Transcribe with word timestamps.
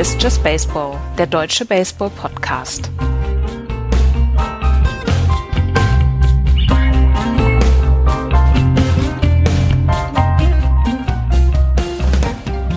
Ist 0.00 0.22
Just 0.22 0.42
Baseball, 0.42 0.98
der 1.18 1.26
deutsche 1.26 1.66
Baseball-Podcast. 1.66 2.90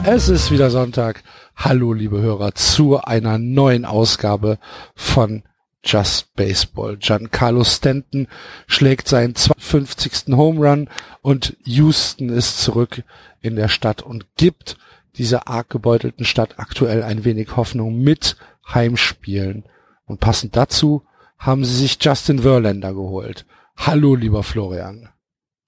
Es 0.03 0.27
ist 0.27 0.51
wieder 0.51 0.69
Sonntag. 0.69 1.23
Hallo, 1.55 1.93
liebe 1.93 2.19
Hörer, 2.21 2.55
zu 2.55 2.99
einer 2.99 3.37
neuen 3.37 3.85
Ausgabe 3.85 4.59
von 4.93 5.43
Just 5.81 6.35
Baseball. 6.35 6.97
Giancarlo 6.97 7.63
Stanton 7.63 8.27
schlägt 8.67 9.07
seinen 9.07 9.35
52. 9.35 10.35
Home 10.35 10.59
Run 10.59 10.89
und 11.21 11.55
Houston 11.63 12.27
ist 12.27 12.59
zurück 12.59 13.03
in 13.39 13.55
der 13.55 13.69
Stadt 13.69 14.01
und 14.01 14.25
gibt 14.35 14.75
dieser 15.17 15.47
arg 15.47 15.69
gebeutelten 15.69 16.25
Stadt 16.25 16.59
aktuell 16.59 17.03
ein 17.03 17.23
wenig 17.23 17.55
Hoffnung 17.55 17.99
mit 17.99 18.37
Heimspielen. 18.67 19.65
Und 20.05 20.19
passend 20.19 20.55
dazu 20.55 21.03
haben 21.37 21.65
sie 21.65 21.75
sich 21.75 21.97
Justin 22.01 22.39
Verlander 22.39 22.93
geholt. 22.93 23.45
Hallo, 23.77 24.15
lieber 24.15 24.43
Florian. 24.43 25.09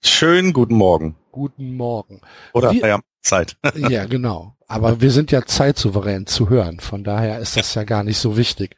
Schönen 0.02 0.52
guten 0.52 0.74
Morgen. 0.74 1.16
Guten 1.32 1.74
Morgen. 1.76 2.20
Oder 2.52 2.72
wir, 2.72 3.00
Zeit. 3.20 3.56
ja, 3.74 4.06
genau. 4.06 4.56
Aber 4.68 5.00
wir 5.00 5.10
sind 5.10 5.30
ja 5.30 5.44
zeitsouverän 5.44 6.26
zu 6.26 6.48
hören. 6.48 6.80
Von 6.80 7.04
daher 7.04 7.38
ist 7.38 7.56
das 7.56 7.74
ja 7.74 7.84
gar 7.84 8.02
nicht 8.02 8.18
so 8.18 8.36
wichtig. 8.36 8.76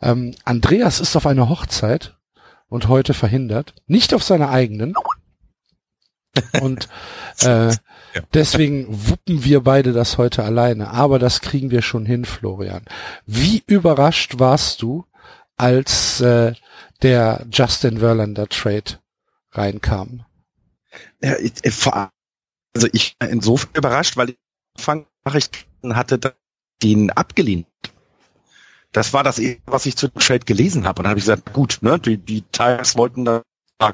Ähm, 0.00 0.34
Andreas 0.44 1.00
ist 1.00 1.16
auf 1.16 1.26
einer 1.26 1.48
Hochzeit 1.48 2.16
und 2.68 2.88
heute 2.88 3.14
verhindert. 3.14 3.74
Nicht 3.86 4.14
auf 4.14 4.22
seiner 4.22 4.50
eigenen. 4.50 4.94
Und 6.62 6.88
äh, 7.40 7.74
deswegen 8.34 8.86
wuppen 8.88 9.44
wir 9.44 9.60
beide 9.60 9.92
das 9.92 10.18
heute 10.18 10.44
alleine. 10.44 10.90
Aber 10.90 11.18
das 11.18 11.40
kriegen 11.40 11.70
wir 11.70 11.82
schon 11.82 12.06
hin, 12.06 12.24
Florian. 12.24 12.84
Wie 13.26 13.62
überrascht 13.66 14.38
warst 14.38 14.82
du, 14.82 15.04
als 15.56 16.20
äh, 16.20 16.54
der 17.02 17.46
Justin 17.50 17.98
Verlander 17.98 18.48
Trade 18.48 18.98
reinkam? 19.52 20.24
Ja, 21.22 21.36
ich, 21.38 21.54
vor 21.72 22.10
also 22.74 22.88
ich 22.92 23.16
war 23.20 23.28
insofern 23.28 23.70
überrascht, 23.74 24.16
weil 24.16 24.30
ich 24.30 24.38
Anfang 24.76 25.06
Nachrichten 25.24 25.96
hatte, 25.96 26.18
dass 26.18 26.32
den 26.82 27.10
abgelehnt. 27.10 27.66
Das 28.92 29.12
war 29.12 29.22
das, 29.22 29.40
was 29.66 29.86
ich 29.86 29.96
zu 29.96 30.08
dem 30.08 30.20
Trade 30.20 30.44
gelesen 30.44 30.84
habe. 30.84 31.00
Und 31.00 31.04
dann 31.04 31.10
habe 31.10 31.18
ich 31.18 31.24
gesagt, 31.24 31.52
gut, 31.52 31.78
ne, 31.80 31.98
die, 31.98 32.18
die 32.18 32.42
Tigers 32.42 32.96
wollten 32.96 33.24
da 33.24 33.42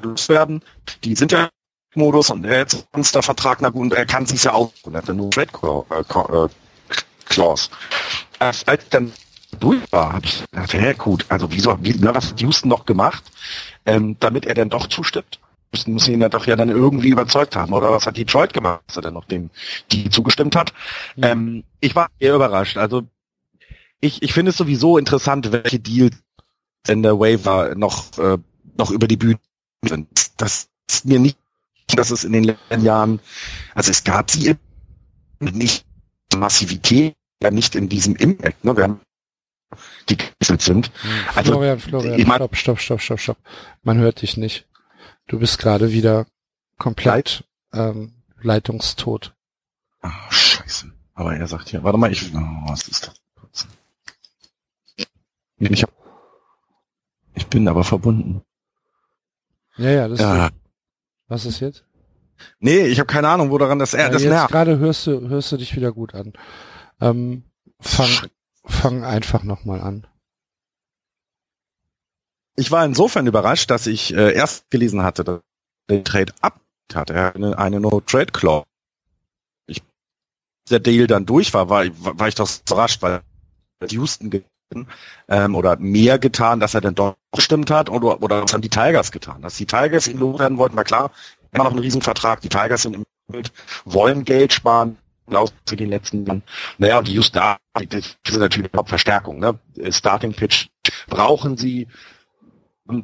loswerden. 0.01 0.63
Die 1.03 1.15
sind 1.15 1.31
ja 1.31 1.49
Modus 1.95 2.29
und 2.29 2.45
er 2.45 2.61
hat 2.61 2.87
uns 2.93 3.11
da 3.11 3.21
Vertrag, 3.21 3.59
na 3.61 3.69
gut, 3.69 3.81
und 3.81 3.93
er 3.93 4.05
kann 4.05 4.25
sich 4.25 4.43
ja 4.43 4.53
auch, 4.53 4.71
und 4.83 4.93
er 4.93 5.01
hatte 5.01 5.13
nur 5.13 5.31
Trade 5.31 5.49
äh, 5.89 6.47
Clause. 7.25 7.69
Als 8.39 8.65
dann 8.89 9.11
durch 9.59 9.81
war, 9.91 10.13
habe 10.13 10.25
ich 10.25 10.43
gedacht, 10.51 10.73
ja 10.73 10.93
gut, 10.93 11.25
also 11.29 11.51
wieso, 11.51 11.77
wie, 11.81 11.95
na, 11.99 12.13
was 12.13 12.29
hat 12.29 12.41
Houston 12.41 12.69
noch 12.69 12.85
gemacht, 12.85 13.23
ähm, 13.85 14.15
damit 14.19 14.45
er 14.45 14.53
denn 14.53 14.69
doch 14.69 14.87
zustimmt? 14.87 15.39
müssen, 15.71 15.93
müssen 15.93 16.13
ihn 16.13 16.21
ja 16.21 16.29
doch 16.29 16.47
ja 16.47 16.55
dann 16.55 16.69
irgendwie 16.69 17.09
überzeugt 17.09 17.55
haben. 17.55 17.73
Oder 17.73 17.91
was 17.91 18.05
hat 18.05 18.17
Detroit 18.17 18.53
gemacht, 18.53 18.81
dass 18.87 18.97
er 18.97 19.01
dann 19.03 19.13
noch 19.13 19.25
dem 19.25 19.49
die 19.91 20.09
zugestimmt 20.09 20.55
hat? 20.55 20.73
Mhm. 21.15 21.23
Ähm, 21.23 21.63
ich 21.79 21.95
war 21.95 22.09
eher 22.19 22.35
überrascht. 22.35 22.77
Also 22.77 23.03
ich, 24.01 24.21
ich 24.21 24.33
finde 24.33 24.51
es 24.51 24.57
sowieso 24.57 24.97
interessant, 24.97 25.51
welche 25.51 25.79
Deals 25.79 26.17
in 26.87 27.03
der 27.03 27.19
Waiver 27.19 27.75
noch, 27.75 28.17
äh, 28.17 28.37
noch 28.77 28.91
über 28.91 29.07
die 29.07 29.17
Bühne 29.17 29.39
sind. 29.83 30.07
Das 30.37 30.69
ist 30.89 31.05
mir 31.05 31.19
nicht, 31.19 31.37
dass 31.97 32.11
es 32.11 32.23
in 32.23 32.33
den 32.33 32.43
letzten 32.43 32.83
Jahren, 32.83 33.19
also 33.75 33.91
es 33.91 34.03
gab 34.03 34.29
sie 34.31 34.55
nicht 35.39 35.85
Massivität, 36.35 37.15
ja 37.41 37.51
nicht 37.51 37.75
in 37.75 37.89
diesem 37.89 38.15
Impact. 38.15 38.63
Ne? 38.63 38.75
Wir 38.75 38.83
haben 38.83 39.01
die 40.09 40.17
gewechselt 40.17 40.61
sind. 40.61 40.91
Mhm. 41.03 41.09
Also, 41.35 41.51
Florian, 41.51 41.79
Florian, 41.79 42.21
stopp, 42.21 42.55
stopp, 42.55 42.79
stopp, 42.79 43.01
stopp, 43.01 43.19
stopp. 43.19 43.37
Man 43.83 43.97
hört 43.99 44.21
dich 44.21 44.37
nicht. 44.37 44.67
Du 45.27 45.39
bist 45.39 45.59
gerade 45.59 45.91
wieder 45.91 46.25
komplett 46.77 47.43
ähm, 47.71 48.23
leitungstot. 48.41 49.35
Ah, 50.01 50.31
scheiße. 50.31 50.91
Aber 51.13 51.35
er 51.35 51.47
sagt 51.47 51.69
hier, 51.69 51.83
warte 51.83 51.97
mal, 51.97 52.11
ich, 52.11 52.33
oh, 52.33 52.39
was 52.67 52.87
ist 52.87 53.07
das? 53.07 53.67
Ich, 55.57 55.83
hab, 55.83 55.91
ich 57.35 57.45
bin 57.47 57.67
aber 57.67 57.83
verbunden. 57.83 58.41
Ja, 59.77 59.89
ja, 59.89 60.07
das 60.07 60.19
ja. 60.19 60.47
Ist, 60.47 60.53
was 61.29 61.45
ist 61.45 61.61
jetzt? 61.61 61.85
Nee, 62.59 62.85
ich 62.87 62.99
habe 62.99 63.07
keine 63.07 63.29
Ahnung, 63.29 63.51
wo 63.51 63.57
daran 63.57 63.79
das 63.79 63.93
er 63.93 64.05
ja, 64.05 64.09
das 64.09 64.23
jetzt 64.23 64.31
nervt. 64.31 64.51
gerade 64.51 64.77
hörst 64.77 65.07
du 65.07 65.27
hörst 65.29 65.51
du 65.51 65.57
dich 65.57 65.75
wieder 65.75 65.91
gut 65.91 66.13
an. 66.13 66.33
Ähm, 66.99 67.43
fang 67.79 68.09
fang 68.65 69.03
einfach 69.03 69.43
nochmal 69.43 69.81
an 69.81 70.05
ich 72.59 72.71
war 72.71 72.85
insofern 72.85 73.25
überrascht, 73.25 73.71
dass 73.71 73.87
ich 73.87 74.13
äh, 74.13 74.33
erst 74.33 74.69
gelesen 74.69 75.01
hatte, 75.03 75.23
dass 75.23 75.39
der 75.89 76.03
Trade 76.03 76.33
ab 76.41 76.59
hat. 76.93 77.09
Er 77.09 77.35
eine, 77.35 77.57
eine 77.57 77.79
No-Trade-Clause. 77.79 78.65
Ich, 79.67 79.81
der 80.69 80.79
Deal 80.79 81.07
dann 81.07 81.25
durch 81.25 81.53
war, 81.53 81.69
war, 81.69 81.85
war 81.97 82.27
ich 82.27 82.35
doch 82.35 82.49
überrascht, 82.67 83.01
weil 83.01 83.21
Houston 83.89 84.29
ähm, 85.27 85.55
oder 85.55 85.77
mehr 85.77 86.19
getan, 86.19 86.59
dass 86.59 86.73
er 86.73 86.81
dann 86.81 86.95
doch 86.95 87.15
gestimmt 87.31 87.71
hat 87.71 87.89
oder, 87.89 88.21
oder 88.21 88.43
was 88.43 88.53
haben 88.53 88.61
die 88.61 88.69
Tigers 88.69 89.11
getan? 89.11 89.41
Dass 89.41 89.57
die 89.57 89.65
Tigers 89.65 90.07
ihn 90.07 90.19
loswerden 90.19 90.57
wollten, 90.57 90.75
war 90.75 90.83
klar, 90.83 91.11
immer 91.51 91.65
noch 91.65 91.71
ein 91.71 91.79
Riesenvertrag. 91.79 92.41
Die 92.41 92.49
Tigers 92.49 92.83
sind 92.83 92.95
im 92.95 93.03
Bild, 93.27 93.51
wollen 93.85 94.25
Geld 94.25 94.53
sparen, 94.53 94.97
aus 95.27 95.53
zu 95.65 95.75
den 95.75 95.89
letzten 95.89 96.25
Jahren. 96.25 96.43
Naja, 96.77 96.99
und 96.99 97.07
die 97.07 97.13
Houston, 97.13 97.39
das 97.73 98.17
ist 98.27 98.37
natürlich 98.37 98.71
Hauptverstärkung. 98.75 99.39
Ne? 99.39 99.59
Starting 99.89 100.33
Pitch 100.33 100.67
brauchen 101.07 101.57
sie 101.57 101.87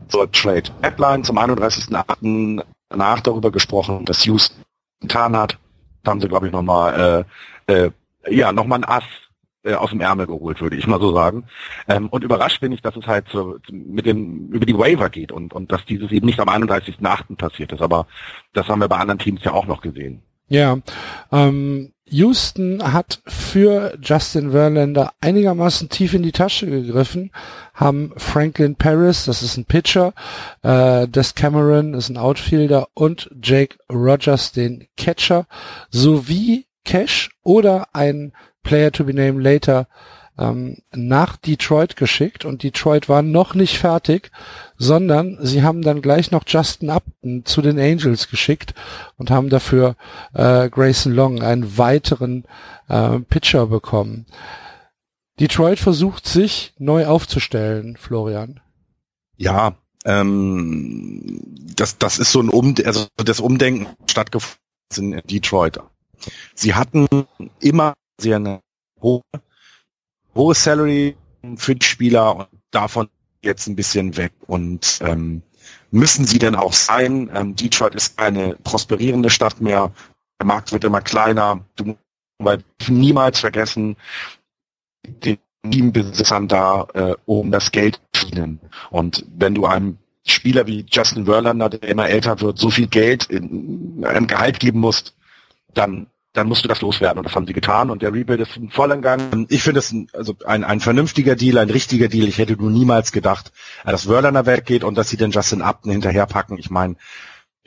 zur 0.07 0.31
Trade 0.31 0.71
Deadline 0.81 1.23
zum 1.23 1.37
31.8. 1.37 2.63
danach 2.89 3.19
darüber 3.19 3.51
gesprochen, 3.51 4.05
dass 4.05 4.25
Houston 4.25 4.63
getan 5.01 5.37
hat. 5.37 5.59
Da 6.03 6.11
haben 6.11 6.21
sie, 6.21 6.27
glaube 6.27 6.47
ich, 6.47 6.53
nochmal 6.53 7.25
äh, 7.67 7.73
äh, 7.73 7.91
ja, 8.27 8.51
nochmal 8.51 8.79
ein 8.79 8.85
Ass 8.85 9.03
äh, 9.65 9.73
aus 9.73 9.89
dem 9.89 10.01
Ärmel 10.01 10.27
geholt, 10.27 10.61
würde 10.61 10.75
ich 10.75 10.87
mal 10.87 10.99
so 10.99 11.13
sagen. 11.13 11.45
Ähm, 11.87 12.07
und 12.09 12.23
überrascht 12.23 12.61
bin 12.61 12.71
ich, 12.71 12.81
dass 12.81 12.95
es 12.95 13.07
halt 13.07 13.25
so 13.29 13.57
mit 13.71 14.05
dem 14.05 14.49
über 14.49 14.65
die 14.65 14.77
Waiver 14.77 15.09
geht 15.09 15.31
und, 15.31 15.53
und 15.53 15.71
dass 15.71 15.85
dieses 15.85 16.11
eben 16.11 16.27
nicht 16.27 16.39
am 16.39 16.49
31.8. 16.49 17.35
passiert 17.35 17.71
ist. 17.71 17.81
Aber 17.81 18.07
das 18.53 18.67
haben 18.67 18.79
wir 18.79 18.87
bei 18.87 18.97
anderen 18.97 19.19
Teams 19.19 19.43
ja 19.43 19.53
auch 19.53 19.65
noch 19.65 19.81
gesehen. 19.81 20.21
Ja, 20.47 20.77
ähm, 21.31 21.91
Houston 22.07 22.93
hat 22.93 23.19
für 23.25 23.97
Justin 23.99 24.51
Verlander 24.51 25.13
einigermaßen 25.21 25.89
tief 25.89 26.13
in 26.13 26.21
die 26.21 26.31
Tasche 26.31 26.67
gegriffen, 26.67 27.31
haben 27.73 28.13
Franklin 28.17 28.75
Paris, 28.75 29.25
das 29.25 29.41
ist 29.41 29.57
ein 29.57 29.65
Pitcher, 29.65 30.13
äh, 30.61 31.07
Des 31.07 31.33
Cameron 31.33 31.95
ist 31.95 32.09
ein 32.09 32.17
Outfielder 32.17 32.89
und 32.93 33.31
Jake 33.41 33.77
Rogers, 33.91 34.51
den 34.51 34.87
Catcher, 34.97 35.47
sowie 35.89 36.67
Cash 36.83 37.31
oder 37.43 37.87
ein 37.93 38.33
Player 38.65 38.91
to 38.91 39.05
be 39.05 39.13
named 39.13 39.41
later 39.41 39.87
ähm, 40.37 40.77
nach 40.93 41.37
Detroit 41.37 41.95
geschickt 41.95 42.43
und 42.43 42.63
Detroit 42.63 43.07
war 43.07 43.21
noch 43.21 43.53
nicht 43.53 43.77
fertig, 43.77 44.31
sondern 44.77 45.37
sie 45.41 45.63
haben 45.63 45.81
dann 45.81 46.01
gleich 46.01 46.31
noch 46.31 46.43
Justin 46.45 46.89
Upton 46.89 47.45
zu 47.45 47.61
den 47.61 47.79
Angels 47.79 48.29
geschickt 48.29 48.73
und 49.17 49.31
haben 49.31 49.49
dafür 49.49 49.95
äh, 50.33 50.69
Grayson 50.69 51.13
Long, 51.13 51.41
einen 51.41 51.77
weiteren 51.77 52.43
äh, 52.89 53.19
Pitcher 53.19 53.67
bekommen. 53.67 54.25
Detroit 55.39 55.79
versucht 55.79 56.27
sich 56.27 56.73
neu 56.77 57.05
aufzustellen, 57.05 57.97
Florian. 57.97 58.59
Ja, 59.37 59.75
ähm, 60.05 61.41
das, 61.75 61.97
das 61.97 62.19
ist 62.19 62.31
so 62.31 62.41
ein 62.41 62.49
um 62.49 62.75
also 62.85 63.07
das 63.17 63.39
Umdenken 63.39 63.87
stattgefunden 64.05 64.59
in 64.97 65.21
Detroit. 65.25 65.79
Sie 66.53 66.73
hatten 66.73 67.07
immer 67.59 67.93
sehr 68.19 68.37
eine 68.37 68.61
hohe 69.01 69.21
hohes 70.35 70.63
Salary 70.63 71.15
für 71.55 71.75
die 71.75 71.85
Spieler 71.85 72.35
und 72.35 72.47
davon 72.71 73.09
jetzt 73.41 73.67
ein 73.67 73.75
bisschen 73.75 74.17
weg. 74.17 74.33
Und 74.47 74.99
ähm, 75.01 75.41
müssen 75.91 76.25
sie 76.25 76.39
denn 76.39 76.55
auch 76.55 76.73
sein? 76.73 77.29
Ähm, 77.33 77.55
Detroit 77.55 77.95
ist 77.95 78.19
eine 78.19 78.55
prosperierende 78.55 79.29
Stadt 79.29 79.61
mehr. 79.61 79.91
Der 80.39 80.47
Markt 80.47 80.71
wird 80.71 80.83
immer 80.83 81.01
kleiner. 81.01 81.65
Du 81.75 81.95
musst 82.39 82.65
niemals 82.89 83.39
vergessen, 83.39 83.95
den 85.05 85.37
Teambesitzern 85.69 86.47
da, 86.47 86.87
äh, 86.93 87.15
um 87.25 87.51
das 87.51 87.71
Geld 87.71 88.01
zu 88.13 88.25
verdienen. 88.25 88.59
Und 88.89 89.25
wenn 89.37 89.55
du 89.55 89.65
einem 89.65 89.97
Spieler 90.27 90.65
wie 90.67 90.85
Justin 90.89 91.25
Verlander, 91.25 91.69
der 91.69 91.87
immer 91.89 92.09
älter 92.09 92.41
wird, 92.41 92.57
so 92.57 92.69
viel 92.69 92.87
Geld 92.87 93.25
in 93.25 94.03
einem 94.05 94.27
Gehalt 94.27 94.59
geben 94.59 94.79
musst, 94.79 95.15
dann 95.73 96.07
dann 96.35 96.47
musst 96.47 96.63
du 96.63 96.67
das 96.67 96.81
loswerden. 96.81 97.19
Und 97.19 97.25
das 97.25 97.35
haben 97.35 97.47
sie 97.47 97.53
getan 97.53 97.89
und 97.89 98.01
der 98.01 98.13
Rebuild 98.13 98.41
ist 98.41 98.59
voll 98.69 98.91
in 98.91 99.01
Gang. 99.01 99.47
Ich 99.49 99.63
finde 99.63 99.79
es 99.79 99.91
ein, 99.91 100.07
also 100.13 100.35
ein, 100.45 100.63
ein 100.63 100.79
vernünftiger 100.79 101.35
Deal, 101.35 101.57
ein 101.57 101.69
richtiger 101.69 102.07
Deal. 102.07 102.27
Ich 102.27 102.37
hätte 102.37 102.53
nur 102.53 102.69
niemals 102.69 103.11
gedacht, 103.11 103.51
dass 103.85 104.07
Wörlerner 104.07 104.45
weggeht 104.45 104.83
und 104.83 104.95
dass 104.95 105.09
sie 105.09 105.17
den 105.17 105.31
Justin 105.31 105.61
Upton 105.61 105.91
hinterherpacken. 105.91 106.57
Ich 106.57 106.69
meine, 106.69 106.95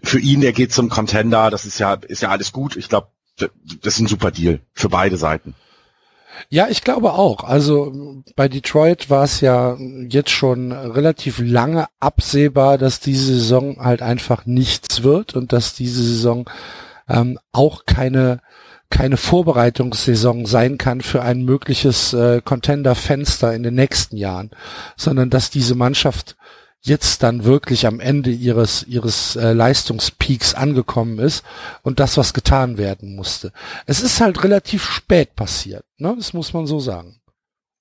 für 0.02 0.20
ihn, 0.20 0.42
er 0.42 0.52
geht 0.52 0.72
zum 0.72 0.88
Contender, 0.90 1.50
das 1.50 1.64
ist 1.64 1.78
ja, 1.78 1.94
ist 1.94 2.22
ja 2.22 2.28
alles 2.28 2.52
gut. 2.52 2.76
Ich 2.76 2.88
glaube, 2.88 3.08
das 3.36 3.50
ist 3.94 4.00
ein 4.00 4.06
super 4.06 4.30
Deal 4.30 4.60
für 4.74 4.88
beide 4.88 5.16
Seiten. 5.16 5.54
Ja, 6.50 6.68
ich 6.68 6.82
glaube 6.82 7.14
auch. 7.14 7.42
Also 7.42 8.22
bei 8.36 8.48
Detroit 8.48 9.10
war 9.10 9.24
es 9.24 9.40
ja 9.40 9.76
jetzt 10.08 10.30
schon 10.30 10.72
relativ 10.72 11.40
lange 11.42 11.86
absehbar, 11.98 12.78
dass 12.78 13.00
diese 13.00 13.34
Saison 13.34 13.78
halt 13.80 14.02
einfach 14.02 14.46
nichts 14.46 15.02
wird 15.02 15.34
und 15.34 15.52
dass 15.52 15.74
diese 15.74 16.02
Saison 16.02 16.48
ähm, 17.08 17.38
auch 17.52 17.87
keine 17.87 18.40
keine 18.90 19.19
Vorbereitungssaison 19.19 20.46
sein 20.46 20.78
kann 20.78 21.02
für 21.02 21.20
ein 21.22 21.44
mögliches 21.44 22.14
äh, 22.14 22.40
Contender-Fenster 22.43 23.55
in 23.55 23.62
den 23.62 23.75
nächsten 23.75 24.16
Jahren, 24.16 24.50
sondern 24.96 25.28
dass 25.28 25.50
diese 25.50 25.75
Mannschaft 25.75 26.37
jetzt 26.81 27.22
dann 27.22 27.44
wirklich 27.44 27.87
am 27.87 28.00
Ende 28.00 28.31
ihres 28.31 28.84
ihres 28.84 29.37
äh, 29.37 29.52
Leistungspeaks 29.52 30.55
angekommen 30.55 31.19
ist 31.19 31.44
und 31.82 32.00
das 32.00 32.16
was 32.16 32.32
getan 32.32 32.78
werden 32.78 33.14
musste. 33.14 33.52
Es 33.87 34.00
ist 34.00 34.20
halt 34.20 34.43
relativ 34.44 34.84
spät 34.84 35.34
passiert, 35.34 35.84
ne? 35.99 36.14
Das 36.16 36.32
muss 36.32 36.52
man 36.52 36.66
so 36.66 36.81
sagen. 36.81 37.20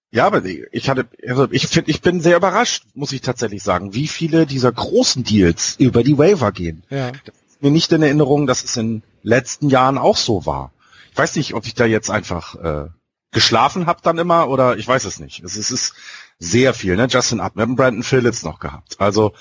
Ja, 0.09 0.25
aber 0.25 0.43
ich 0.45 0.89
hatte, 0.89 1.05
also 1.27 1.47
ich 1.51 1.67
finde, 1.67 1.91
ich 1.91 2.01
bin 2.01 2.21
sehr 2.21 2.37
überrascht, 2.37 2.85
muss 2.93 3.11
ich 3.11 3.21
tatsächlich 3.21 3.61
sagen, 3.61 3.93
wie 3.93 4.07
viele 4.07 4.45
dieser 4.45 4.71
großen 4.71 5.23
Deals 5.23 5.75
über 5.79 6.01
die 6.01 6.17
Waiver 6.17 6.51
gehen. 6.51 6.83
Ja. 6.89 7.11
Das 7.11 7.35
ist 7.49 7.61
mir 7.61 7.71
nicht 7.71 7.91
in 7.91 8.01
Erinnerung, 8.01 8.47
dass 8.47 8.63
es 8.63 8.77
in 8.77 9.03
letzten 9.27 9.69
Jahren 9.69 9.97
auch 9.97 10.17
so 10.17 10.45
war. 10.45 10.71
Ich 11.11 11.17
weiß 11.17 11.35
nicht, 11.35 11.53
ob 11.53 11.65
ich 11.65 11.73
da 11.73 11.85
jetzt 11.85 12.09
einfach 12.09 12.55
äh, 12.55 12.89
geschlafen 13.31 13.85
habe 13.85 14.01
dann 14.01 14.17
immer 14.17 14.49
oder 14.49 14.77
ich 14.77 14.87
weiß 14.87 15.05
es 15.05 15.19
nicht. 15.19 15.43
Es, 15.43 15.55
es 15.55 15.71
ist 15.71 15.93
sehr 16.39 16.73
viel, 16.73 16.95
ne? 16.95 17.07
Justin 17.09 17.39
Up, 17.39 17.55
wir 17.55 17.63
haben 17.63 17.75
Brandon 17.75 18.03
Phillips 18.03 18.43
noch 18.43 18.59
gehabt. 18.59 18.99
Also 18.99 19.33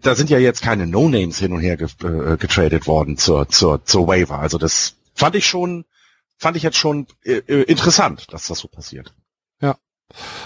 da 0.00 0.14
sind 0.14 0.28
ja 0.28 0.38
jetzt 0.38 0.62
keine 0.62 0.86
No-Names 0.86 1.38
hin 1.38 1.52
und 1.52 1.60
her 1.60 1.76
ge 1.76 1.88
äh, 2.02 2.36
getradet 2.36 2.86
worden 2.86 3.16
zur, 3.16 3.48
zur, 3.48 3.84
zur 3.84 4.08
Waiver. 4.08 4.38
Also 4.38 4.58
das 4.58 4.96
fand 5.14 5.36
ich 5.36 5.46
schon, 5.46 5.84
fand 6.36 6.56
ich 6.56 6.62
jetzt 6.62 6.76
schon 6.76 7.06
äh, 7.24 7.38
äh, 7.46 7.62
interessant, 7.62 8.32
dass 8.32 8.48
das 8.48 8.58
so 8.58 8.68
passiert. 8.68 9.14
Ja. 9.60 9.78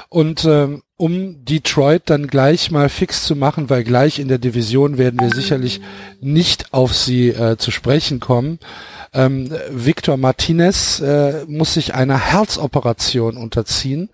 Und 0.08 0.44
ähm, 0.44 0.82
um 1.02 1.44
Detroit 1.44 2.02
dann 2.04 2.28
gleich 2.28 2.70
mal 2.70 2.88
fix 2.88 3.24
zu 3.24 3.34
machen, 3.34 3.68
weil 3.68 3.82
gleich 3.82 4.20
in 4.20 4.28
der 4.28 4.38
Division 4.38 4.98
werden 4.98 5.18
wir 5.18 5.30
sicherlich 5.30 5.80
nicht 6.20 6.72
auf 6.72 6.94
sie 6.94 7.30
äh, 7.30 7.56
zu 7.56 7.72
sprechen 7.72 8.20
kommen. 8.20 8.60
Ähm, 9.12 9.50
Victor 9.68 10.16
Martinez 10.16 11.00
äh, 11.00 11.44
muss 11.48 11.74
sich 11.74 11.92
einer 11.94 12.30
Herzoperation 12.30 13.36
unterziehen 13.36 14.10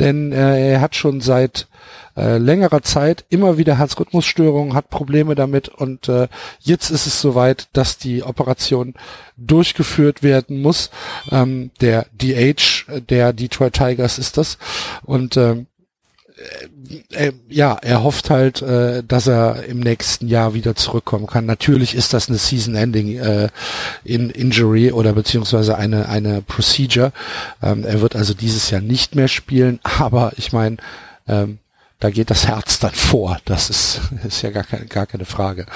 denn 0.00 0.32
äh, 0.32 0.72
er 0.72 0.80
hat 0.80 0.96
schon 0.96 1.20
seit 1.20 1.68
äh, 2.16 2.38
längerer 2.38 2.82
Zeit 2.82 3.24
immer 3.28 3.58
wieder 3.58 3.78
Herzrhythmusstörungen, 3.78 4.74
hat 4.74 4.88
Probleme 4.88 5.34
damit 5.34 5.68
und 5.68 6.08
äh, 6.08 6.26
jetzt 6.58 6.90
ist 6.90 7.06
es 7.06 7.20
soweit, 7.20 7.68
dass 7.74 7.98
die 7.98 8.22
Operation 8.22 8.94
durchgeführt 9.36 10.22
werden 10.22 10.62
muss. 10.62 10.90
Ähm, 11.30 11.70
der 11.80 12.06
DH 12.12 12.86
der 13.08 13.32
Detroit 13.32 13.74
Tigers 13.74 14.18
ist 14.18 14.38
das 14.38 14.58
und 15.04 15.36
ähm, 15.36 15.66
äh, 16.40 17.28
äh, 17.28 17.32
ja, 17.48 17.76
er 17.80 18.02
hofft 18.02 18.30
halt, 18.30 18.62
äh, 18.62 19.02
dass 19.04 19.26
er 19.26 19.64
im 19.64 19.80
nächsten 19.80 20.26
Jahr 20.28 20.54
wieder 20.54 20.74
zurückkommen 20.74 21.26
kann. 21.26 21.44
Natürlich 21.46 21.94
ist 21.94 22.14
das 22.14 22.28
eine 22.28 22.38
Season-Ending 22.38 23.18
äh, 23.18 23.48
in 24.04 24.30
Injury 24.30 24.92
oder 24.92 25.12
beziehungsweise 25.12 25.76
eine 25.76 26.08
eine 26.08 26.42
Procedure. 26.42 27.12
Ähm, 27.62 27.84
er 27.84 28.00
wird 28.00 28.16
also 28.16 28.34
dieses 28.34 28.70
Jahr 28.70 28.80
nicht 28.80 29.14
mehr 29.14 29.28
spielen, 29.28 29.80
aber 29.98 30.32
ich 30.36 30.52
meine, 30.52 30.78
ähm, 31.28 31.58
da 31.98 32.10
geht 32.10 32.30
das 32.30 32.46
Herz 32.46 32.78
dann 32.78 32.94
vor. 32.94 33.38
Das 33.44 33.68
ist 33.70 34.00
ist 34.24 34.42
ja 34.42 34.50
gar 34.50 34.64
keine 34.64 34.86
gar 34.86 35.06
keine 35.06 35.26
Frage. 35.26 35.66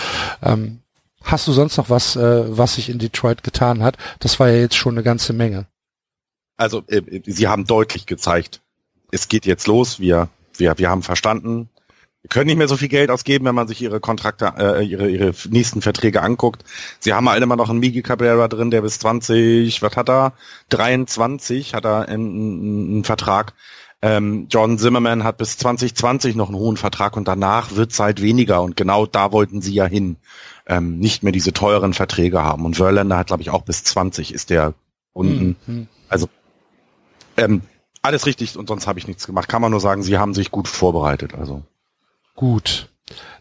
Ähm, 0.43 0.81
hast 1.23 1.47
du 1.47 1.53
sonst 1.53 1.77
noch 1.77 1.91
was, 1.91 2.17
äh, 2.17 2.57
was 2.57 2.77
sich 2.77 2.89
in 2.89 2.99
Detroit 2.99 3.43
getan 3.43 3.83
hat? 3.83 3.97
Das 4.21 4.41
war 4.41 4.49
ja 4.49 4.57
jetzt 4.57 4.77
schon 4.77 4.95
eine 4.95 5.03
ganze 5.03 5.33
Menge. 5.33 5.67
Also 6.57 6.83
äh, 6.87 7.03
sie 7.27 7.49
haben 7.49 7.67
deutlich 7.67 8.07
gezeigt, 8.07 8.61
es 9.11 9.29
geht 9.29 9.47
jetzt 9.47 9.67
los. 9.67 10.01
Wir 10.01 10.29
wir, 10.57 10.79
wir 10.79 10.91
haben 10.91 11.03
verstanden, 11.03 11.69
wir 12.25 12.31
können 12.31 12.47
nicht 12.47 12.57
mehr 12.57 12.69
so 12.69 12.79
viel 12.79 12.89
Geld 12.89 13.11
ausgeben, 13.11 13.45
wenn 13.45 13.55
man 13.55 13.69
sich 13.69 13.83
ihre 13.83 14.01
Kontrakte, 14.01 14.55
äh, 14.57 14.83
ihre, 14.83 15.11
ihre 15.11 15.35
nächsten 15.51 15.83
Verträge 15.83 16.23
anguckt. 16.23 16.65
Sie 16.99 17.13
haben 17.13 17.29
halt 17.29 17.43
immer 17.43 17.57
noch 17.57 17.69
einen 17.69 17.81
Migi 17.81 18.01
Cabrera 18.01 18.49
drin, 18.49 18.71
der 18.71 18.81
bis 18.81 18.99
20, 18.99 19.83
was 19.83 19.95
hat 19.95 20.09
er? 20.09 20.33
23 20.71 21.75
hat 21.75 21.85
er 21.85 22.09
einen, 22.09 22.89
einen 22.89 23.05
Vertrag. 23.05 23.53
Ähm, 24.01 24.47
John 24.49 24.79
Zimmerman 24.79 25.23
hat 25.23 25.37
bis 25.37 25.59
2020 25.59 26.35
noch 26.35 26.49
einen 26.49 26.57
hohen 26.57 26.79
Vertrag 26.79 27.19
und 27.19 27.29
danach 27.29 27.75
wird 27.77 27.93
es 27.93 28.01
halt 28.01 28.23
weniger 28.23 28.63
und 28.63 28.75
genau 28.75 29.05
da 29.05 29.31
wollten 29.31 29.61
sie 29.61 29.75
ja 29.75 29.85
hin. 29.85 30.17
Ähm, 30.67 30.99
nicht 30.99 31.25
mehr 31.25 31.33
diese 31.33 31.53
teuren 31.53 31.93
Verträge 31.93 32.43
haben. 32.43 32.65
Und 32.65 32.77
Verlander 32.77 33.19
hat, 33.19 33.27
glaube 33.27 33.43
ich, 33.43 33.51
auch 33.51 33.63
bis 33.63 33.85
20 33.85 34.33
ist 34.33 34.49
der 34.49 34.73
unten. 35.13 35.57
Mhm. 35.67 35.89
Also 36.09 36.31
ähm, 37.37 37.61
alles 38.05 38.27
richtig 38.27 38.57
und 38.57 38.69
sonst 38.69 38.87
habe 38.87 38.99
ich 38.99 39.09
nichts 39.09 39.27
gemacht. 39.27 39.49
Kann 39.49 39.63
man 39.63 39.71
nur 39.71 39.81
sagen, 39.81 40.03
sie 40.03 40.19
haben 40.19 40.35
sich 40.35 40.51
gut 40.51 40.69
vorbereitet. 40.69 41.35
Also 41.35 41.63
gut. 42.35 42.89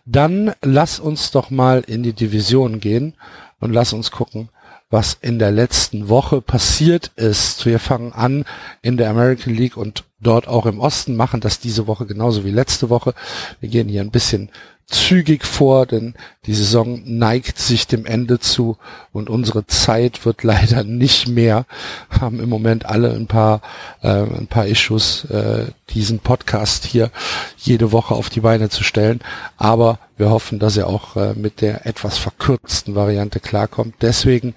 Dann 0.05 0.53
lass 0.61 0.99
uns 0.99 1.31
doch 1.31 1.49
mal 1.49 1.81
in 1.85 2.03
die 2.03 2.13
Division 2.13 2.79
gehen 2.79 3.13
und 3.59 3.73
lass 3.73 3.93
uns 3.93 4.11
gucken, 4.11 4.49
was 4.89 5.17
in 5.19 5.39
der 5.39 5.51
letzten 5.51 6.07
Woche 6.07 6.41
passiert 6.41 7.11
ist. 7.15 7.65
Wir 7.65 7.79
fangen 7.79 8.13
an 8.13 8.45
in 8.81 8.97
der 8.97 9.09
American 9.09 9.53
League 9.53 9.75
und 9.75 10.03
dort 10.19 10.47
auch 10.47 10.65
im 10.65 10.79
Osten, 10.79 11.15
machen 11.15 11.41
das 11.41 11.59
diese 11.59 11.87
Woche 11.87 12.05
genauso 12.05 12.45
wie 12.45 12.51
letzte 12.51 12.89
Woche. 12.89 13.13
Wir 13.59 13.69
gehen 13.69 13.89
hier 13.89 14.01
ein 14.01 14.11
bisschen 14.11 14.49
zügig 14.85 15.45
vor, 15.45 15.85
denn 15.85 16.13
die 16.45 16.53
Saison 16.53 17.01
neigt 17.05 17.57
sich 17.57 17.87
dem 17.87 18.05
Ende 18.05 18.39
zu 18.39 18.77
und 19.11 19.29
unsere 19.29 19.65
Zeit 19.65 20.25
wird 20.25 20.43
leider 20.43 20.83
nicht 20.83 21.27
mehr. 21.27 21.65
Haben 22.09 22.39
im 22.39 22.49
Moment 22.49 22.85
alle 22.85 23.13
ein 23.13 23.27
paar 23.27 23.61
äh, 24.01 24.09
ein 24.09 24.47
paar 24.47 24.67
Issues, 24.67 25.25
äh, 25.25 25.67
diesen 25.89 26.19
Podcast 26.19 26.85
hier 26.85 27.11
jede 27.57 27.91
Woche 27.91 28.13
auf 28.13 28.29
die 28.29 28.41
Beine 28.41 28.69
zu 28.69 28.83
stellen. 28.83 29.21
Aber 29.57 29.99
wir 30.17 30.29
hoffen, 30.29 30.59
dass 30.59 30.77
er 30.77 30.87
auch 30.87 31.15
äh, 31.15 31.33
mit 31.33 31.61
der 31.61 31.85
etwas 31.85 32.17
verkürzten 32.17 32.95
Variante 32.95 33.39
klarkommt. 33.39 33.95
Deswegen 34.01 34.53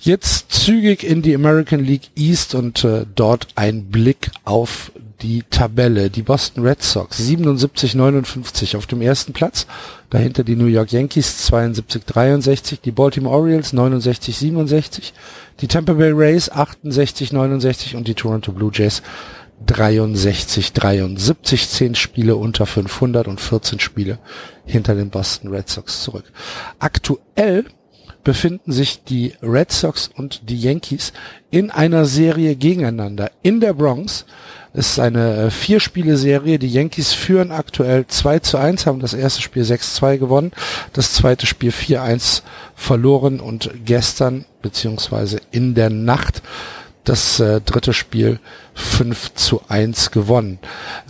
jetzt 0.00 0.52
zügig 0.52 1.04
in 1.04 1.22
die 1.22 1.34
American 1.34 1.84
League 1.84 2.10
East 2.16 2.54
und 2.54 2.84
äh, 2.84 3.04
dort 3.14 3.48
ein 3.54 3.90
Blick 3.90 4.30
auf 4.44 4.92
die 5.22 5.44
Tabelle. 5.48 6.10
Die 6.10 6.22
Boston 6.22 6.66
Red 6.66 6.82
Sox 6.82 7.20
77-59 7.20 8.76
auf 8.76 8.86
dem 8.86 9.02
ersten 9.02 9.32
Platz. 9.32 9.66
Dahinter 10.10 10.44
die 10.44 10.56
New 10.56 10.66
York 10.66 10.92
Yankees 10.92 11.50
72-63, 11.50 12.80
die 12.84 12.90
Baltimore 12.90 13.36
Orioles 13.36 13.72
69-67, 13.72 15.12
die 15.60 15.68
Tampa 15.68 15.92
Bay 15.92 16.10
Rays 16.12 16.50
68-69 16.50 17.96
und 17.96 18.08
die 18.08 18.14
Toronto 18.14 18.52
Blue 18.52 18.72
Jays 18.74 19.02
63-73. 19.66 21.68
Zehn 21.68 21.94
Spiele 21.94 22.36
unter 22.36 22.66
500 22.66 23.28
und 23.28 23.40
14 23.40 23.78
Spiele 23.78 24.18
hinter 24.64 24.94
den 24.94 25.10
Boston 25.10 25.50
Red 25.50 25.68
Sox 25.68 26.02
zurück. 26.02 26.24
Aktuell 26.78 27.66
befinden 28.24 28.72
sich 28.72 29.04
die 29.04 29.34
Red 29.42 29.72
Sox 29.72 30.10
und 30.14 30.48
die 30.48 30.60
Yankees 30.60 31.12
in 31.50 31.70
einer 31.70 32.04
Serie 32.04 32.56
gegeneinander 32.56 33.30
in 33.42 33.60
der 33.60 33.72
Bronx 33.72 34.26
ist 34.72 34.98
eine 35.00 35.46
äh, 35.46 35.50
Vier-Spiele-Serie. 35.50 36.58
Die 36.58 36.68
Yankees 36.68 37.12
führen 37.12 37.50
aktuell 37.50 38.06
2 38.06 38.38
zu 38.40 38.58
1, 38.58 38.86
haben 38.86 39.00
das 39.00 39.14
erste 39.14 39.42
Spiel 39.42 39.62
6-2 39.62 40.18
gewonnen, 40.18 40.52
das 40.92 41.12
zweite 41.12 41.46
Spiel 41.46 41.70
4-1 41.70 42.42
verloren 42.74 43.40
und 43.40 43.70
gestern 43.84 44.44
beziehungsweise 44.62 45.40
in 45.50 45.74
der 45.74 45.90
Nacht 45.90 46.42
das 47.04 47.40
äh, 47.40 47.60
dritte 47.60 47.92
Spiel 47.92 48.38
5 48.74 49.34
zu 49.34 49.62
1 49.68 50.10
gewonnen. 50.10 50.58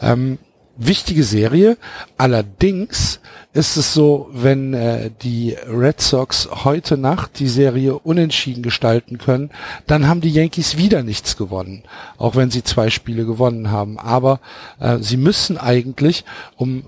Ähm, 0.00 0.38
wichtige 0.80 1.24
Serie. 1.24 1.76
Allerdings 2.16 3.20
ist 3.52 3.76
es 3.76 3.92
so, 3.94 4.28
wenn 4.32 4.74
äh, 4.74 5.10
die 5.22 5.56
Red 5.68 6.00
Sox 6.00 6.48
heute 6.64 6.96
Nacht 6.96 7.38
die 7.38 7.48
Serie 7.48 7.98
unentschieden 7.98 8.62
gestalten 8.62 9.18
können, 9.18 9.50
dann 9.86 10.08
haben 10.08 10.20
die 10.20 10.30
Yankees 10.30 10.76
wieder 10.76 11.02
nichts 11.02 11.36
gewonnen, 11.36 11.82
auch 12.16 12.34
wenn 12.34 12.50
sie 12.50 12.64
zwei 12.64 12.90
Spiele 12.90 13.26
gewonnen 13.26 13.70
haben. 13.70 13.98
Aber 13.98 14.40
äh, 14.78 14.98
sie 14.98 15.16
müssen 15.16 15.58
eigentlich, 15.58 16.24
um 16.56 16.84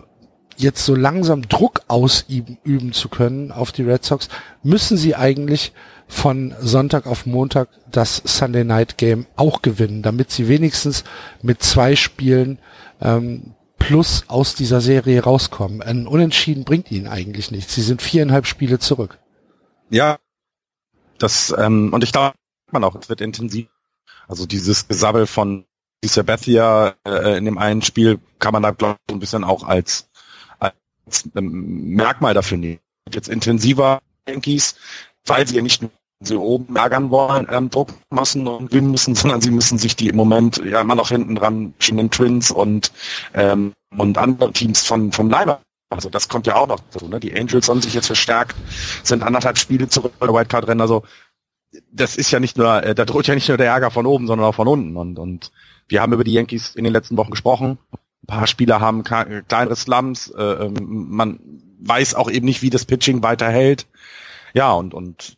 jetzt 0.57 0.85
so 0.85 0.95
langsam 0.95 1.49
Druck 1.49 1.83
ausüben 1.89 2.59
üben 2.65 2.93
zu 2.93 3.09
können 3.09 3.53
auf 3.53 3.73
die 3.73 3.83
Red 3.83 4.05
Sox, 4.05 4.29
müssen 4.63 4.97
sie 4.97 5.15
eigentlich 5.15 5.73
von 6.07 6.55
Sonntag 6.61 7.07
auf 7.07 7.27
Montag 7.27 7.69
das 7.91 8.23
Sunday 8.25 8.65
Night 8.65 8.99
Game 8.99 9.27
auch 9.37 9.63
gewinnen, 9.63 10.03
damit 10.03 10.31
sie 10.31 10.47
wenigstens 10.49 11.05
mit 11.43 11.63
zwei 11.63 11.97
Spielen 11.97 12.59
ähm, 13.01 13.55
plus 13.83 14.25
aus 14.29 14.55
dieser 14.55 14.81
Serie 14.81 15.23
rauskommen. 15.23 15.83
Ein 15.83 16.07
Unentschieden 16.07 16.65
bringt 16.65 16.91
ihnen 16.91 17.09
eigentlich 17.09 17.51
nichts. 17.51 17.75
Sie 17.75 17.83
sind 17.83 18.01
viereinhalb 18.01 18.47
Spiele 18.47 18.79
zurück. 18.79 19.19
Ja, 19.91 20.19
das 21.19 21.55
ähm, 21.59 21.93
und 21.93 22.05
ich 22.05 22.13
glaube, 22.13 22.37
man 22.71 22.85
auch, 22.85 22.95
es 22.95 23.09
wird 23.09 23.21
intensiv. 23.21 23.69
Also 24.29 24.47
dieses 24.47 24.89
Gesabbel 24.89 25.27
von 25.27 25.67
dieser 26.03 26.23
Bethia 26.23 26.95
äh, 27.05 27.37
in 27.37 27.45
dem 27.45 27.59
einen 27.59 27.83
Spiel 27.83 28.19
kann 28.39 28.53
man 28.53 28.63
da 28.63 28.71
glaube 28.71 28.99
ich 29.09 29.15
ein 29.15 29.21
bisschen 29.21 29.45
auch 29.45 29.65
als, 29.65 30.09
als 30.59 31.29
ähm, 31.37 31.95
Merkmal 31.95 32.35
dafür 32.35 32.59
nehmen. 32.59 32.81
Jetzt 33.13 33.29
intensiver 33.29 34.01
Yankees, 34.29 34.77
weil 35.27 35.47
sie 35.47 35.57
ja 35.57 35.63
nicht 35.63 35.83
nur 35.83 35.91
sie 36.25 36.37
oben 36.37 36.77
ärgern 36.77 37.11
wollen, 37.11 37.47
ähm, 37.51 37.71
Druck 37.71 37.91
machen 38.11 38.47
und 38.47 38.71
gewinnen 38.71 38.91
müssen, 38.91 39.15
sondern 39.17 39.41
sie 39.41 39.51
müssen 39.51 39.79
sich 39.79 39.97
die 39.97 40.09
im 40.09 40.17
Moment 40.17 40.63
ja 40.65 40.81
immer 40.81 40.95
noch 40.95 41.09
hinten 41.09 41.35
dran 41.35 41.75
den 41.91 42.11
Twins 42.11 42.51
und 42.51 42.93
ähm, 43.35 43.73
und 43.97 44.19
andere 44.19 44.53
Teams 44.53 44.85
von 44.85 45.13
vom 45.13 45.29
Leiber. 45.29 45.61
Also 45.91 46.09
das 46.09 46.29
kommt 46.29 46.47
ja 46.47 46.57
auch 46.57 46.67
noch 46.67 46.81
dazu. 46.91 47.07
Ne? 47.07 47.21
Die 47.21 47.39
Angels 47.39 47.69
haben 47.69 47.83
sich 47.83 47.93
jetzt 47.93 48.07
verstärkt, 48.07 48.57
sind 49.03 49.23
anderthalb 49.23 49.59
Spiele 49.59 49.89
zurück 49.89 50.15
bei 50.19 50.27
der 50.27 50.35
Wildcard-Rennen. 50.35 50.81
Also 50.81 51.03
das 51.91 52.17
ist 52.17 52.31
ja 52.31 52.41
nicht 52.41 52.57
nur, 52.57 52.83
äh, 52.83 52.95
da 52.95 53.05
droht 53.05 53.27
ja 53.27 53.35
nicht 53.35 53.49
nur 53.49 53.59
der 53.59 53.67
Ärger 53.67 53.91
von 53.91 54.07
oben, 54.07 54.27
sondern 54.27 54.47
auch 54.47 54.55
von 54.55 54.69
unten. 54.69 54.97
Und, 54.97 55.19
und 55.19 55.53
wir 55.89 56.01
haben 56.01 56.13
über 56.13 56.25
die 56.25 56.33
Yankees 56.33 56.75
in 56.75 56.85
den 56.85 56.93
letzten 56.93 57.17
Wochen 57.17 57.31
gesprochen. 57.31 57.79
Ein 58.23 58.27
paar 58.27 58.47
Spieler 58.47 58.81
haben 58.81 59.03
kleinere 59.05 59.77
Slums. 59.77 60.31
Äh, 60.31 60.43
ähm, 60.43 61.09
man 61.11 61.41
weiß 61.81 62.15
auch 62.15 62.31
eben 62.31 62.47
nicht, 62.47 62.63
wie 62.63 62.71
das 62.71 62.85
Pitching 62.85 63.23
weiterhält. 63.23 63.87
Ja, 64.55 64.73
und, 64.73 64.95
und 64.95 65.37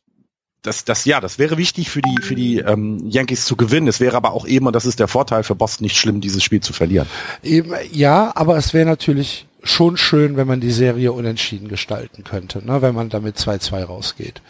das, 0.65 0.85
das, 0.85 1.05
ja, 1.05 1.21
das 1.21 1.39
wäre 1.39 1.59
wichtig 1.59 1.91
für 1.91 2.01
die, 2.01 2.23
für 2.23 2.35
die 2.35 2.59
ähm, 2.59 2.99
Yankees 3.09 3.45
zu 3.45 3.55
gewinnen. 3.55 3.87
Es 3.87 4.01
wäre 4.01 4.17
aber 4.17 4.33
auch 4.33 4.47
eben, 4.47 4.67
und 4.67 4.75
das 4.75 4.87
ist 4.87 4.99
der 4.99 5.09
Vorteil 5.09 5.43
für 5.43 5.55
Boston, 5.55 5.85
nicht 5.85 5.97
schlimm, 5.97 6.23
dieses 6.23 6.43
Spiel 6.43 6.61
zu 6.61 6.73
verlieren. 6.73 7.07
Eben, 7.43 7.75
ja, 7.93 8.33
aber 8.35 8.57
es 8.57 8.73
wäre 8.73 8.87
natürlich 8.87 9.47
schon 9.63 9.99
schön, 9.99 10.39
wenn 10.39 10.47
man 10.47 10.61
die 10.61 10.71
Serie 10.71 11.13
unentschieden 11.13 11.69
gestalten 11.69 12.25
könnte, 12.25 12.65
ne, 12.67 12.81
wenn 12.81 12.95
man 12.95 13.11
damit 13.11 13.37
2-2 13.37 13.85
rausgeht. 13.85 14.41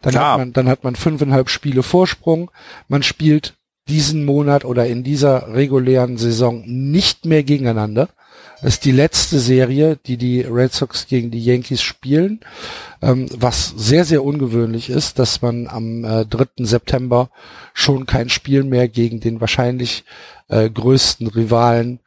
Dann 0.00 0.12
Klar. 0.12 0.32
hat 0.32 0.38
man, 0.38 0.52
dann 0.52 0.68
hat 0.68 0.84
man 0.84 0.94
fünfeinhalb 0.94 1.50
Spiele 1.50 1.82
Vorsprung. 1.82 2.52
Man 2.86 3.02
spielt 3.02 3.54
diesen 3.88 4.24
Monat 4.24 4.64
oder 4.64 4.86
in 4.86 5.02
dieser 5.02 5.52
regulären 5.54 6.18
Saison 6.18 6.62
nicht 6.66 7.24
mehr 7.24 7.42
gegeneinander. 7.42 8.08
Das 8.60 8.74
ist 8.74 8.84
die 8.84 8.92
letzte 8.92 9.38
Serie, 9.38 9.98
die 10.06 10.16
die 10.16 10.40
Red 10.40 10.72
Sox 10.72 11.06
gegen 11.06 11.30
die 11.30 11.44
Yankees 11.44 11.80
spielen, 11.80 12.40
ähm, 13.00 13.26
was 13.36 13.72
sehr, 13.76 14.04
sehr 14.04 14.24
ungewöhnlich 14.24 14.90
ist, 14.90 15.18
dass 15.18 15.42
man 15.42 15.68
am 15.68 16.04
äh, 16.04 16.26
3. 16.26 16.64
September 16.64 17.30
schon 17.72 18.06
kein 18.06 18.28
Spiel 18.28 18.64
mehr 18.64 18.88
gegen 18.88 19.20
den 19.20 19.40
wahrscheinlich 19.40 20.04
äh, 20.48 20.68
größten 20.68 21.28
Rivalen 21.28 22.00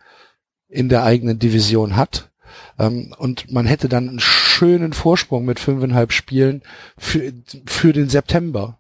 in 0.68 0.90
der 0.90 1.04
eigenen 1.04 1.40
Division 1.40 1.96
hat. 1.96 2.30
Ähm, 2.78 3.16
und 3.18 3.52
man 3.52 3.66
hätte 3.66 3.88
dann 3.88 4.10
einen 4.10 4.20
schönen 4.20 4.92
Vorsprung 4.92 5.46
mit 5.46 5.60
fünfeinhalb 5.60 6.12
Spielen 6.12 6.64
für, 6.98 7.32
für 7.66 7.94
den 7.94 8.10
September. 8.10 8.78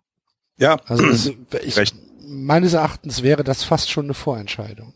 Ja, 0.57 0.77
also 0.87 1.07
das, 1.07 1.31
ich, 1.63 1.93
meines 2.27 2.73
Erachtens 2.73 3.23
wäre 3.23 3.43
das 3.43 3.63
fast 3.63 3.89
schon 3.89 4.05
eine 4.05 4.13
Vorentscheidung. 4.13 4.93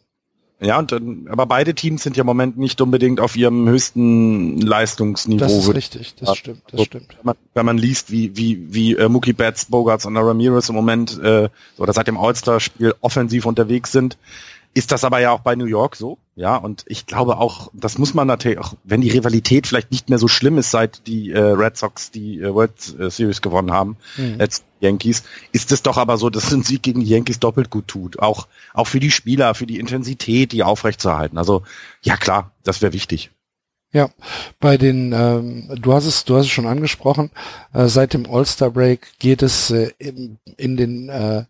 Ja, 0.61 0.79
und 0.79 0.91
dann, 0.91 1.27
aber 1.29 1.45
beide 1.45 1.75
Teams 1.75 2.03
sind 2.03 2.15
ja 2.15 2.21
im 2.21 2.27
Moment 2.27 2.57
nicht 2.57 2.79
unbedingt 2.79 3.19
auf 3.19 3.35
ihrem 3.35 3.67
höchsten 3.67 4.61
Leistungsniveau. 4.61 5.39
Das 5.39 5.53
ist 5.53 5.73
richtig, 5.73 6.15
das 6.15 6.37
stimmt, 6.37 6.61
das 6.71 6.79
so, 6.79 6.85
stimmt. 6.85 7.09
Wenn 7.09 7.25
man, 7.25 7.35
wenn 7.53 7.65
man, 7.65 7.77
liest, 7.77 8.09
wie, 8.09 8.37
wie, 8.37 8.73
wie 8.73 8.95
äh, 8.95 9.09
Mookie 9.09 9.33
Betts, 9.33 9.65
Bogarts 9.65 10.05
und 10.05 10.15
Ramirez 10.15 10.69
im 10.69 10.75
Moment 10.75 11.19
äh, 11.21 11.49
oder 11.77 11.91
seit 11.91 12.07
dem 12.07 12.17
All-Star-Spiel 12.17 12.95
offensiv 13.01 13.45
unterwegs 13.45 13.91
sind, 13.91 14.17
ist 14.75 14.91
das 14.91 15.05
aber 15.05 15.19
ja 15.19 15.31
auch 15.31 15.39
bei 15.39 15.55
New 15.55 15.65
York 15.65 15.95
so, 15.95 16.19
ja, 16.35 16.57
und 16.57 16.83
ich 16.87 17.05
glaube 17.05 17.37
auch, 17.37 17.71
das 17.73 17.97
muss 17.97 18.13
man 18.13 18.27
natürlich 18.27 18.59
auch, 18.59 18.73
wenn 18.83 18.99
die 18.99 19.09
Rivalität 19.09 19.67
vielleicht 19.67 19.89
nicht 19.89 20.09
mehr 20.09 20.19
so 20.19 20.27
schlimm 20.27 20.57
ist, 20.57 20.69
seit 20.69 21.07
die 21.07 21.31
äh, 21.31 21.39
Red 21.39 21.77
Sox 21.77 22.11
die 22.11 22.41
äh, 22.41 22.53
World 22.53 22.99
äh, 22.99 23.09
Series 23.09 23.41
gewonnen 23.41 23.71
haben, 23.71 23.95
mhm. 24.17 24.35
als 24.37 24.65
Yankees, 24.81 25.23
ist 25.53 25.71
es 25.71 25.81
doch 25.81 25.95
aber 25.95 26.17
so, 26.17 26.29
dass 26.29 26.51
ein 26.51 26.63
Sieg 26.63 26.83
gegen 26.83 26.99
die 26.99 27.09
Yankees 27.09 27.39
doppelt 27.39 27.69
gut 27.69 27.87
tut. 27.87 28.19
Auch, 28.19 28.47
auch 28.73 28.87
für 28.87 28.99
die 28.99 29.11
Spieler, 29.11 29.55
für 29.55 29.65
die 29.65 29.79
Intensität, 29.79 30.51
die 30.51 30.63
aufrechtzuerhalten. 30.63 31.37
Also, 31.37 31.63
ja 32.01 32.17
klar, 32.17 32.51
das 32.63 32.81
wäre 32.81 32.91
wichtig. 32.91 33.31
Ja, 33.95 34.09
bei 34.59 34.75
den, 34.75 35.13
ähm, 35.13 35.69
du 35.81 35.93
hast 35.93 36.05
es, 36.05 36.25
du 36.25 36.35
hast 36.35 36.47
es 36.47 36.51
schon 36.51 36.67
angesprochen, 36.67 37.31
äh, 37.73 37.87
seit 37.87 38.13
dem 38.13 38.29
All-Star 38.29 38.69
Break 38.69 39.07
geht 39.19 39.41
es 39.41 39.71
äh, 39.71 39.91
in, 39.99 40.37
in 40.57 40.75
den 40.75 41.07
äh, 41.07 41.45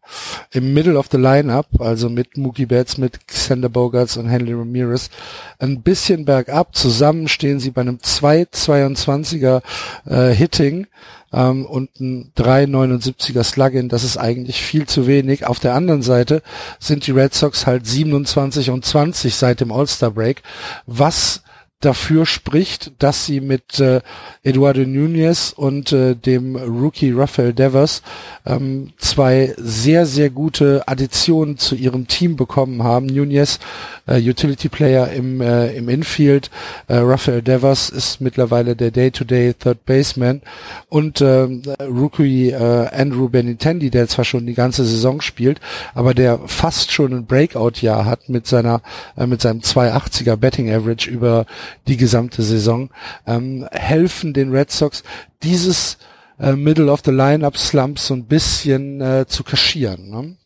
im 0.51 0.71
Middle 0.75 0.99
of 0.99 1.07
the 1.09 1.17
Lineup, 1.17 1.65
also 1.79 2.07
mit 2.07 2.37
Mookie 2.37 2.67
Betts, 2.67 2.99
mit 2.99 3.27
Xander 3.27 3.69
Bogarts 3.69 4.15
und 4.17 4.27
Henry 4.27 4.53
Ramirez, 4.53 5.09
ein 5.57 5.81
bisschen 5.81 6.23
bergab. 6.25 6.75
Zusammen 6.75 7.27
stehen 7.29 7.59
sie 7.59 7.71
bei 7.71 7.81
einem 7.81 7.97
2,22er 7.97 9.63
äh, 10.05 10.31
Hitting 10.31 10.85
ähm, 11.33 11.65
und 11.65 11.99
ein 11.99 12.31
3,79er 12.37 13.43
Slugin. 13.43 13.89
Das 13.89 14.03
ist 14.03 14.17
eigentlich 14.17 14.61
viel 14.61 14.85
zu 14.85 15.07
wenig. 15.07 15.47
Auf 15.47 15.59
der 15.59 15.73
anderen 15.73 16.03
Seite 16.03 16.43
sind 16.77 17.07
die 17.07 17.11
Red 17.11 17.33
Sox 17.33 17.65
halt 17.65 17.87
27 17.87 18.69
und 18.69 18.85
20 18.85 19.33
seit 19.33 19.61
dem 19.61 19.71
All-Star 19.71 20.11
Break, 20.11 20.43
was 20.85 21.41
dafür 21.81 22.25
spricht, 22.25 22.93
dass 22.99 23.25
sie 23.25 23.41
mit 23.41 23.79
äh, 23.79 24.01
Eduardo 24.43 24.81
Nunez 24.81 25.53
und 25.55 25.91
äh, 25.91 26.15
dem 26.15 26.55
Rookie 26.55 27.11
Rafael 27.11 27.53
Devers 27.53 28.01
ähm, 28.45 28.93
zwei 28.97 29.53
sehr, 29.57 30.05
sehr 30.05 30.29
gute 30.29 30.87
Additionen 30.87 31.57
zu 31.57 31.75
ihrem 31.75 32.07
Team 32.07 32.37
bekommen 32.37 32.83
haben. 32.83 33.05
Nunez, 33.07 33.59
äh, 34.07 34.19
Utility 34.19 34.69
Player 34.69 35.11
im, 35.11 35.41
äh, 35.41 35.75
im 35.75 35.89
Infield, 35.89 36.49
äh, 36.87 36.95
Rafael 36.95 37.41
Devers 37.41 37.89
ist 37.89 38.21
mittlerweile 38.21 38.75
der 38.75 38.91
Day-to-Day 38.91 39.49
-Day 39.49 39.53
Third 39.57 39.85
Baseman 39.85 40.41
und 40.89 41.21
äh, 41.21 41.47
Rookie 41.81 42.49
äh, 42.49 42.87
Andrew 42.95 43.29
Benintendi, 43.29 43.89
der 43.89 44.07
zwar 44.07 44.25
schon 44.25 44.45
die 44.47 44.53
ganze 44.53 44.85
Saison 44.85 45.21
spielt, 45.21 45.59
aber 45.93 46.13
der 46.13 46.39
fast 46.45 46.91
schon 46.91 47.13
ein 47.13 47.25
Breakout-Jahr 47.25 48.05
hat 48.05 48.29
mit 48.29 48.47
seiner 48.47 48.81
äh, 49.17 49.27
mit 49.27 49.41
seinem 49.41 49.59
280er 49.59 50.35
Betting 50.37 50.71
Average 50.71 51.09
über 51.09 51.45
die 51.87 51.97
gesamte 51.97 52.41
Saison, 52.43 52.89
ähm, 53.25 53.67
helfen 53.71 54.33
den 54.33 54.51
Red 54.51 54.71
Sox 54.71 55.03
dieses 55.43 55.97
äh, 56.39 56.53
Middle 56.53 56.91
of 56.91 57.01
the 57.05 57.11
Lineup 57.11 57.57
Slumps 57.57 58.07
so 58.07 58.13
ein 58.13 58.25
bisschen 58.25 59.01
äh, 59.01 59.25
zu 59.27 59.43
kaschieren. 59.43 60.09
Ne? 60.09 60.37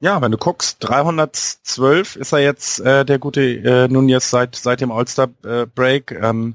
Ja, 0.00 0.20
wenn 0.20 0.30
du 0.30 0.38
guckst, 0.38 0.76
312 0.80 2.16
ist 2.16 2.32
er 2.32 2.40
jetzt 2.40 2.80
äh, 2.80 3.04
der 3.04 3.18
gute 3.18 3.40
äh, 3.42 3.88
nun 3.88 4.08
jetzt 4.08 4.30
seit 4.30 4.54
seit 4.54 4.80
dem 4.80 4.92
All-Star 4.92 5.28
äh, 5.44 5.66
Break. 5.66 6.12
Ähm, 6.12 6.54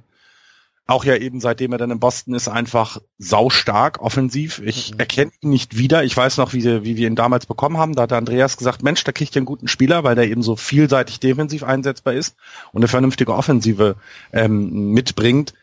auch 0.91 1.05
ja 1.05 1.15
eben 1.15 1.39
seitdem 1.39 1.71
er 1.71 1.77
dann 1.77 1.91
in 1.91 1.99
Boston 1.99 2.33
ist, 2.33 2.47
einfach 2.47 2.99
saustark 3.17 4.01
offensiv. 4.01 4.61
Ich 4.63 4.91
mhm. 4.91 4.99
erkenne 4.99 5.31
ihn 5.41 5.49
nicht 5.49 5.77
wieder. 5.77 6.03
Ich 6.03 6.15
weiß 6.15 6.37
noch, 6.37 6.53
wie, 6.53 6.63
wie 6.83 6.97
wir 6.97 7.07
ihn 7.07 7.15
damals 7.15 7.45
bekommen 7.45 7.77
haben. 7.77 7.95
Da 7.95 8.03
hat 8.03 8.13
Andreas 8.13 8.57
gesagt, 8.57 8.83
Mensch, 8.83 9.03
da 9.03 9.11
kriegt 9.11 9.35
ihr 9.35 9.39
einen 9.39 9.45
guten 9.45 9.67
Spieler, 9.67 10.03
weil 10.03 10.15
der 10.15 10.29
eben 10.29 10.43
so 10.43 10.55
vielseitig 10.55 11.19
defensiv 11.19 11.63
einsetzbar 11.63 12.13
ist 12.13 12.35
und 12.71 12.81
eine 12.81 12.87
vernünftige 12.87 13.33
Offensive 13.33 13.95
ähm, 14.33 14.91
mitbringt. 14.91 15.53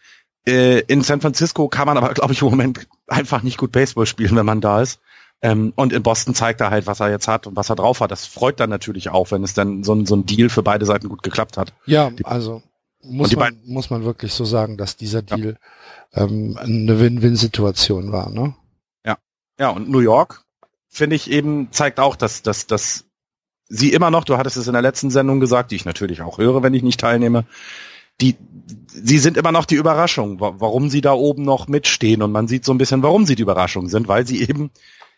Äh, 0.47 0.81
in 0.81 1.03
San 1.03 1.21
Francisco 1.21 1.69
kann 1.69 1.87
man 1.87 1.97
aber, 1.97 2.09
glaube 2.15 2.33
ich, 2.33 2.43
im 2.43 2.49
Moment 2.49 2.89
einfach 3.07 3.43
nicht 3.43 3.59
gut 3.59 3.73
Baseball 3.73 4.07
spielen, 4.07 4.37
wenn 4.37 4.47
man 4.47 4.61
da 4.61 4.83
ist. 4.83 5.01
Ähm, 5.41 5.73
und 5.77 5.93
in 5.93 6.03
Boston 6.03 6.35
zeigt 6.35 6.61
er 6.61 6.71
halt, 6.71 6.87
was 6.87 6.99
er 6.99 7.11
jetzt 7.11 7.29
hat 7.29 7.47
und 7.47 7.55
was 7.55 7.71
er 7.71 7.77
drauf 7.77 8.01
hat. 8.01 8.11
Das 8.11 8.27
freut 8.27 8.59
dann 8.59 8.71
natürlich 8.71 9.11
auch, 9.11 9.31
wenn 9.31 9.45
es 9.45 9.55
dann 9.55 9.85
so 9.85 9.95
ein, 9.95 10.05
so 10.05 10.17
ein 10.17 10.27
Deal 10.27 10.49
für 10.49 10.63
beide 10.63 10.85
Seiten 10.85 11.09
gut 11.09 11.23
geklappt 11.23 11.57
hat. 11.57 11.73
Ja, 11.87 12.11
also 12.25 12.63
muss 13.03 13.35
man, 13.37 13.61
muss 13.65 13.91
man 13.91 14.05
wirklich 14.05 14.33
so 14.33 14.45
sagen, 14.45 14.77
dass 14.77 14.97
dieser 14.97 15.23
Deal 15.23 15.57
ja. 16.15 16.23
ähm, 16.23 16.59
eine 16.61 17.01
Win-Win-Situation 17.01 18.13
war, 18.13 18.31
ne? 18.31 18.55
Ja. 19.05 19.19
Ja, 19.59 19.71
und 19.71 19.89
New 19.89 20.01
York, 20.01 20.45
finde 20.89 21.17
ich 21.17 21.31
eben, 21.31 21.69
zeigt 21.71 22.01
auch, 22.01 22.17
dass, 22.17 22.43
dass, 22.43 22.67
dass 22.67 23.05
sie 23.69 23.93
immer 23.93 24.11
noch, 24.11 24.25
du 24.25 24.37
hattest 24.37 24.57
es 24.57 24.67
in 24.67 24.73
der 24.73 24.83
letzten 24.83 25.11
Sendung 25.11 25.41
gesagt, 25.41 25.71
die 25.71 25.77
ich 25.77 25.85
natürlich 25.85 26.23
auch 26.23 26.39
höre, 26.39 26.63
wenn 26.63 26.75
ich 26.75 26.83
nicht 26.83 27.01
teilnehme, 27.01 27.45
die, 28.21 28.37
sie 28.89 29.19
sind 29.19 29.37
immer 29.37 29.53
noch 29.53 29.65
die 29.65 29.77
Überraschung, 29.77 30.41
warum 30.41 30.91
sie 30.91 31.01
da 31.01 31.13
oben 31.13 31.45
noch 31.45 31.69
mitstehen 31.69 32.23
und 32.23 32.33
man 32.33 32.49
sieht 32.49 32.65
so 32.65 32.73
ein 32.73 32.79
bisschen, 32.79 33.03
warum 33.03 33.27
sie 33.27 33.37
die 33.37 33.43
Überraschung 33.43 33.89
sind, 33.89 34.09
weil 34.09 34.27
sie 34.27 34.43
eben 34.43 34.71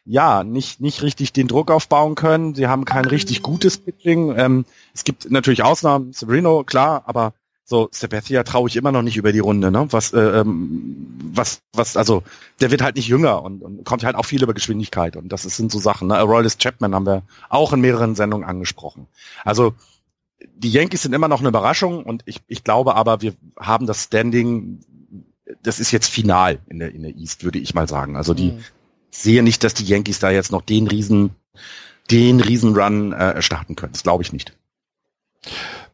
ja, 0.04 0.44
nicht, 0.44 0.80
nicht 0.80 1.02
richtig 1.02 1.32
den 1.32 1.48
Druck 1.48 1.70
aufbauen 1.70 2.14
können. 2.14 2.54
Sie 2.54 2.66
haben 2.66 2.84
kein 2.84 3.04
richtig 3.04 3.42
gutes 3.42 3.78
Pitching. 3.78 4.34
Ähm, 4.36 4.64
es 4.94 5.04
gibt 5.04 5.30
natürlich 5.30 5.62
Ausnahmen, 5.62 6.12
Severino, 6.12 6.64
klar, 6.64 7.04
aber 7.06 7.34
so, 7.70 7.88
Sabathia 7.92 8.42
traue 8.42 8.68
ich 8.68 8.74
immer 8.74 8.90
noch 8.90 9.02
nicht 9.02 9.16
über 9.16 9.30
die 9.30 9.38
Runde, 9.38 9.70
ne? 9.70 9.86
Was, 9.90 10.12
äh, 10.12 10.40
ähm, 10.40 11.06
was, 11.22 11.62
was, 11.72 11.96
also 11.96 12.24
der 12.60 12.72
wird 12.72 12.82
halt 12.82 12.96
nicht 12.96 13.06
jünger 13.06 13.44
und, 13.44 13.62
und 13.62 13.84
kommt 13.84 14.02
halt 14.02 14.16
auch 14.16 14.26
viel 14.26 14.42
über 14.42 14.54
Geschwindigkeit 14.54 15.16
und 15.16 15.28
das 15.28 15.44
sind 15.44 15.70
so 15.70 15.78
Sachen. 15.78 16.08
Ne? 16.08 16.20
Royalist 16.20 16.60
Chapman 16.60 16.96
haben 16.96 17.06
wir 17.06 17.22
auch 17.48 17.72
in 17.72 17.80
mehreren 17.80 18.16
Sendungen 18.16 18.44
angesprochen. 18.44 19.06
Also 19.44 19.74
die 20.56 20.72
Yankees 20.72 21.02
sind 21.02 21.12
immer 21.12 21.28
noch 21.28 21.38
eine 21.38 21.48
Überraschung 21.48 22.02
und 22.02 22.22
ich, 22.26 22.40
ich 22.48 22.64
glaube 22.64 22.96
aber, 22.96 23.22
wir 23.22 23.34
haben 23.56 23.86
das 23.86 24.02
Standing, 24.02 24.80
das 25.62 25.78
ist 25.78 25.92
jetzt 25.92 26.08
final 26.10 26.58
in 26.66 26.80
der, 26.80 26.92
in 26.92 27.02
der 27.02 27.14
East, 27.14 27.44
würde 27.44 27.60
ich 27.60 27.72
mal 27.72 27.86
sagen. 27.86 28.16
Also 28.16 28.34
die 28.34 28.50
mhm. 28.50 28.64
sehe 29.12 29.44
nicht, 29.44 29.62
dass 29.62 29.74
die 29.74 29.84
Yankees 29.84 30.18
da 30.18 30.30
jetzt 30.30 30.50
noch 30.50 30.62
den 30.62 30.88
riesen, 30.88 31.36
den 32.10 32.40
riesen 32.40 32.74
Run 32.74 33.12
äh, 33.12 33.40
starten 33.40 33.76
können. 33.76 33.92
Das 33.92 34.02
glaube 34.02 34.24
ich 34.24 34.32
nicht. 34.32 34.56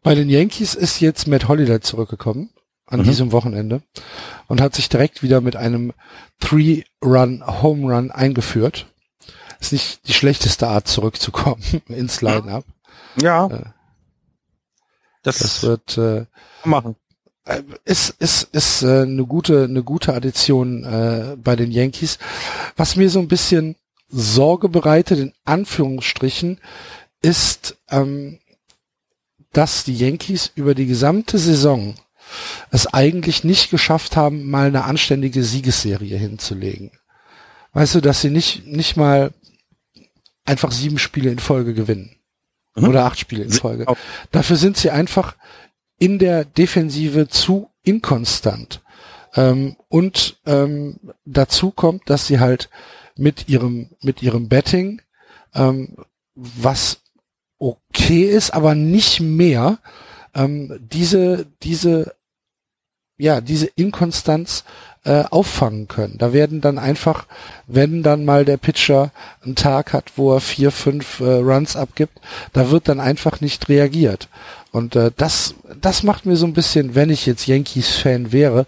Bei 0.06 0.14
den 0.14 0.28
Yankees 0.28 0.76
ist 0.76 1.00
jetzt 1.00 1.26
Matt 1.26 1.48
Holiday 1.48 1.80
zurückgekommen 1.80 2.50
an 2.86 3.00
mhm. 3.00 3.04
diesem 3.06 3.32
Wochenende 3.32 3.82
und 4.46 4.60
hat 4.60 4.72
sich 4.72 4.88
direkt 4.88 5.24
wieder 5.24 5.40
mit 5.40 5.56
einem 5.56 5.92
Three-Run 6.38 7.42
Home 7.44 7.92
Run 7.92 8.12
eingeführt. 8.12 8.86
Ist 9.58 9.72
nicht 9.72 10.06
die 10.06 10.12
schlechteste 10.12 10.68
Art 10.68 10.86
zurückzukommen 10.86 11.60
ins 11.88 12.22
Line-Up. 12.22 12.64
Ja. 13.20 13.48
Äh, 13.48 13.64
das, 15.24 15.38
das, 15.40 15.62
wird 15.64 15.98
äh, 15.98 16.26
machen. 16.62 16.94
Äh, 17.44 17.62
ist 17.84 18.10
ist 18.20 18.44
ist 18.54 18.84
äh, 18.84 19.02
eine 19.02 19.26
gute 19.26 19.64
eine 19.64 19.82
gute 19.82 20.14
Addition 20.14 20.84
äh, 20.84 21.36
bei 21.36 21.56
den 21.56 21.72
Yankees. 21.72 22.20
Was 22.76 22.94
mir 22.94 23.10
so 23.10 23.18
ein 23.18 23.26
bisschen 23.26 23.74
Sorge 24.06 24.68
bereitet, 24.68 25.18
in 25.18 25.32
Anführungsstrichen, 25.44 26.60
ist, 27.22 27.76
ähm, 27.90 28.38
dass 29.56 29.84
die 29.84 29.96
Yankees 29.96 30.52
über 30.54 30.74
die 30.74 30.86
gesamte 30.86 31.38
Saison 31.38 31.94
es 32.70 32.86
eigentlich 32.86 33.42
nicht 33.42 33.70
geschafft 33.70 34.16
haben, 34.16 34.50
mal 34.50 34.66
eine 34.66 34.84
anständige 34.84 35.42
Siegesserie 35.42 36.18
hinzulegen. 36.18 36.90
Weißt 37.72 37.94
du, 37.94 38.00
dass 38.00 38.20
sie 38.20 38.30
nicht, 38.30 38.66
nicht 38.66 38.96
mal 38.96 39.32
einfach 40.44 40.72
sieben 40.72 40.98
Spiele 40.98 41.30
in 41.30 41.38
Folge 41.38 41.72
gewinnen. 41.72 42.16
Mhm. 42.74 42.88
Oder 42.88 43.04
acht 43.06 43.18
Spiele 43.18 43.44
in 43.44 43.52
Folge. 43.52 43.86
Dafür 44.30 44.56
sind 44.56 44.76
sie 44.76 44.90
einfach 44.90 45.36
in 45.98 46.18
der 46.18 46.44
Defensive 46.44 47.28
zu 47.28 47.70
inkonstant. 47.82 48.82
Ähm, 49.34 49.76
und 49.88 50.38
ähm, 50.44 51.00
dazu 51.24 51.70
kommt, 51.70 52.10
dass 52.10 52.26
sie 52.26 52.40
halt 52.40 52.68
mit 53.16 53.48
ihrem, 53.48 53.90
mit 54.00 54.22
ihrem 54.22 54.48
Betting, 54.48 55.00
ähm, 55.54 55.96
was 56.34 57.00
okay 57.58 58.24
ist, 58.24 58.52
aber 58.52 58.74
nicht 58.74 59.20
mehr, 59.20 59.78
ähm, 60.34 60.78
diese, 60.80 61.46
diese, 61.62 62.14
ja, 63.18 63.40
diese 63.40 63.66
Inkonstanz 63.66 64.64
äh, 65.06 65.24
auffangen 65.30 65.86
können. 65.86 66.16
Da 66.18 66.32
werden 66.32 66.60
dann 66.60 66.78
einfach, 66.78 67.26
wenn 67.68 68.02
dann 68.02 68.24
mal 68.24 68.44
der 68.44 68.56
Pitcher 68.56 69.12
einen 69.44 69.54
Tag 69.54 69.92
hat, 69.92 70.12
wo 70.16 70.34
er 70.34 70.40
vier, 70.40 70.72
fünf 70.72 71.20
äh, 71.20 71.24
Runs 71.24 71.76
abgibt, 71.76 72.20
da 72.52 72.70
wird 72.70 72.88
dann 72.88 72.98
einfach 72.98 73.40
nicht 73.40 73.68
reagiert. 73.68 74.28
Und 74.72 74.96
äh, 74.96 75.12
das, 75.16 75.54
das 75.80 76.02
macht 76.02 76.26
mir 76.26 76.36
so 76.36 76.44
ein 76.44 76.52
bisschen, 76.52 76.94
wenn 76.94 77.08
ich 77.08 77.24
jetzt 77.24 77.46
Yankees-Fan 77.46 78.32
wäre, 78.32 78.66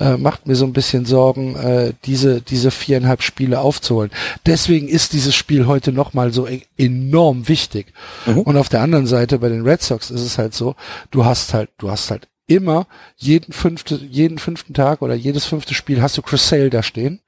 äh, 0.00 0.16
macht 0.16 0.46
mir 0.46 0.56
so 0.56 0.64
ein 0.64 0.72
bisschen 0.72 1.04
Sorgen, 1.04 1.54
äh, 1.54 1.92
diese, 2.06 2.40
diese 2.40 2.70
viereinhalb 2.70 3.22
Spiele 3.22 3.60
aufzuholen. 3.60 4.10
Deswegen 4.46 4.88
ist 4.88 5.12
dieses 5.12 5.34
Spiel 5.36 5.66
heute 5.66 5.92
nochmal 5.92 6.32
so 6.32 6.48
e 6.48 6.62
enorm 6.76 7.46
wichtig. 7.46 7.92
Mhm. 8.26 8.40
Und 8.40 8.56
auf 8.56 8.68
der 8.68 8.80
anderen 8.80 9.06
Seite 9.06 9.38
bei 9.38 9.50
den 9.50 9.62
Red 9.62 9.82
Sox 9.82 10.10
ist 10.10 10.22
es 10.22 10.38
halt 10.38 10.54
so, 10.54 10.74
du 11.10 11.24
hast 11.24 11.54
halt, 11.54 11.70
du 11.78 11.90
hast 11.90 12.10
halt 12.10 12.26
immer 12.46 12.86
jeden 13.16 13.52
fünfte, 13.52 13.96
jeden 13.96 14.38
fünften 14.38 14.74
Tag 14.74 15.02
oder 15.02 15.14
jedes 15.14 15.44
fünfte 15.44 15.74
Spiel 15.74 16.02
hast 16.02 16.16
du 16.16 16.22
Chris 16.22 16.48
Sale 16.48 16.70
da 16.70 16.82
stehen. 16.82 17.20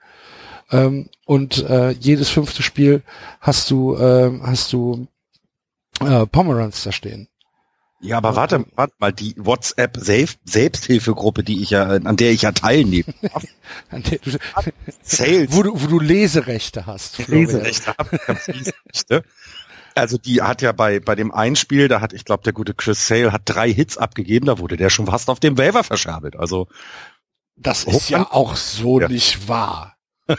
Ähm, 0.71 1.09
und 1.27 1.63
äh, 1.69 1.91
jedes 1.91 2.29
fünfte 2.29 2.63
Spiel 2.63 3.03
hast 3.41 3.71
du, 3.71 3.95
äh, 3.97 4.41
hast 4.43 4.73
du 4.73 5.07
äh, 6.01 6.27
Pomeranz 6.27 6.83
da 6.83 6.93
stehen. 6.93 7.29
Ja, 8.01 8.19
aber 8.19 8.37
warte, 8.37 8.67
warte 8.75 8.95
mal, 8.99 9.13
die 9.13 9.35
WhatsApp 9.39 9.97
Selbst 9.97 10.39
Selbsthilfegruppe, 10.45 11.43
die 11.43 11.63
ich 11.63 11.71
ja, 11.71 11.85
an 11.87 12.17
der 12.17 12.31
ich 12.31 12.43
ja 12.43 12.53
teilnehme. 12.53 13.15
an 13.91 14.03
der 14.03 14.19
du, 14.19 14.39
Sales. 15.03 15.49
Wo 15.53 15.63
du, 15.63 15.83
wo 15.83 15.87
du 15.87 15.99
Leserechte 15.99 16.85
hast. 16.85 17.17
Florian. 17.17 17.47
Leserechte 17.47 17.95
habe, 17.97 18.21
Leserechte. 18.47 19.25
Also 19.97 20.19
die 20.19 20.43
hat 20.43 20.63
ja 20.63 20.73
bei, 20.73 21.01
bei 21.01 21.15
dem 21.15 21.33
Einspiel, 21.33 21.89
da 21.89 22.01
hat, 22.01 22.13
ich 22.13 22.25
glaube, 22.25 22.43
der 22.43 22.53
gute 22.53 22.75
Chris 22.75 23.07
Sale 23.07 23.33
hat 23.33 23.43
drei 23.47 23.73
Hits 23.73 23.97
abgegeben, 23.97 24.47
da 24.47 24.59
wurde 24.59 24.77
der 24.77 24.91
schon 24.91 25.07
fast 25.07 25.31
auf 25.31 25.41
dem 25.41 25.57
Waiver 25.59 25.85
verscherbelt. 25.85 26.37
Also 26.37 26.69
das 27.57 27.85
ist 27.85 28.11
ja 28.11 28.31
auch 28.31 28.55
so 28.57 29.01
ja. 29.01 29.09
nicht 29.09 29.49
wahr. 29.49 29.97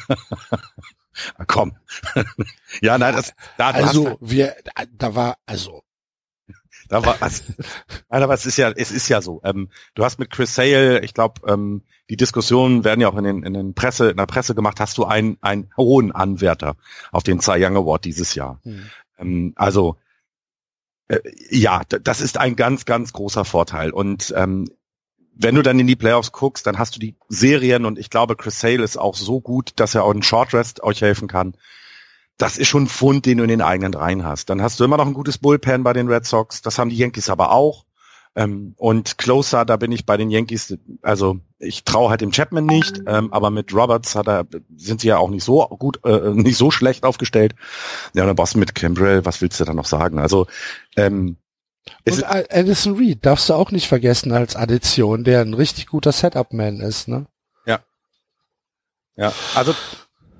Komm. 1.47 1.75
ja, 2.81 2.97
nein, 2.97 3.15
das 3.15 3.33
da 3.57 3.71
Also 3.71 4.17
wir 4.21 4.55
da 4.91 5.15
war 5.15 5.37
also 5.47 5.83
da 6.89 7.05
war 7.05 7.17
also, 7.21 7.43
nein, 8.09 8.23
aber 8.23 8.33
es 8.33 8.45
ist 8.45 8.57
ja 8.57 8.71
es 8.71 8.91
ist 8.91 9.09
ja 9.09 9.21
so. 9.21 9.41
Ähm, 9.43 9.69
du 9.95 10.05
hast 10.05 10.19
mit 10.19 10.29
Chris 10.29 10.55
Sale, 10.55 11.01
ich 11.01 11.13
glaube, 11.13 11.41
ähm, 11.51 11.83
die 12.09 12.15
Diskussionen 12.15 12.83
werden 12.83 13.01
ja 13.01 13.09
auch 13.09 13.17
in 13.17 13.23
den 13.23 13.43
in 13.43 13.53
den 13.53 13.73
Presse 13.73 14.11
in 14.11 14.17
der 14.17 14.25
Presse 14.25 14.55
gemacht. 14.55 14.79
Hast 14.79 14.97
du 14.97 15.05
einen 15.05 15.37
einen 15.41 15.71
hohen 15.75 16.11
Anwärter 16.11 16.75
auf 17.11 17.23
den 17.23 17.39
Cy 17.39 17.55
Young 17.57 17.75
Award 17.75 18.05
dieses 18.05 18.35
Jahr? 18.35 18.59
Hm. 18.63 18.89
Ähm, 19.17 19.53
also 19.55 19.97
äh, 21.07 21.19
ja, 21.49 21.81
das 21.85 22.21
ist 22.21 22.37
ein 22.37 22.55
ganz, 22.55 22.85
ganz 22.85 23.13
großer 23.13 23.45
Vorteil. 23.45 23.91
Und 23.91 24.33
ähm, 24.35 24.69
wenn 25.33 25.55
du 25.55 25.61
dann 25.61 25.79
in 25.79 25.87
die 25.87 25.95
Playoffs 25.95 26.31
guckst, 26.31 26.65
dann 26.65 26.79
hast 26.79 26.95
du 26.95 26.99
die 26.99 27.15
Serien 27.29 27.85
und 27.85 27.99
ich 27.99 28.09
glaube, 28.09 28.35
Chris 28.35 28.59
Sale 28.59 28.83
ist 28.83 28.97
auch 28.97 29.15
so 29.15 29.39
gut, 29.39 29.73
dass 29.75 29.95
er 29.95 30.03
auch 30.03 30.13
in 30.13 30.23
Short 30.23 30.53
Rest 30.53 30.81
euch 30.83 31.01
helfen 31.01 31.27
kann. 31.27 31.55
Das 32.37 32.57
ist 32.57 32.67
schon 32.67 32.83
ein 32.83 32.87
Fund, 32.87 33.25
den 33.25 33.37
du 33.37 33.43
in 33.43 33.49
den 33.49 33.61
eigenen 33.61 33.93
Reihen 33.93 34.23
hast. 34.23 34.49
Dann 34.49 34.61
hast 34.61 34.79
du 34.79 34.83
immer 34.83 34.97
noch 34.97 35.07
ein 35.07 35.13
gutes 35.13 35.37
Bullpen 35.37 35.83
bei 35.83 35.93
den 35.93 36.07
Red 36.07 36.25
Sox. 36.25 36.61
Das 36.61 36.77
haben 36.77 36.89
die 36.89 36.97
Yankees 36.97 37.29
aber 37.29 37.51
auch. 37.51 37.85
Ähm, 38.35 38.73
und 38.77 39.17
Closer, 39.17 39.65
da 39.65 39.77
bin 39.77 39.91
ich 39.91 40.05
bei 40.05 40.17
den 40.17 40.29
Yankees, 40.29 40.77
also 41.01 41.39
ich 41.59 41.83
traue 41.83 42.09
halt 42.09 42.21
dem 42.21 42.31
Chapman 42.31 42.65
nicht, 42.65 43.01
ähm, 43.07 43.33
aber 43.33 43.49
mit 43.49 43.73
Roberts 43.73 44.15
hat 44.15 44.27
er, 44.27 44.45
sind 44.75 45.01
sie 45.01 45.07
ja 45.07 45.17
auch 45.17 45.29
nicht 45.29 45.43
so 45.43 45.65
gut, 45.67 45.99
äh, 46.05 46.31
nicht 46.31 46.57
so 46.57 46.71
schlecht 46.71 47.03
aufgestellt. 47.03 47.55
Ja, 48.13 48.25
dann 48.25 48.35
brauchst 48.35 48.55
du 48.55 48.59
mit 48.59 48.75
Cambrell, 48.75 49.25
was 49.25 49.41
willst 49.41 49.59
du 49.59 49.65
da 49.65 49.73
noch 49.73 49.85
sagen? 49.85 50.19
Also 50.19 50.47
ähm, 50.95 51.37
und 52.05 52.23
Addison 52.25 52.97
Reed 52.97 53.25
darfst 53.25 53.49
du 53.49 53.53
auch 53.53 53.71
nicht 53.71 53.87
vergessen 53.87 54.33
als 54.33 54.55
Addition, 54.55 55.23
der 55.23 55.41
ein 55.41 55.53
richtig 55.53 55.87
guter 55.87 56.11
Setup-Man 56.11 56.81
ist, 56.81 57.07
ne? 57.07 57.27
Ja. 57.65 57.79
Ja, 59.15 59.33
also 59.55 59.73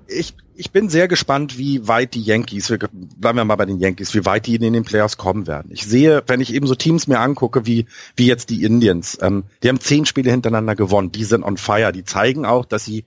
ich, 0.06 0.34
ich 0.58 0.72
bin 0.72 0.88
sehr 0.88 1.06
gespannt, 1.06 1.56
wie 1.56 1.86
weit 1.86 2.14
die 2.14 2.20
Yankees, 2.20 2.68
wir, 2.68 2.78
bleiben 2.78 3.38
wir 3.38 3.44
mal 3.44 3.54
bei 3.54 3.64
den 3.64 3.78
Yankees, 3.78 4.12
wie 4.14 4.26
weit 4.26 4.46
die 4.46 4.56
in 4.56 4.72
den 4.72 4.84
Playoffs 4.84 5.16
kommen 5.16 5.46
werden. 5.46 5.70
Ich 5.70 5.86
sehe, 5.86 6.24
wenn 6.26 6.40
ich 6.40 6.52
eben 6.52 6.66
so 6.66 6.74
Teams 6.74 7.06
mir 7.06 7.20
angucke, 7.20 7.64
wie, 7.64 7.86
wie 8.16 8.26
jetzt 8.26 8.50
die 8.50 8.64
Indians, 8.64 9.16
ähm, 9.22 9.44
die 9.62 9.68
haben 9.68 9.78
zehn 9.78 10.04
Spiele 10.04 10.32
hintereinander 10.32 10.74
gewonnen, 10.74 11.12
die 11.12 11.22
sind 11.22 11.44
on 11.44 11.58
fire, 11.58 11.92
die 11.92 12.04
zeigen 12.04 12.44
auch, 12.44 12.64
dass 12.64 12.84
sie 12.84 13.04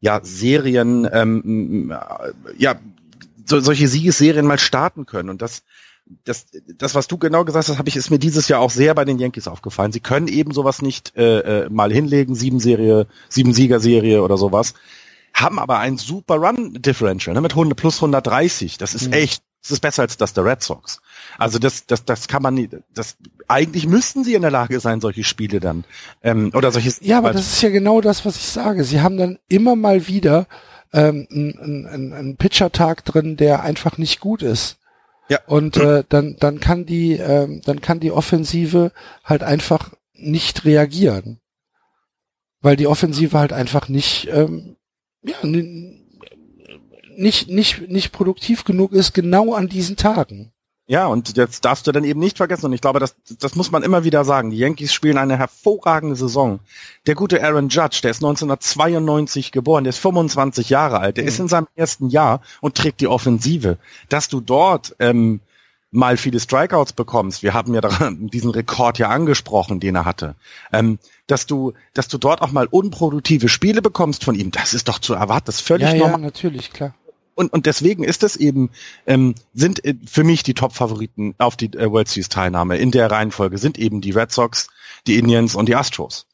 ja 0.00 0.20
Serien, 0.22 1.06
ähm, 1.12 1.92
ja, 2.56 2.80
so, 3.44 3.60
solche 3.60 3.86
Siegesserien 3.86 4.46
mal 4.46 4.58
starten 4.58 5.04
können. 5.04 5.28
Und 5.28 5.42
das, 5.42 5.64
das, 6.24 6.46
das, 6.74 6.94
was 6.94 7.06
du 7.06 7.18
genau 7.18 7.44
gesagt 7.44 7.68
hast, 7.68 7.78
habe 7.78 7.90
ich, 7.90 7.96
ist 7.96 8.10
mir 8.10 8.18
dieses 8.18 8.48
Jahr 8.48 8.60
auch 8.60 8.70
sehr 8.70 8.94
bei 8.94 9.04
den 9.04 9.18
Yankees 9.18 9.46
aufgefallen. 9.46 9.92
Sie 9.92 10.00
können 10.00 10.28
eben 10.28 10.52
sowas 10.52 10.80
nicht 10.80 11.14
äh, 11.16 11.64
äh 11.64 11.68
mal 11.68 11.92
hinlegen, 11.92 12.34
sieben 12.34 12.60
Serie, 12.60 13.06
sieben 13.28 13.52
Siegerserie 13.52 14.22
oder 14.22 14.38
sowas 14.38 14.72
haben 15.34 15.58
aber 15.58 15.78
ein 15.78 15.98
super 15.98 16.36
Run-Differential 16.36 17.34
ne, 17.34 17.40
mit 17.40 17.52
100, 17.52 17.76
plus 17.76 17.96
130. 17.96 18.78
Das 18.78 18.94
ist 18.94 19.08
mhm. 19.08 19.12
echt, 19.14 19.42
das 19.62 19.72
ist 19.72 19.80
besser 19.80 20.02
als 20.02 20.16
das 20.16 20.32
der 20.32 20.44
Red 20.44 20.62
Sox. 20.62 21.00
Also 21.38 21.58
das, 21.58 21.86
das, 21.86 22.04
das 22.04 22.28
kann 22.28 22.42
man 22.42 22.54
nicht, 22.54 22.76
das, 22.94 23.16
eigentlich 23.46 23.86
müssten 23.86 24.24
sie 24.24 24.34
in 24.34 24.42
der 24.42 24.50
Lage 24.50 24.80
sein, 24.80 25.00
solche 25.00 25.24
Spiele 25.24 25.60
dann, 25.60 25.84
ähm, 26.22 26.50
oder 26.54 26.72
solche. 26.72 26.92
Ja, 27.00 27.18
aber 27.18 27.32
das 27.32 27.52
ist 27.52 27.62
ja 27.62 27.70
genau 27.70 28.00
das, 28.00 28.24
was 28.24 28.36
ich 28.36 28.46
sage. 28.46 28.84
Sie 28.84 29.00
haben 29.00 29.16
dann 29.16 29.38
immer 29.48 29.76
mal 29.76 30.06
wieder 30.06 30.46
ähm, 30.92 31.26
einen, 31.30 31.86
einen, 31.86 32.12
einen 32.12 32.36
Pitcher-Tag 32.36 33.04
drin, 33.04 33.36
der 33.36 33.62
einfach 33.62 33.98
nicht 33.98 34.20
gut 34.20 34.42
ist. 34.42 34.78
Ja. 35.28 35.40
Und 35.46 35.76
äh, 35.76 36.04
dann, 36.08 36.36
dann 36.38 36.58
kann 36.58 36.86
die, 36.86 37.12
ähm, 37.12 37.60
dann 37.64 37.80
kann 37.80 38.00
die 38.00 38.12
Offensive 38.12 38.92
halt 39.24 39.42
einfach 39.42 39.92
nicht 40.14 40.64
reagieren. 40.64 41.40
Weil 42.60 42.76
die 42.76 42.86
Offensive 42.86 43.38
halt 43.38 43.52
einfach 43.52 43.88
nicht 43.88 44.28
ähm, 44.32 44.76
ja, 45.22 45.36
nicht, 45.42 47.48
nicht, 47.48 47.88
nicht 47.88 48.12
produktiv 48.12 48.64
genug 48.64 48.92
ist, 48.92 49.12
genau 49.12 49.54
an 49.54 49.68
diesen 49.68 49.96
Tagen. 49.96 50.52
Ja, 50.90 51.06
und 51.06 51.36
jetzt 51.36 51.66
darfst 51.66 51.86
du 51.86 51.92
dann 51.92 52.04
eben 52.04 52.18
nicht 52.18 52.38
vergessen, 52.38 52.66
und 52.66 52.72
ich 52.72 52.80
glaube, 52.80 52.98
das, 52.98 53.14
das 53.38 53.54
muss 53.54 53.70
man 53.70 53.82
immer 53.82 54.04
wieder 54.04 54.24
sagen, 54.24 54.48
die 54.48 54.56
Yankees 54.56 54.94
spielen 54.94 55.18
eine 55.18 55.36
hervorragende 55.36 56.16
Saison. 56.16 56.60
Der 57.06 57.14
gute 57.14 57.44
Aaron 57.44 57.68
Judge, 57.68 58.00
der 58.02 58.12
ist 58.12 58.24
1992 58.24 59.52
geboren, 59.52 59.84
der 59.84 59.90
ist 59.90 59.98
25 59.98 60.70
Jahre 60.70 61.00
alt, 61.00 61.18
der 61.18 61.24
mhm. 61.24 61.28
ist 61.28 61.40
in 61.40 61.48
seinem 61.48 61.68
ersten 61.74 62.08
Jahr 62.08 62.40
und 62.62 62.74
trägt 62.74 63.02
die 63.02 63.06
Offensive. 63.06 63.76
Dass 64.08 64.30
du 64.30 64.40
dort 64.40 64.96
ähm, 64.98 65.40
mal 65.90 66.16
viele 66.16 66.38
Strikeouts 66.38 66.92
bekommst, 66.92 67.42
wir 67.42 67.54
haben 67.54 67.74
ja 67.74 67.80
diesen 68.10 68.50
Rekord 68.50 68.98
ja 68.98 69.08
angesprochen, 69.08 69.80
den 69.80 69.94
er 69.94 70.04
hatte, 70.04 70.34
ähm, 70.72 70.98
dass 71.26 71.46
du, 71.46 71.72
dass 71.94 72.08
du 72.08 72.18
dort 72.18 72.42
auch 72.42 72.52
mal 72.52 72.66
unproduktive 72.66 73.48
Spiele 73.48 73.82
bekommst 73.82 74.24
von 74.24 74.34
ihm, 74.34 74.50
das 74.50 74.74
ist 74.74 74.88
doch 74.88 74.98
zu 74.98 75.14
erwarten, 75.14 75.46
das 75.46 75.56
ist 75.56 75.66
völlig 75.66 75.88
ja, 75.88 75.94
normal. 75.94 76.12
Ja, 76.12 76.18
natürlich, 76.18 76.72
klar. 76.72 76.94
Und, 77.34 77.52
und 77.52 77.66
deswegen 77.66 78.02
ist 78.02 78.24
es 78.24 78.34
eben, 78.34 78.70
ähm, 79.06 79.36
sind 79.54 79.84
äh, 79.84 79.94
für 80.04 80.24
mich 80.24 80.42
die 80.42 80.54
Top-Favoriten 80.54 81.36
auf 81.38 81.56
die 81.56 81.66
äh, 81.66 81.88
World 81.88 82.08
Series 82.08 82.28
Teilnahme 82.28 82.78
in 82.78 82.90
der 82.90 83.10
Reihenfolge 83.10 83.58
sind 83.58 83.78
eben 83.78 84.00
die 84.00 84.10
Red 84.10 84.32
Sox, 84.32 84.68
die 85.06 85.18
Indians 85.18 85.54
und 85.54 85.68
die 85.68 85.76
Astros. 85.76 86.26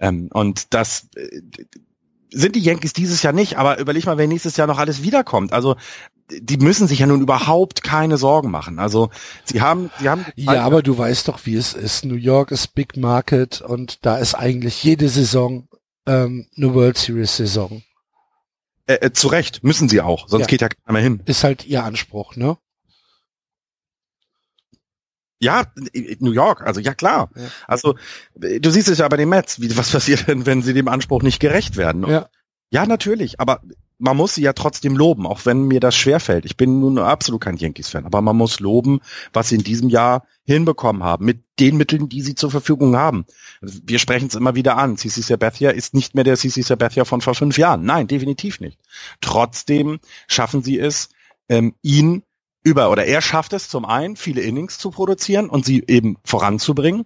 Ähm, 0.00 0.28
und 0.32 0.74
das 0.74 1.08
äh, 1.14 1.42
sind 2.30 2.56
die 2.56 2.60
Yankees 2.60 2.92
dieses 2.92 3.22
Jahr 3.22 3.32
nicht, 3.32 3.56
aber 3.56 3.78
überleg 3.78 4.06
mal, 4.06 4.18
wenn 4.18 4.28
nächstes 4.28 4.56
Jahr 4.56 4.66
noch 4.66 4.78
alles 4.78 5.02
wiederkommt. 5.02 5.52
Also 5.52 5.76
die 6.30 6.58
müssen 6.58 6.86
sich 6.86 6.98
ja 6.98 7.06
nun 7.06 7.22
überhaupt 7.22 7.82
keine 7.82 8.18
Sorgen 8.18 8.50
machen. 8.50 8.78
Also 8.78 9.10
sie 9.44 9.60
haben, 9.60 9.90
sie 9.98 10.08
haben. 10.08 10.26
Ja, 10.36 10.62
aber 10.62 10.82
du 10.82 10.98
weißt 10.98 11.28
doch, 11.28 11.46
wie 11.46 11.54
es 11.54 11.72
ist. 11.72 12.04
New 12.04 12.16
York 12.16 12.50
ist 12.50 12.74
Big 12.74 12.96
Market 12.96 13.60
und 13.60 14.04
da 14.04 14.18
ist 14.18 14.34
eigentlich 14.34 14.82
jede 14.84 15.08
Saison 15.08 15.68
ähm, 16.06 16.46
eine 16.56 16.74
World 16.74 16.98
Series 16.98 17.36
Saison. 17.36 17.82
Äh, 18.86 18.94
äh, 18.94 19.12
zu 19.12 19.28
Recht 19.28 19.64
müssen 19.64 19.88
sie 19.88 20.00
auch, 20.00 20.28
sonst 20.28 20.42
ja. 20.42 20.46
geht 20.48 20.60
ja 20.60 20.68
keiner 20.68 20.92
mehr 20.92 21.02
hin. 21.02 21.22
Ist 21.26 21.44
halt 21.44 21.66
ihr 21.66 21.84
Anspruch, 21.84 22.36
ne? 22.36 22.56
Ja, 25.40 25.64
New 26.18 26.32
York, 26.32 26.62
also 26.62 26.80
ja 26.80 26.94
klar. 26.94 27.30
Ja. 27.36 27.42
Also 27.66 27.94
du 28.34 28.70
siehst 28.70 28.88
es 28.88 28.98
ja 28.98 29.08
bei 29.08 29.16
den 29.16 29.28
Mets, 29.28 29.60
wie, 29.60 29.76
was 29.76 29.92
passiert 29.92 30.26
denn, 30.26 30.46
wenn 30.46 30.62
sie 30.62 30.74
dem 30.74 30.88
Anspruch 30.88 31.22
nicht 31.22 31.40
gerecht 31.40 31.76
werden? 31.76 32.06
Ja. 32.08 32.28
ja, 32.70 32.86
natürlich, 32.86 33.38
aber 33.38 33.62
man 33.98 34.16
muss 34.16 34.34
sie 34.34 34.42
ja 34.42 34.52
trotzdem 34.52 34.96
loben, 34.96 35.26
auch 35.26 35.44
wenn 35.44 35.66
mir 35.66 35.80
das 35.80 35.96
schwerfällt. 35.96 36.44
Ich 36.44 36.56
bin 36.56 36.80
nun 36.80 36.98
absolut 36.98 37.40
kein 37.40 37.56
Yankees-Fan, 37.56 38.06
aber 38.06 38.22
man 38.22 38.36
muss 38.36 38.60
loben, 38.60 39.00
was 39.32 39.48
sie 39.48 39.56
in 39.56 39.64
diesem 39.64 39.88
Jahr 39.88 40.24
hinbekommen 40.44 41.02
haben, 41.02 41.24
mit 41.24 41.42
den 41.58 41.76
Mitteln, 41.76 42.08
die 42.08 42.22
sie 42.22 42.34
zur 42.34 42.50
Verfügung 42.50 42.96
haben. 42.96 43.26
Wir 43.60 43.98
sprechen 43.98 44.28
es 44.28 44.36
immer 44.36 44.54
wieder 44.54 44.76
an. 44.76 44.96
CC 44.96 45.20
Sabathia 45.20 45.70
ist 45.70 45.94
nicht 45.94 46.14
mehr 46.14 46.24
der 46.24 46.36
CC 46.36 46.62
Sabathia 46.62 47.04
von 47.04 47.20
vor 47.20 47.34
fünf 47.34 47.58
Jahren. 47.58 47.84
Nein, 47.84 48.06
definitiv 48.06 48.60
nicht. 48.60 48.78
Trotzdem 49.20 49.98
schaffen 50.28 50.62
sie 50.62 50.78
es, 50.78 51.10
ähm, 51.48 51.74
ihn 51.82 52.22
über, 52.62 52.90
oder 52.90 53.06
er 53.06 53.22
schafft 53.22 53.52
es 53.52 53.68
zum 53.68 53.84
einen, 53.84 54.16
viele 54.16 54.42
Innings 54.42 54.78
zu 54.78 54.90
produzieren 54.90 55.48
und 55.48 55.64
sie 55.64 55.84
eben 55.86 56.16
voranzubringen 56.24 57.04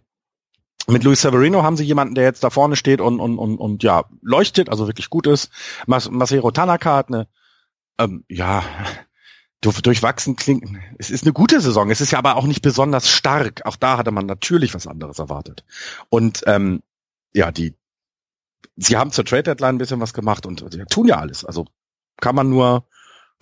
mit 0.88 1.04
Luis 1.04 1.20
Severino 1.20 1.62
haben 1.62 1.76
sie 1.76 1.84
jemanden, 1.84 2.14
der 2.14 2.24
jetzt 2.24 2.42
da 2.42 2.50
vorne 2.50 2.76
steht 2.76 3.00
und, 3.00 3.20
und, 3.20 3.38
und, 3.38 3.58
und 3.58 3.82
ja, 3.82 4.04
leuchtet, 4.20 4.68
also 4.68 4.86
wirklich 4.86 5.10
gut 5.10 5.26
ist. 5.26 5.50
Mas 5.86 6.10
Masero 6.10 6.50
Tanaka 6.50 6.96
hat 6.96 7.08
eine, 7.08 7.28
ähm, 7.98 8.24
ja, 8.28 8.64
durchwachsen 9.60 10.34
klingt. 10.34 10.76
Es 10.98 11.10
ist 11.10 11.22
eine 11.22 11.32
gute 11.32 11.60
Saison. 11.60 11.90
Es 11.90 12.00
ist 12.00 12.10
ja 12.10 12.18
aber 12.18 12.36
auch 12.36 12.46
nicht 12.46 12.62
besonders 12.62 13.08
stark. 13.08 13.64
Auch 13.64 13.76
da 13.76 13.96
hatte 13.96 14.10
man 14.10 14.26
natürlich 14.26 14.74
was 14.74 14.88
anderes 14.88 15.20
erwartet. 15.20 15.64
Und 16.08 16.42
ähm, 16.46 16.82
ja, 17.32 17.52
die, 17.52 17.74
sie 18.76 18.96
haben 18.96 19.12
zur 19.12 19.24
Trade 19.24 19.44
Deadline 19.44 19.76
ein 19.76 19.78
bisschen 19.78 20.00
was 20.00 20.14
gemacht 20.14 20.46
und 20.46 20.64
sie 20.72 20.84
tun 20.86 21.06
ja 21.06 21.18
alles. 21.18 21.44
Also 21.44 21.66
kann 22.20 22.34
man 22.34 22.50
nur, 22.50 22.86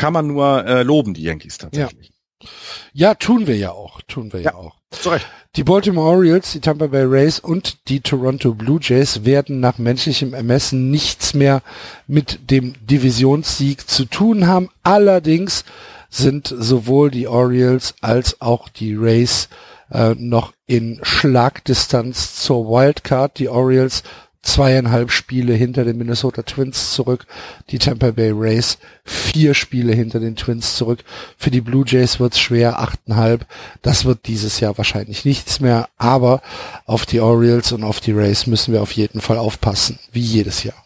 kann 0.01 0.15
man 0.15 0.29
nur 0.29 0.65
äh, 0.65 0.83
loben, 0.83 1.13
die 1.13 1.23
Yankees 1.25 1.59
tatsächlich. 1.59 2.09
Ja. 2.09 2.49
Ja, 2.95 3.15
tun 3.15 3.47
wir 3.47 3.57
ja 3.57 3.73
auch, 3.73 4.01
tun 4.09 4.33
wir 4.33 4.41
ja, 4.41 4.53
ja 4.53 4.57
auch. 4.57 4.77
Zu 4.91 5.11
Recht. 5.11 5.27
Die 5.57 5.63
Baltimore 5.63 6.09
Orioles, 6.09 6.53
die 6.53 6.61
Tampa 6.61 6.87
Bay 6.87 7.05
Rays 7.05 7.39
und 7.39 7.89
die 7.89 8.01
Toronto 8.01 8.55
Blue 8.55 8.79
Jays 8.81 9.27
werden 9.27 9.61
nach 9.61 9.77
menschlichem 9.77 10.33
Ermessen 10.33 10.91
nichts 10.91 11.35
mehr 11.35 11.61
mit 12.07 12.51
dem 12.51 12.75
Divisionssieg 12.87 13.91
zu 13.91 14.07
tun 14.07 14.47
haben. 14.47 14.71
Allerdings 14.83 15.65
sind 16.09 16.49
sowohl 16.49 17.11
die 17.11 17.29
Orioles 17.29 17.95
als 18.01 18.41
auch 18.41 18.71
die 18.71 18.95
Rays 18.95 19.51
äh, 19.91 20.15
noch 20.17 20.55
in 20.67 21.01
Schlagdistanz 21.03 22.37
zur 22.37 22.67
Wildcard. 22.69 23.39
Die 23.39 23.51
Orioles 23.51 24.03
zweieinhalb 24.43 25.11
Spiele 25.11 25.53
hinter 25.53 25.85
den 25.85 25.99
Minnesota 25.99 26.43
Twins 26.43 26.95
zurück, 26.95 27.27
die 27.71 27.79
Tampa 27.79 28.11
Bay 28.11 28.33
Rays 28.35 28.79
vier 29.05 29.55
Spiele 29.55 29.93
hinter 29.95 30.19
den 30.19 30.37
Twins 30.37 30.77
zurück. 30.77 31.05
Für 31.37 31.51
die 31.51 31.61
Blue 31.61 31.85
Jays 31.87 32.21
wird's 32.21 32.41
schwer, 32.41 32.79
achteinhalb. 32.79 33.47
Das 33.83 34.05
wird 34.05 34.27
dieses 34.27 34.61
Jahr 34.61 34.79
wahrscheinlich 34.79 35.25
nichts 35.25 35.61
mehr, 35.61 35.89
aber 35.99 36.41
auf 36.87 37.07
die 37.07 37.21
Orioles 37.21 37.73
und 37.73 37.85
auf 37.85 38.01
die 38.01 38.13
Rays 38.13 38.47
müssen 38.47 38.73
wir 38.73 38.83
auf 38.83 38.93
jeden 38.93 39.21
Fall 39.21 39.39
aufpassen, 39.39 39.99
wie 40.13 40.21
jedes 40.21 40.65
Jahr. 40.65 40.85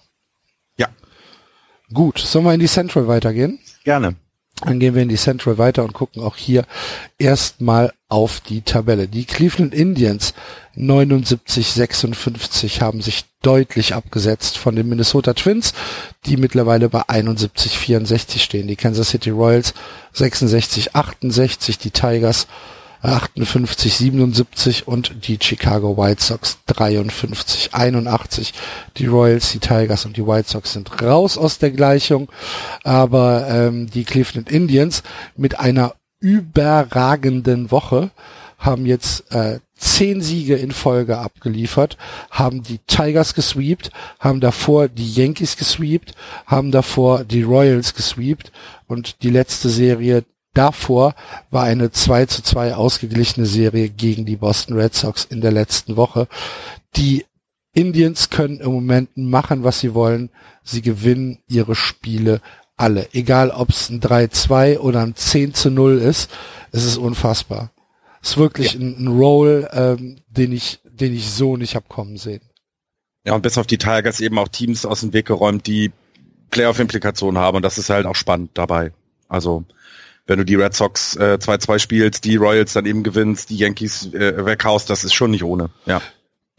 Ja. 0.77 0.89
Gut, 1.93 2.19
sollen 2.19 2.45
wir 2.45 2.55
in 2.55 2.61
die 2.61 2.67
Central 2.67 3.07
weitergehen? 3.07 3.61
Gerne. 3.85 4.17
Dann 4.65 4.81
gehen 4.81 4.95
wir 4.95 5.03
in 5.03 5.11
die 5.11 5.17
Central 5.17 5.59
weiter 5.59 5.85
und 5.85 5.93
gucken 5.93 6.23
auch 6.23 6.37
hier 6.37 6.65
erstmal 7.19 7.93
auf 8.09 8.41
die 8.41 8.63
Tabelle. 8.63 9.09
Die 9.09 9.27
Cleveland 9.27 9.75
Indians 9.75 10.33
79-56 10.77 12.81
haben 12.81 13.03
sich 13.03 13.27
deutlich 13.43 13.95
abgesetzt 13.95 14.57
von 14.57 14.75
den 14.75 14.89
Minnesota 14.89 15.35
Twins, 15.35 15.75
die 16.25 16.39
mittlerweile 16.39 16.89
bei 16.89 17.03
71-64 17.03 18.39
stehen. 18.39 18.67
Die 18.67 18.77
Kansas 18.77 19.11
City 19.11 19.29
Royals 19.31 19.75
66-68, 20.15 21.79
die 21.79 21.91
Tigers 21.91 22.47
58, 23.05 23.95
77 23.95 24.89
und 24.89 25.29
die 25.29 25.39
Chicago 25.41 25.97
White 25.97 26.23
Sox 26.23 26.59
53, 26.67 27.75
81. 27.75 28.55
Die 28.97 29.07
Royals, 29.07 29.53
die 29.53 29.59
Tigers 29.59 30.07
und 30.07 30.17
die 30.17 30.27
White 30.27 30.49
Sox 30.49 30.73
sind 30.73 31.03
raus 31.03 31.37
aus 31.37 31.59
der 31.59 31.71
Gleichung, 31.71 32.29
aber 32.83 33.47
ähm, 33.49 33.91
die 33.91 34.05
Cleveland 34.05 34.51
Indians 34.51 35.03
mit 35.37 35.59
einer 35.59 35.95
überragenden 36.21 37.71
Woche 37.71 38.11
haben 38.59 38.87
jetzt 38.87 39.31
äh, 39.33 39.61
zehn 39.77 40.23
Siege 40.23 40.57
in 40.57 40.71
Folge 40.71 41.19
abgeliefert, 41.19 41.99
haben 42.31 42.63
die 42.63 42.79
Tigers 42.79 43.35
gesweept, 43.35 43.91
haben 44.19 44.41
davor 44.41 44.89
die 44.89 45.13
Yankees 45.13 45.57
gesweept, 45.57 46.15
haben 46.47 46.71
davor 46.71 47.25
die 47.25 47.43
Royals 47.43 47.95
gesweept 47.95 48.53
und 48.87 49.23
die 49.23 49.31
letzte 49.31 49.69
Serie 49.69 50.25
Davor 50.55 51.15
war 51.51 51.65
eine 51.65 51.91
2 51.91 52.27
zu 52.27 52.43
2 52.43 52.75
ausgeglichene 52.77 53.47
Serie 53.47 53.89
gegen 53.91 54.25
die 54.25 54.37
Boston 54.37 54.77
Red 54.77 54.95
Sox 54.95 55.25
in 55.25 55.41
der 55.41 55.53
letzten 55.53 55.97
Woche. 55.97 56.29
Die 56.97 57.25
Indians 57.73 58.31
können 58.31 58.61
im 58.61 58.73
Moment 58.73 59.17
machen, 59.17 59.65
was 59.65 59.81
sie 59.81 59.95
wollen. 59.95 60.31
Sie 60.63 60.81
gewinnen 60.81 61.41
ihre 61.49 61.75
Spiele 61.75 62.41
alle. 62.77 63.09
Egal, 63.13 63.51
ob 63.51 63.71
es 63.71 63.91
ein 63.91 64.01
3-2 64.01 64.79
oder 64.79 65.03
ein 65.03 65.17
10 65.17 65.55
zu 65.55 65.71
0 65.71 65.99
ist. 65.99 66.31
Es 66.71 66.85
ist 66.85 66.97
unfassbar. 66.97 67.71
Es 68.23 68.31
ist 68.31 68.37
wirklich 68.37 68.75
ja. 68.75 68.81
ein, 68.81 68.97
ein 69.05 69.09
Roll, 69.09 69.69
ähm, 69.73 70.17
den 70.29 70.53
ich, 70.53 70.81
den 70.85 71.13
ich 71.13 71.31
so 71.31 71.57
nicht 71.57 71.75
hab 71.75 71.89
kommen 71.89 72.17
sehen. 72.17 72.43
Ja, 73.25 73.35
und 73.35 73.43
bis 73.43 73.59
auf 73.59 73.67
die 73.67 73.79
Tigers 73.79 74.21
eben 74.21 74.39
auch 74.39 74.49
Teams 74.49 74.87
aus 74.87 75.01
dem 75.01 75.13
Weg 75.13 75.27
geräumt, 75.27 75.67
die 75.67 75.93
Playoff-Implikationen 76.51 77.41
haben. 77.41 77.57
Und 77.57 77.63
das 77.63 77.79
ist 77.79 77.91
halt 77.91 78.07
auch 78.07 78.17
spannend 78.17 78.51
dabei. 78.55 78.93
Also, 79.29 79.65
wenn 80.27 80.39
du 80.39 80.45
die 80.45 80.55
Red 80.55 80.75
Sox 80.75 81.19
2-2 81.19 81.75
äh, 81.75 81.79
spielst, 81.79 82.25
die 82.25 82.37
Royals 82.37 82.73
dann 82.73 82.87
eben 82.87 83.03
gewinnst, 83.03 83.51
die 83.51 83.57
Yankees 83.57 84.13
äh, 84.15 84.45
weghaust, 84.45 84.89
das 84.89 85.05
ist 85.05 85.15
schon 85.15 85.31
nicht 85.31 85.45
ohne. 85.45 85.71
Ja. 85.87 86.01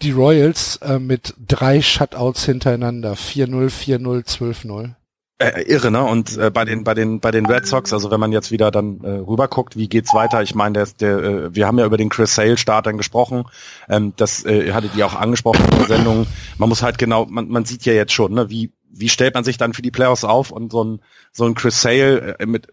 Die 0.02 0.12
Royals 0.12 0.78
äh, 0.78 1.00
mit 1.00 1.34
drei 1.38 1.82
Shutouts 1.82 2.46
hintereinander, 2.46 3.14
4-0, 3.14 3.70
4-0, 3.70 4.26
12-0. 4.26 4.96
Äh, 5.38 5.64
irre, 5.64 5.92
ne? 5.92 6.02
Und 6.02 6.38
äh, 6.38 6.50
bei 6.50 6.64
den 6.64 6.86
bei 6.86 6.94
den 6.94 7.20
bei 7.20 7.30
den 7.30 7.46
Red 7.46 7.68
Sox, 7.68 7.92
also 7.92 8.10
wenn 8.10 8.22
man 8.22 8.32
jetzt 8.32 8.52
wieder 8.52 8.72
dann 8.72 9.02
äh, 9.04 9.10
rüber 9.10 9.50
guckt, 9.50 9.76
wie 9.76 9.90
geht's 9.90 10.14
weiter? 10.14 10.42
Ich 10.42 10.56
meine, 10.56 10.72
der, 10.72 10.86
der 10.98 11.18
äh, 11.18 11.56
wir 11.56 11.68
haben 11.68 11.78
ja 11.78 11.86
über 11.86 11.98
den 11.98 12.08
Chris 12.08 12.36
Sale 12.36 12.56
Start 12.56 12.86
dann 12.86 12.96
gesprochen. 12.96 13.44
Ähm, 13.90 14.14
das 14.16 14.46
äh, 14.46 14.72
hattet 14.72 14.96
ihr 14.96 15.06
auch 15.06 15.14
angesprochen 15.14 15.66
in 15.70 15.78
der 15.78 15.88
Sendung. 15.88 16.26
Man 16.58 16.70
muss 16.70 16.84
halt 16.84 16.98
genau, 16.98 17.26
man, 17.26 17.50
man 17.50 17.66
sieht 17.66 17.84
ja 17.84 17.92
jetzt 17.92 18.14
schon, 18.14 18.34
ne, 18.34 18.50
wie 18.50 18.72
wie 18.90 19.10
stellt 19.10 19.34
man 19.34 19.44
sich 19.44 19.58
dann 19.58 19.74
für 19.74 19.82
die 19.82 19.92
Playoffs 19.92 20.24
auf 20.24 20.52
und 20.52 20.72
so 20.72 20.86
ein 20.86 21.02
so 21.34 21.44
ein 21.44 21.54
Chris 21.54 21.82
Sale 21.82 22.40
äh, 22.40 22.46
mit 22.46 22.70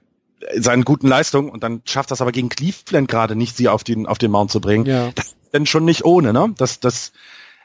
seinen 0.56 0.84
guten 0.84 1.08
Leistungen 1.08 1.48
und 1.48 1.62
dann 1.62 1.82
schafft 1.84 2.10
das 2.10 2.20
aber 2.20 2.32
gegen 2.32 2.48
Cleveland 2.48 3.08
gerade 3.08 3.36
nicht, 3.36 3.56
sie 3.56 3.68
auf 3.68 3.84
den 3.84 4.06
auf 4.06 4.18
den 4.18 4.30
Mount 4.30 4.50
zu 4.50 4.60
bringen. 4.60 4.86
Ja. 4.86 5.10
Das 5.14 5.26
ist 5.26 5.36
dann 5.52 5.66
schon 5.66 5.84
nicht 5.84 6.04
ohne, 6.04 6.32
ne? 6.32 6.52
Das 6.56 6.80
das 6.80 7.12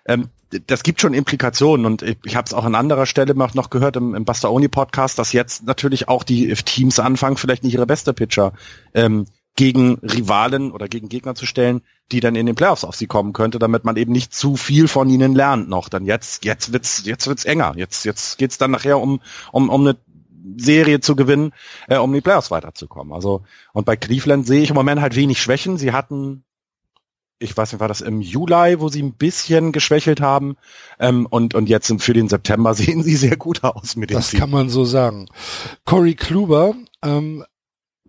ähm, 0.06 0.30
das 0.68 0.84
gibt 0.84 1.02
schon 1.02 1.14
Implikationen 1.14 1.86
und 1.86 2.02
ich, 2.02 2.18
ich 2.24 2.36
habe 2.36 2.46
es 2.46 2.54
auch 2.54 2.64
an 2.64 2.76
anderer 2.76 3.06
Stelle 3.06 3.36
noch 3.36 3.70
gehört 3.70 3.98
im, 3.98 4.16
im 4.16 4.24
Bastaoni 4.24 4.70
Podcast, 4.70 5.20
dass 5.20 5.34
jetzt 5.34 5.66
natürlich 5.66 6.08
auch 6.08 6.24
die 6.24 6.54
Teams 6.54 7.00
anfangen, 7.00 7.38
vielleicht 7.38 7.64
nicht 7.64 7.74
ihre 7.74 7.86
beste 7.86 8.14
Pitcher 8.14 8.54
ähm, 8.94 9.26
gegen 9.58 9.96
Rivalen 9.96 10.72
oder 10.72 10.88
gegen 10.88 11.10
Gegner 11.10 11.36
zu 11.36 11.46
stellen, 11.46 11.82
die 12.12 12.20
dann 12.22 12.36
in 12.36 12.46
den 12.46 12.56
Playoffs 12.56 12.84
auf 12.84 12.96
sie 12.96 13.08
kommen 13.08 13.34
könnte, 13.34 13.60
damit 13.60 13.84
man 13.84 13.98
eben 13.98 14.14
nicht 14.14 14.34
zu 14.34 14.56
viel 14.56 14.88
von 14.88 15.10
ihnen 15.10 15.36
lernt 15.36 15.68
noch. 15.68 15.90
Dann 15.90 16.06
jetzt 16.06 16.46
jetzt 16.46 16.72
wird's 16.72 17.04
jetzt 17.06 17.28
wird's 17.28 17.44
enger. 17.44 17.74
Jetzt 17.76 18.06
jetzt 18.06 18.38
geht's 18.38 18.58
dann 18.58 18.72
nachher 18.72 19.00
um 19.00 19.20
um 19.52 19.70
um 19.70 19.82
eine 19.82 19.98
Serie 20.56 21.00
zu 21.00 21.16
gewinnen, 21.16 21.52
äh, 21.88 21.98
um 21.98 22.14
die 22.14 22.22
Playoffs 22.22 22.52
weiterzukommen. 22.52 23.14
Also 23.14 23.44
und 23.74 23.86
bei 23.86 23.96
Cleveland 23.96 24.48
sehe 24.48 24.62
ich 24.62 24.70
im 24.70 24.76
Moment 24.76 25.02
halt 25.02 25.16
wenig 25.16 25.42
Schwächen. 25.42 25.78
Sie 25.78 25.92
hatten, 25.92 26.44
ich 27.40 27.56
weiß 27.56 27.72
nicht, 27.74 27.80
war 27.82 27.88
das 27.88 28.02
im 28.02 28.22
Juli, 28.22 28.80
wo 28.80 28.90
sie 28.90 29.04
ein 29.04 29.14
bisschen 29.14 29.72
geschwächelt 29.72 30.22
haben 30.22 30.56
ähm, 31.00 31.26
und 31.30 31.54
und 31.56 31.70
jetzt 31.70 31.94
für 32.02 32.14
den 32.14 32.30
September 32.30 32.74
sehen 32.76 33.04
sie 33.04 33.16
sehr 33.16 33.38
gut 33.38 33.64
aus 33.64 33.96
mit 33.96 34.10
dem 34.10 34.16
Das 34.16 34.30
Team. 34.32 34.40
kann 34.40 34.50
man 34.50 34.70
so 34.70 34.86
sagen. 34.86 35.28
Corey 35.86 36.16
Kluber 36.16 36.76
ähm, 37.04 37.44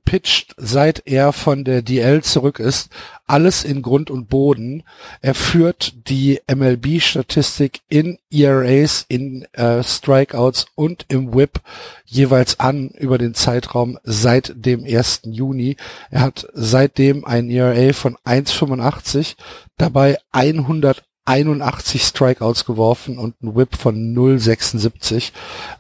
pitcht, 0.09 0.55
seit 0.57 1.03
er 1.05 1.35
von 1.35 1.65
der 1.65 1.83
DL 1.83 2.23
zurück 2.23 2.61
ist, 2.61 2.89
alles 3.27 3.63
in 3.63 3.83
Grund 3.83 4.11
und 4.11 4.31
Boden. 4.31 4.85
Er 5.21 5.35
führt 5.35 6.09
die 6.09 6.41
MLB-Statistik 6.51 7.83
in 7.91 8.19
ERAs, 8.31 9.05
in 9.09 9.45
äh, 9.53 9.83
Strikeouts 9.83 10.65
und 10.75 11.05
im 11.09 11.35
WHIP 11.35 11.61
jeweils 12.07 12.59
an 12.59 12.89
über 12.97 13.19
den 13.19 13.35
Zeitraum 13.35 13.99
seit 14.03 14.55
dem 14.57 14.83
1. 14.85 15.23
Juni. 15.25 15.77
Er 16.11 16.23
hat 16.23 16.49
seitdem 16.55 17.27
ein 17.27 17.51
ERA 17.51 17.93
von 17.93 18.17
1,85, 18.25 19.37
dabei 19.77 20.17
181 20.33 22.03
Strikeouts 22.03 22.65
geworfen 22.65 23.19
und 23.19 23.43
ein 23.43 23.55
Whip 23.55 23.77
von 23.77 24.17
0,76. 24.17 25.33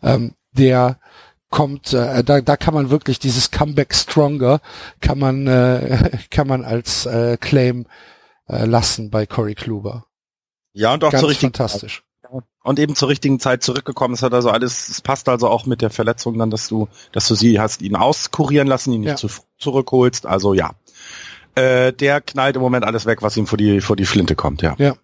Ähm, 0.03 0.35
der 0.53 0.99
kommt, 1.51 1.93
äh, 1.93 2.23
da, 2.25 2.41
da 2.41 2.57
kann 2.57 2.75
man 2.75 2.91
wirklich 2.91 3.19
dieses 3.19 3.51
Comeback 3.51 3.95
Stronger 3.95 4.61
kann 5.01 5.19
man 5.19 5.47
äh, 5.47 6.19
kann 6.31 6.47
man 6.47 6.65
als 6.65 7.07
äh, 7.07 7.37
Claim 7.39 7.87
äh, 8.49 8.65
lassen 8.65 9.11
bei 9.11 9.27
Corey 9.27 9.55
Kluber. 9.55 10.07
Ja 10.73 10.95
und 10.95 11.05
auch 11.05 11.11
Ganz 11.11 11.21
zur 11.21 11.31
richtigen 11.31 11.53
fantastisch. 11.53 12.03
Und 12.63 12.79
eben 12.79 12.95
zur 12.95 13.09
richtigen 13.09 13.41
Zeit 13.41 13.63
zurückgekommen. 13.63 14.13
Es 14.13 14.23
hat 14.23 14.35
also 14.35 14.51
alles, 14.51 14.91
es 14.91 15.01
passt 15.01 15.31
also 15.31 15.49
auch 15.49 15.65
mit 15.65 15.81
der 15.81 15.89
Verletzung 15.89 16.39
dann, 16.39 16.51
dass 16.51 16.69
du, 16.69 16.89
dass 17.13 17.27
du 17.27 17.35
sie 17.35 17.59
hast 17.59 17.81
ihn 17.81 17.97
auskurieren 17.97 18.69
lassen, 18.69 18.93
ihn 18.93 19.01
nicht 19.01 19.11
ja. 19.11 19.17
zu, 19.17 19.29
zurückholst. 19.57 20.27
Also 20.27 20.53
ja. 20.53 20.73
Äh, 21.55 21.95
der 21.95 22.21
knallt 22.21 22.57
im 22.57 22.63
Moment 22.63 22.85
alles 22.85 23.07
weg, 23.07 23.23
was 23.23 23.37
ihm 23.39 23.47
vor 23.47 23.57
die 23.57 23.81
vor 23.81 23.97
die 23.97 24.05
Flinte 24.05 24.37
kommt, 24.37 24.61
ja. 24.61 24.75
Ja, 24.79 24.97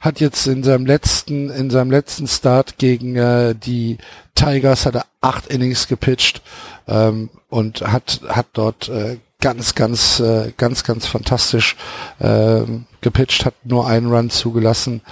hat 0.00 0.20
jetzt 0.20 0.46
in 0.46 0.62
seinem 0.62 0.86
letzten 0.86 1.50
in 1.50 1.70
seinem 1.70 1.90
letzten 1.90 2.26
Start 2.26 2.78
gegen 2.78 3.16
äh, 3.16 3.54
die 3.54 3.98
Tigers 4.34 4.86
hat 4.86 4.94
er 4.94 5.06
acht 5.20 5.46
Innings 5.46 5.88
gepitcht 5.88 6.42
ähm, 6.86 7.30
und 7.48 7.82
hat 7.82 8.20
hat 8.28 8.46
dort 8.52 8.88
äh, 8.88 9.18
ganz 9.40 9.74
ganz 9.74 10.20
äh, 10.20 10.52
ganz 10.56 10.84
ganz 10.84 11.06
fantastisch 11.06 11.76
äh, 12.18 12.62
gepitcht, 13.00 13.44
hat 13.44 13.54
nur 13.64 13.86
einen 13.86 14.12
Run 14.12 14.30
zugelassen. 14.30 15.02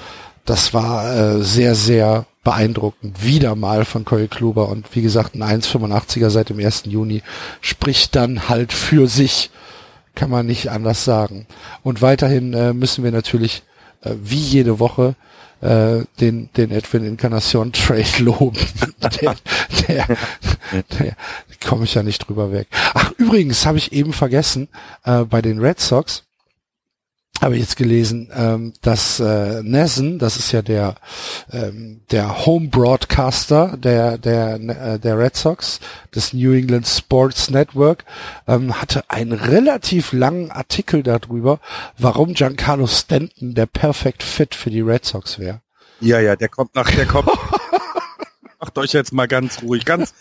Das 0.44 0.74
war 0.74 1.14
äh, 1.14 1.42
sehr 1.42 1.74
sehr 1.74 2.26
beeindruckend. 2.42 3.24
Wieder 3.24 3.54
mal 3.54 3.84
von 3.84 4.04
Corey 4.04 4.28
Kluber 4.28 4.68
und 4.68 4.94
wie 4.94 5.02
gesagt 5.02 5.34
ein 5.34 5.42
1,85er 5.42 6.28
seit 6.28 6.50
dem 6.50 6.58
1. 6.58 6.84
Juni 6.86 7.22
spricht 7.62 8.14
dann 8.14 8.48
halt 8.48 8.72
für 8.72 9.06
sich 9.06 9.50
kann 10.14 10.30
man 10.30 10.46
nicht 10.46 10.70
anders 10.70 11.04
sagen. 11.04 11.46
Und 11.82 12.02
weiterhin 12.02 12.54
äh, 12.54 12.72
müssen 12.72 13.04
wir 13.04 13.12
natürlich 13.12 13.62
äh, 14.04 14.14
wie 14.22 14.36
jede 14.36 14.78
Woche 14.78 15.14
äh, 15.60 16.04
den, 16.20 16.50
den 16.56 16.70
Edwin 16.70 17.04
Incarnation 17.04 17.72
Trade 17.72 18.04
loben. 18.18 18.58
der, 19.20 19.34
der, 19.88 20.06
der 20.98 21.16
komme 21.66 21.84
ich 21.84 21.94
ja 21.94 22.02
nicht 22.02 22.18
drüber 22.28 22.52
weg. 22.52 22.68
Ach, 22.92 23.12
übrigens 23.16 23.64
habe 23.66 23.78
ich 23.78 23.92
eben 23.92 24.12
vergessen, 24.12 24.68
äh, 25.04 25.24
bei 25.24 25.40
den 25.40 25.58
Red 25.58 25.80
Sox, 25.80 26.23
habe 27.40 27.56
ich 27.56 27.60
jetzt 27.60 27.76
gelesen, 27.76 28.30
ähm, 28.34 28.72
dass 28.80 29.20
äh, 29.20 29.62
Nessen, 29.62 30.18
das 30.18 30.36
ist 30.36 30.52
ja 30.52 30.62
der 30.62 30.94
ähm, 31.52 32.00
der 32.10 32.46
Home 32.46 32.68
Broadcaster 32.68 33.76
der 33.76 34.18
der 34.18 34.54
äh, 34.54 34.98
der 34.98 35.18
Red 35.18 35.36
Sox 35.36 35.80
des 36.14 36.32
New 36.32 36.52
England 36.52 36.86
Sports 36.86 37.50
Network, 37.50 38.04
ähm, 38.46 38.80
hatte 38.80 39.04
einen 39.08 39.32
relativ 39.32 40.12
langen 40.12 40.50
Artikel 40.50 41.02
darüber, 41.02 41.60
warum 41.98 42.34
Giancarlo 42.34 42.86
Stanton 42.86 43.54
der 43.54 43.66
Perfect 43.66 44.22
Fit 44.22 44.54
für 44.54 44.70
die 44.70 44.80
Red 44.80 45.04
Sox 45.04 45.38
wäre. 45.38 45.60
Ja, 46.00 46.20
ja, 46.20 46.36
der 46.36 46.48
kommt 46.48 46.74
nach, 46.74 46.90
der 46.90 47.06
kommt. 47.06 47.28
Macht 48.60 48.78
euch 48.78 48.92
jetzt 48.92 49.12
mal 49.12 49.28
ganz 49.28 49.62
ruhig, 49.62 49.84
ganz 49.84 50.14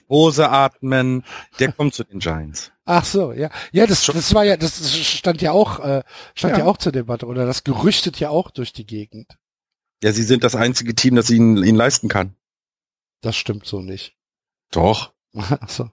die 0.00 0.08
Hose 0.08 0.50
atmen. 0.50 1.24
Der 1.58 1.72
kommt 1.72 1.94
zu 1.94 2.04
den 2.04 2.18
Giants. 2.20 2.72
Ach 2.84 3.04
so, 3.04 3.32
ja. 3.32 3.50
Ja, 3.72 3.86
das, 3.86 4.06
das 4.06 4.34
war 4.34 4.44
ja, 4.44 4.56
das 4.56 4.96
stand 4.96 5.42
ja 5.42 5.52
auch, 5.52 5.80
äh, 5.80 6.02
stand 6.34 6.56
ja. 6.56 6.60
ja 6.60 6.66
auch 6.66 6.78
zur 6.78 6.92
Debatte 6.92 7.26
oder 7.26 7.46
das 7.46 7.64
gerüchtet 7.64 8.18
ja 8.18 8.30
auch 8.30 8.50
durch 8.50 8.72
die 8.72 8.86
Gegend. 8.86 9.36
Ja, 10.02 10.12
sie 10.12 10.22
sind 10.22 10.44
das 10.44 10.54
einzige 10.54 10.94
Team, 10.94 11.16
das 11.16 11.28
ihn, 11.30 11.62
ihn 11.62 11.74
leisten 11.74 12.08
kann. 12.08 12.34
Das 13.20 13.36
stimmt 13.36 13.66
so 13.66 13.80
nicht. 13.80 14.16
Doch. 14.70 15.12
Ach 15.34 15.68
so. 15.68 15.90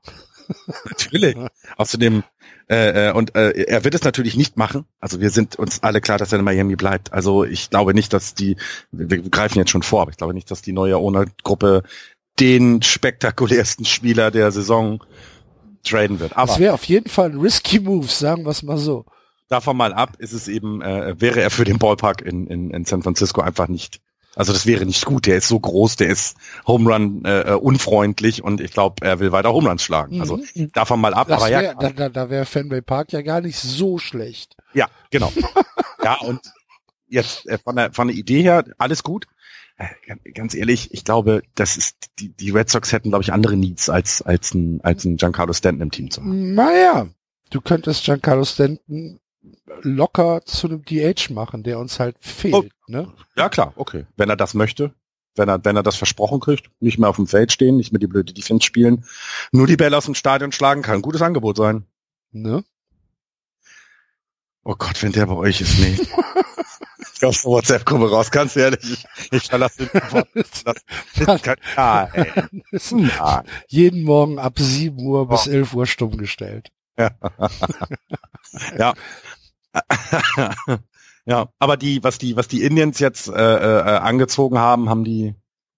Natürlich. 0.85 1.35
Außerdem, 1.77 2.23
äh, 2.69 3.09
äh, 3.09 3.11
und 3.13 3.35
äh, 3.35 3.51
er 3.63 3.83
wird 3.83 3.95
es 3.95 4.03
natürlich 4.03 4.35
nicht 4.35 4.57
machen. 4.57 4.85
Also 4.99 5.19
wir 5.19 5.31
sind 5.31 5.55
uns 5.55 5.83
alle 5.83 6.01
klar, 6.01 6.17
dass 6.17 6.31
er 6.31 6.39
in 6.39 6.45
Miami 6.45 6.75
bleibt. 6.75 7.13
Also 7.13 7.43
ich 7.43 7.69
glaube 7.69 7.93
nicht, 7.93 8.13
dass 8.13 8.35
die, 8.35 8.57
wir 8.91 9.21
greifen 9.29 9.57
jetzt 9.57 9.71
schon 9.71 9.83
vor, 9.83 10.03
aber 10.03 10.11
ich 10.11 10.17
glaube 10.17 10.33
nicht, 10.33 10.49
dass 10.51 10.61
die 10.61 10.73
neue 10.73 10.97
Owner-Gruppe 10.97 11.83
den 12.39 12.81
spektakulärsten 12.81 13.85
Spieler 13.85 14.31
der 14.31 14.51
Saison 14.51 15.03
traden 15.83 16.19
wird. 16.19 16.35
Aber 16.35 16.47
das 16.47 16.59
wäre 16.59 16.73
auf 16.73 16.83
jeden 16.85 17.09
Fall 17.09 17.31
ein 17.31 17.39
risky 17.39 17.79
Move, 17.79 18.07
sagen 18.07 18.43
wir 18.43 18.51
es 18.51 18.63
mal 18.63 18.77
so. 18.77 19.05
Davon 19.47 19.77
mal 19.77 19.93
ab, 19.93 20.15
ist 20.17 20.33
es 20.33 20.47
eben, 20.47 20.81
äh, 20.81 21.19
wäre 21.19 21.41
er 21.41 21.51
für 21.51 21.65
den 21.65 21.77
Ballpark 21.77 22.21
in, 22.21 22.47
in, 22.47 22.71
in 22.71 22.85
San 22.85 23.03
Francisco 23.03 23.41
einfach 23.41 23.67
nicht. 23.67 24.01
Also 24.35 24.51
das 24.51 24.65
wäre 24.65 24.85
nicht 24.85 25.05
gut. 25.05 25.27
Der 25.27 25.37
ist 25.37 25.47
so 25.47 25.59
groß, 25.59 25.95
der 25.95 26.09
ist 26.09 26.35
Home 26.67 26.91
Run 26.91 27.23
äh, 27.23 27.41
äh 27.41 27.53
unfreundlich 27.53 28.43
und 28.43 28.59
ich 28.59 28.71
glaube, 28.71 29.05
er 29.05 29.19
will 29.19 29.31
weiter 29.31 29.53
Home 29.53 29.69
Runs 29.69 29.83
schlagen. 29.83 30.19
Also 30.19 30.41
mhm. 30.55 30.71
davon 30.73 30.99
mal 30.99 31.13
ab. 31.13 31.27
Das 31.27 31.41
aber 31.41 31.51
wär, 31.51 31.63
ja, 31.63 31.73
da, 31.73 31.89
da, 31.89 32.09
da 32.09 32.29
wäre 32.29 32.45
Fenway 32.45 32.81
Park 32.81 33.13
ja 33.13 33.21
gar 33.21 33.39
nicht 33.39 33.57
so 33.57 33.97
schlecht. 33.97 34.57
Ja, 34.73 34.87
genau. 35.09 35.31
ja 36.03 36.15
und 36.15 36.41
jetzt 37.07 37.47
äh, 37.47 37.57
von 37.57 37.77
der 37.77 37.93
von 37.93 38.09
der 38.09 38.17
Idee 38.17 38.41
her 38.41 38.65
alles 38.77 39.03
gut. 39.03 39.25
Äh, 39.77 40.31
ganz 40.33 40.53
ehrlich, 40.53 40.93
ich 40.93 41.03
glaube, 41.03 41.43
das 41.55 41.75
ist 41.75 41.97
die, 42.19 42.29
die 42.29 42.51
Red 42.51 42.69
Sox 42.69 42.91
hätten, 42.91 43.09
glaube 43.09 43.23
ich, 43.23 43.33
andere 43.33 43.57
Needs 43.57 43.89
als 43.89 44.21
als 44.21 44.53
ein 44.53 44.79
als 44.83 45.03
ein 45.03 45.17
Giancarlo 45.17 45.53
Stanton 45.53 45.81
im 45.81 45.91
Team 45.91 46.11
zu 46.11 46.21
haben. 46.21 46.53
Naja, 46.53 47.07
du 47.49 47.61
könntest 47.61 48.05
Giancarlo 48.05 48.45
Stanton 48.45 49.19
locker 49.81 50.41
zu 50.45 50.67
einem 50.67 50.83
DH 50.85 51.29
machen, 51.31 51.63
der 51.63 51.79
uns 51.79 51.99
halt 51.99 52.15
fehlt. 52.19 52.53
Oh, 52.53 52.63
ne? 52.87 53.11
Ja 53.35 53.49
klar, 53.49 53.73
okay. 53.75 54.05
Wenn 54.15 54.29
er 54.29 54.37
das 54.37 54.53
möchte, 54.53 54.93
wenn 55.35 55.49
er 55.49 55.63
wenn 55.63 55.75
er 55.75 55.83
das 55.83 55.97
versprochen 55.97 56.39
kriegt, 56.39 56.69
nicht 56.79 56.97
mehr 56.97 57.09
auf 57.09 57.17
dem 57.17 57.27
Feld 57.27 57.51
stehen, 57.51 57.75
nicht 57.75 57.91
mehr 57.91 57.99
die 57.99 58.07
blöde 58.07 58.33
Defense 58.33 58.65
spielen, 58.65 59.05
nur 59.51 59.67
die 59.67 59.77
Bälle 59.77 59.97
aus 59.97 60.05
dem 60.05 60.15
Stadion 60.15 60.53
schlagen, 60.53 60.83
kann 60.83 60.95
ein 60.95 61.01
gutes 61.01 61.21
Angebot 61.21 61.57
sein. 61.57 61.85
Ne? 62.31 62.63
Oh 64.67 64.73
Gott, 64.75 65.03
wenn 65.03 65.11
der 65.11 65.27
bei 65.27 65.35
euch 65.35 65.61
ist, 65.61 65.77
nee. 65.77 65.95
ich 67.15 67.23
aus 67.23 67.43
der 67.43 67.51
WhatsApp-Gruppe 67.51 68.09
raus, 68.09 68.31
ganz 68.31 68.55
ehrlich. 68.55 68.79
Ich, 68.83 69.31
ich 69.31 69.43
verlasse 69.43 69.85
den 69.85 69.89
ey. 72.13 72.31
Ja. 72.91 73.43
Jeden 73.67 74.03
Morgen 74.03 74.39
ab 74.39 74.57
7 74.57 74.99
Uhr 75.05 75.27
bis 75.29 75.47
oh. 75.47 75.51
11 75.51 75.73
Uhr 75.75 75.85
stumm 75.85 76.17
gestellt. 76.17 76.71
Ja. 76.97 77.11
ja. 78.79 78.93
ja, 81.25 81.49
aber 81.59 81.77
die, 81.77 82.03
was 82.03 82.17
die, 82.17 82.35
was 82.35 82.47
die 82.47 82.63
Indians 82.63 82.97
jetzt 82.97 83.27
äh, 83.27 83.33
äh, 83.33 83.97
angezogen 83.97 84.57
haben, 84.57 84.89
haben 84.89 85.03
die 85.03 85.35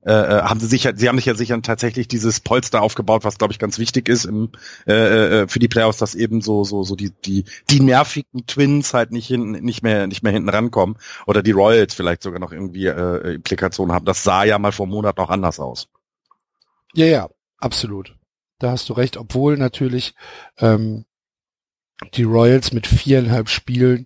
äh, 0.08 0.12
äh, 0.14 0.42
haben 0.44 0.62
sie 0.62 0.68
sicher, 0.68 0.94
sie 0.96 1.10
haben 1.10 1.18
sich 1.18 1.26
ja 1.26 1.36
sicher 1.36 1.62
tatsächlich 1.62 2.08
dieses 2.08 2.40
Polster 2.40 2.82
aufgebaut, 2.82 3.26
was 3.26 3.38
glaube 3.38 3.52
ich 3.52 3.60
ganz 3.60 3.78
wichtig 3.78 4.08
ist 4.08 4.24
im, 4.24 4.54
äh, 4.88 4.94
äh, 4.94 5.48
für 5.50 5.60
die 5.60 5.68
Playoffs, 5.68 5.98
dass 5.98 6.16
eben 6.16 6.40
so 6.40 6.64
so 6.64 6.84
so 6.84 6.96
die 6.96 7.12
die 7.26 7.44
die 7.70 7.82
nervigen 7.82 8.48
Twins 8.48 8.94
halt 8.94 9.12
nicht 9.12 9.28
hinten 9.28 9.52
nicht 9.66 9.84
mehr 9.84 10.08
nicht 10.08 10.24
mehr 10.24 10.32
hinten 10.32 10.48
rankommen 10.48 10.96
oder 11.26 11.44
die 11.44 11.52
Royals 11.52 11.94
vielleicht 11.94 12.24
sogar 12.24 12.40
noch 12.40 12.54
irgendwie 12.54 12.86
äh, 12.86 13.36
Implikationen 13.36 13.94
haben. 13.94 14.06
Das 14.06 14.24
sah 14.24 14.46
ja 14.46 14.58
mal 14.60 14.72
vor 14.72 14.86
einem 14.86 14.94
Monat 14.94 15.18
noch 15.18 15.30
anders 15.30 15.60
aus. 15.60 15.90
Ja 16.94 17.06
ja, 17.06 17.30
absolut. 17.58 18.16
Da 18.60 18.72
hast 18.72 18.88
du 18.88 18.94
recht, 18.94 19.18
obwohl 19.18 19.58
natürlich 19.58 20.16
ähm, 20.58 21.04
die 22.14 22.24
Royals 22.24 22.72
mit 22.72 22.88
viereinhalb 22.88 23.50
Spielen 23.50 24.06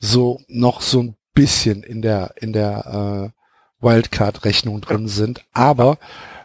so 0.00 0.40
noch 0.48 0.80
so 0.80 1.02
ein 1.04 1.16
bisschen 1.34 1.84
in 1.84 2.02
der 2.02 2.34
in 2.36 2.52
der 2.52 3.32
äh, 3.32 3.45
Wildcard-Rechnung 3.80 4.80
drin 4.80 5.08
sind. 5.08 5.44
Aber 5.52 5.98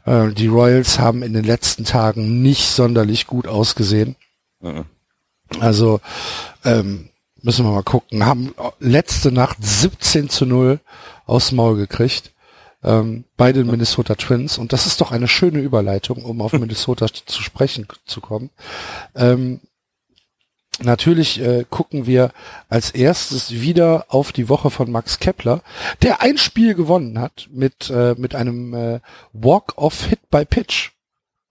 äh, 0.05 0.29
die 0.29 0.47
Royals 0.47 0.99
haben 0.99 1.23
in 1.23 1.33
den 1.33 1.43
letzten 1.43 1.85
Tagen 1.85 2.41
nicht 2.41 2.67
sonderlich 2.67 3.27
gut 3.27 3.47
ausgesehen. 3.47 4.15
Mhm. 4.59 4.85
Also 5.59 5.99
ähm, 6.63 7.09
müssen 7.41 7.65
wir 7.65 7.71
mal 7.71 7.83
gucken. 7.83 8.25
Haben 8.25 8.53
letzte 8.79 9.31
Nacht 9.31 9.57
17 9.61 10.29
zu 10.29 10.45
0 10.45 10.79
aus 11.25 11.51
Maul 11.51 11.77
gekriegt 11.77 12.31
ähm, 12.83 13.25
bei 13.37 13.51
den 13.51 13.67
Minnesota 13.67 14.15
Twins. 14.15 14.57
Und 14.57 14.73
das 14.73 14.85
ist 14.85 15.01
doch 15.01 15.11
eine 15.11 15.27
schöne 15.27 15.59
Überleitung, 15.59 16.23
um 16.23 16.41
auf 16.41 16.53
Minnesota 16.53 17.07
zu 17.07 17.41
sprechen 17.41 17.87
zu 18.05 18.21
kommen. 18.21 18.49
Ähm, 19.15 19.59
Natürlich 20.83 21.39
äh, 21.41 21.65
gucken 21.69 22.05
wir 22.05 22.31
als 22.69 22.91
erstes 22.91 23.51
wieder 23.51 24.05
auf 24.09 24.31
die 24.31 24.49
Woche 24.49 24.69
von 24.69 24.91
Max 24.91 25.19
Kepler, 25.19 25.61
der 26.01 26.21
ein 26.21 26.37
Spiel 26.37 26.73
gewonnen 26.73 27.19
hat 27.19 27.47
mit 27.51 27.89
äh, 27.89 28.15
mit 28.17 28.35
einem 28.35 28.73
äh, 28.73 28.99
Walk-off-Hit 29.33 30.29
by 30.29 30.45
Pitch. 30.45 30.91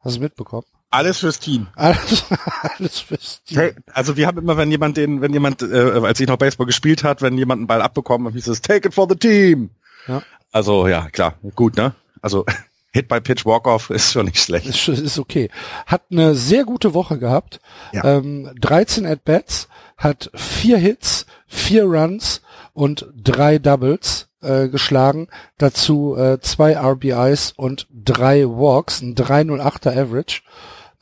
Hast 0.00 0.16
du 0.16 0.20
mitbekommen? 0.20 0.66
Alles 0.90 1.18
fürs 1.18 1.38
Team. 1.38 1.68
Alles, 1.76 2.24
alles 2.62 2.98
fürs 2.98 3.44
Team. 3.44 3.58
Hey, 3.58 3.74
also 3.92 4.16
wir 4.16 4.26
haben 4.26 4.38
immer, 4.38 4.56
wenn 4.56 4.72
jemand 4.72 4.96
den, 4.96 5.20
wenn 5.20 5.32
jemand, 5.32 5.62
äh, 5.62 6.00
als 6.02 6.18
ich 6.18 6.26
noch 6.26 6.36
Baseball 6.36 6.66
gespielt 6.66 7.04
hat, 7.04 7.22
wenn 7.22 7.38
jemand 7.38 7.60
einen 7.60 7.66
Ball 7.68 7.80
abbekommen, 7.80 8.32
hieß 8.32 8.48
es 8.48 8.60
Take 8.60 8.88
it 8.88 8.94
for 8.94 9.06
the 9.08 9.14
team. 9.14 9.70
Ja. 10.08 10.22
Also 10.50 10.88
ja, 10.88 11.08
klar, 11.10 11.34
gut, 11.54 11.76
ne? 11.76 11.94
Also 12.20 12.44
Hit 12.92 13.08
by 13.08 13.20
Pitch 13.20 13.46
Walk-Off 13.46 13.90
ist 13.90 14.12
schon 14.12 14.26
nicht 14.26 14.38
schlecht. 14.38 14.66
Ist, 14.66 14.88
ist 14.88 15.18
okay. 15.18 15.48
Hat 15.86 16.02
eine 16.10 16.34
sehr 16.34 16.64
gute 16.64 16.92
Woche 16.92 17.18
gehabt. 17.18 17.60
Ja. 17.92 18.18
Ähm, 18.18 18.50
13 18.60 19.06
At-Bats, 19.06 19.68
hat 19.96 20.30
vier 20.34 20.78
Hits, 20.78 21.26
vier 21.46 21.84
Runs 21.84 22.42
und 22.72 23.06
drei 23.14 23.58
Doubles 23.58 24.28
äh, 24.42 24.68
geschlagen. 24.68 25.28
Dazu 25.58 26.16
äh, 26.16 26.40
zwei 26.40 26.76
RBIs 26.76 27.52
und 27.56 27.86
drei 27.92 28.44
Walks, 28.44 29.02
ein 29.02 29.14
308er 29.14 29.96
Average. 29.96 30.42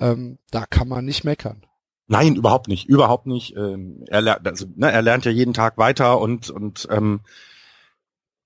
Ähm, 0.01 0.39
da 0.51 0.67
kann 0.67 0.89
man 0.89 1.05
nicht 1.05 1.25
meckern. 1.25 1.63
Nein, 2.07 2.37
überhaupt 2.37 2.69
nicht, 2.69 2.89
überhaupt 2.89 3.27
nicht. 3.27 3.55
Ähm, 3.57 4.05
er, 4.09 4.23
lernt, 4.23 4.47
also, 4.47 4.67
ne, 4.77 4.91
er 4.91 5.03
lernt 5.03 5.27
ja 5.27 5.31
jeden 5.31 5.53
Tag 5.53 5.77
weiter 5.77 6.21
und 6.21 6.49
und 6.49 6.89
ähm, 6.91 7.21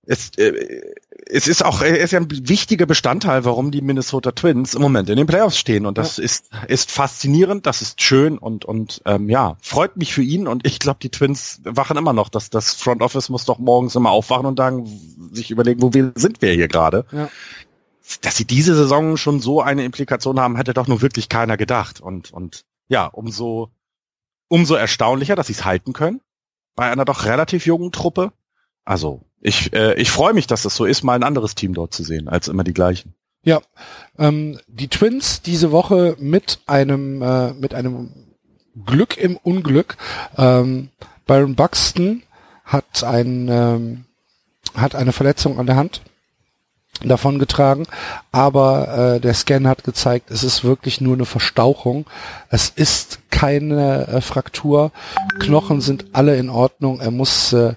es, 0.05 0.31
äh, 0.37 0.95
es 1.27 1.47
ist 1.47 1.65
auch, 1.65 1.81
er 1.83 1.99
ist 1.99 2.11
ja 2.11 2.21
ein 2.21 2.29
wichtiger 2.49 2.87
Bestandteil, 2.87 3.45
warum 3.45 3.71
die 3.71 3.81
Minnesota 3.81 4.33
Twins 4.33 4.75
im 4.75 4.83
Moment 4.83 5.09
in 5.09 5.17
den 5.17 5.27
Playoffs 5.27 5.59
stehen. 5.59 5.87
Und 5.87 5.99
das 5.99 6.17
ja. 6.17 6.25
ist, 6.25 6.51
ist 6.69 6.91
faszinierend, 6.91 7.67
das 7.67 7.83
ist 7.83 8.03
schön 8.03 8.39
und, 8.39 8.65
und 8.65 9.03
ähm, 9.07 9.29
ja, 9.29 9.57
freut 9.61 9.97
mich 9.97 10.13
für 10.13 10.23
ihn. 10.23 10.49
Und 10.49 10.67
ich 10.67 10.79
glaube, 10.79 10.99
die 11.03 11.11
Twins 11.11 11.61
wachen 11.65 11.97
immer 11.97 12.13
noch. 12.13 12.29
dass 12.29 12.51
das 12.51 12.75
Front 12.75 13.03
Office 13.03 13.29
muss 13.29 13.45
doch 13.45 13.59
morgens 13.59 13.95
immer 13.95 14.11
aufwachen 14.11 14.47
und 14.47 14.59
sagen, 14.59 14.87
sich 15.33 15.51
überlegen, 15.51 15.83
wo 15.83 15.95
wir 15.95 16.13
sind 16.17 16.43
wir 16.43 16.53
hier 16.53 16.69
gerade. 16.69 17.05
Ja. 17.13 17.29
Dass 18.21 18.37
sie 18.37 18.45
diese 18.45 18.75
Saison 18.75 19.17
schon 19.17 19.41
so 19.41 19.63
eine 19.63 19.85
Implikation 19.85 20.41
haben, 20.41 20.57
hätte 20.57 20.75
doch 20.75 20.89
nur 20.89 21.03
wirklich 21.03 21.29
keiner 21.29 21.57
gedacht. 21.57 22.01
Und, 22.01 22.33
und 22.33 22.65
ja, 22.89 23.07
umso 23.07 23.71
umso 24.53 24.75
erstaunlicher, 24.75 25.35
dass 25.35 25.47
sie 25.47 25.55
es 25.55 25.65
halten 25.65 25.95
können 25.95 26.21
bei 26.75 26.91
einer 26.91 27.07
doch 27.07 27.25
relativ 27.25 27.65
jungen 27.65 27.91
Truppe. 27.91 28.33
Also 28.85 29.23
ich, 29.43 29.73
äh, 29.73 29.95
ich 29.95 30.11
freue 30.11 30.33
mich, 30.33 30.47
dass 30.47 30.63
das 30.63 30.77
so 30.77 30.85
ist, 30.85 31.03
mal 31.03 31.15
ein 31.15 31.25
anderes 31.25 31.55
Team 31.55 31.75
dort 31.75 31.93
zu 31.93 32.05
sehen, 32.05 32.29
als 32.29 32.49
immer 32.49 32.65
die 32.65 32.73
gleichen. 32.73 33.15
Ja, 33.45 33.61
ähm, 34.19 34.59
die 34.69 34.89
Twins 34.89 35.43
diese 35.43 35.73
Woche 35.73 36.17
mit 36.21 36.61
einem 36.67 37.23
äh, 37.23 37.53
mit 37.55 37.75
einem 37.75 38.11
Glück 38.87 39.17
im 39.17 39.37
Unglück. 39.37 39.97
Ähm, 40.39 40.91
Byron 41.27 41.57
Buxton 41.57 42.23
hat 42.65 43.03
ein 43.03 43.49
ähm, 43.49 44.05
hat 44.77 44.95
eine 44.95 45.13
Verletzung 45.13 45.59
an 45.59 45.67
der 45.67 45.77
Hand 45.77 46.03
davon 47.05 47.41
getragen, 47.41 47.85
aber 48.31 49.17
äh, 49.17 49.21
der 49.21 49.35
Scan 49.35 49.67
hat 49.67 49.83
gezeigt, 49.83 50.31
es 50.31 50.45
ist 50.45 50.63
wirklich 50.63 51.01
nur 51.01 51.15
eine 51.15 51.25
Verstauchung. 51.25 52.07
Es 52.49 52.69
ist 52.69 53.19
keine 53.31 54.07
äh, 54.07 54.21
Fraktur. 54.21 54.93
Knochen 55.41 55.81
sind 55.81 56.07
alle 56.13 56.37
in 56.37 56.49
Ordnung. 56.49 57.01
Er 57.01 57.11
muss 57.11 57.53
äh, 57.53 57.75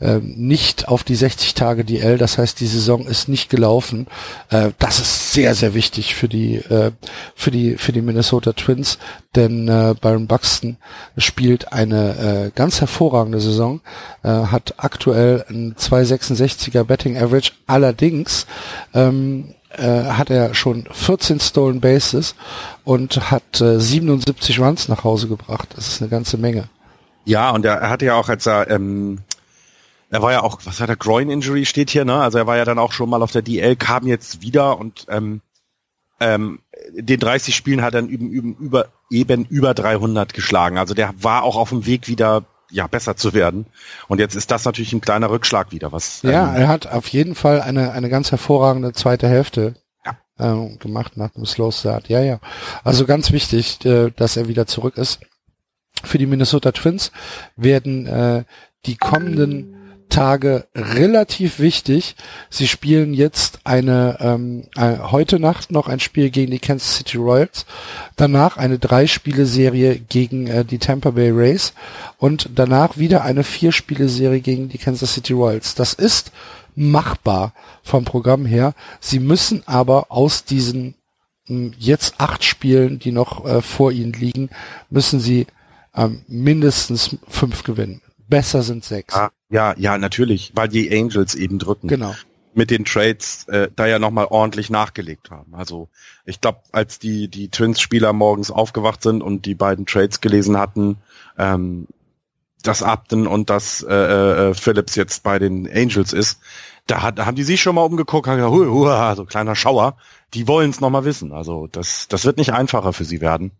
äh, 0.00 0.18
nicht 0.18 0.88
auf 0.88 1.04
die 1.04 1.14
60 1.14 1.54
Tage 1.54 1.84
DL, 1.84 2.18
das 2.18 2.38
heißt, 2.38 2.60
die 2.60 2.66
Saison 2.66 3.06
ist 3.06 3.28
nicht 3.28 3.48
gelaufen. 3.48 4.06
Äh, 4.50 4.70
das 4.78 4.98
ist 4.98 5.32
sehr, 5.32 5.54
sehr 5.54 5.74
wichtig 5.74 6.14
für 6.14 6.28
die 6.28 6.56
äh, 6.56 6.92
für 7.34 7.50
die 7.50 7.76
für 7.76 7.92
die 7.92 8.02
Minnesota 8.02 8.52
Twins, 8.52 8.98
denn 9.34 9.68
äh, 9.68 9.94
Byron 10.00 10.26
Buxton 10.26 10.76
spielt 11.16 11.72
eine 11.72 12.46
äh, 12.46 12.50
ganz 12.54 12.80
hervorragende 12.80 13.40
Saison, 13.40 13.80
äh, 14.22 14.28
hat 14.28 14.74
aktuell 14.78 15.44
ein 15.48 15.74
2,66er 15.76 16.84
Betting 16.84 17.16
Average. 17.16 17.52
Allerdings 17.66 18.46
ähm, 18.94 19.54
äh, 19.78 20.04
hat 20.04 20.30
er 20.30 20.54
schon 20.54 20.86
14 20.90 21.40
Stolen 21.40 21.80
Bases 21.80 22.34
und 22.84 23.30
hat 23.30 23.60
äh, 23.60 23.80
77 23.80 24.60
Runs 24.60 24.88
nach 24.88 25.04
Hause 25.04 25.28
gebracht. 25.28 25.68
Das 25.76 25.88
ist 25.88 26.00
eine 26.00 26.10
ganze 26.10 26.38
Menge. 26.38 26.68
Ja, 27.24 27.50
und 27.50 27.64
er, 27.64 27.74
er 27.74 27.90
hatte 27.90 28.06
ja 28.06 28.14
auch, 28.14 28.28
als 28.28 28.46
er, 28.46 28.70
ähm, 28.70 29.18
er 30.16 30.22
war 30.22 30.32
ja 30.32 30.42
auch, 30.42 30.60
was 30.64 30.80
hat 30.80 30.88
der 30.88 30.96
Groin 30.96 31.28
Injury 31.28 31.66
steht 31.66 31.90
hier, 31.90 32.06
ne? 32.06 32.14
Also 32.14 32.38
er 32.38 32.46
war 32.46 32.56
ja 32.56 32.64
dann 32.64 32.78
auch 32.78 32.92
schon 32.92 33.10
mal 33.10 33.22
auf 33.22 33.32
der 33.32 33.42
DL, 33.42 33.76
kam 33.76 34.06
jetzt 34.06 34.40
wieder 34.40 34.78
und 34.78 35.04
ähm, 35.10 35.42
ähm, 36.20 36.60
den 36.94 37.20
30 37.20 37.54
Spielen 37.54 37.82
hat 37.82 37.92
er 37.92 38.00
eben, 38.00 38.32
eben 38.32 38.56
über 38.56 38.86
eben 39.10 39.44
über 39.44 39.74
300 39.74 40.32
geschlagen. 40.32 40.78
Also 40.78 40.94
der 40.94 41.12
war 41.22 41.42
auch 41.42 41.56
auf 41.56 41.68
dem 41.68 41.84
Weg 41.84 42.08
wieder 42.08 42.44
ja 42.70 42.86
besser 42.86 43.16
zu 43.16 43.34
werden. 43.34 43.66
Und 44.08 44.18
jetzt 44.18 44.34
ist 44.34 44.50
das 44.50 44.64
natürlich 44.64 44.94
ein 44.94 45.02
kleiner 45.02 45.28
Rückschlag 45.28 45.70
wieder, 45.70 45.92
was. 45.92 46.22
Ja, 46.22 46.48
ähm, 46.48 46.62
er 46.62 46.68
hat 46.68 46.86
auf 46.86 47.08
jeden 47.08 47.34
Fall 47.34 47.60
eine 47.60 47.92
eine 47.92 48.08
ganz 48.08 48.30
hervorragende 48.30 48.94
zweite 48.94 49.28
Hälfte 49.28 49.74
ja. 50.06 50.16
ähm, 50.38 50.78
gemacht 50.78 51.18
nach 51.18 51.32
dem 51.32 51.44
Slow 51.44 51.70
Start. 51.72 52.08
Ja, 52.08 52.22
ja. 52.22 52.40
Also 52.84 53.04
ganz 53.04 53.32
wichtig, 53.32 53.84
äh, 53.84 54.12
dass 54.16 54.38
er 54.38 54.48
wieder 54.48 54.66
zurück 54.66 54.96
ist. 54.96 55.20
Für 56.04 56.16
die 56.16 56.26
Minnesota 56.26 56.72
Twins 56.72 57.12
werden 57.54 58.06
äh, 58.06 58.44
die 58.86 58.96
kommenden 58.96 59.75
Tage 60.08 60.66
relativ 60.74 61.58
wichtig. 61.58 62.16
Sie 62.50 62.68
spielen 62.68 63.14
jetzt 63.14 63.60
eine 63.64 64.18
ähm, 64.20 64.64
äh, 64.76 64.98
heute 64.98 65.38
Nacht 65.38 65.70
noch 65.70 65.88
ein 65.88 66.00
Spiel 66.00 66.30
gegen 66.30 66.50
die 66.50 66.58
Kansas 66.58 66.96
City 66.96 67.16
Royals, 67.16 67.66
danach 68.16 68.56
eine 68.56 68.78
Drei-Spiele-Serie 68.78 69.98
gegen 69.98 70.46
äh, 70.46 70.64
die 70.64 70.78
Tampa 70.78 71.10
Bay 71.10 71.30
Rays 71.30 71.74
und 72.18 72.50
danach 72.54 72.96
wieder 72.96 73.24
eine 73.24 73.44
Vier-Spiele-Serie 73.44 74.40
gegen 74.40 74.68
die 74.68 74.78
Kansas 74.78 75.14
City 75.14 75.32
Royals. 75.32 75.74
Das 75.74 75.92
ist 75.92 76.32
machbar 76.74 77.52
vom 77.82 78.04
Programm 78.04 78.46
her. 78.46 78.74
Sie 79.00 79.18
müssen 79.18 79.62
aber 79.66 80.06
aus 80.10 80.44
diesen 80.44 80.94
mh, 81.48 81.56
hm, 81.56 81.74
jetzt 81.78 82.14
acht 82.18 82.44
Spielen, 82.44 82.98
die 82.98 83.12
noch 83.12 83.44
äh, 83.44 83.62
vor 83.62 83.92
ihnen 83.92 84.12
liegen, 84.12 84.50
müssen 84.90 85.20
sie 85.20 85.46
ähm, 85.94 86.22
mindestens 86.28 87.16
fünf 87.28 87.64
gewinnen. 87.64 88.02
Besser 88.28 88.62
sind 88.62 88.84
sechs. 88.84 89.14
Ah, 89.14 89.30
ja, 89.48 89.74
ja, 89.76 89.98
natürlich, 89.98 90.52
weil 90.54 90.68
die 90.68 90.90
Angels 90.92 91.34
eben 91.34 91.58
drücken. 91.58 91.88
Genau. 91.88 92.14
Mit 92.54 92.70
den 92.70 92.86
Trades 92.86 93.46
äh, 93.48 93.68
da 93.76 93.86
ja 93.86 93.98
nochmal 93.98 94.26
ordentlich 94.30 94.70
nachgelegt 94.70 95.30
haben. 95.30 95.54
Also 95.54 95.88
ich 96.24 96.40
glaube, 96.40 96.60
als 96.72 96.98
die, 96.98 97.28
die 97.28 97.50
Twins-Spieler 97.50 98.14
morgens 98.14 98.50
aufgewacht 98.50 99.02
sind 99.02 99.22
und 99.22 99.44
die 99.44 99.54
beiden 99.54 99.84
Trades 99.84 100.22
gelesen 100.22 100.56
hatten, 100.56 100.96
ähm, 101.36 101.86
dass 102.62 102.82
Upton 102.82 103.26
und 103.26 103.50
dass 103.50 103.82
äh, 103.82 103.94
äh, 103.94 104.54
Phillips 104.54 104.94
jetzt 104.94 105.22
bei 105.22 105.38
den 105.38 105.70
Angels 105.70 106.14
ist, 106.14 106.40
da, 106.86 107.02
hat, 107.02 107.18
da 107.18 107.26
haben 107.26 107.36
die 107.36 107.42
sich 107.42 107.60
schon 107.60 107.74
mal 107.74 107.82
umgeguckt, 107.82 108.26
haben 108.26 108.36
gesagt, 108.36 108.54
hu, 108.54 108.64
hu, 108.64 109.14
so 109.16 109.24
kleiner 109.26 109.54
Schauer. 109.54 109.96
Die 110.34 110.48
wollen 110.48 110.70
es 110.70 110.80
nochmal 110.80 111.04
wissen. 111.04 111.32
Also 111.32 111.66
das, 111.66 112.08
das 112.08 112.24
wird 112.24 112.38
nicht 112.38 112.52
einfacher 112.52 112.92
für 112.92 113.04
sie 113.04 113.20
werden. 113.20 113.52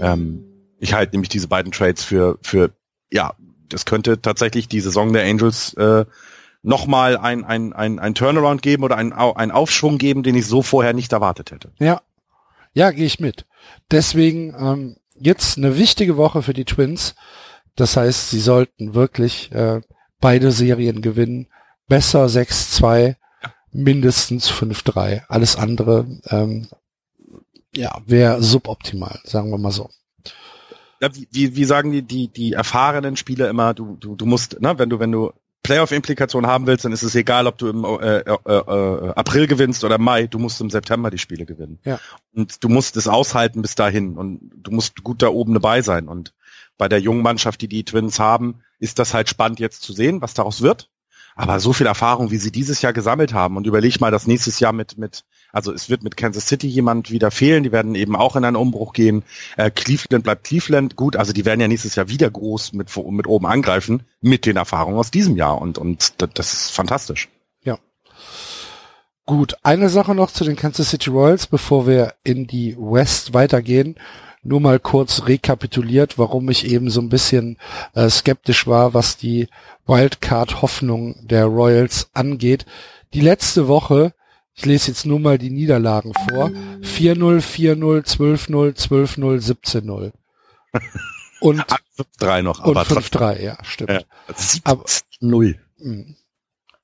Ähm, 0.00 0.44
ich 0.78 0.94
halte 0.94 1.12
nämlich 1.12 1.28
diese 1.30 1.48
beiden 1.48 1.72
Trades 1.72 2.04
für, 2.04 2.38
für 2.42 2.70
ja, 3.10 3.34
das 3.70 3.84
könnte 3.86 4.20
tatsächlich 4.20 4.68
die 4.68 4.80
Saison 4.80 5.12
der 5.12 5.24
Angels 5.24 5.74
äh, 5.74 6.04
nochmal 6.62 7.16
ein, 7.16 7.44
ein, 7.44 7.72
ein, 7.72 7.98
ein 7.98 8.14
Turnaround 8.14 8.62
geben 8.62 8.84
oder 8.84 8.96
ein, 8.96 9.12
ein 9.12 9.50
Aufschwung 9.50 9.98
geben, 9.98 10.22
den 10.22 10.34
ich 10.34 10.46
so 10.46 10.62
vorher 10.62 10.92
nicht 10.92 11.12
erwartet 11.12 11.50
hätte. 11.50 11.72
Ja, 11.78 12.02
ja, 12.72 12.90
gehe 12.90 13.06
ich 13.06 13.20
mit. 13.20 13.46
Deswegen 13.90 14.54
ähm, 14.58 14.96
jetzt 15.14 15.58
eine 15.58 15.76
wichtige 15.76 16.16
Woche 16.16 16.42
für 16.42 16.52
die 16.52 16.64
Twins. 16.64 17.14
Das 17.76 17.96
heißt, 17.96 18.30
sie 18.30 18.40
sollten 18.40 18.94
wirklich 18.94 19.50
äh, 19.52 19.80
beide 20.20 20.52
Serien 20.52 21.02
gewinnen. 21.02 21.48
Besser 21.88 22.26
6-2, 22.26 23.16
mindestens 23.72 24.50
5-3. 24.50 25.22
Alles 25.28 25.56
andere 25.56 26.06
ähm, 26.28 26.68
ja, 27.74 28.00
wäre 28.06 28.42
suboptimal, 28.42 29.20
sagen 29.24 29.50
wir 29.50 29.58
mal 29.58 29.72
so 29.72 29.90
ja, 31.00 31.08
wie, 31.14 31.56
wie 31.56 31.64
sagen 31.64 31.92
die, 31.92 32.02
die, 32.02 32.28
die 32.28 32.52
erfahrenen 32.52 33.16
Spieler 33.16 33.48
immer, 33.48 33.74
du, 33.74 33.96
du, 33.96 34.16
du 34.16 34.26
musst, 34.26 34.60
ne, 34.60 34.78
wenn 34.78 34.90
du, 34.90 34.98
wenn 34.98 35.12
du 35.12 35.32
Playoff-Implikationen 35.62 36.50
haben 36.50 36.66
willst, 36.66 36.84
dann 36.84 36.92
ist 36.92 37.02
es 37.02 37.14
egal, 37.14 37.46
ob 37.46 37.58
du 37.58 37.68
im 37.68 37.84
äh, 37.84 38.20
äh, 38.20 38.36
äh, 38.46 39.12
April 39.14 39.46
gewinnst 39.46 39.84
oder 39.84 39.98
Mai, 39.98 40.26
du 40.26 40.38
musst 40.38 40.60
im 40.60 40.70
September 40.70 41.10
die 41.10 41.18
Spiele 41.18 41.44
gewinnen. 41.44 41.78
Ja. 41.84 41.98
Und 42.32 42.64
du 42.64 42.68
musst 42.68 42.96
es 42.96 43.08
aushalten 43.08 43.60
bis 43.62 43.74
dahin 43.74 44.16
und 44.16 44.40
du 44.56 44.70
musst 44.70 45.02
gut 45.04 45.22
da 45.22 45.28
oben 45.28 45.54
dabei 45.54 45.82
sein. 45.82 46.08
Und 46.08 46.34
bei 46.78 46.88
der 46.88 47.00
jungen 47.00 47.22
Mannschaft, 47.22 47.60
die 47.60 47.68
die 47.68 47.84
Twins 47.84 48.18
haben, 48.18 48.62
ist 48.78 48.98
das 48.98 49.12
halt 49.12 49.28
spannend 49.28 49.60
jetzt 49.60 49.82
zu 49.82 49.92
sehen, 49.92 50.22
was 50.22 50.32
daraus 50.32 50.62
wird. 50.62 50.88
Aber 51.36 51.60
so 51.60 51.72
viel 51.72 51.86
Erfahrung, 51.86 52.30
wie 52.30 52.36
sie 52.36 52.52
dieses 52.52 52.82
Jahr 52.82 52.92
gesammelt 52.92 53.32
haben 53.32 53.56
und 53.56 53.66
überleg 53.66 54.00
mal, 54.00 54.10
dass 54.10 54.26
nächstes 54.26 54.60
Jahr 54.60 54.72
mit, 54.72 54.98
mit, 54.98 55.24
also 55.52 55.72
es 55.72 55.88
wird 55.88 56.02
mit 56.02 56.16
Kansas 56.16 56.46
City 56.46 56.66
jemand 56.66 57.10
wieder 57.10 57.30
fehlen, 57.30 57.62
die 57.62 57.72
werden 57.72 57.94
eben 57.94 58.16
auch 58.16 58.36
in 58.36 58.44
einen 58.44 58.56
Umbruch 58.56 58.92
gehen. 58.92 59.22
Äh, 59.56 59.70
Cleveland 59.70 60.24
bleibt 60.24 60.44
Cleveland, 60.44 60.96
gut, 60.96 61.16
also 61.16 61.32
die 61.32 61.44
werden 61.44 61.60
ja 61.60 61.68
nächstes 61.68 61.94
Jahr 61.94 62.08
wieder 62.08 62.30
groß 62.30 62.72
mit, 62.72 62.90
mit 63.10 63.26
oben 63.26 63.46
angreifen, 63.46 64.02
mit 64.20 64.46
den 64.46 64.56
Erfahrungen 64.56 64.98
aus 64.98 65.10
diesem 65.10 65.36
Jahr 65.36 65.60
und, 65.60 65.78
und 65.78 66.20
das, 66.20 66.30
das 66.34 66.52
ist 66.52 66.70
fantastisch. 66.72 67.28
Ja. 67.62 67.78
Gut, 69.26 69.56
eine 69.62 69.88
Sache 69.88 70.14
noch 70.14 70.30
zu 70.30 70.44
den 70.44 70.56
Kansas 70.56 70.90
City 70.90 71.10
Royals, 71.10 71.46
bevor 71.46 71.86
wir 71.86 72.14
in 72.24 72.46
die 72.46 72.76
West 72.78 73.32
weitergehen 73.32 73.96
nur 74.42 74.60
mal 74.60 74.78
kurz 74.78 75.26
rekapituliert, 75.26 76.18
warum 76.18 76.48
ich 76.50 76.66
eben 76.66 76.90
so 76.90 77.00
ein 77.00 77.08
bisschen 77.08 77.58
äh, 77.94 78.08
skeptisch 78.08 78.66
war, 78.66 78.94
was 78.94 79.16
die 79.16 79.48
Wildcard-Hoffnung 79.86 81.26
der 81.26 81.46
Royals 81.46 82.10
angeht. 82.14 82.64
Die 83.12 83.20
letzte 83.20 83.68
Woche, 83.68 84.14
ich 84.54 84.64
lese 84.64 84.88
jetzt 84.88 85.06
nur 85.06 85.20
mal 85.20 85.38
die 85.38 85.50
Niederlagen 85.50 86.12
vor, 86.28 86.48
4-0, 86.48 87.40
4-0, 87.40 88.06
12-0, 88.06 88.76
12-0, 88.76 89.56
17-0. 89.82 90.12
Und 91.40 91.64
3 92.18 92.42
noch, 92.42 92.60
aber 92.60 92.82
5-3, 92.82 93.40
ja, 93.42 93.58
stimmt. 93.64 93.90
Ja, 93.90 94.02
aber, 94.64 94.84
0. 95.20 95.58
Hm. 95.78 96.16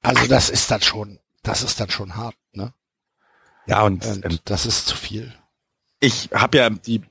Also 0.02 0.26
das 0.26 0.50
ist 0.50 0.70
dann 0.70 0.82
schon, 0.82 1.18
das 1.42 1.62
ist 1.62 1.80
dann 1.80 1.90
schon 1.90 2.16
hart, 2.16 2.36
ne? 2.52 2.72
Ja, 3.66 3.82
und, 3.82 4.04
und 4.06 4.24
ähm, 4.24 4.38
das 4.44 4.64
ist 4.66 4.86
zu 4.86 4.96
viel. 4.96 5.34
Ich 6.00 6.30
habe 6.32 6.58
ja 6.58 6.70
die, 6.70 7.02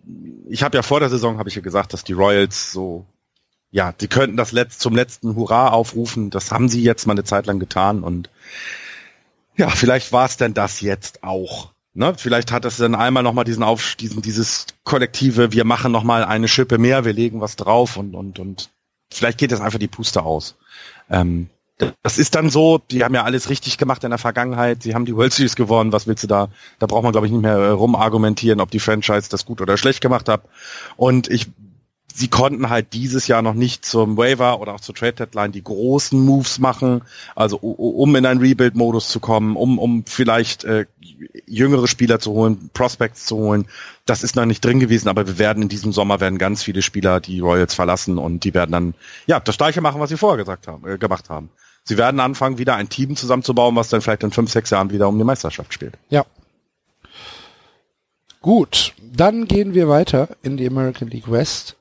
ich 0.48 0.64
habe 0.64 0.78
ja 0.78 0.84
vor 0.84 1.00
der 1.00 1.10
Saison 1.10 1.40
habe 1.40 1.50
ich 1.50 1.56
ja 1.56 1.62
gesagt, 1.62 1.94
dass 1.94 2.04
die 2.04 2.14
Royals 2.14 2.72
so 2.72 3.06
ja, 3.76 3.92
die 3.92 4.08
könnten 4.08 4.38
das 4.38 4.54
letzt, 4.54 4.80
zum 4.80 4.96
letzten 4.96 5.36
Hurra 5.36 5.68
aufrufen. 5.68 6.30
Das 6.30 6.50
haben 6.50 6.70
sie 6.70 6.82
jetzt 6.82 7.08
mal 7.08 7.12
eine 7.12 7.26
Zeit 7.26 7.46
lang 7.46 7.60
getan 7.60 8.04
und 8.04 8.30
ja, 9.58 9.70
vielleicht 9.70 10.14
war 10.14 10.26
es 10.26 10.38
denn 10.38 10.54
das 10.54 10.80
jetzt 10.80 11.24
auch. 11.24 11.74
Ne? 11.94 12.14
Vielleicht 12.18 12.54
hat 12.54 12.64
es 12.64 12.78
dann 12.78 12.96
einmal 12.96 13.24
nochmal 13.24 13.44
diesen 13.44 13.64
Auf, 13.64 13.96
diesen, 13.96 14.22
dieses 14.22 14.68
kollektive, 14.86 15.52
wir 15.52 15.66
machen 15.66 15.92
nochmal 15.92 16.24
eine 16.24 16.48
Schippe 16.48 16.78
mehr, 16.78 17.04
wir 17.04 17.12
legen 17.12 17.42
was 17.42 17.58
drauf 17.58 17.98
und, 17.98 18.16
und, 18.16 18.40
und 18.40 18.70
vielleicht 19.12 19.38
geht 19.38 19.52
das 19.52 19.60
einfach 19.60 19.80
die 19.80 19.88
Puste 19.88 20.24
aus. 20.24 20.56
Ähm, 21.10 21.50
das 22.04 22.18
ist 22.18 22.36
dann 22.36 22.50
so, 22.50 22.80
die 22.90 23.04
haben 23.04 23.14
ja 23.14 23.24
alles 23.24 23.50
richtig 23.50 23.78
gemacht 23.78 24.04
in 24.04 24.10
der 24.10 24.20
Vergangenheit, 24.20 24.84
sie 24.84 24.96
haben 24.96 25.06
die 25.06 25.16
World 25.16 25.34
Series 25.34 25.56
gewonnen, 25.56 25.92
was 25.92 26.08
willst 26.08 26.24
du 26.24 26.28
da? 26.28 26.50
Da 26.80 26.86
braucht 26.86 27.04
man, 27.04 27.12
glaube 27.12 27.28
ich, 27.28 27.34
nicht 27.34 27.42
mehr 27.42 27.58
äh, 27.58 27.70
rumargumentieren, 27.70 28.62
ob 28.62 28.72
die 28.72 28.80
Franchise 28.80 29.30
das 29.30 29.46
gut 29.46 29.62
oder 29.62 29.78
schlecht 29.78 30.02
gemacht 30.02 30.30
hat. 30.30 30.44
Und 30.96 31.30
ich 31.30 31.48
sie 32.16 32.30
konnten 32.30 32.70
halt 32.70 32.94
dieses 32.94 33.28
Jahr 33.28 33.42
noch 33.42 33.54
nicht 33.54 33.84
zum 33.86 34.16
Waiver 34.16 34.62
oder 34.62 34.74
auch 34.74 34.80
zur 34.80 34.96
Trade 34.96 35.14
Deadline 35.14 35.52
die 35.52 35.64
großen 35.64 36.18
Moves 36.18 36.60
machen, 36.60 37.02
also 37.36 37.58
um 37.58 38.16
in 38.16 38.26
einen 38.26 38.40
Rebuild-Modus 38.40 39.10
zu 39.10 39.20
kommen, 39.20 39.58
um, 39.58 39.78
um 39.78 40.06
vielleicht 40.06 40.64
äh, 40.64 40.86
jüngere 41.46 41.88
Spieler 41.88 42.20
zu 42.20 42.32
holen, 42.32 42.70
Prospects 42.74 43.26
zu 43.26 43.36
holen. 43.36 43.68
Das 44.06 44.24
ist 44.24 44.38
noch 44.38 44.46
nicht 44.46 44.64
drin 44.64 44.80
gewesen, 44.80 45.10
aber 45.10 45.28
wir 45.28 45.38
werden 45.40 45.64
in 45.64 45.70
diesem 45.70 45.92
Sommer 45.92 46.22
werden 46.22 46.38
ganz 46.38 46.64
viele 46.64 46.82
Spieler 46.82 47.20
die 47.20 47.42
Royals 47.42 47.74
verlassen 47.74 48.18
und 48.18 48.46
die 48.46 48.54
werden 48.54 48.72
dann 48.72 48.94
ja 49.28 49.42
das 49.42 49.58
gleiche 49.58 49.82
machen, 49.82 50.00
was 50.00 50.10
sie 50.10 50.18
vorher 50.18 50.38
gesagt 50.38 50.68
haben, 50.68 50.88
äh, 50.88 50.98
gemacht 50.98 51.30
haben. 51.30 51.50
Sie 51.88 51.98
werden 51.98 52.20
anfangen, 52.20 52.58
wieder 52.58 52.76
ein 52.76 52.90
Team 52.90 53.16
zusammenzubauen, 53.16 53.76
was 53.76 53.90
dann 53.90 54.02
vielleicht 54.02 54.24
in 54.24 54.32
fünf, 54.32 54.52
sechs 54.52 54.72
Jahren 54.72 54.90
wieder 54.90 55.08
um 55.08 55.16
die 55.18 55.24
Meisterschaft 55.24 55.72
spielt. 55.72 55.94
Ja. 56.10 56.26
Gut, 58.42 58.96
dann 59.02 59.48
gehen 59.48 59.76
wir 59.76 59.88
weiter 59.88 60.30
in 60.42 60.58
die 60.58 60.68
American 60.68 61.10
League 61.10 61.32
West. 61.32 61.78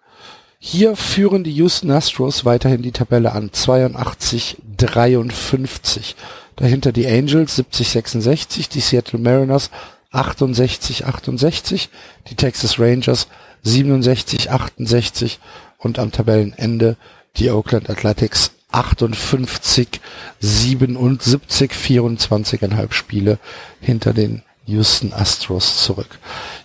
Hier 0.58 0.94
führen 0.96 1.42
die 1.44 1.52
Houston 1.52 1.90
Astros 1.90 2.44
weiterhin 2.44 2.82
die 2.82 2.92
Tabelle 2.92 3.32
an, 3.32 3.48
82-53. 3.50 6.14
Dahinter 6.56 6.92
die 6.92 7.06
Angels 7.06 7.58
70-66, 7.58 8.68
die 8.70 8.80
Seattle 8.80 9.18
Mariners 9.18 9.70
68-68, 10.12 11.88
die 12.28 12.34
Texas 12.36 12.78
Rangers 12.78 13.28
67-68 13.64 15.38
und 15.78 15.98
am 15.98 16.12
Tabellenende 16.12 16.98
die 17.36 17.50
Oakland 17.50 17.90
Athletics 17.90 18.53
58, 18.74 20.00
77, 20.40 21.70
24,5 21.72 22.92
Spiele 22.92 23.38
hinter 23.80 24.12
den 24.12 24.42
Houston 24.66 25.12
Astros 25.12 25.82
zurück. 25.84 26.18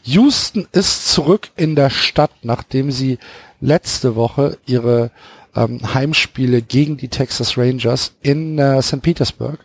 Houston 0.03 0.67
ist 0.71 1.11
zurück 1.11 1.51
in 1.55 1.75
der 1.75 1.89
Stadt, 1.89 2.31
nachdem 2.43 2.91
sie 2.91 3.19
letzte 3.61 4.15
Woche 4.15 4.57
ihre 4.65 5.11
ähm, 5.55 5.93
Heimspiele 5.93 6.61
gegen 6.61 6.97
die 6.97 7.09
Texas 7.09 7.57
Rangers 7.57 8.13
in 8.21 8.57
äh, 8.57 8.81
St. 8.81 9.01
Petersburg 9.01 9.59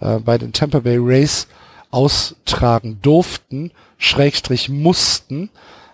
äh, 0.00 0.18
bei 0.18 0.38
den 0.38 0.52
Tampa 0.52 0.80
Bay 0.80 0.98
Rays 0.98 1.46
austragen 1.90 2.98
durften, 3.02 3.70
Schrägstrich 3.98 4.68
mussten, 4.68 5.50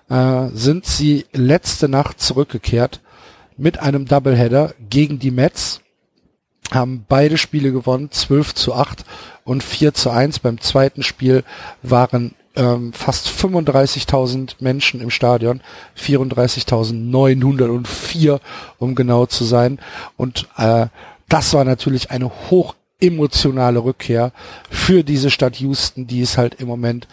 äh, 0.08 0.46
sind 0.54 0.86
sie 0.86 1.26
letzte 1.32 1.88
Nacht 1.88 2.20
zurückgekehrt 2.20 3.00
mit 3.56 3.80
einem 3.80 4.06
Doubleheader 4.06 4.74
gegen 4.88 5.18
die 5.18 5.30
Mets 5.30 5.80
haben 6.72 7.04
beide 7.08 7.38
Spiele 7.38 7.72
gewonnen, 7.72 8.10
12 8.10 8.54
zu 8.54 8.74
8 8.74 9.04
und 9.44 9.62
4 9.62 9.94
zu 9.94 10.10
1. 10.10 10.40
Beim 10.40 10.60
zweiten 10.60 11.02
Spiel 11.02 11.44
waren 11.82 12.34
ähm, 12.56 12.92
fast 12.92 13.28
35.000 13.28 14.56
Menschen 14.60 15.00
im 15.00 15.10
Stadion, 15.10 15.60
34.904, 15.98 18.40
um 18.78 18.94
genau 18.94 19.26
zu 19.26 19.44
sein. 19.44 19.78
Und 20.16 20.48
äh, 20.56 20.86
das 21.28 21.52
war 21.54 21.64
natürlich 21.64 22.10
eine 22.10 22.30
hoch 22.50 22.74
emotionale 23.00 23.82
Rückkehr 23.82 24.32
für 24.68 25.04
diese 25.04 25.30
Stadt 25.30 25.56
Houston, 25.56 26.06
die 26.06 26.20
es 26.20 26.36
halt 26.36 26.56
im 26.56 26.68
Moment 26.68 27.08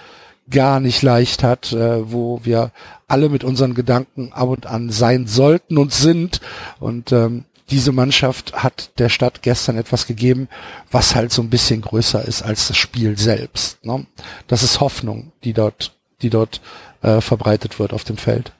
gar 0.50 0.80
nicht 0.80 1.02
leicht 1.02 1.44
hat, 1.44 1.74
äh, 1.74 2.12
wo 2.12 2.42
wir 2.44 2.72
alle 3.08 3.30
mit 3.30 3.44
unseren 3.44 3.74
Gedanken 3.74 4.32
ab 4.34 4.50
und 4.50 4.66
an 4.66 4.90
sein 4.90 5.28
sollten 5.28 5.78
und 5.78 5.94
sind. 5.94 6.42
Und 6.80 7.12
ähm, 7.12 7.46
diese 7.70 7.92
Mannschaft 7.92 8.54
hat 8.54 8.92
der 8.98 9.10
Stadt 9.10 9.42
gestern 9.42 9.78
etwas 9.78 10.08
gegeben, 10.08 10.48
was 10.90 11.16
halt 11.16 11.32
so 11.32 11.42
ein 11.42 11.50
bisschen 11.50 11.82
größer 11.82 12.24
ist 12.24 12.42
als 12.42 12.68
das 12.68 12.78
Spiel 12.78 13.18
selbst. 13.18 13.84
Ne? 13.84 14.06
Das 14.48 14.64
ist 14.64 14.80
Hoffnung, 14.80 15.32
die 15.44 15.54
dort, 15.54 15.94
die 16.22 16.30
dort 16.30 16.62
äh, 17.02 17.20
verbreitet 17.20 17.80
wird 17.80 17.94
auf 17.94 18.04
dem 18.04 18.18
Feld. 18.18 18.54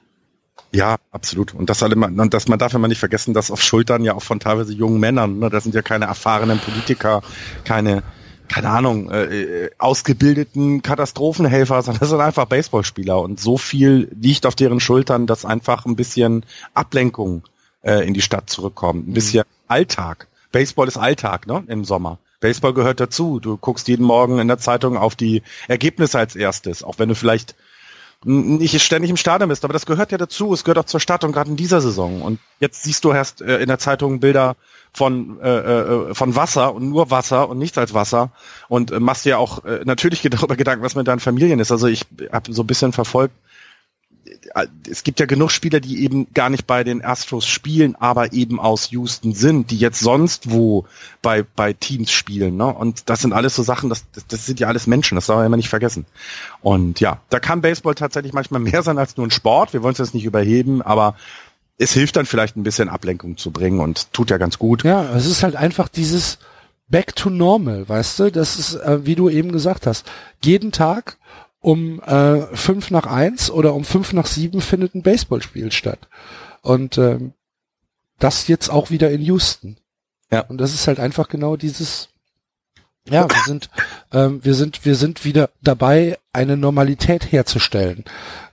Ja, 0.72 0.96
absolut. 1.10 1.54
Und 1.54 1.70
das, 1.70 1.82
alle, 1.82 1.96
und 1.96 2.34
das 2.34 2.48
man 2.48 2.58
darf 2.58 2.74
immer 2.74 2.88
nicht 2.88 2.98
vergessen, 2.98 3.32
dass 3.32 3.50
auf 3.50 3.62
Schultern 3.62 4.04
ja 4.04 4.14
auch 4.14 4.22
von 4.22 4.38
teilweise 4.38 4.74
jungen 4.74 5.00
Männern, 5.00 5.38
ne, 5.38 5.48
das 5.48 5.62
sind 5.64 5.74
ja 5.74 5.80
keine 5.80 6.04
erfahrenen 6.04 6.58
Politiker, 6.58 7.22
keine, 7.64 8.02
keine 8.48 8.68
Ahnung, 8.68 9.10
äh, 9.10 9.24
äh 9.24 9.70
ausgebildeten 9.78 10.82
Katastrophenhelfer, 10.82 11.80
sondern 11.82 12.00
das 12.00 12.10
sind 12.10 12.20
einfach 12.20 12.44
Baseballspieler. 12.44 13.18
Und 13.18 13.40
so 13.40 13.56
viel 13.56 14.10
liegt 14.20 14.44
auf 14.44 14.54
deren 14.54 14.80
Schultern, 14.80 15.26
dass 15.26 15.46
einfach 15.46 15.86
ein 15.86 15.96
bisschen 15.96 16.44
Ablenkung 16.74 17.44
äh, 17.82 18.06
in 18.06 18.14
die 18.14 18.22
Stadt 18.22 18.50
zurückkommen. 18.50 19.04
Ein 19.04 19.10
mhm. 19.10 19.14
bisschen 19.14 19.44
mhm. 19.46 19.64
Alltag. 19.68 20.28
Baseball 20.52 20.88
ist 20.88 20.96
Alltag, 20.96 21.46
ne? 21.46 21.64
Im 21.68 21.84
Sommer. 21.84 22.18
Baseball 22.40 22.72
gehört 22.72 23.00
dazu. 23.00 23.40
Du 23.40 23.56
guckst 23.56 23.88
jeden 23.88 24.04
Morgen 24.04 24.38
in 24.38 24.48
der 24.48 24.58
Zeitung 24.58 24.96
auf 24.96 25.16
die 25.16 25.42
Ergebnisse 25.66 26.18
als 26.18 26.36
erstes, 26.36 26.82
auch 26.82 26.98
wenn 26.98 27.08
du 27.08 27.14
vielleicht 27.14 27.54
nicht 28.24 28.82
ständig 28.82 29.10
im 29.10 29.16
Stadion 29.16 29.48
bist, 29.48 29.64
aber 29.64 29.72
das 29.72 29.86
gehört 29.86 30.10
ja 30.10 30.18
dazu. 30.18 30.52
Es 30.52 30.64
gehört 30.64 30.78
auch 30.78 30.84
zur 30.86 30.98
Stadt 30.98 31.22
und 31.22 31.32
gerade 31.32 31.50
in 31.50 31.56
dieser 31.56 31.80
Saison. 31.80 32.22
Und 32.22 32.40
jetzt 32.58 32.82
siehst 32.82 33.04
du 33.04 33.12
erst 33.12 33.40
äh, 33.42 33.58
in 33.58 33.68
der 33.68 33.78
Zeitung 33.78 34.18
Bilder 34.18 34.56
von 34.92 35.40
äh, 35.40 35.48
äh, 35.48 36.14
von 36.14 36.34
Wasser 36.34 36.74
und 36.74 36.88
nur 36.88 37.12
Wasser 37.12 37.48
und 37.48 37.58
nichts 37.58 37.78
als 37.78 37.94
Wasser 37.94 38.32
und 38.68 38.90
äh, 38.90 38.98
machst 38.98 39.24
dir 39.24 39.38
auch 39.38 39.64
äh, 39.64 39.82
natürlich 39.84 40.22
darüber 40.30 40.56
Gedanken, 40.56 40.84
was 40.84 40.96
mit 40.96 41.06
deinen 41.06 41.20
Familien 41.20 41.60
ist. 41.60 41.70
Also 41.70 41.86
ich 41.86 42.06
habe 42.32 42.52
so 42.52 42.64
ein 42.64 42.66
bisschen 42.66 42.92
verfolgt, 42.92 43.34
es 44.88 45.04
gibt 45.04 45.20
ja 45.20 45.26
genug 45.26 45.50
Spieler, 45.50 45.80
die 45.80 46.02
eben 46.02 46.32
gar 46.34 46.50
nicht 46.50 46.66
bei 46.66 46.84
den 46.84 47.04
Astros 47.04 47.46
spielen, 47.46 47.96
aber 47.96 48.32
eben 48.32 48.60
aus 48.60 48.90
Houston 48.90 49.34
sind, 49.34 49.70
die 49.70 49.78
jetzt 49.78 50.00
sonst 50.00 50.50
wo 50.50 50.86
bei, 51.22 51.44
bei 51.56 51.72
Teams 51.72 52.10
spielen. 52.10 52.56
Ne? 52.56 52.66
Und 52.66 53.08
das 53.08 53.20
sind 53.20 53.32
alles 53.32 53.54
so 53.54 53.62
Sachen, 53.62 53.88
das, 53.88 54.04
das, 54.12 54.26
das 54.26 54.46
sind 54.46 54.60
ja 54.60 54.68
alles 54.68 54.86
Menschen, 54.86 55.16
das 55.16 55.26
soll 55.26 55.36
man 55.36 55.46
immer 55.46 55.56
nicht 55.56 55.68
vergessen. 55.68 56.06
Und 56.62 57.00
ja, 57.00 57.20
da 57.30 57.40
kann 57.40 57.60
Baseball 57.60 57.94
tatsächlich 57.94 58.32
manchmal 58.32 58.60
mehr 58.62 58.82
sein 58.82 58.98
als 58.98 59.16
nur 59.16 59.26
ein 59.26 59.30
Sport. 59.30 59.72
Wir 59.72 59.82
wollen 59.82 59.92
es 59.92 59.98
jetzt 59.98 60.14
nicht 60.14 60.24
überheben, 60.24 60.82
aber 60.82 61.14
es 61.78 61.92
hilft 61.92 62.16
dann 62.16 62.26
vielleicht 62.26 62.56
ein 62.56 62.64
bisschen 62.64 62.88
Ablenkung 62.88 63.36
zu 63.36 63.50
bringen 63.50 63.80
und 63.80 64.12
tut 64.12 64.30
ja 64.30 64.38
ganz 64.38 64.58
gut. 64.58 64.84
Ja, 64.84 65.14
es 65.14 65.26
ist 65.26 65.42
halt 65.42 65.56
einfach 65.56 65.88
dieses 65.88 66.38
Back 66.88 67.14
to 67.14 67.30
Normal, 67.30 67.88
weißt 67.88 68.18
du? 68.18 68.32
Das 68.32 68.58
ist, 68.58 68.74
äh, 68.74 69.04
wie 69.04 69.14
du 69.14 69.28
eben 69.28 69.52
gesagt 69.52 69.86
hast, 69.86 70.10
jeden 70.42 70.72
Tag 70.72 71.18
um 71.60 72.00
äh, 72.02 72.42
fünf 72.56 72.90
nach 72.90 73.06
eins 73.06 73.50
oder 73.50 73.74
um 73.74 73.84
fünf 73.84 74.12
nach 74.12 74.26
sieben 74.26 74.60
findet 74.60 74.94
ein 74.94 75.02
Baseballspiel 75.02 75.72
statt. 75.72 76.08
Und 76.62 76.98
ähm, 76.98 77.32
das 78.18 78.48
jetzt 78.48 78.68
auch 78.68 78.90
wieder 78.90 79.10
in 79.10 79.22
Houston. 79.22 79.76
Ja. 80.30 80.40
Und 80.42 80.58
das 80.58 80.74
ist 80.74 80.86
halt 80.86 81.00
einfach 81.00 81.28
genau 81.28 81.56
dieses, 81.56 82.08
ja, 83.08 83.28
wir 83.28 83.42
sind, 83.46 83.70
ähm, 84.12 84.44
wir 84.44 84.54
sind, 84.54 84.84
wir 84.84 84.94
sind 84.94 85.24
wieder 85.24 85.50
dabei, 85.62 86.18
eine 86.32 86.56
Normalität 86.56 87.32
herzustellen. 87.32 88.04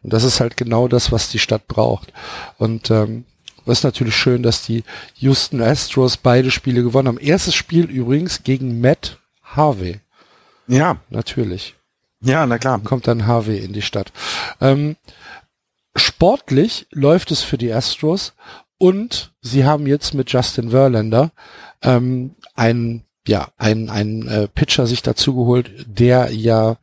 Und 0.01 0.13
das 0.13 0.23
ist 0.23 0.39
halt 0.39 0.57
genau 0.57 0.87
das, 0.87 1.11
was 1.11 1.29
die 1.29 1.39
Stadt 1.39 1.67
braucht. 1.67 2.13
Und 2.57 2.89
ähm, 2.91 3.25
das 3.65 3.79
ist 3.79 3.83
natürlich 3.83 4.15
schön, 4.15 4.43
dass 4.43 4.61
die 4.61 4.83
Houston 5.15 5.61
Astros 5.61 6.17
beide 6.17 6.51
Spiele 6.51 6.83
gewonnen 6.83 7.07
haben. 7.07 7.17
Erstes 7.17 7.55
Spiel 7.55 7.85
übrigens 7.85 8.43
gegen 8.43 8.79
Matt 8.79 9.17
Harvey. 9.43 9.99
Ja. 10.67 10.97
Natürlich. 11.09 11.75
Ja, 12.25 12.45
na 12.45 12.57
klar. 12.57 12.79
Kommt 12.83 13.07
dann 13.07 13.27
Harvey 13.27 13.59
in 13.59 13.73
die 13.73 13.81
Stadt. 13.81 14.11
Ähm, 14.59 14.97
sportlich 15.95 16.87
läuft 16.91 17.31
es 17.31 17.41
für 17.41 17.57
die 17.57 17.71
Astros 17.71 18.33
und 18.77 19.31
sie 19.41 19.63
haben 19.63 19.87
jetzt 19.87 20.13
mit 20.13 20.31
Justin 20.31 20.71
Verlander 20.71 21.31
ähm, 21.81 22.35
einen 22.55 23.05
ja, 23.27 23.47
ein, 23.57 23.89
ein 23.89 24.27
äh, 24.27 24.47
Pitcher 24.47 24.85
sich 24.85 25.01
dazugeholt, 25.01 25.71
der 25.87 26.31
ja 26.31 26.77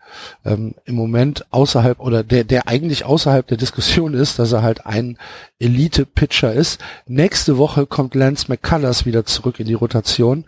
ähm, 0.44 0.74
im 0.84 0.96
Moment 0.96 1.46
außerhalb 1.50 2.00
oder 2.00 2.24
der, 2.24 2.42
der 2.42 2.66
eigentlich 2.66 3.04
außerhalb 3.04 3.46
der 3.46 3.58
Diskussion 3.58 4.14
ist, 4.14 4.40
dass 4.40 4.50
er 4.50 4.62
halt 4.62 4.84
ein 4.84 5.18
Elite-Pitcher 5.60 6.52
ist. 6.52 6.80
Nächste 7.06 7.58
Woche 7.58 7.86
kommt 7.86 8.16
Lance 8.16 8.46
McCullers 8.48 9.06
wieder 9.06 9.24
zurück 9.24 9.60
in 9.60 9.66
die 9.66 9.74
Rotation 9.74 10.44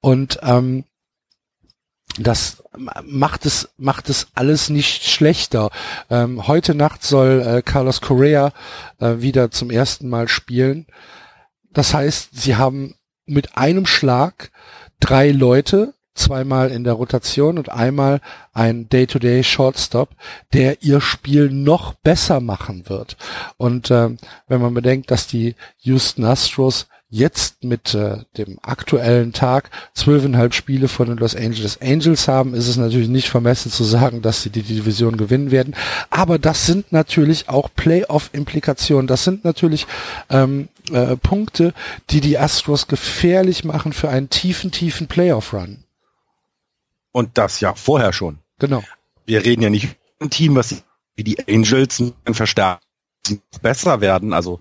und 0.00 0.40
ähm, 0.42 0.84
das 2.18 2.62
macht 3.04 3.46
es 3.46 3.68
macht 3.76 4.08
es 4.08 4.28
alles 4.34 4.68
nicht 4.68 5.04
schlechter. 5.04 5.70
Ähm, 6.10 6.46
heute 6.46 6.74
Nacht 6.74 7.02
soll 7.02 7.42
äh, 7.46 7.62
Carlos 7.62 8.00
Correa 8.00 8.52
äh, 9.00 9.16
wieder 9.18 9.50
zum 9.50 9.70
ersten 9.70 10.08
Mal 10.08 10.28
spielen. 10.28 10.86
Das 11.72 11.94
heißt, 11.94 12.30
sie 12.32 12.56
haben 12.56 12.94
mit 13.26 13.56
einem 13.56 13.86
Schlag 13.86 14.50
drei 15.00 15.30
Leute, 15.30 15.94
zweimal 16.14 16.70
in 16.70 16.84
der 16.84 16.94
Rotation 16.94 17.58
und 17.58 17.68
einmal 17.68 18.20
ein 18.54 18.88
Day-to-Day 18.88 19.44
Shortstop, 19.44 20.10
der 20.54 20.82
ihr 20.82 21.02
Spiel 21.02 21.50
noch 21.50 21.92
besser 21.94 22.40
machen 22.40 22.88
wird. 22.88 23.16
Und 23.58 23.90
ähm, 23.90 24.16
wenn 24.48 24.62
man 24.62 24.72
bedenkt, 24.72 25.10
dass 25.10 25.26
die 25.26 25.54
Houston 25.80 26.24
Astros 26.24 26.86
jetzt 27.08 27.62
mit 27.62 27.94
äh, 27.94 28.24
dem 28.36 28.58
aktuellen 28.62 29.32
Tag 29.32 29.70
zwölfeinhalb 29.94 30.54
Spiele 30.54 30.88
von 30.88 31.08
den 31.08 31.18
Los 31.18 31.36
Angeles 31.36 31.80
Angels 31.80 32.26
haben, 32.26 32.54
ist 32.54 32.66
es 32.66 32.76
natürlich 32.76 33.08
nicht 33.08 33.28
vermessen 33.28 33.70
zu 33.70 33.84
sagen, 33.84 34.22
dass 34.22 34.42
sie 34.42 34.50
die 34.50 34.62
Division 34.62 35.16
gewinnen 35.16 35.50
werden. 35.50 35.76
Aber 36.10 36.38
das 36.38 36.66
sind 36.66 36.92
natürlich 36.92 37.48
auch 37.48 37.70
Playoff-Implikationen. 37.74 39.06
Das 39.06 39.24
sind 39.24 39.44
natürlich 39.44 39.86
ähm, 40.30 40.68
äh, 40.90 41.16
Punkte, 41.16 41.74
die 42.10 42.20
die 42.20 42.38
Astros 42.38 42.88
gefährlich 42.88 43.64
machen 43.64 43.92
für 43.92 44.08
einen 44.08 44.28
tiefen, 44.28 44.72
tiefen 44.72 45.06
Playoff-Run. 45.06 45.84
Und 47.12 47.38
das 47.38 47.60
ja 47.60 47.74
vorher 47.74 48.12
schon. 48.12 48.38
Genau. 48.58 48.82
Wir 49.24 49.44
reden 49.44 49.62
ja 49.62 49.70
nicht 49.70 49.96
ein 50.20 50.30
Team, 50.30 50.56
was 50.56 50.82
wie 51.14 51.24
die 51.24 51.38
Angels 51.48 52.02
verstärkt 52.30 52.82
besser 53.62 54.00
werden. 54.00 54.32
Also 54.32 54.60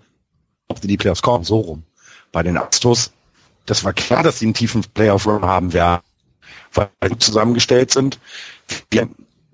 in 0.81 0.87
die 0.87 0.97
Playoffs 0.97 1.21
kommen, 1.21 1.43
so 1.43 1.59
rum. 1.59 1.83
Bei 2.35 2.43
den 2.43 2.57
Astros, 2.57 3.13
das 3.65 3.85
war 3.85 3.93
klar, 3.93 4.21
dass 4.21 4.39
sie 4.39 4.45
einen 4.47 4.53
tiefen 4.53 4.83
Playoff-Run 4.93 5.45
haben 5.45 5.71
werden, 5.71 6.01
weil 6.73 6.89
sie 7.07 7.17
zusammengestellt 7.17 7.91
sind. 7.91 8.19
Wir, 8.91 9.07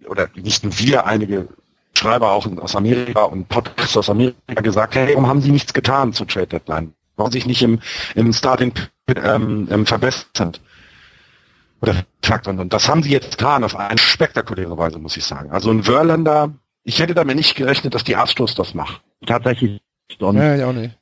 oder 0.07 0.29
nicht 0.33 0.63
nur 0.63 0.75
wir, 0.79 1.05
einige 1.05 1.47
Schreiber 1.93 2.31
auch 2.31 2.47
aus 2.57 2.75
Amerika 2.75 3.25
und 3.25 3.47
Podcasts 3.49 3.95
aus 3.95 4.09
Amerika 4.09 4.61
gesagt, 4.63 4.95
hey, 4.95 5.09
warum 5.09 5.27
haben 5.27 5.41
sie 5.43 5.51
nichts 5.51 5.75
getan 5.75 6.11
zur 6.13 6.27
Trade 6.27 6.47
Deadline? 6.47 6.95
Warum 7.17 7.31
sich 7.31 7.45
nicht 7.45 7.61
im, 7.61 7.81
im 8.15 8.33
Starting 8.33 8.73
ähm, 9.15 9.67
ähm, 9.69 9.85
verbessert? 9.85 10.59
Oder 11.81 12.03
und, 12.47 12.59
und 12.59 12.73
das 12.73 12.89
haben 12.89 13.03
sie 13.03 13.11
jetzt 13.11 13.37
getan 13.37 13.63
auf 13.63 13.75
eine 13.75 13.99
spektakuläre 13.99 14.75
Weise, 14.75 14.97
muss 14.97 15.15
ich 15.17 15.25
sagen. 15.25 15.51
Also 15.51 15.69
ein 15.69 15.83
Verlander, 15.83 16.51
ich 16.83 16.99
hätte 16.99 17.13
damit 17.13 17.35
nicht 17.35 17.53
gerechnet, 17.53 17.93
dass 17.93 18.03
die 18.03 18.15
Astros 18.15 18.55
das 18.55 18.73
machen. 18.73 18.97
Tatsächlich. 19.23 19.79
Und 20.17 20.37
ja, 20.37 20.55
ich 20.55 20.63
auch 20.63 20.73
nicht. 20.73 20.97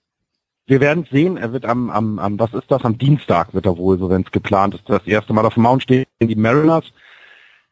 Wir 0.70 0.82
werden 0.82 1.08
sehen, 1.12 1.38
er 1.38 1.52
wird 1.52 1.66
am, 1.66 1.90
am, 1.90 2.20
am, 2.20 2.40
was 2.40 2.54
ist 2.54 2.70
das, 2.70 2.86
am 2.86 2.96
Dienstag 2.96 3.56
wird 3.56 3.66
er 3.66 3.76
wohl, 3.76 3.98
so 3.98 4.08
wenn 4.12 4.22
es 4.22 4.32
geplant 4.32 4.76
ist, 4.76 4.88
das 4.88 5.06
erste 5.08 5.34
Mal 5.34 5.44
auf 5.44 5.56
dem 5.56 5.64
Mount 5.64 5.82
stehen, 5.82 6.06
die 6.22 6.36
Mariners. 6.36 6.86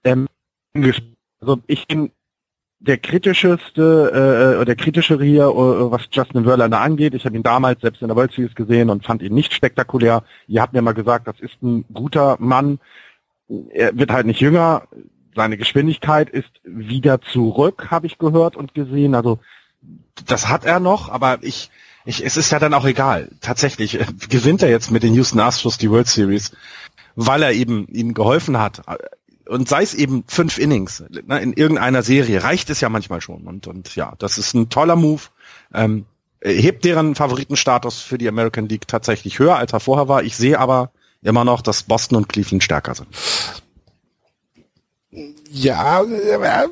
Ähm, 0.04 0.28
also 1.40 1.60
ich 1.68 1.88
bin 1.88 2.12
der 2.80 2.98
kritischeste, 2.98 4.12
äh, 4.12 4.56
oder 4.56 4.66
der 4.66 4.76
kritischere 4.76 5.24
hier, 5.24 5.44
äh, 5.44 5.92
was 5.92 6.08
Justin 6.10 6.44
Verlander 6.44 6.82
angeht. 6.82 7.14
Ich 7.14 7.24
habe 7.26 7.36
ihn 7.36 7.44
damals 7.44 7.82
selbst 7.82 8.02
in 8.02 8.08
der 8.08 8.18
World 8.18 8.32
Series 8.32 8.56
gesehen 8.56 8.90
und 8.90 9.06
fand 9.06 9.22
ihn 9.22 9.36
nicht 9.36 9.54
spektakulär. 9.54 10.24
Ihr 10.48 10.64
habt 10.64 10.74
mir 10.74 10.82
mal 10.82 10.94
gesagt, 10.94 11.28
das 11.28 11.40
ist 11.40 11.62
ein 11.62 11.86
guter 11.94 12.38
Mann. 12.40 12.80
Er 13.70 13.96
wird 13.96 14.12
halt 14.12 14.26
nicht 14.26 14.42
jünger. 14.42 14.88
Seine 15.36 15.58
Geschwindigkeit 15.58 16.32
ist 16.32 16.50
wieder 16.64 17.22
zurück, 17.22 17.92
habe 17.92 18.08
ich 18.08 18.18
gehört 18.18 18.56
und 18.56 18.74
gesehen. 18.74 19.14
Also 19.14 19.38
das 20.26 20.50
hat 20.50 20.66
er 20.66 20.80
noch, 20.80 21.10
aber 21.10 21.38
ich, 21.42 21.70
ich, 22.08 22.26
es 22.26 22.38
ist 22.38 22.52
ja 22.52 22.60
dann 22.60 22.74
auch 22.74 22.86
egal. 22.86 23.30
Tatsächlich 23.42 24.00
äh, 24.00 24.06
gewinnt 24.30 24.62
er 24.64 24.70
jetzt 24.70 24.92
mit 24.92 25.04
den 25.04 25.14
Houston 25.14 25.40
Astros 25.40 25.78
die 25.78 25.92
World 25.92 26.08
Series, 26.08 26.52
weil 27.16 27.44
er 27.44 27.52
eben 27.52 27.88
ihnen 27.90 28.14
geholfen 28.14 28.58
hat 28.58 28.82
und 29.48 29.70
sei 29.70 29.84
es 29.84 29.94
eben 29.94 30.24
fünf 30.28 30.58
Innings 30.58 31.04
ne, 31.10 31.40
in 31.40 31.54
irgendeiner 31.54 32.04
Serie, 32.04 32.44
reicht 32.44 32.70
es 32.70 32.82
ja 32.82 32.90
manchmal 32.90 33.22
schon. 33.22 33.44
Und, 33.48 33.68
und 33.68 33.96
ja, 33.96 34.14
das 34.20 34.38
ist 34.38 34.54
ein 34.54 34.70
toller 34.70 34.96
Move. 34.96 35.22
Ähm, 35.74 36.06
hebt 36.42 36.86
deren 36.86 37.16
Favoritenstatus 37.16 38.02
für 38.02 38.18
die 38.18 38.28
American 38.28 38.70
League 38.70 38.88
tatsächlich 38.88 39.40
höher, 39.40 39.56
als 39.56 39.74
er 39.74 39.80
vorher 39.80 40.08
war. 40.08 40.24
Ich 40.24 40.38
sehe 40.38 40.60
aber 40.60 40.92
immer 41.22 41.44
noch, 41.44 41.62
dass 41.62 41.84
Boston 41.84 42.18
und 42.18 42.30
Cleveland 42.30 42.64
stärker 42.64 42.96
sind. 42.96 43.08
Ja, 45.52 46.04
äh, 46.04 46.68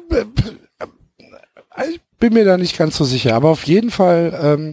ich 1.89 2.01
bin 2.19 2.33
mir 2.33 2.45
da 2.45 2.57
nicht 2.57 2.77
ganz 2.77 2.95
so 2.95 3.03
sicher, 3.03 3.35
aber 3.35 3.49
auf 3.49 3.63
jeden 3.63 3.91
Fall 3.91 4.39
ähm, 4.41 4.71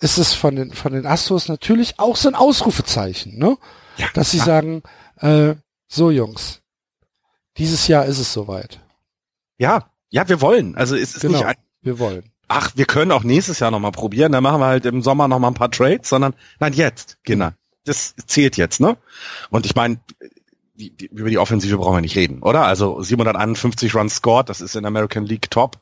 ist 0.00 0.18
es 0.18 0.34
von 0.34 0.56
den 0.56 0.72
von 0.72 0.92
den 0.92 1.06
Astros 1.06 1.48
natürlich 1.48 1.98
auch 1.98 2.16
so 2.16 2.28
ein 2.28 2.34
Ausrufezeichen, 2.34 3.38
ne? 3.38 3.56
Ja, 3.96 4.08
dass 4.14 4.30
sie 4.30 4.38
ja. 4.38 4.44
sagen, 4.44 4.82
äh, 5.16 5.54
so 5.88 6.10
Jungs, 6.10 6.60
dieses 7.56 7.88
Jahr 7.88 8.06
ist 8.06 8.18
es 8.18 8.32
soweit. 8.32 8.80
Ja, 9.58 9.90
ja, 10.10 10.28
wir 10.28 10.40
wollen. 10.40 10.76
Also 10.76 10.96
es 10.96 11.14
ist 11.14 11.22
genau, 11.22 11.38
nicht 11.38 11.46
ein, 11.46 11.56
wir 11.82 11.98
wollen. 11.98 12.30
Ach, 12.48 12.72
wir 12.76 12.84
können 12.84 13.10
auch 13.10 13.24
nächstes 13.24 13.58
Jahr 13.58 13.70
nochmal 13.70 13.92
probieren, 13.92 14.32
dann 14.32 14.42
machen 14.42 14.60
wir 14.60 14.66
halt 14.66 14.86
im 14.86 15.02
Sommer 15.02 15.28
nochmal 15.28 15.50
ein 15.50 15.54
paar 15.54 15.70
Trades, 15.70 16.08
sondern 16.08 16.34
nein, 16.60 16.72
jetzt, 16.74 17.18
genau. 17.24 17.50
Das 17.84 18.14
zählt 18.26 18.56
jetzt, 18.56 18.80
ne? 18.80 18.96
Und 19.50 19.66
ich 19.66 19.74
meine, 19.74 20.00
die, 20.74 20.90
die, 20.90 21.06
über 21.06 21.30
die 21.30 21.38
Offensive 21.38 21.76
brauchen 21.76 21.96
wir 21.96 22.00
nicht 22.00 22.16
reden, 22.16 22.42
oder? 22.42 22.66
Also 22.66 23.00
751 23.00 23.94
Runs 23.94 24.16
scored, 24.16 24.48
das 24.48 24.60
ist 24.60 24.76
in 24.76 24.84
American 24.84 25.24
League 25.24 25.50
top. 25.50 25.78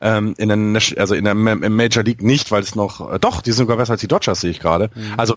Ähm, 0.00 0.34
in 0.38 0.48
der, 0.48 0.82
also 0.96 1.14
in 1.14 1.24
der 1.24 1.34
Major 1.34 2.04
League 2.04 2.22
nicht, 2.22 2.50
weil 2.52 2.62
es 2.62 2.76
noch, 2.76 3.12
äh, 3.12 3.18
doch, 3.18 3.42
die 3.42 3.50
sind 3.50 3.64
sogar 3.64 3.76
besser 3.78 3.92
als 3.92 4.00
die 4.00 4.08
Dodgers, 4.08 4.40
sehe 4.40 4.50
ich 4.50 4.60
gerade. 4.60 4.90
Mhm. 4.94 5.14
Also 5.16 5.34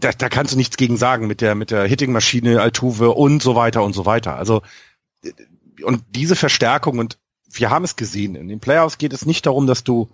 da, 0.00 0.12
da 0.12 0.28
kannst 0.30 0.54
du 0.54 0.56
nichts 0.56 0.78
gegen 0.78 0.96
sagen 0.96 1.26
mit 1.26 1.42
der 1.42 1.54
mit 1.54 1.70
der 1.70 1.84
Hitting-Maschine, 1.84 2.62
Altuve 2.62 3.10
und 3.10 3.42
so 3.42 3.54
weiter 3.54 3.82
und 3.82 3.92
so 3.92 4.06
weiter. 4.06 4.36
Also 4.36 4.62
und 5.82 6.02
diese 6.10 6.36
Verstärkung 6.36 6.98
und 6.98 7.18
wir 7.50 7.70
haben 7.70 7.84
es 7.84 7.96
gesehen, 7.96 8.34
in 8.34 8.48
den 8.48 8.60
Playoffs 8.60 8.98
geht 8.98 9.12
es 9.12 9.26
nicht 9.26 9.46
darum, 9.46 9.66
dass 9.66 9.84
du, 9.84 10.08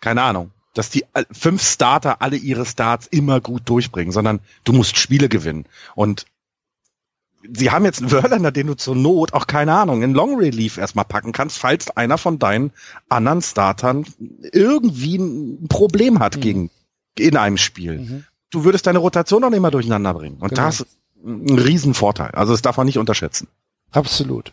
keine 0.00 0.22
Ahnung, 0.22 0.50
dass 0.74 0.90
die 0.90 1.04
fünf 1.30 1.62
Starter 1.62 2.20
alle 2.20 2.36
ihre 2.36 2.66
Starts 2.66 3.06
immer 3.06 3.40
gut 3.40 3.68
durchbringen, 3.68 4.12
sondern 4.12 4.40
du 4.64 4.72
musst 4.72 4.96
Spiele 4.96 5.28
gewinnen. 5.28 5.66
Und 5.94 6.26
sie 7.52 7.70
haben 7.70 7.84
jetzt 7.84 8.00
einen 8.00 8.10
Wörlander, 8.10 8.52
den 8.52 8.66
du 8.66 8.74
zur 8.74 8.96
Not 8.96 9.32
auch, 9.32 9.46
keine 9.46 9.74
Ahnung, 9.74 10.02
in 10.02 10.14
Long 10.14 10.38
Relief 10.38 10.78
erstmal 10.78 11.04
packen 11.04 11.32
kannst, 11.32 11.58
falls 11.58 11.90
einer 11.96 12.18
von 12.18 12.38
deinen 12.38 12.72
anderen 13.08 13.42
Startern 13.42 14.06
irgendwie 14.52 15.16
ein 15.16 15.68
Problem 15.68 16.18
hat 16.18 16.36
mhm. 16.36 16.40
gegen, 16.40 16.70
in 17.18 17.36
einem 17.36 17.56
Spiel. 17.56 17.98
Mhm. 17.98 18.24
Du 18.50 18.64
würdest 18.64 18.86
deine 18.86 18.98
Rotation 18.98 19.44
auch 19.44 19.50
nicht 19.50 19.60
mehr 19.60 19.70
durcheinander 19.70 20.14
bringen. 20.14 20.36
Und 20.38 20.50
genau. 20.50 20.62
das 20.62 20.80
ist 20.80 20.98
ein 21.24 21.58
Riesenvorteil. 21.58 22.30
Also 22.32 22.52
das 22.52 22.62
darf 22.62 22.76
man 22.76 22.86
nicht 22.86 22.98
unterschätzen. 22.98 23.48
Absolut. 23.90 24.52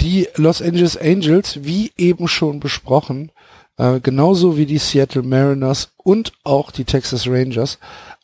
Die 0.00 0.28
Los 0.36 0.62
Angeles 0.62 0.96
Angels, 0.96 1.64
wie 1.64 1.92
eben 1.96 2.28
schon 2.28 2.60
besprochen, 2.60 3.32
äh, 3.76 4.00
genauso 4.00 4.56
wie 4.56 4.66
die 4.66 4.78
Seattle 4.78 5.22
Mariners 5.22 5.92
und 5.96 6.32
auch 6.44 6.70
die 6.70 6.84
Texas 6.84 7.26
Rangers, 7.26 7.78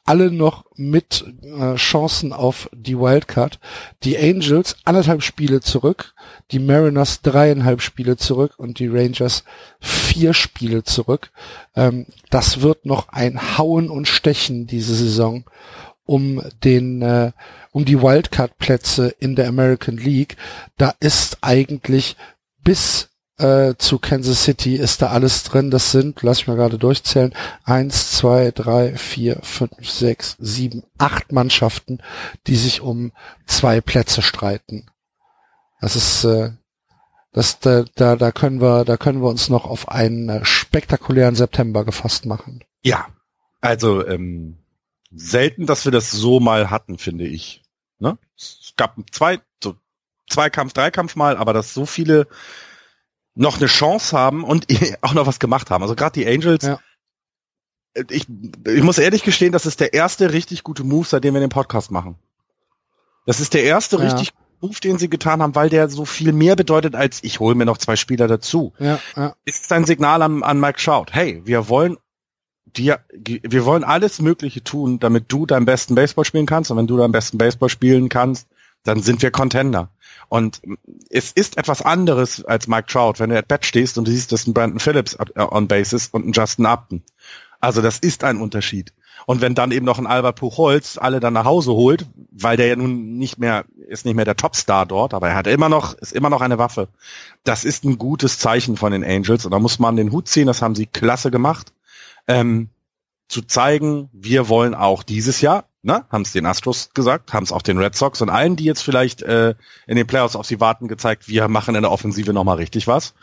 alle 0.05 0.33
noch 0.33 0.65
mit 0.75 1.25
äh, 1.43 1.77
Chancen 1.77 2.33
auf 2.33 2.69
die 2.73 2.99
Wildcard. 2.99 3.61
Die 4.03 4.19
Angels 4.19 4.77
anderthalb 4.85 5.23
Spiele 5.23 5.61
zurück, 5.61 6.15
die 6.51 6.59
Mariners 6.59 7.23
dreieinhalb 7.23 7.81
Spiele 7.81 8.17
zurück 8.17 8.55
und 8.57 8.79
die 8.79 8.89
Rangers 8.89 9.45
vier 9.81 10.35
Spiele 10.35 10.83
zurück. 10.83 11.31
Ähm, 11.77 12.07
das 12.31 12.63
wird 12.63 12.85
noch 12.85 13.09
ein 13.11 13.59
Hauen 13.59 13.91
und 13.91 14.09
Stechen 14.09 14.67
diese 14.67 14.95
Saison 14.95 15.45
um 16.05 16.43
den 16.65 17.01
äh, 17.03 17.33
um 17.71 17.85
die 17.85 18.03
Wildcard-Plätze 18.03 19.15
in 19.21 19.37
der 19.37 19.49
American 19.49 19.97
League. 19.97 20.37
Da 20.77 20.95
ist 21.01 21.39
eigentlich 21.43 22.17
bis 22.63 23.12
äh, 23.43 23.77
zu 23.77 23.99
Kansas 23.99 24.45
City 24.45 24.77
ist 24.77 25.03
da 25.03 25.09
alles 25.09 25.43
drin. 25.45 25.71
Das 25.71 25.91
sind, 25.91 26.23
lass 26.23 26.39
ich 26.39 26.47
mal 26.47 26.57
gerade 26.57 26.79
durchzählen, 26.79 27.35
eins, 27.65 28.13
zwei, 28.13 28.51
drei, 28.51 28.97
vier, 28.97 29.39
fünf, 29.43 29.89
sechs, 29.89 30.37
sieben, 30.39 30.85
acht 30.99 31.33
Mannschaften, 31.33 31.99
die 32.47 32.57
sich 32.57 32.81
um 32.81 33.13
zwei 33.47 33.81
Plätze 33.81 34.23
streiten. 34.23 34.87
Das 35.81 35.97
ist 35.97 36.25
äh, 36.25 36.53
das, 37.33 37.61
da, 37.61 37.85
da, 37.95 38.17
da 38.17 38.31
können 38.31 38.61
wir, 38.61 38.85
da 38.85 38.97
können 38.97 39.23
wir 39.23 39.29
uns 39.29 39.49
noch 39.49 39.65
auf 39.65 39.89
einen 39.89 40.29
äh, 40.29 40.45
spektakulären 40.45 41.35
September 41.35 41.85
gefasst 41.85 42.27
machen. 42.27 42.63
Ja, 42.83 43.07
also 43.63 44.07
ähm, 44.07 44.59
selten, 45.11 45.67
dass 45.67 45.87
wir 45.87 45.93
das 45.93 46.11
so 46.11 46.41
mal 46.41 46.71
hatten, 46.71 46.99
finde 46.99 47.27
ich. 47.27 47.63
Ne? 47.99 48.19
Es 48.37 48.75
gab 48.77 48.97
zwei, 49.13 49.41
so 49.63 49.77
Zweikampf, 50.29 50.75
Dreikampf 50.75 51.17
mal, 51.17 51.37
aber 51.37 51.55
dass 51.55 51.73
so 51.73 51.87
viele 51.87 52.27
noch 53.35 53.59
eine 53.59 53.67
Chance 53.67 54.17
haben 54.17 54.45
und 54.45 54.67
auch 55.03 55.15
noch 55.15 55.27
was 55.27 55.39
gemacht 55.39 55.71
haben. 55.71 55.83
Also 55.83 55.95
gerade 55.95 56.21
die 56.21 56.27
Angels. 56.27 56.65
Ja. 56.65 56.81
Ich, 58.09 58.27
ich 58.67 58.83
muss 58.83 58.99
ehrlich 58.99 59.23
gestehen, 59.23 59.53
das 59.53 59.67
ist 59.67 59.81
der 59.81 59.93
erste 59.93 60.33
richtig 60.33 60.65
gute 60.65 60.83
Move, 60.83 61.07
seitdem 61.07 61.35
wir 61.35 61.41
den 61.41 61.51
Podcast 61.51 61.91
machen. 61.91 62.17
Das 63.27 63.39
ist 63.39 63.55
der 63.55 63.65
erste 63.65 63.97
ja. 63.97 64.05
richtig 64.05 64.33
Move, 64.61 64.81
den 64.81 64.99
sie 64.99 65.11
getan 65.11 65.43
haben, 65.43 65.55
weil 65.55 65.69
der 65.69 65.89
so 65.89 66.05
viel 66.05 66.33
mehr 66.33 66.57
bedeutet 66.57 66.95
als 66.95 67.23
ich 67.23 67.41
hole 67.41 67.55
mir 67.55 67.67
noch 67.67 67.79
zwei 67.79 67.97
Spieler 67.97 68.29
dazu. 68.29 68.73
Ja, 68.79 68.99
ja. 69.17 69.35
Ist 69.45 69.71
ein 69.73 69.85
Signal 69.85 70.23
an, 70.23 70.43
an 70.43 70.61
Mike 70.61 70.79
Schaut. 70.79 71.13
Hey, 71.13 71.43
wir 71.45 71.69
wollen 71.69 71.99
dir, 72.65 73.01
wir 73.13 73.65
wollen 73.65 73.85
alles 73.85 74.21
Mögliche 74.21 74.65
tun, 74.65 74.99
damit 74.99 75.27
du 75.29 75.47
deinen 75.47 75.67
besten 75.67 75.95
Baseball 75.95 76.25
spielen 76.25 76.47
kannst. 76.47 76.71
Und 76.71 76.79
wenn 76.79 76.87
du 76.87 76.97
deinen 76.97 77.13
besten 77.13 77.39
Baseball 77.39 77.69
spielen 77.69 78.09
kannst, 78.09 78.49
dann 78.85 79.03
sind 79.03 79.23
wir 79.23 79.31
Contender. 79.31 79.91
Und 80.29 80.63
es 81.11 81.33
ist 81.33 81.59
etwas 81.59 81.83
anderes 81.83 82.45
als 82.45 82.67
Mike 82.67 82.87
Trout, 82.87 83.15
wenn 83.19 83.31
du 83.31 83.39
at 83.39 83.49
Bat 83.49 83.65
stehst 83.67 83.99
und 83.99 84.07
du 84.07 84.13
siehst, 84.13 84.33
dass 84.33 84.47
ein 84.47 84.55
Brandon 84.55 84.81
Phillips 84.81 85.17
on 85.37 85.69
base 85.69 85.95
ist 85.95 86.15
und 86.15 86.27
ein 86.27 86.33
Justin 86.33 86.67
Upton. 86.67 87.03
Also 87.61 87.81
das 87.81 87.99
ist 87.99 88.25
ein 88.25 88.41
Unterschied. 88.41 88.93
Und 89.27 89.41
wenn 89.41 89.55
dann 89.55 89.71
eben 89.71 89.87
noch 89.87 89.99
ein 89.99 90.07
Albert 90.07 90.41
Puchholz 90.41 90.99
alle 90.99 91.21
dann 91.21 91.35
nach 91.35 91.45
Hause 91.45 91.73
holt, 91.73 92.07
weil 92.33 92.57
der 92.57 92.67
ja 92.67 92.77
nun 92.77 93.19
nicht 93.19 93.39
mehr, 93.39 93.65
ist 93.89 94.05
nicht 94.05 94.17
mehr 94.17 94.25
der 94.25 94.37
Topstar 94.37 94.87
dort, 94.87 95.15
aber 95.15 95.29
er 95.29 95.37
hat 95.37 95.47
immer 95.47 95.69
noch, 95.69 95.95
ist 95.95 96.13
immer 96.13 96.31
noch 96.31 96.41
eine 96.41 96.59
Waffe. 96.59 96.89
Das 97.45 97.65
ist 97.65 97.85
ein 97.85 97.99
gutes 97.99 98.39
Zeichen 98.39 98.77
von 98.77 98.91
den 98.91 99.05
Angels 99.05 99.45
und 99.45 99.53
da 99.53 99.61
muss 99.61 99.79
man 99.79 99.97
den 99.97 100.11
Hut 100.11 100.29
ziehen, 100.29 100.47
das 100.47 100.63
haben 100.63 100.75
sie 100.75 100.87
klasse 100.87 101.31
gemacht 101.31 101.73
ähm, 102.27 102.71
zu 103.29 103.43
zeigen, 103.43 104.11
wir 104.13 104.49
wollen 104.49 104.75
auch 104.75 105.03
dieses 105.03 105.41
Jahr, 105.41 105.65
ne, 105.83 106.05
haben 106.11 106.23
es 106.23 106.33
den 106.33 106.47
Astros 106.47 106.91
gesagt, 106.95 107.33
haben 107.33 107.45
es 107.45 107.53
auch 107.53 107.63
den 107.63 107.79
Red 107.79 107.95
Sox 107.95 108.23
und 108.23 108.31
allen, 108.31 108.57
die 108.57 108.65
jetzt 108.65 108.83
vielleicht 108.83 109.23
äh, 109.23 109.55
in 109.87 109.97
den 109.97 110.07
Playoffs 110.07 110.37
auf 110.37 110.47
sie 110.47 110.61
warten, 110.61 110.89
gezeigt, 110.89 111.29
wir 111.29 111.49
machen 111.49 111.75
in 111.75 111.83
der 111.83 111.91
Offensive 111.91 112.33
nochmal 112.33 112.57
richtig 112.57 112.87
was. 112.87 113.15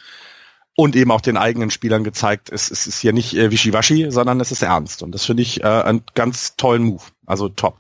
Und 0.76 0.96
eben 0.96 1.12
auch 1.12 1.20
den 1.20 1.36
eigenen 1.36 1.72
Spielern 1.72 2.06
gezeigt, 2.06 2.50
es, 2.50 2.72
es 2.72 2.88
ist 2.88 3.00
hier 3.00 3.12
nicht 3.12 3.36
äh, 3.36 3.52
Wischiwaschi, 3.52 4.12
sondern 4.12 4.40
es 4.40 4.52
ist 4.52 4.62
ernst. 4.62 5.04
Und 5.04 5.14
das 5.14 5.26
finde 5.26 5.44
ich 5.44 5.62
äh, 5.62 5.68
einen 5.68 6.04
ganz 6.14 6.56
tollen 6.56 6.84
Move. 6.84 7.04
Also 7.26 7.50
top. 7.50 7.80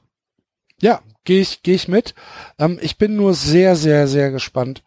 Ja, 0.81 0.99
gehe 1.23 1.41
ich, 1.41 1.63
geh 1.63 1.75
ich 1.75 1.87
mit. 1.87 2.13
Ähm, 2.57 2.77
ich 2.81 2.97
bin 2.97 3.15
nur 3.15 3.33
sehr, 3.33 3.77
sehr, 3.77 4.07
sehr 4.07 4.31
gespannt, 4.31 4.83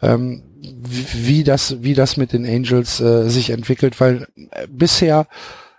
ähm, 0.00 0.42
wie, 0.60 1.06
wie, 1.12 1.44
das, 1.44 1.82
wie 1.82 1.94
das 1.94 2.16
mit 2.16 2.32
den 2.32 2.46
Angels 2.46 3.00
äh, 3.00 3.28
sich 3.28 3.50
entwickelt, 3.50 4.00
weil 4.00 4.28
äh, 4.50 4.68
bisher 4.68 5.26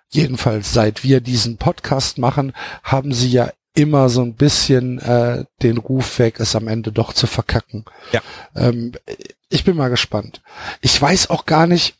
jedenfalls 0.09 0.73
seit 0.73 1.03
wir 1.03 1.21
diesen 1.21 1.57
Podcast 1.57 2.17
machen, 2.17 2.53
haben 2.83 3.13
sie 3.13 3.29
ja 3.29 3.51
immer 3.77 4.09
so 4.09 4.21
ein 4.21 4.33
bisschen 4.33 4.99
äh, 4.99 5.45
den 5.61 5.77
Ruf 5.77 6.17
weg, 6.19 6.39
es 6.39 6.55
am 6.55 6.67
Ende 6.67 6.91
doch 6.91 7.13
zu 7.13 7.27
verkacken. 7.27 7.85
Ja. 8.11 8.21
Ähm, 8.55 8.93
ich 9.49 9.63
bin 9.63 9.77
mal 9.77 9.89
gespannt. 9.89 10.41
Ich 10.81 10.99
weiß 10.99 11.29
auch 11.29 11.45
gar 11.45 11.67
nicht, 11.67 11.95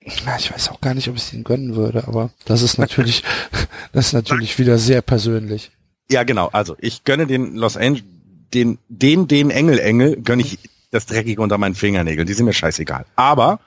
ich 0.00 0.26
weiß 0.26 0.70
auch 0.70 0.80
gar 0.80 0.94
nicht, 0.94 1.08
ob 1.08 1.16
ich 1.16 1.22
es 1.22 1.32
ihnen 1.32 1.44
gönnen 1.44 1.76
würde, 1.76 2.08
aber 2.08 2.30
das 2.46 2.62
ist 2.62 2.78
natürlich, 2.78 3.22
das 3.92 4.08
ist 4.08 4.12
natürlich 4.12 4.58
wieder 4.58 4.76
sehr 4.78 5.02
persönlich. 5.02 5.70
Ja, 6.10 6.24
genau. 6.24 6.48
Also 6.48 6.76
ich 6.80 7.04
gönne 7.04 7.28
den 7.28 7.54
Los 7.54 7.76
Angeles, 7.76 8.04
den, 8.52 8.78
den, 8.88 9.28
den 9.28 9.50
Engel, 9.50 9.78
Engel, 9.78 10.16
gönne 10.16 10.42
ich 10.42 10.58
das 10.90 11.06
Dreckige 11.06 11.40
unter 11.40 11.58
meinen 11.58 11.76
Fingernägeln. 11.76 12.26
Die 12.26 12.32
sind 12.32 12.46
mir 12.46 12.52
scheißegal. 12.52 13.04
Aber 13.14 13.60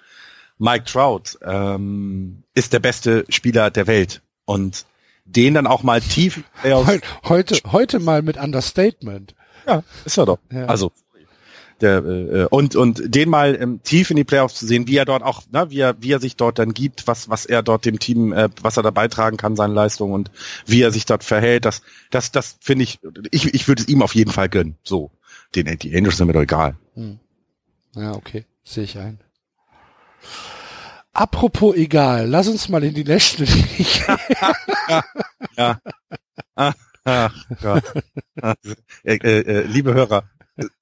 Mike 0.58 0.84
Trout 0.84 1.40
ähm, 1.42 2.44
ist 2.54 2.74
der 2.74 2.80
beste 2.80 3.24
Spieler 3.30 3.72
der 3.72 3.88
Welt 3.88 4.22
und 4.44 4.86
den 5.26 5.54
dann 5.54 5.68
auch 5.68 5.84
mal 5.84 6.02
tief 6.02 6.44
heute 7.24 7.58
heute 7.72 8.00
mal 8.00 8.22
mit 8.22 8.38
Understatement. 8.38 9.36
Ja, 9.68 9.84
ist 10.06 10.18
er 10.18 10.26
doch. 10.26 10.40
Ja. 10.52 10.66
Also 10.66 10.92
der, 11.82 11.98
äh, 12.06 12.48
und 12.50 12.76
und 12.76 13.14
den 13.14 13.30
mal 13.30 13.60
ähm, 13.60 13.82
tief 13.84 14.10
in 14.10 14.16
die 14.16 14.24
Playoffs 14.24 14.56
zu 14.56 14.66
sehen, 14.66 14.88
wie 14.88 14.98
er 14.98 15.06
dort 15.06 15.24
auch, 15.24 15.44
ne, 15.52 15.70
wie 15.70 15.80
er 15.80 15.96
wie 16.02 16.12
er 16.12 16.20
sich 16.20 16.36
dort 16.36 16.58
dann 16.60 16.74
gibt, 16.74 17.08
was 17.08 17.30
was 17.30 17.46
er 17.46 17.62
dort 17.62 17.86
dem 17.86 18.00
Team, 18.00 18.32
äh, 18.32 18.50
was 18.62 18.78
er 18.78 18.84
da 18.84 18.92
beitragen 18.92 19.38
kann, 19.38 19.56
seine 19.56 19.74
Leistung 19.74 20.12
und 20.12 20.32
wie 20.66 20.82
er 20.82 20.92
sich 20.92 21.06
dort 21.06 21.24
verhält, 21.24 21.66
das 21.66 21.82
das 22.10 22.32
das 22.32 22.58
finde 22.62 22.84
ich, 22.84 23.00
ich 23.32 23.54
ich 23.54 23.68
würde 23.68 23.82
es 23.82 23.88
ihm 23.88 24.02
auf 24.02 24.16
jeden 24.16 24.32
Fall 24.32 24.50
gönnen. 24.50 24.78
So, 24.84 25.12
den 25.56 25.78
die 25.78 25.96
Angels 25.96 26.18
sind 26.18 26.28
mir 26.28 26.34
doch 26.34 26.42
egal. 26.42 26.78
Hm. 26.96 27.20
Ja, 27.96 28.14
okay, 28.14 28.46
sehe 28.64 28.84
ich 28.84 28.98
ein. 28.98 29.20
Apropos 31.14 31.76
egal, 31.76 32.28
lass 32.28 32.48
uns 32.48 32.70
mal 32.70 32.84
in 32.84 32.94
die 32.94 33.04
National 33.04 33.54
League. 33.54 34.08
ja. 35.58 35.80
Ach, 36.56 36.74
ach 37.06 37.46
Gott. 37.62 37.84
Äh, 39.04 39.16
äh, 39.16 39.62
liebe 39.64 39.94
Hörer, 39.94 40.24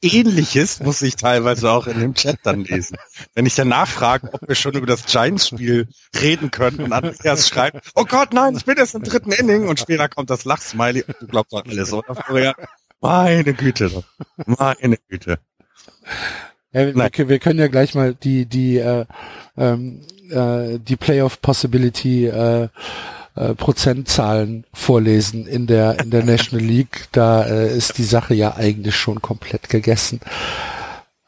Ähnliches 0.02 0.82
muss 0.82 1.02
ich 1.02 1.16
teilweise 1.16 1.72
auch 1.72 1.88
in 1.88 2.00
dem 2.00 2.14
Chat 2.14 2.40
dann 2.44 2.66
lesen. 2.66 2.98
Wenn 3.36 3.46
ich 3.46 3.56
dann 3.56 3.70
nachfrage, 3.70 4.30
ob 4.34 4.48
wir 4.48 4.56
schon 4.56 4.74
über 4.74 4.86
das 4.86 5.06
Giants-Spiel 5.06 5.88
reden 6.20 6.52
können 6.52 6.82
und 6.82 6.92
Andreas 6.92 7.48
schreibt, 7.48 7.92
oh 7.96 8.04
Gott, 8.04 8.34
nein, 8.34 8.56
ich 8.58 8.66
bin 8.66 8.78
erst 8.78 8.96
im 8.96 9.04
dritten 9.04 9.32
Inning 9.32 9.68
und 9.70 9.80
später 9.80 10.10
kommt 10.10 10.30
das 10.30 10.44
Lachsmiley 10.44 11.04
und 11.04 11.16
du 11.22 11.28
glaubst 11.28 11.54
doch 11.54 11.64
alles, 11.66 11.94
oder? 11.94 12.16
Meine 13.00 13.54
Güte, 13.54 14.04
meine 14.46 14.98
Güte. 15.08 15.40
Ja, 16.74 16.86
wir, 16.86 17.30
wir, 17.30 17.40
können 17.40 17.60
ja 17.60 17.68
gleich 17.68 17.96
mal 17.96 18.14
die 18.14 18.46
die 18.46 18.78
äh, 18.78 19.06
ähm, 19.58 20.02
äh, 20.30 20.80
die 20.80 20.96
Playoff 20.96 21.42
Possibility 21.42 22.28
äh, 22.28 22.70
äh, 23.36 23.56
Prozentzahlen 23.56 24.66
vorlesen 24.74 25.48
in 25.48 25.68
der 25.68 26.00
in 26.00 26.12
der 26.12 26.24
National 26.24 26.66
League. 26.66 27.08
Da 27.12 27.46
äh, 27.46 27.76
ist 27.76 27.98
die 27.98 28.04
Sache 28.04 28.34
ja 28.36 28.56
eigentlich 28.56 28.96
schon 28.96 29.22
komplett 29.22 29.70
gegessen. 29.70 30.22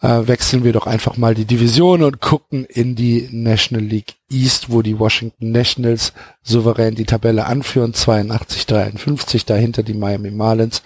Äh, 0.04 0.28
wechseln 0.28 0.66
wir 0.66 0.74
doch 0.74 0.86
einfach 0.86 1.16
mal 1.16 1.34
die 1.34 1.46
Division 1.46 2.04
und 2.04 2.20
gucken 2.20 2.66
in 2.66 2.94
die 2.94 3.30
National 3.32 3.86
League 3.86 4.16
East, 4.30 4.70
wo 4.70 4.82
die 4.82 5.00
Washington 5.00 5.52
Nationals 5.52 6.12
souverän 6.42 6.96
die 6.96 7.06
Tabelle 7.06 7.46
anführen, 7.46 7.94
82, 7.94 8.66
53, 8.66 9.46
dahinter 9.46 9.82
die 9.82 9.94
Miami 9.94 10.30
Marlins 10.30 10.82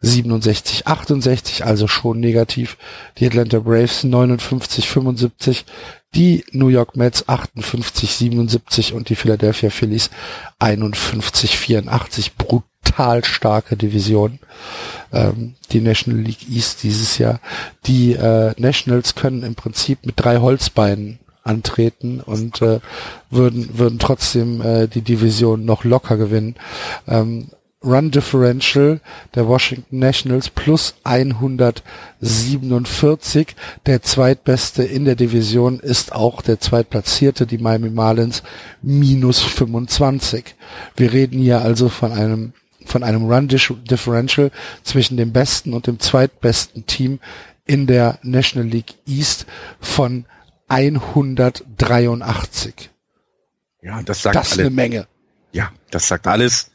67, 0.00 0.86
68, 0.86 1.66
also 1.66 1.86
schon 1.86 2.18
negativ, 2.20 2.78
die 3.18 3.26
Atlanta 3.26 3.58
Braves 3.58 4.04
59, 4.04 4.88
75, 4.88 5.66
die 6.14 6.42
New 6.52 6.68
York 6.68 6.96
Mets 6.96 7.28
58, 7.28 8.10
77 8.10 8.94
und 8.94 9.10
die 9.10 9.16
Philadelphia 9.16 9.68
Phillies 9.68 10.08
51, 10.60 11.58
84. 11.58 12.36
Brutal 12.36 12.71
starke 13.26 13.76
Division. 13.76 14.38
Ähm, 15.12 15.54
die 15.70 15.80
National 15.80 16.20
League 16.20 16.48
East 16.48 16.82
dieses 16.82 17.18
Jahr. 17.18 17.40
Die 17.86 18.12
äh, 18.12 18.52
Nationals 18.58 19.14
können 19.14 19.42
im 19.42 19.54
Prinzip 19.54 20.06
mit 20.06 20.14
drei 20.16 20.38
Holzbeinen 20.38 21.18
antreten 21.44 22.20
und 22.20 22.62
äh, 22.62 22.80
würden 23.30 23.78
würden 23.78 23.98
trotzdem 23.98 24.62
äh, 24.62 24.86
die 24.86 25.02
Division 25.02 25.64
noch 25.64 25.84
locker 25.84 26.16
gewinnen. 26.16 26.54
Ähm, 27.08 27.48
Run 27.84 28.12
Differential 28.12 29.00
der 29.34 29.48
Washington 29.48 29.98
Nationals 29.98 30.50
plus 30.50 30.94
147. 31.02 33.56
Der 33.86 34.02
zweitbeste 34.02 34.84
in 34.84 35.04
der 35.04 35.16
Division 35.16 35.80
ist 35.80 36.12
auch 36.12 36.42
der 36.42 36.60
zweitplatzierte, 36.60 37.44
die 37.44 37.58
Miami 37.58 37.90
Marlins, 37.90 38.44
minus 38.82 39.42
25. 39.42 40.54
Wir 40.96 41.12
reden 41.12 41.40
hier 41.40 41.62
also 41.62 41.88
von 41.88 42.12
einem 42.12 42.52
von 42.86 43.02
einem 43.02 43.30
Run 43.30 43.48
Differential 43.48 44.50
zwischen 44.82 45.16
dem 45.16 45.32
besten 45.32 45.72
und 45.74 45.86
dem 45.86 46.00
zweitbesten 46.00 46.86
Team 46.86 47.20
in 47.64 47.86
der 47.86 48.18
National 48.22 48.68
League 48.68 48.94
East 49.06 49.46
von 49.80 50.26
183. 50.68 52.90
Ja, 53.82 54.02
das 54.02 54.22
sagt 54.22 54.36
das 54.36 54.52
ist 54.52 54.60
eine 54.60 54.70
Menge. 54.70 55.06
Ja, 55.52 55.70
das 55.90 56.08
sagt 56.08 56.26
alles 56.26 56.70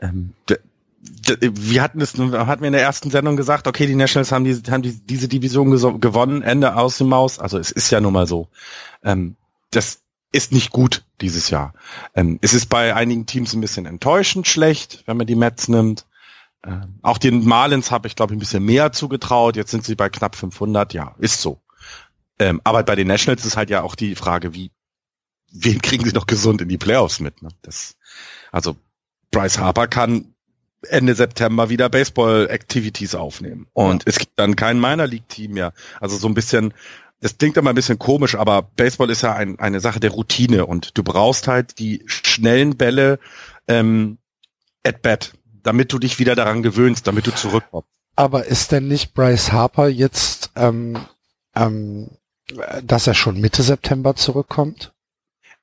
ähm, 0.00 0.32
wir 0.48 1.82
hatten 1.82 2.00
es, 2.00 2.14
hatten 2.14 2.62
wir 2.62 2.66
in 2.66 2.72
der 2.72 2.82
ersten 2.82 3.10
Sendung 3.10 3.36
gesagt, 3.36 3.68
okay, 3.68 3.86
die 3.86 3.94
Nationals 3.94 4.32
haben, 4.32 4.44
die, 4.44 4.60
haben 4.70 4.82
die, 4.82 4.92
diese 4.92 5.28
Division 5.28 5.70
gewonnen, 6.00 6.42
Ende 6.42 6.76
aus 6.76 6.98
dem 6.98 7.08
Maus. 7.08 7.38
Also 7.38 7.58
es 7.58 7.70
ist 7.70 7.90
ja 7.90 8.00
nun 8.00 8.12
mal 8.12 8.26
so. 8.26 8.48
Ähm, 9.04 9.36
das 9.70 10.00
ist 10.36 10.52
nicht 10.52 10.70
gut 10.70 11.04
dieses 11.20 11.50
Jahr. 11.50 11.74
Ähm, 12.14 12.38
es 12.42 12.54
ist 12.54 12.66
bei 12.66 12.94
einigen 12.94 13.26
Teams 13.26 13.54
ein 13.54 13.60
bisschen 13.60 13.86
enttäuschend 13.86 14.46
schlecht, 14.46 15.02
wenn 15.06 15.16
man 15.16 15.26
die 15.26 15.34
Mets 15.34 15.68
nimmt. 15.68 16.06
Ähm, 16.64 16.98
auch 17.02 17.18
den 17.18 17.46
Marlins 17.46 17.90
habe 17.90 18.06
ich, 18.08 18.16
glaube 18.16 18.32
ich, 18.32 18.36
ein 18.36 18.40
bisschen 18.40 18.64
mehr 18.64 18.92
zugetraut. 18.92 19.56
Jetzt 19.56 19.70
sind 19.70 19.84
sie 19.84 19.94
bei 19.94 20.08
knapp 20.08 20.36
500. 20.36 20.92
Ja, 20.92 21.14
ist 21.18 21.40
so. 21.40 21.60
Ähm, 22.38 22.60
aber 22.64 22.82
bei 22.82 22.94
den 22.96 23.08
Nationals 23.08 23.44
ist 23.44 23.56
halt 23.56 23.70
ja 23.70 23.82
auch 23.82 23.94
die 23.94 24.14
Frage, 24.14 24.52
wie, 24.52 24.70
wen 25.50 25.80
kriegen 25.80 26.04
sie 26.04 26.12
noch 26.12 26.26
gesund 26.26 26.60
in 26.60 26.68
die 26.68 26.78
Playoffs 26.78 27.20
mit? 27.20 27.40
Ne? 27.42 27.48
Das, 27.62 27.96
also 28.52 28.76
Bryce 29.30 29.58
Harper 29.58 29.86
kann 29.86 30.34
Ende 30.82 31.14
September 31.14 31.70
wieder 31.70 31.88
Baseball-Activities 31.88 33.14
aufnehmen. 33.14 33.66
Und 33.72 34.02
es 34.06 34.18
gibt 34.18 34.32
dann 34.36 34.54
kein 34.56 34.78
Minor 34.78 35.06
League-Team 35.06 35.52
mehr. 35.52 35.72
Also 36.00 36.16
so 36.16 36.28
ein 36.28 36.34
bisschen, 36.34 36.74
das 37.20 37.38
klingt 37.38 37.56
immer 37.56 37.70
ein 37.70 37.76
bisschen 37.76 37.98
komisch, 37.98 38.34
aber 38.34 38.62
Baseball 38.62 39.10
ist 39.10 39.22
ja 39.22 39.34
ein, 39.34 39.58
eine 39.58 39.80
Sache 39.80 40.00
der 40.00 40.10
Routine 40.10 40.66
und 40.66 40.96
du 40.98 41.02
brauchst 41.02 41.48
halt 41.48 41.78
die 41.78 42.02
schnellen 42.06 42.76
Bälle 42.76 43.18
ähm, 43.68 44.18
at 44.84 45.02
bat, 45.02 45.32
damit 45.62 45.92
du 45.92 45.98
dich 45.98 46.18
wieder 46.18 46.34
daran 46.34 46.62
gewöhnst, 46.62 47.06
damit 47.06 47.26
du 47.26 47.34
zurückkommst. 47.34 47.88
Aber 48.16 48.46
ist 48.46 48.72
denn 48.72 48.88
nicht 48.88 49.14
Bryce 49.14 49.52
Harper 49.52 49.88
jetzt, 49.88 50.50
ähm, 50.56 50.98
ähm, 51.54 52.10
dass 52.82 53.06
er 53.06 53.14
schon 53.14 53.40
Mitte 53.40 53.62
September 53.62 54.14
zurückkommt? 54.14 54.92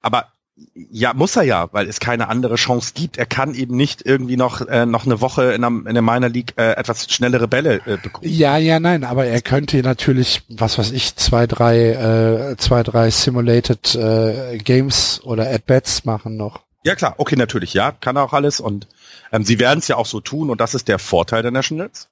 Aber 0.01 0.32
ja, 0.75 1.13
muss 1.13 1.35
er 1.35 1.43
ja, 1.43 1.67
weil 1.71 1.87
es 1.87 1.99
keine 1.99 2.27
andere 2.27 2.55
Chance 2.55 2.91
gibt. 2.93 3.17
Er 3.17 3.25
kann 3.25 3.55
eben 3.55 3.75
nicht 3.75 4.05
irgendwie 4.05 4.37
noch 4.37 4.61
äh, 4.61 4.85
noch 4.85 5.05
eine 5.05 5.19
Woche 5.19 5.53
in, 5.53 5.63
einem, 5.63 5.87
in 5.87 5.93
der 5.93 6.03
Minor 6.03 6.29
League 6.29 6.53
äh, 6.57 6.73
etwas 6.73 7.11
schnellere 7.11 7.47
Bälle 7.47 7.81
äh, 7.85 7.97
bekommen. 7.97 8.27
Ja, 8.29 8.57
ja, 8.57 8.79
nein, 8.79 9.03
aber 9.03 9.25
er 9.25 9.41
könnte 9.41 9.81
natürlich, 9.81 10.43
was 10.49 10.77
weiß 10.77 10.91
ich, 10.91 11.15
zwei, 11.15 11.47
drei, 11.47 12.51
äh, 12.51 12.57
zwei, 12.57 12.83
drei 12.83 13.09
Simulated 13.09 13.95
äh, 13.95 14.57
Games 14.59 15.21
oder 15.23 15.49
At-Bats 15.49 16.05
machen 16.05 16.37
noch. 16.37 16.61
Ja 16.83 16.95
klar, 16.95 17.15
okay, 17.17 17.35
natürlich, 17.35 17.73
ja, 17.73 17.91
kann 17.91 18.17
er 18.17 18.23
auch 18.23 18.33
alles 18.33 18.59
und 18.59 18.87
ähm, 19.31 19.43
sie 19.43 19.59
werden 19.59 19.79
es 19.79 19.87
ja 19.87 19.95
auch 19.95 20.05
so 20.05 20.19
tun 20.19 20.49
und 20.49 20.61
das 20.61 20.75
ist 20.75 20.87
der 20.87 20.99
Vorteil 20.99 21.41
der 21.41 21.51
Nationals. 21.51 22.09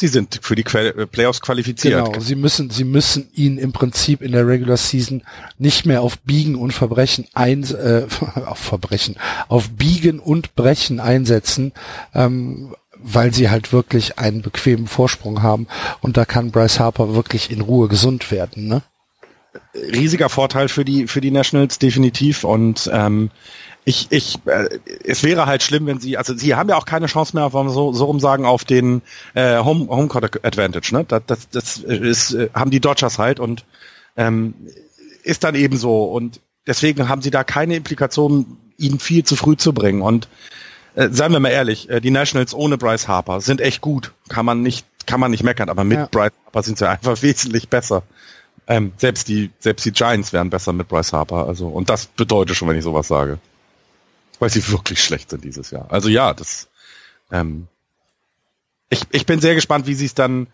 Sie 0.00 0.08
sind 0.08 0.40
für 0.40 0.54
die 0.54 0.64
äh, 0.64 1.06
Playoffs 1.06 1.42
qualifiziert. 1.42 2.06
Genau, 2.06 2.18
sie 2.20 2.34
müssen, 2.34 2.70
sie 2.70 2.84
müssen 2.84 3.28
ihn 3.34 3.58
im 3.58 3.72
Prinzip 3.72 4.22
in 4.22 4.32
der 4.32 4.46
Regular 4.46 4.78
Season 4.78 5.22
nicht 5.58 5.84
mehr 5.84 6.00
auf 6.00 6.16
Biegen 6.20 6.54
und 6.54 6.72
Verbrechen 6.72 7.26
ein, 7.34 7.64
äh, 7.64 8.06
auf 8.46 8.56
Verbrechen, 8.56 9.16
auf 9.48 9.68
Biegen 9.68 10.18
und 10.18 10.54
Brechen 10.54 11.00
einsetzen, 11.00 11.74
ähm, 12.14 12.74
weil 12.96 13.34
sie 13.34 13.50
halt 13.50 13.74
wirklich 13.74 14.18
einen 14.18 14.40
bequemen 14.40 14.86
Vorsprung 14.86 15.42
haben 15.42 15.66
und 16.00 16.16
da 16.16 16.24
kann 16.24 16.50
Bryce 16.50 16.80
Harper 16.80 17.14
wirklich 17.14 17.50
in 17.50 17.60
Ruhe 17.60 17.88
gesund 17.88 18.30
werden, 18.30 18.68
ne? 18.68 18.80
Riesiger 19.74 20.30
Vorteil 20.30 20.68
für 20.68 20.86
die 20.86 21.08
für 21.08 21.20
die 21.20 21.32
Nationals 21.32 21.78
definitiv 21.78 22.44
und 22.44 22.88
ähm, 22.90 23.30
ich, 23.90 24.06
ich, 24.10 24.38
äh, 24.46 24.68
es 25.04 25.24
wäre 25.24 25.46
halt 25.46 25.64
schlimm, 25.64 25.86
wenn 25.86 25.98
sie, 25.98 26.16
also 26.16 26.32
sie 26.34 26.54
haben 26.54 26.68
ja 26.68 26.76
auch 26.76 26.86
keine 26.86 27.06
Chance 27.06 27.36
mehr, 27.36 27.52
wenn 27.52 27.66
wir 27.66 27.72
so, 27.72 27.92
so 27.92 28.04
rum 28.04 28.20
sagen, 28.20 28.44
auf 28.44 28.64
den 28.64 29.02
äh, 29.34 29.58
Home, 29.58 29.88
Homecourt 29.88 30.44
Advantage, 30.44 30.94
ne? 30.94 31.04
Das, 31.06 31.22
das, 31.26 31.50
das 31.50 31.76
ist, 31.78 32.34
äh, 32.34 32.50
haben 32.54 32.70
die 32.70 32.78
Dodgers 32.78 33.18
halt 33.18 33.40
und 33.40 33.64
ähm, 34.16 34.54
ist 35.24 35.42
dann 35.42 35.56
eben 35.56 35.76
so. 35.76 36.04
Und 36.04 36.40
deswegen 36.68 37.08
haben 37.08 37.20
sie 37.20 37.32
da 37.32 37.42
keine 37.42 37.74
Implikationen, 37.74 38.58
ihn 38.78 39.00
viel 39.00 39.24
zu 39.24 39.34
früh 39.34 39.56
zu 39.56 39.72
bringen. 39.72 40.02
Und 40.02 40.28
äh, 40.94 41.08
seien 41.10 41.32
wir 41.32 41.40
mal 41.40 41.50
ehrlich, 41.50 41.90
äh, 41.90 42.00
die 42.00 42.12
Nationals 42.12 42.54
ohne 42.54 42.78
Bryce 42.78 43.08
Harper 43.08 43.40
sind 43.40 43.60
echt 43.60 43.80
gut. 43.80 44.12
Kann 44.28 44.46
man 44.46 44.62
nicht, 44.62 44.86
kann 45.06 45.18
man 45.18 45.32
nicht 45.32 45.42
meckern, 45.42 45.68
aber 45.68 45.82
mit 45.82 45.98
ja. 45.98 46.06
Bryce 46.06 46.32
Harper 46.46 46.62
sind 46.62 46.78
sie 46.78 46.88
einfach 46.88 47.20
wesentlich 47.22 47.68
besser. 47.68 48.04
Ähm, 48.68 48.92
selbst 48.98 49.26
die, 49.26 49.50
selbst 49.58 49.84
die 49.84 49.90
Giants 49.90 50.32
wären 50.32 50.48
besser 50.48 50.72
mit 50.72 50.86
Bryce 50.86 51.12
Harper. 51.12 51.48
Also, 51.48 51.66
und 51.66 51.90
das 51.90 52.06
bedeutet 52.06 52.54
schon, 52.54 52.68
wenn 52.68 52.76
ich 52.76 52.84
sowas 52.84 53.08
sage. 53.08 53.40
Weil 54.40 54.50
sie 54.50 54.66
wirklich 54.72 55.02
schlecht 55.04 55.30
sind 55.30 55.44
dieses 55.44 55.70
Jahr. 55.70 55.86
Also 55.90 56.08
ja, 56.08 56.34
das 56.34 56.68
ähm, 57.30 57.68
ich, 58.90 59.02
ich 59.12 59.24
bin 59.24 59.40
sehr 59.40 59.54
gespannt, 59.54 59.86
wie 59.86 59.94
sie 59.94 60.06
es 60.06 60.14
dann, 60.14 60.48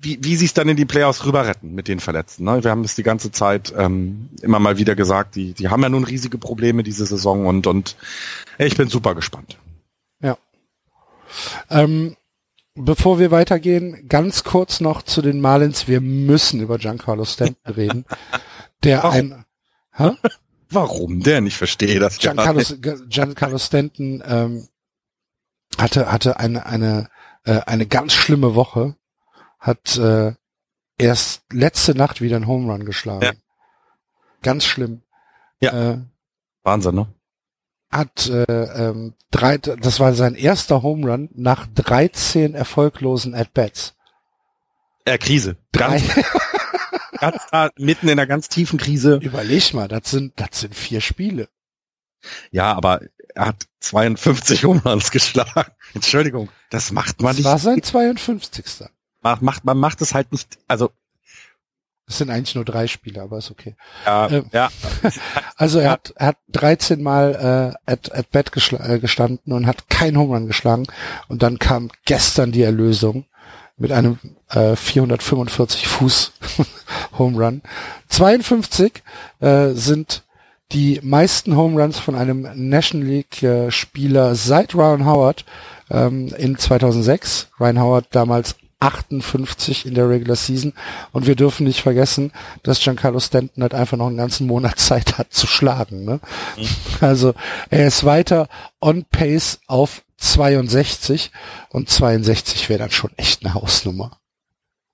wie, 0.00 0.18
wie 0.22 0.36
sie 0.36 0.44
es 0.44 0.52
dann 0.52 0.68
in 0.68 0.76
die 0.76 0.84
Playoffs 0.84 1.24
rüber 1.24 1.46
retten 1.46 1.74
mit 1.74 1.88
den 1.88 1.98
Verletzten. 1.98 2.44
Ne? 2.44 2.62
Wir 2.62 2.70
haben 2.70 2.84
es 2.84 2.94
die 2.94 3.02
ganze 3.02 3.32
Zeit 3.32 3.72
ähm, 3.76 4.28
immer 4.42 4.58
mal 4.58 4.76
wieder 4.76 4.94
gesagt, 4.94 5.34
die, 5.34 5.54
die 5.54 5.70
haben 5.70 5.82
ja 5.82 5.88
nun 5.88 6.04
riesige 6.04 6.36
Probleme 6.36 6.82
diese 6.82 7.06
Saison 7.06 7.46
und, 7.46 7.66
und 7.66 7.96
ich 8.58 8.76
bin 8.76 8.88
super 8.88 9.14
gespannt. 9.14 9.56
Ja. 10.20 10.36
Ähm, 11.70 12.16
bevor 12.74 13.18
wir 13.18 13.30
weitergehen, 13.30 14.06
ganz 14.08 14.44
kurz 14.44 14.80
noch 14.80 15.02
zu 15.02 15.22
den 15.22 15.40
Marlins. 15.40 15.88
Wir 15.88 16.02
müssen 16.02 16.60
über 16.60 16.76
Giancarlo 16.76 17.24
Stanton 17.24 17.72
reden, 17.72 18.04
der 18.82 19.02
Warum? 19.04 19.14
ein 19.14 19.44
Hä? 19.96 20.10
Warum 20.70 21.20
denn? 21.20 21.46
Ich 21.46 21.56
verstehe 21.56 21.98
das 22.00 22.18
Giancarlo, 22.18 22.62
Giancarlo 23.08 23.58
Stanton 23.58 24.22
ähm, 24.26 24.68
hatte 25.78 26.10
hatte 26.10 26.38
eine 26.38 26.66
eine 26.66 27.08
äh, 27.44 27.60
eine 27.66 27.86
ganz 27.86 28.12
schlimme 28.12 28.54
Woche, 28.54 28.96
hat 29.58 29.96
äh, 29.98 30.34
erst 30.98 31.42
letzte 31.52 31.94
Nacht 31.94 32.20
wieder 32.20 32.36
einen 32.36 32.46
Home 32.46 32.72
Run 32.72 32.84
geschlagen. 32.84 33.24
Ja. 33.24 33.32
Ganz 34.42 34.64
schlimm. 34.64 35.02
Ja. 35.60 35.92
Äh, 35.92 35.98
Wahnsinn, 36.62 36.94
ne? 36.94 37.14
hat 37.94 38.28
äh, 38.28 38.42
ähm, 38.42 39.14
drei, 39.30 39.58
das 39.58 40.00
war 40.00 40.14
sein 40.14 40.34
erster 40.34 40.82
Home 40.82 41.10
Run 41.10 41.28
nach 41.34 41.66
13 41.74 42.54
erfolglosen 42.54 43.34
At-Bats. 43.34 43.94
Äh, 45.04 45.18
Krise. 45.18 45.56
Drei. 45.72 46.02
Ganz, 47.32 47.50
ganz 47.50 47.72
mitten 47.78 48.06
in 48.08 48.12
einer 48.12 48.26
ganz 48.26 48.48
tiefen 48.48 48.78
Krise. 48.78 49.18
Überleg 49.22 49.74
mal, 49.74 49.88
das 49.88 50.10
sind 50.10 50.32
das 50.40 50.60
sind 50.60 50.74
vier 50.74 51.00
Spiele. 51.00 51.48
Ja, 52.50 52.72
aber 52.74 53.00
er 53.34 53.46
hat 53.48 53.66
52 53.80 54.64
Home 54.64 54.80
Runs 54.84 55.10
geschlagen. 55.10 55.70
Entschuldigung, 55.94 56.48
das 56.70 56.90
macht 56.92 57.20
man 57.20 57.30
Das 57.30 57.36
nicht. 57.38 57.44
war 57.44 57.58
sein 57.58 57.82
52. 57.82 58.64
Macht, 59.20 59.42
macht, 59.42 59.64
man 59.64 59.76
macht 59.78 60.00
es 60.02 60.14
halt 60.14 60.32
nicht, 60.32 60.58
also 60.68 60.90
Das 62.06 62.18
sind 62.18 62.30
eigentlich 62.30 62.54
nur 62.54 62.64
drei 62.64 62.86
Spiele, 62.86 63.22
aber 63.22 63.38
ist 63.38 63.50
okay. 63.50 63.76
ja, 64.06 64.28
Ähm. 64.30 64.46
ja, 64.52 64.70
Also 65.56 65.78
er 65.80 65.90
hat, 65.92 66.12
er 66.16 66.28
hat 66.28 66.36
13 66.48 67.02
Mal 67.02 67.74
äh, 67.86 67.90
at, 67.92 68.12
at 68.14 68.30
bat 68.30 68.50
geschla- 68.52 68.86
äh, 68.86 68.98
gestanden 68.98 69.52
und 69.52 69.66
hat 69.66 69.88
kein 69.88 70.16
Home 70.18 70.34
Run 70.34 70.46
geschlagen. 70.46 70.86
Und 71.28 71.42
dann 71.42 71.58
kam 71.58 71.90
gestern 72.04 72.52
die 72.52 72.62
Erlösung 72.62 73.26
mit 73.76 73.92
einem 73.92 74.18
äh, 74.50 74.76
445 74.76 75.88
Fuß 75.88 76.32
Home 77.18 77.38
Run. 77.38 77.62
52 78.08 79.02
äh, 79.40 79.70
sind 79.70 80.22
die 80.72 81.00
meisten 81.02 81.56
Home 81.56 81.80
Runs 81.80 81.98
von 81.98 82.14
einem 82.14 82.48
National 82.54 83.06
League 83.06 83.42
äh, 83.42 83.70
Spieler 83.70 84.34
seit 84.34 84.74
Ryan 84.74 85.06
Howard 85.06 85.44
ähm, 85.90 86.28
in 86.38 86.56
2006. 86.56 87.48
Ryan 87.60 87.80
Howard 87.80 88.06
damals 88.10 88.56
58 88.84 89.86
in 89.86 89.94
der 89.94 90.08
Regular 90.08 90.36
Season. 90.36 90.74
Und 91.12 91.26
wir 91.26 91.36
dürfen 91.36 91.66
nicht 91.66 91.80
vergessen, 91.80 92.32
dass 92.62 92.80
Giancarlo 92.80 93.18
Stanton 93.18 93.62
halt 93.62 93.74
einfach 93.74 93.96
noch 93.96 94.08
einen 94.08 94.16
ganzen 94.16 94.46
Monat 94.46 94.78
Zeit 94.78 95.18
hat 95.18 95.32
zu 95.32 95.46
schlagen. 95.46 96.04
Ne? 96.04 96.20
Also 97.00 97.34
er 97.70 97.86
ist 97.86 98.04
weiter 98.04 98.48
on 98.80 99.04
pace 99.10 99.60
auf 99.66 100.02
62 100.18 101.32
und 101.70 101.88
62 101.88 102.68
wäre 102.68 102.78
dann 102.78 102.90
schon 102.90 103.10
echt 103.16 103.44
eine 103.44 103.54
Hausnummer. 103.54 104.18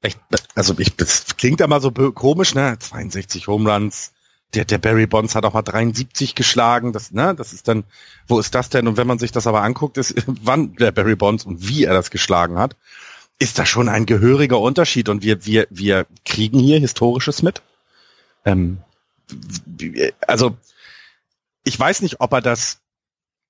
echt, 0.02 0.18
also 0.54 0.74
ich, 0.78 0.96
das 0.96 1.36
klingt 1.36 1.60
immer 1.60 1.80
so 1.80 1.90
komisch, 1.90 2.54
ne? 2.54 2.76
62 2.78 3.46
Home 3.48 3.70
Runs. 3.70 4.12
Der, 4.54 4.64
der 4.64 4.78
Barry 4.78 5.06
Bonds 5.06 5.36
hat 5.36 5.44
auch 5.44 5.52
mal 5.52 5.62
73 5.62 6.34
geschlagen. 6.34 6.92
Das, 6.92 7.12
ne, 7.12 7.34
das 7.36 7.52
ist 7.52 7.68
dann, 7.68 7.84
wo 8.26 8.40
ist 8.40 8.52
das 8.54 8.68
denn? 8.68 8.88
Und 8.88 8.96
wenn 8.96 9.06
man 9.06 9.20
sich 9.20 9.30
das 9.30 9.46
aber 9.46 9.62
anguckt, 9.62 9.96
ist, 9.96 10.14
wann 10.26 10.74
der 10.74 10.90
Barry 10.90 11.14
Bonds 11.14 11.44
und 11.44 11.68
wie 11.68 11.84
er 11.84 11.94
das 11.94 12.10
geschlagen 12.10 12.58
hat, 12.58 12.76
ist 13.40 13.58
da 13.58 13.66
schon 13.66 13.88
ein 13.88 14.06
gehöriger 14.06 14.60
Unterschied. 14.60 15.08
Und 15.08 15.24
wir, 15.24 15.44
wir, 15.44 15.66
wir 15.70 16.06
kriegen 16.24 16.60
hier 16.60 16.78
Historisches 16.78 17.42
mit. 17.42 17.62
Ähm, 18.44 18.78
also, 20.26 20.56
ich 21.64 21.78
weiß 21.78 22.02
nicht, 22.02 22.20
ob 22.20 22.32
er 22.32 22.42
das, 22.42 22.80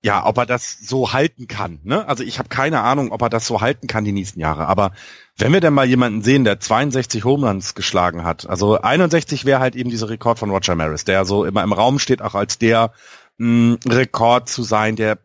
ja, 0.03 0.24
ob 0.24 0.38
er 0.38 0.47
das 0.47 0.78
so 0.78 1.12
halten 1.12 1.49
kann. 1.49 1.80
Ne? 1.82 2.07
Also 2.07 2.22
ich 2.22 2.38
habe 2.38 2.49
keine 2.49 2.80
Ahnung, 2.82 3.12
ob 3.12 3.20
er 3.22 3.28
das 3.28 3.47
so 3.47 3.61
halten 3.61 3.86
kann 3.86 4.05
die 4.05 4.12
nächsten 4.12 4.41
Jahre. 4.41 4.66
Aber 4.66 4.93
wenn 5.36 5.53
wir 5.53 5.61
denn 5.61 5.74
mal 5.74 5.86
jemanden 5.86 6.22
sehen, 6.22 6.45
der 6.45 6.61
62 6.61 7.24
Home 7.24 7.47
Runs 7.47 7.74
geschlagen 7.74 8.24
hat, 8.24 8.49
also 8.49 8.80
61 8.80 9.45
wäre 9.45 9.61
halt 9.61 9.76
eben 9.76 9.91
dieser 9.91 10.09
Rekord 10.09 10.38
von 10.38 10.51
Roger 10.51 10.74
Maris, 10.74 11.05
der 11.05 11.24
so 11.24 11.45
immer 11.45 11.62
im 11.62 11.72
Raum 11.72 11.99
steht, 11.99 12.22
auch 12.22 12.34
als 12.34 12.59
der 12.59 12.93
mh, 13.38 13.78
Rekord 13.86 14.49
zu 14.49 14.62
sein, 14.62 14.97
der 14.97 15.18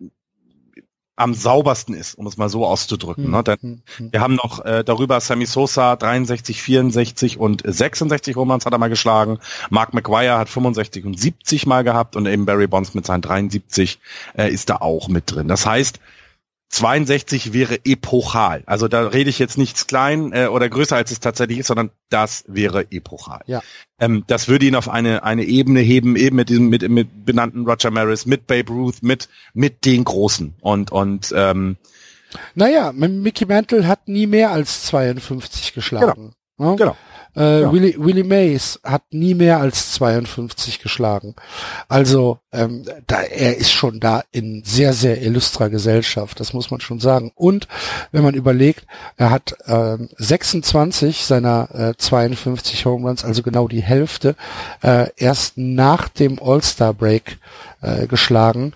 am 1.16 1.34
saubersten 1.34 1.95
ist, 1.95 2.16
um 2.16 2.28
es 2.28 2.38
mal 2.38 2.49
so 2.49 2.66
auszudrücken. 2.66 3.32
Ne? 3.32 3.43
Denn 3.43 3.57
Hm, 3.66 3.82
hm. 3.97 4.11
wir 4.11 4.22
haben 4.22 4.36
noch 4.36 4.63
äh, 4.66 4.84
darüber 4.84 5.20
Sammy 5.20 5.45
Sosa 5.45 5.95
63, 5.95 6.61
64 6.61 7.39
und 7.39 7.63
66 7.66 8.36
Home 8.36 8.51
Runs 8.51 8.66
hat 8.66 8.74
er 8.74 8.80
mal 8.80 8.89
geschlagen. 8.89 9.39
Mark 9.70 9.93
McGuire 9.93 10.38
hat 10.38 10.49
65 10.49 11.05
und 11.05 11.20
70 11.20 11.66
mal 11.66 11.84
gehabt 11.84 12.16
und 12.16 12.26
eben 12.26 12.45
Barry 12.45 12.68
Bonds 12.68 12.93
mit 12.93 13.05
seinen 13.05 13.22
73 13.22 13.99
äh, 14.38 14.51
ist 14.51 14.70
da 14.70 14.78
auch 14.78 15.07
mit 15.07 15.32
drin. 15.32 15.47
Das 15.47 15.66
heißt, 15.66 15.99
62 16.76 17.53
wäre 17.53 17.80
epochal. 17.86 18.63
Also 18.65 18.89
da 18.89 19.07
rede 19.07 19.30
ich 19.30 19.39
jetzt 19.39 19.57
nichts 19.57 19.88
klein 19.88 20.34
äh, 20.34 20.47
oder 20.47 20.67
größer 20.67 20.97
als 20.97 21.09
es 21.09 21.21
tatsächlich 21.21 21.59
ist, 21.59 21.67
sondern 21.67 21.89
das 22.09 22.43
wäre 22.47 22.91
epochal. 22.91 23.41
Ja. 23.47 23.61
Ähm, 23.97 24.26
das 24.28 24.49
würde 24.49 24.65
ihn 24.65 24.76
auf 24.76 24.89
eine 24.89 25.23
eine 25.23 25.45
Ebene 25.45 25.80
heben, 25.80 26.17
eben 26.17 26.36
mit 26.36 26.49
diesem 26.49 26.67
mit, 26.67 26.88
mit 26.89 27.26
benannten 27.26 27.65
Roger 27.65 27.91
Maris, 27.91 28.26
mit 28.26 28.45
Babe 28.45 28.73
Ruth, 28.73 29.03
mit 29.03 29.30
mit 29.53 29.86
den 29.86 30.03
Großen 30.03 30.55
und 30.59 30.91
und 30.91 31.34
ähm, 31.34 31.78
Naja, 32.55 32.91
Mickey 32.91 33.45
Mantle 33.45 33.88
hat 33.88 34.09
nie 34.09 34.28
mehr 34.28 34.51
als 34.51 34.84
52 34.84 35.73
geschlagen. 35.73 36.34
Ne? 36.57 36.76
genau. 36.78 36.97
Äh, 37.36 37.61
Ja. 37.61 37.71
Willie, 37.71 37.95
Willie 37.97 38.23
Mays 38.23 38.79
hat 38.83 39.03
nie 39.11 39.33
mehr 39.33 39.59
als 39.59 39.91
52 39.93 40.79
geschlagen. 40.79 41.36
Also 41.88 42.39
ähm, 42.51 42.83
da, 43.07 43.21
er 43.21 43.57
ist 43.57 43.71
schon 43.71 43.99
da 43.99 44.23
in 44.31 44.63
sehr, 44.65 44.93
sehr 44.93 45.21
illustrer 45.21 45.69
Gesellschaft, 45.69 46.39
das 46.39 46.53
muss 46.53 46.71
man 46.71 46.79
schon 46.79 46.99
sagen. 46.99 47.31
Und 47.36 47.67
wenn 48.11 48.23
man 48.23 48.33
überlegt, 48.36 48.86
er 49.17 49.29
hat 49.31 49.55
ähm, 49.67 50.09
26 50.17 51.25
seiner 51.25 51.67
äh, 51.73 51.93
52 51.97 52.86
Home 52.86 53.07
Runs, 53.07 53.25
also 53.25 53.41
genau 53.43 53.67
die 53.67 53.83
Hälfte, 53.83 54.36
äh, 54.81 55.09
erst 55.17 55.57
nach 55.57 56.09
dem 56.09 56.39
All-Star-Break 56.41 57.38
äh, 57.81 58.07
geschlagen. 58.07 58.73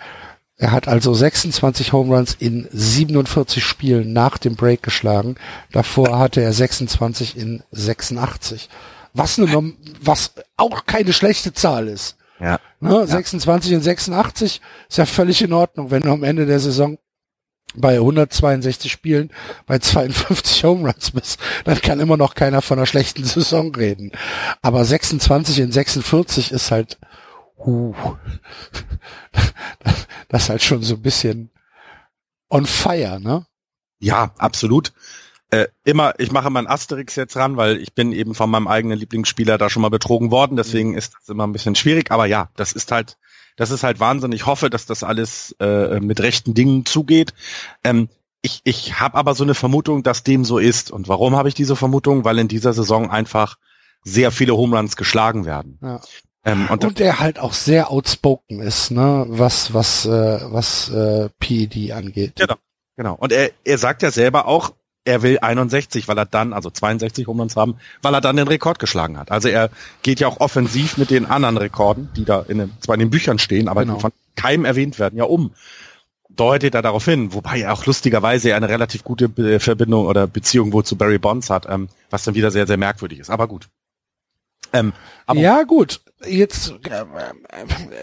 Er 0.60 0.74
hat 0.74 0.90
also 0.90 1.14
26 1.14 1.94
Home 1.94 2.14
Runs 2.14 2.36
in 2.38 2.68
47 2.70 3.64
Spielen 3.64 4.12
nach 4.12 4.38
dem 4.38 4.58
Break 4.58 4.84
geschlagen. 4.84 5.36
Davor 5.72 6.20
hatte 6.20 6.42
er 6.42 6.52
26 6.52 7.38
in 7.38 7.64
86. 7.72 8.68
Was, 9.14 9.40
eine, 9.40 9.74
was 10.02 10.34
auch 10.58 10.86
keine 10.86 11.14
schlechte 11.14 11.54
Zahl 11.54 11.88
ist. 11.88 12.18
Ja. 12.42 12.60
Ne? 12.82 13.08
26 13.08 13.72
in 13.72 13.82
86 13.82 14.60
ist 14.90 14.98
ja 14.98 15.06
völlig 15.06 15.42
in 15.42 15.54
Ordnung, 15.54 15.92
wenn 15.92 16.04
du 16.04 16.12
am 16.12 16.24
Ende 16.24 16.46
der 16.46 16.60
Saison 16.60 16.98
bei 17.76 17.96
162 17.96 18.92
Spielen 18.92 19.32
bei 19.66 19.80
52 19.80 20.66
Home 20.66 20.90
Runs 20.90 21.12
bist, 21.12 21.40
dann 21.64 21.80
kann 21.80 22.02
immer 22.02 22.18
noch 22.18 22.36
keiner 22.36 22.62
von 22.62 22.80
einer 22.80 22.86
schlechten 22.86 23.24
Saison 23.24 23.74
reden. 23.74 24.12
Aber 24.62 24.84
26 24.84 25.60
in 25.60 25.72
46 25.72 26.52
ist 26.52 26.72
halt, 26.72 26.98
huh, 27.58 27.96
das 30.30 30.44
ist 30.44 30.50
halt 30.50 30.64
schon 30.64 30.82
so 30.82 30.96
ein 30.96 31.02
bisschen 31.02 31.52
on 32.50 32.66
fire, 32.66 33.20
ne? 33.20 33.46
Ja, 34.00 34.32
absolut. 34.38 34.94
Äh, 35.52 35.68
immer, 35.84 36.14
ich 36.20 36.32
mache 36.32 36.50
meinen 36.52 36.68
Asterix 36.68 37.16
jetzt 37.16 37.36
ran, 37.36 37.58
weil 37.58 37.78
ich 37.78 37.94
bin 37.94 38.14
eben 38.14 38.36
von 38.36 38.50
meinem 38.50 38.68
eigenen 38.68 39.00
Lieblingsspieler 39.00 39.58
da 39.58 39.70
schon 39.70 39.82
mal 39.82 39.90
betrogen 39.90 40.32
worden, 40.32 40.56
deswegen 40.56 40.94
ist 40.94 41.16
das 41.16 41.28
immer 41.28 41.46
ein 41.48 41.52
bisschen 41.52 41.76
schwierig, 41.76 42.12
aber 42.12 42.28
ja, 42.28 42.50
das 42.56 42.72
ist 42.72 42.92
halt, 42.92 43.18
das 43.58 43.72
ist 43.72 43.84
halt 43.84 44.00
Wahnsinn. 44.00 44.32
Ich 44.32 44.46
hoffe, 44.46 44.70
dass 44.70 44.86
das 44.86 45.04
alles 45.04 45.56
äh, 45.60 46.00
mit 46.00 46.22
rechten 46.22 46.54
Dingen 46.54 46.86
zugeht. 46.86 47.34
Ähm, 47.84 48.10
ich 48.42 48.62
ich 48.64 49.00
habe 49.00 49.18
aber 49.18 49.36
so 49.36 49.44
eine 49.44 49.56
Vermutung, 49.56 50.04
dass 50.04 50.24
dem 50.24 50.46
so 50.46 50.60
ist. 50.60 50.92
Und 50.92 51.10
warum 51.10 51.36
habe 51.36 51.50
ich 51.50 51.56
diese 51.56 51.76
Vermutung? 51.76 52.24
Weil 52.24 52.40
in 52.40 52.48
dieser 52.48 52.72
Saison 52.72 53.12
einfach 53.12 53.58
sehr 54.04 54.32
viele 54.32 54.56
Home 54.56 54.78
Runs 54.78 54.96
geschlagen 54.96 55.46
werden. 55.46 55.78
Ja. 55.82 56.00
Ähm, 56.46 56.68
und, 56.70 56.84
Und 56.86 57.00
er 57.00 57.20
halt 57.20 57.40
auch 57.40 57.54
sehr 57.54 57.92
outspoken 57.92 58.62
ist, 58.62 58.92
ne, 58.92 59.26
was, 59.28 59.74
was, 59.74 60.06
äh, 60.06 60.40
was 60.52 60.90
äh, 60.90 61.30
PED 61.40 61.92
angeht. 61.92 62.34
Genau. 62.38 62.56
Genau. 62.96 63.16
Und 63.16 63.32
er, 63.32 63.52
er 63.64 63.78
sagt 63.78 64.02
ja 64.04 64.12
selber 64.12 64.46
auch, 64.48 64.74
er 65.06 65.22
will 65.22 65.40
61, 65.40 66.08
weil 66.08 66.18
er 66.18 66.26
dann, 66.26 66.54
also 66.54 66.70
62 66.70 67.28
Home 67.28 67.42
Runs 67.42 67.56
haben, 67.56 67.78
weil 68.02 68.14
er 68.14 68.22
dann 68.22 68.36
den 68.36 68.48
Rekord 68.48 68.80
geschlagen 68.80 69.18
hat. 69.18 69.32
Also 69.32 69.48
er 69.48 69.70
geht 70.02 70.20
ja 70.20 70.28
auch 70.28 70.40
offensiv 70.40 70.98
mit 70.98 71.10
den 71.10 71.26
anderen 71.26 71.58
Rekorden, 71.58 72.10
die 72.16 72.26
da 72.26 72.46
in 72.48 72.58
den, 72.60 72.74
zwar 72.82 72.96
in 72.96 73.00
den 73.00 73.10
Büchern 73.10 73.40
stehen, 73.40 73.68
aber 73.70 73.82
Genau. 73.82 73.96
die 73.96 74.02
von 74.02 74.12
keinem 74.36 74.66
erwähnt 74.66 75.00
werden, 75.00 75.18
ja 75.18 75.24
um. 75.24 75.54
Deutet 76.30 76.76
er 76.76 76.82
darauf 76.82 77.06
hin, 77.06 77.34
wobei 77.34 77.62
er 77.62 77.74
auch 77.74 77.86
lustigerweise 77.86 78.54
eine 78.54 78.70
relativ 78.70 79.04
gute 79.04 79.60
Verbindung 79.60 80.06
oder 80.06 80.28
Beziehung 80.28 80.72
wohl 80.74 80.86
zu 80.86 80.96
Barry 80.96 81.18
Bonds 81.18 81.50
hat, 81.50 81.66
ähm, 81.68 81.90
was 82.10 82.24
dann 82.24 82.36
wieder 82.36 82.52
sehr, 82.52 82.68
sehr 82.68 82.78
merkwürdig 82.78 83.20
ist. 83.20 83.30
Aber 83.30 83.48
gut. 83.48 83.68
Ähm, 84.72 84.94
ja 85.34 85.64
gut, 85.64 86.02
jetzt 86.26 86.74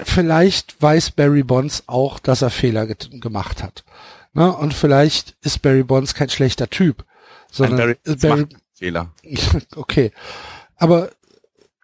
vielleicht 0.04 0.80
weiß 0.80 1.10
Barry 1.12 1.42
Bonds 1.42 1.84
auch, 1.86 2.18
dass 2.18 2.42
er 2.42 2.50
Fehler 2.50 2.86
gemacht 2.86 3.62
hat. 3.62 3.84
Ne? 4.32 4.54
Und 4.54 4.74
vielleicht 4.74 5.36
ist 5.42 5.62
Barry 5.62 5.82
Bonds 5.82 6.14
kein 6.14 6.28
schlechter 6.28 6.68
Typ, 6.68 7.04
sondern 7.50 7.96
Barry, 8.04 8.16
Barry 8.16 8.46
Fehler. 8.74 9.12
okay, 9.76 10.12
aber 10.76 11.10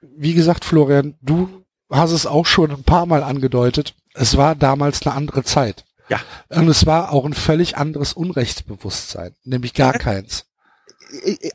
wie 0.01 0.35
gesagt, 0.35 0.65
Florian, 0.65 1.15
du 1.23 1.65
hast 1.91 2.13
es 2.13 2.27
auch 2.27 2.47
schon 2.47 2.71
ein 2.71 2.85
paar 2.85 3.07
Mal 3.07 3.23
angedeutet. 3.23 3.95
Es 4.15 4.37
war 4.37 4.55
damals 4.55 5.07
eine 5.07 5.15
andere 5.15 5.45
Zeit. 5.45 5.85
Ja. 6.09 6.21
Und 6.49 6.69
es 6.69 6.85
war 6.85 7.13
auch 7.13 7.25
ein 7.25 7.35
völlig 7.35 7.77
anderes 7.77 8.13
Unrechtsbewusstsein, 8.13 9.35
nämlich 9.45 9.73
gar 9.73 9.95
keins 9.95 10.47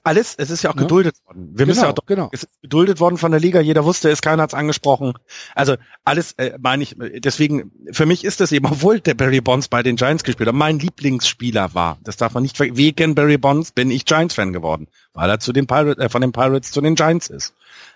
alles, 0.04 0.36
es 0.38 0.50
ist 0.50 0.64
ja 0.64 0.72
auch 0.72 0.76
ja. 0.76 0.82
geduldet 0.82 1.16
worden. 1.26 1.50
Wir 1.52 1.66
genau, 1.66 1.68
müssen 1.68 1.84
ja 1.84 1.90
auch, 1.90 2.06
genau. 2.06 2.30
es 2.32 2.44
ist 2.44 2.62
geduldet 2.62 3.00
worden 3.00 3.18
von 3.18 3.32
der 3.32 3.40
Liga, 3.40 3.60
jeder 3.60 3.86
wusste 3.86 4.10
es, 4.10 4.22
keiner 4.22 4.44
hat 4.44 4.52
es 4.52 4.54
angesprochen. 4.54 5.14
Also 5.56 5.76
alles 6.04 6.34
äh, 6.34 6.58
meine 6.60 6.84
ich, 6.84 6.96
deswegen, 6.98 7.72
für 7.92 8.06
mich 8.06 8.24
ist 8.24 8.40
das 8.40 8.52
eben, 8.52 8.66
obwohl 8.72 9.00
der 9.00 9.14
Barry 9.14 9.42
Bonds 9.42 9.68
bei 9.68 9.84
den 9.84 9.96
Giants 9.96 10.24
gespielt 10.24 10.48
hat, 10.48 10.56
mein 10.56 10.80
Lieblingsspieler 10.80 11.74
war. 11.74 11.98
Das 12.04 12.18
darf 12.18 12.34
man 12.34 12.44
nicht 12.44 12.60
wegen 12.60 13.16
Barry 13.16 13.38
Bonds 13.38 13.72
bin 13.72 13.92
ich 13.92 14.06
Giants-Fan 14.06 14.54
geworden, 14.54 14.88
weil 15.14 15.30
er 15.30 15.40
zu 15.40 15.54
den 15.54 15.68
Pirates, 15.68 16.04
äh, 16.04 16.10
von 16.10 16.22
den 16.22 16.32
Pirates 16.32 16.72
zu 16.72 16.82
den 16.82 16.96
Giants 16.96 17.28
ist. 17.28 17.54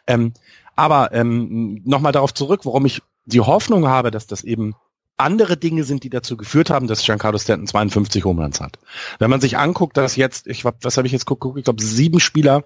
Ähm, 0.07 0.33
aber 0.75 1.11
ähm, 1.13 1.81
nochmal 1.85 2.11
darauf 2.11 2.33
zurück, 2.33 2.61
warum 2.65 2.85
ich 2.85 3.01
die 3.25 3.41
Hoffnung 3.41 3.87
habe, 3.87 4.11
dass 4.11 4.27
das 4.27 4.43
eben 4.43 4.75
andere 5.21 5.57
Dinge 5.57 5.83
sind, 5.83 6.03
die 6.03 6.09
dazu 6.09 6.37
geführt 6.37 6.69
haben, 6.69 6.87
dass 6.87 7.03
Giancarlo 7.03 7.37
Stanton 7.37 7.67
52 7.67 8.25
Home 8.25 8.41
Runs 8.41 8.59
hat. 8.59 8.79
Wenn 9.19 9.29
man 9.29 9.41
sich 9.41 9.57
anguckt, 9.57 9.97
dass 9.97 10.15
jetzt, 10.15 10.47
ich 10.47 10.65
was 10.65 10.97
habe 10.97 11.07
ich 11.07 11.13
jetzt 11.13 11.25
geguckt, 11.25 11.57
ich 11.57 11.63
glaube 11.63 11.83
sieben 11.83 12.19
Spieler 12.19 12.63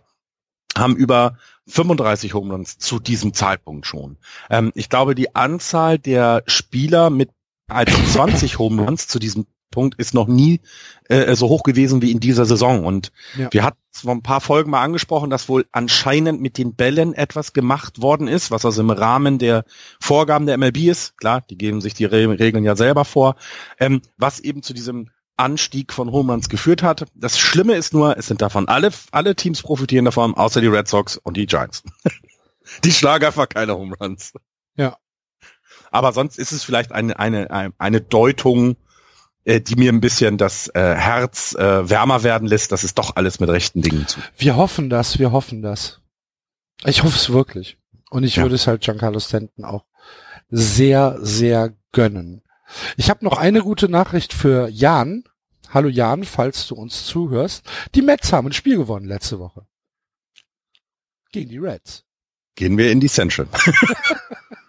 haben 0.78 0.96
über 0.96 1.38
35 1.68 2.34
Home 2.34 2.54
Runs 2.54 2.78
zu 2.78 3.00
diesem 3.00 3.34
Zeitpunkt 3.34 3.86
schon. 3.86 4.18
Ähm, 4.50 4.72
ich 4.76 4.90
glaube, 4.90 5.16
die 5.16 5.36
Anzahl 5.36 5.98
der 5.98 6.44
Spieler 6.48 7.10
mit 7.10 7.30
also 7.68 7.98
20 8.14 8.60
Home 8.60 8.84
Runs 8.84 9.08
zu 9.08 9.20
diesem 9.20 9.48
Punkt 9.72 10.00
ist 10.00 10.14
noch 10.14 10.28
nie 10.28 10.62
äh, 11.10 11.36
so 11.36 11.50
hoch 11.50 11.64
gewesen 11.64 12.02
wie 12.02 12.12
in 12.12 12.20
dieser 12.20 12.46
Saison. 12.46 12.86
Und 12.86 13.12
ja. 13.38 13.50
wir 13.52 13.64
hatten 13.64 13.78
vor 13.92 14.14
ein 14.14 14.24
paar 14.24 14.42
Folgen 14.42 14.72
mal 14.72 14.82
angesprochen, 14.82 15.30
dass 15.30 15.50
wohl 15.50 15.66
anscheinend 15.72 16.42
mit 16.42 16.58
den 16.58 16.76
Bällen 16.76 17.14
etwas 17.14 17.54
gemacht 17.54 18.02
worden 18.02 18.28
ist, 18.28 18.52
was 18.52 18.66
also 18.66 18.82
im 18.82 18.90
Rahmen 18.90 19.38
der 19.40 19.66
Vorgaben 20.00 20.46
der 20.46 20.58
MLB 20.58 20.78
ist. 20.78 21.18
Klar, 21.18 21.42
die 21.42 21.58
geben 21.58 21.82
sich 21.82 21.94
die 21.94 22.06
Re 22.06 22.40
Regeln 22.40 22.64
ja 22.64 22.76
selber 22.76 23.06
vor, 23.06 23.36
ähm, 23.80 24.02
was 24.18 24.40
eben 24.40 24.64
zu 24.64 24.74
diesem 24.74 25.10
Anstieg 25.38 25.92
von 25.92 26.12
Home 26.12 26.32
Runs 26.32 26.50
geführt 26.50 26.82
hat. 26.82 27.06
Das 27.14 27.38
Schlimme 27.38 27.76
ist 27.76 27.94
nur, 27.94 28.18
es 28.18 28.28
sind 28.28 28.42
davon 28.42 28.68
alle, 28.68 28.92
alle 29.12 29.36
Teams 29.36 29.62
profitieren 29.62 30.06
davon, 30.06 30.34
außer 30.34 30.62
die 30.62 30.68
Red 30.68 30.88
Sox 30.88 31.18
und 31.18 31.36
die 31.38 31.46
Giants. 31.46 31.84
die 32.84 32.92
schlagen 32.92 33.26
einfach 33.26 33.50
keine 33.50 33.76
Home 33.76 33.96
Runs. 34.00 34.34
Ja. 34.76 34.98
Aber 35.92 36.14
sonst 36.14 36.38
ist 36.38 36.52
es 36.52 36.64
vielleicht 36.64 36.92
eine, 36.92 37.20
eine, 37.20 37.74
eine 37.78 38.02
Deutung 38.02 38.78
äh, 39.46 39.62
die 39.62 39.76
mir 39.76 39.92
ein 39.92 40.02
bisschen 40.02 40.38
das 40.38 40.68
äh, 40.70 40.96
Herz 40.96 41.56
äh, 41.56 41.90
wärmer 41.90 42.24
werden 42.24 42.48
lässt, 42.48 42.72
dass 42.72 42.84
es 42.84 42.96
doch 42.96 43.16
alles 43.16 43.40
mit 43.40 43.50
rechten 43.50 43.82
Dingen 43.82 44.08
zu. 44.08 44.20
Wir 44.38 44.58
hoffen 44.58 44.90
das, 44.90 45.20
wir 45.20 45.32
hoffen 45.32 45.62
das. 45.62 46.02
Ich 46.84 47.04
hoffe 47.04 47.16
es 47.16 47.30
wirklich. 47.30 47.78
Und 48.10 48.24
ich 48.24 48.38
ja. 48.38 48.44
würde 48.44 48.56
es 48.56 48.68
halt 48.68 48.82
Giancarlo 48.82 49.20
Stanton 49.20 49.64
auch 49.64 49.86
sehr, 50.50 51.18
sehr 51.22 51.74
gönnen. 51.92 52.44
Ich 52.98 53.10
habe 53.10 53.24
noch 53.24 53.38
eine 53.38 53.62
gute 53.62 53.90
Nachricht 53.90 54.34
für 54.34 54.68
Jan. 54.70 55.24
Hallo 55.70 55.90
Jan, 55.90 56.24
falls 56.24 56.68
du 56.68 56.76
uns 56.76 57.06
zuhörst. 57.06 57.66
Die 57.96 58.02
Mets 58.02 58.34
haben 58.34 58.48
ein 58.48 58.54
Spiel 58.54 58.78
gewonnen 58.78 59.06
letzte 59.06 59.40
Woche. 59.40 59.66
Gegen 61.32 61.50
die 61.50 61.58
Reds. 61.58 62.04
Gehen 62.56 62.78
wir 62.78 62.92
in 62.92 63.00
die 63.00 63.10
Central. 63.10 63.48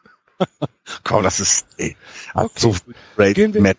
Komm, 1.05 1.23
das 1.23 1.41
ist 1.41 1.67
ey, 1.79 1.97
okay. 2.35 2.51
so 2.57 2.75
great 3.17 3.35
gehen 3.35 3.55
wir, 3.55 3.63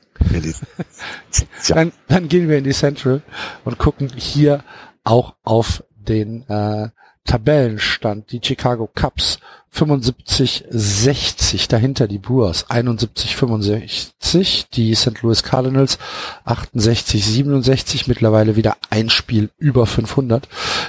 dann, 1.69 1.91
dann 2.07 2.27
gehen 2.27 2.49
wir 2.49 2.57
in 2.57 2.63
die 2.63 2.73
Central 2.73 3.21
und 3.63 3.77
gucken 3.77 4.09
hier 4.15 4.63
auch 5.03 5.35
auf 5.43 5.83
den 5.95 6.47
äh, 6.49 6.89
Tabellenstand. 7.25 8.31
Die 8.31 8.41
Chicago 8.43 8.89
Cubs 8.93 9.39
75-60, 9.75 11.69
dahinter 11.69 12.07
die 12.07 12.17
Brewers 12.17 12.67
71-65, 12.69 14.65
die 14.73 14.95
St. 14.95 15.21
Louis 15.21 15.43
Cardinals 15.43 15.99
68-67, 16.45 18.05
mittlerweile 18.07 18.55
wieder 18.55 18.77
ein 18.89 19.11
Spiel 19.11 19.51
über 19.57 19.85
500, 19.85 20.47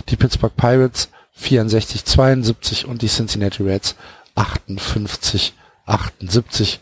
die 0.08 0.16
Pittsburgh 0.16 0.56
Pirates 0.56 1.10
64-72 1.38 2.86
und 2.86 3.02
die 3.02 3.08
Cincinnati 3.08 3.62
Reds 3.62 3.94
58 4.38 5.54
78. 5.88 6.80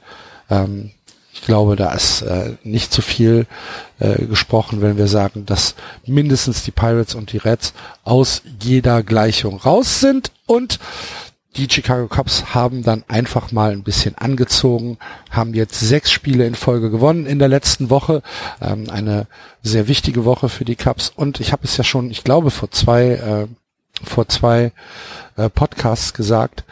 Ähm, 0.51 0.91
ich 1.33 1.43
glaube, 1.43 1.77
da 1.77 1.93
ist 1.93 2.23
äh, 2.23 2.55
nicht 2.65 2.93
zu 2.93 3.03
viel 3.03 3.47
äh, 3.99 4.25
gesprochen, 4.25 4.81
wenn 4.81 4.97
wir 4.97 5.07
sagen, 5.07 5.47
dass 5.47 5.75
mindestens 6.07 6.65
die 6.65 6.71
Pirates 6.71 7.15
und 7.15 7.33
die 7.33 7.39
Reds 7.39 7.75
aus 8.05 8.43
jeder 8.63 9.03
Gleichung 9.03 9.59
raus 9.59 10.01
sind 10.01 10.33
und 10.47 10.79
die 11.57 11.69
Chicago 11.71 12.07
Cubs 12.07 12.55
haben 12.55 12.83
dann 12.83 13.05
einfach 13.09 13.51
mal 13.51 13.73
ein 13.73 13.83
bisschen 13.83 14.17
angezogen, 14.17 14.99
haben 15.31 15.55
jetzt 15.55 15.81
sechs 15.81 16.11
Spiele 16.11 16.47
in 16.47 16.55
Folge 16.55 16.91
gewonnen 16.91 17.25
in 17.25 17.39
der 17.39 17.49
letzten 17.49 17.89
Woche. 17.89 18.23
Ähm, 18.61 18.91
eine 18.91 19.27
sehr 19.63 19.89
wichtige 19.89 20.27
Woche 20.27 20.51
für 20.51 20.67
die 20.67 20.77
Cubs. 20.77 21.11
Und 21.15 21.41
ich 21.41 21.53
habe 21.53 21.65
es 21.65 21.79
ja 21.79 21.85
schon, 21.85 22.11
ich 22.11 22.25
glaube, 22.25 22.51
vor 22.51 22.71
zwei, 22.73 23.05
äh, 23.13 23.47
vor 24.05 24.29
zwei 24.29 24.73
äh, 25.37 25.49
Podcasts 25.49 26.13
gesagt, 26.13 26.65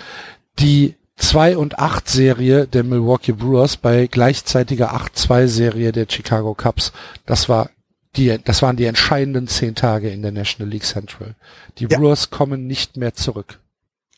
die 0.58 0.94
2 1.16 1.56
und 1.56 1.78
8 1.78 2.08
Serie 2.08 2.66
der 2.66 2.84
Milwaukee 2.84 3.32
Brewers 3.32 3.76
bei 3.76 4.06
gleichzeitiger 4.06 4.94
8-2 4.94 5.46
Serie 5.46 5.92
der 5.92 6.06
Chicago 6.08 6.54
Cubs. 6.54 6.92
Das 7.26 7.48
war 7.48 7.70
die, 8.16 8.38
das 8.44 8.62
waren 8.62 8.76
die 8.76 8.84
entscheidenden 8.84 9.48
zehn 9.48 9.74
Tage 9.74 10.10
in 10.10 10.22
der 10.22 10.32
National 10.32 10.70
League 10.70 10.84
Central. 10.84 11.34
Die 11.78 11.86
ja. 11.86 11.98
Brewers 11.98 12.30
kommen 12.30 12.66
nicht 12.66 12.96
mehr 12.96 13.14
zurück. 13.14 13.58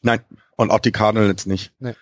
Nein, 0.03 0.21
und 0.57 0.71
auch 0.71 0.81
die 0.81 0.93
Cardinals 0.93 1.47
nicht. 1.47 1.73
Nee. 1.79 1.95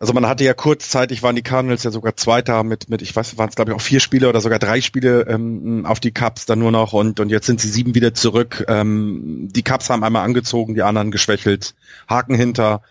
Also 0.00 0.12
man 0.12 0.26
hatte 0.26 0.44
ja 0.44 0.54
kurzzeitig 0.54 1.24
waren 1.24 1.34
die 1.34 1.42
Cardinals 1.42 1.82
ja 1.82 1.90
sogar 1.90 2.14
Zweiter 2.14 2.62
mit 2.62 2.88
mit 2.88 3.02
ich 3.02 3.16
weiß 3.16 3.36
waren 3.36 3.48
es 3.48 3.56
glaube 3.56 3.72
ich 3.72 3.76
auch 3.76 3.80
vier 3.80 3.98
Spiele 3.98 4.28
oder 4.28 4.40
sogar 4.40 4.60
drei 4.60 4.80
Spiele 4.80 5.26
ähm, 5.28 5.86
auf 5.86 5.98
die 5.98 6.12
Cubs 6.12 6.46
dann 6.46 6.60
nur 6.60 6.70
noch 6.70 6.92
und 6.92 7.18
und 7.18 7.30
jetzt 7.30 7.46
sind 7.46 7.60
sie 7.60 7.68
sieben 7.68 7.96
wieder 7.96 8.14
zurück. 8.14 8.64
Ähm, 8.68 9.48
die 9.50 9.64
Cubs 9.64 9.90
haben 9.90 10.04
einmal 10.04 10.24
angezogen, 10.24 10.74
die 10.74 10.82
anderen 10.82 11.10
geschwächelt, 11.10 11.74
Haken 12.08 12.36
hinter 12.36 12.82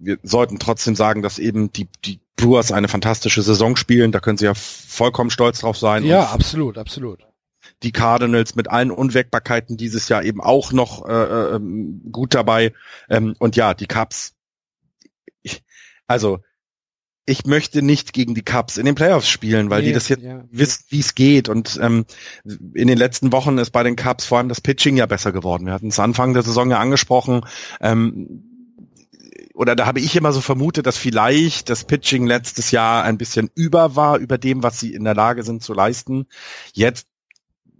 wir 0.00 0.18
sollten 0.22 0.58
trotzdem 0.58 0.94
sagen, 0.94 1.22
dass 1.22 1.38
eben 1.38 1.72
die, 1.72 1.88
die 2.04 2.20
Brewers 2.36 2.72
eine 2.72 2.88
fantastische 2.88 3.42
Saison 3.42 3.76
spielen. 3.76 4.12
Da 4.12 4.20
können 4.20 4.38
sie 4.38 4.46
ja 4.46 4.54
vollkommen 4.54 5.30
stolz 5.30 5.60
drauf 5.60 5.76
sein. 5.76 6.04
Ja, 6.04 6.26
absolut, 6.26 6.78
absolut. 6.78 7.26
Die 7.82 7.92
Cardinals 7.92 8.54
mit 8.54 8.68
allen 8.68 8.90
Unwägbarkeiten 8.90 9.76
dieses 9.76 10.08
Jahr 10.08 10.24
eben 10.24 10.40
auch 10.40 10.72
noch 10.72 11.06
äh, 11.06 11.56
ähm, 11.56 12.02
gut 12.10 12.34
dabei. 12.34 12.72
Ähm, 13.08 13.34
und 13.38 13.56
ja, 13.56 13.74
die 13.74 13.86
Cubs. 13.86 14.34
Ich, 15.42 15.62
also 16.06 16.40
ich 17.28 17.44
möchte 17.44 17.82
nicht 17.82 18.14
gegen 18.14 18.34
die 18.34 18.42
Cubs 18.42 18.78
in 18.78 18.86
den 18.86 18.94
Playoffs 18.94 19.28
spielen, 19.28 19.68
weil 19.68 19.82
nee, 19.82 19.88
die 19.88 19.92
das 19.92 20.08
jetzt 20.08 20.22
ja, 20.22 20.44
wissen, 20.50 20.84
wie 20.88 21.00
es 21.00 21.14
geht. 21.14 21.50
Und 21.50 21.78
ähm, 21.82 22.06
in 22.72 22.88
den 22.88 22.96
letzten 22.96 23.32
Wochen 23.32 23.58
ist 23.58 23.70
bei 23.70 23.82
den 23.82 23.96
Cubs 23.96 24.24
vor 24.24 24.38
allem 24.38 24.48
das 24.48 24.62
Pitching 24.62 24.96
ja 24.96 25.04
besser 25.04 25.30
geworden. 25.30 25.66
Wir 25.66 25.74
hatten 25.74 25.88
es 25.88 26.00
Anfang 26.00 26.32
der 26.32 26.42
Saison 26.42 26.70
ja 26.70 26.78
angesprochen. 26.78 27.42
Ähm, 27.82 28.47
oder 29.58 29.74
da 29.74 29.86
habe 29.86 29.98
ich 29.98 30.14
immer 30.14 30.32
so 30.32 30.40
vermutet, 30.40 30.86
dass 30.86 30.96
vielleicht 30.96 31.68
das 31.68 31.82
Pitching 31.82 32.28
letztes 32.28 32.70
Jahr 32.70 33.02
ein 33.02 33.18
bisschen 33.18 33.50
über 33.56 33.96
war, 33.96 34.18
über 34.18 34.38
dem, 34.38 34.62
was 34.62 34.78
sie 34.78 34.94
in 34.94 35.02
der 35.02 35.16
Lage 35.16 35.42
sind 35.42 35.64
zu 35.64 35.74
leisten. 35.74 36.26
Jetzt 36.74 37.08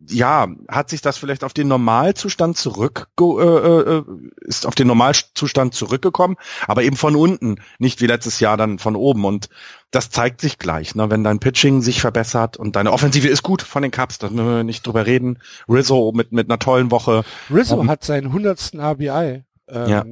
ja, 0.08 0.48
hat 0.68 0.90
sich 0.90 1.02
das 1.02 1.18
vielleicht 1.18 1.44
auf 1.44 1.52
den 1.52 1.68
Normalzustand 1.68 2.56
zurück 2.56 3.08
äh, 3.20 3.24
äh, 3.24 4.04
ist 4.40 4.66
auf 4.66 4.74
den 4.74 4.88
Normalzustand 4.88 5.72
zurückgekommen, 5.72 6.36
aber 6.66 6.82
eben 6.82 6.96
von 6.96 7.14
unten, 7.14 7.60
nicht 7.78 8.00
wie 8.00 8.06
letztes 8.06 8.40
Jahr 8.40 8.56
dann 8.56 8.80
von 8.80 8.96
oben 8.96 9.24
und 9.24 9.48
das 9.92 10.10
zeigt 10.10 10.40
sich 10.40 10.58
gleich, 10.58 10.96
ne, 10.96 11.10
wenn 11.10 11.22
dein 11.22 11.38
Pitching 11.38 11.82
sich 11.82 12.00
verbessert 12.00 12.56
und 12.56 12.74
deine 12.74 12.92
Offensive 12.92 13.28
ist 13.28 13.42
gut 13.42 13.62
von 13.62 13.82
den 13.82 13.92
Cubs, 13.92 14.18
da 14.18 14.30
müssen 14.30 14.48
wir 14.48 14.64
nicht 14.64 14.86
drüber 14.86 15.06
reden. 15.06 15.38
Rizzo 15.68 16.12
mit 16.14 16.32
mit 16.32 16.48
einer 16.48 16.58
tollen 16.58 16.90
Woche. 16.90 17.24
Rizzo 17.50 17.76
um, 17.76 17.88
hat 17.88 18.04
seinen 18.04 18.32
hundertsten 18.32 18.80
RBI 18.80 19.44
ähm, 19.70 19.88
ja. 19.88 20.04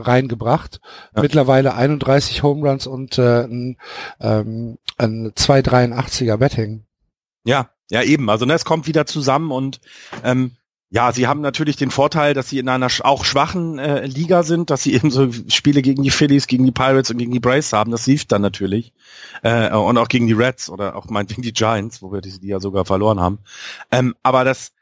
reingebracht. 0.00 0.80
Ja. 1.14 1.22
Mittlerweile 1.22 1.74
31 1.74 2.42
Home 2.42 2.68
Runs 2.68 2.86
und 2.86 3.18
äh, 3.18 3.44
ein, 3.44 3.76
ähm, 4.20 4.78
ein 4.98 5.32
283er 5.32 6.36
Betting. 6.36 6.84
Ja, 7.44 7.70
ja 7.90 8.02
eben. 8.02 8.30
Also 8.30 8.46
ne, 8.46 8.54
es 8.54 8.64
kommt 8.64 8.86
wieder 8.86 9.06
zusammen 9.06 9.50
und 9.50 9.80
ähm, 10.24 10.56
ja, 10.92 11.12
sie 11.12 11.28
haben 11.28 11.40
natürlich 11.40 11.76
den 11.76 11.92
Vorteil, 11.92 12.34
dass 12.34 12.48
sie 12.48 12.58
in 12.58 12.68
einer 12.68 12.88
auch 13.02 13.24
schwachen 13.24 13.78
äh, 13.78 14.06
Liga 14.06 14.42
sind, 14.42 14.70
dass 14.70 14.82
sie 14.82 14.92
eben 14.94 15.12
so 15.12 15.30
Spiele 15.46 15.82
gegen 15.82 16.02
die 16.02 16.10
Phillies, 16.10 16.48
gegen 16.48 16.64
die 16.64 16.72
Pirates 16.72 17.12
und 17.12 17.18
gegen 17.18 17.30
die 17.30 17.38
Braves 17.38 17.72
haben. 17.72 17.92
Das 17.92 18.04
hilft 18.04 18.32
dann 18.32 18.42
natürlich. 18.42 18.92
Äh, 19.42 19.72
und 19.72 19.98
auch 19.98 20.08
gegen 20.08 20.26
die 20.26 20.32
Reds 20.32 20.68
oder 20.68 20.96
auch 20.96 21.08
meinetwegen 21.08 21.42
die 21.42 21.52
Giants, 21.52 22.02
wo 22.02 22.12
wir 22.12 22.20
die, 22.20 22.40
die 22.40 22.48
ja 22.48 22.58
sogar 22.58 22.84
verloren 22.84 23.20
haben. 23.20 23.38
Ähm, 23.92 24.16
aber 24.24 24.42
das, 24.42 24.72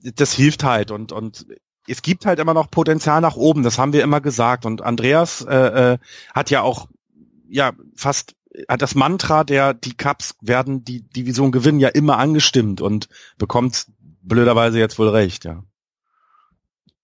das 0.00 0.32
hilft 0.32 0.62
halt 0.62 0.92
und, 0.92 1.10
und 1.10 1.46
es 1.88 2.02
gibt 2.02 2.26
halt 2.26 2.38
immer 2.38 2.54
noch 2.54 2.70
Potenzial 2.70 3.20
nach 3.20 3.36
oben, 3.36 3.62
das 3.62 3.78
haben 3.78 3.92
wir 3.92 4.02
immer 4.02 4.20
gesagt. 4.20 4.66
Und 4.66 4.82
Andreas 4.82 5.42
äh, 5.42 5.92
äh, 5.92 5.98
hat 6.34 6.50
ja 6.50 6.62
auch 6.62 6.88
ja 7.48 7.72
fast 7.94 8.34
hat 8.68 8.82
das 8.82 8.94
Mantra 8.94 9.44
der 9.44 9.74
die 9.74 9.96
Cups 9.96 10.34
werden 10.40 10.84
die 10.84 11.02
Division 11.02 11.52
gewinnen 11.52 11.78
ja 11.78 11.88
immer 11.88 12.18
angestimmt 12.18 12.80
und 12.80 13.08
bekommt 13.38 13.86
blöderweise 14.22 14.78
jetzt 14.78 14.98
wohl 14.98 15.08
recht, 15.08 15.44
ja. 15.44 15.62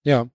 Ja. 0.02 0.26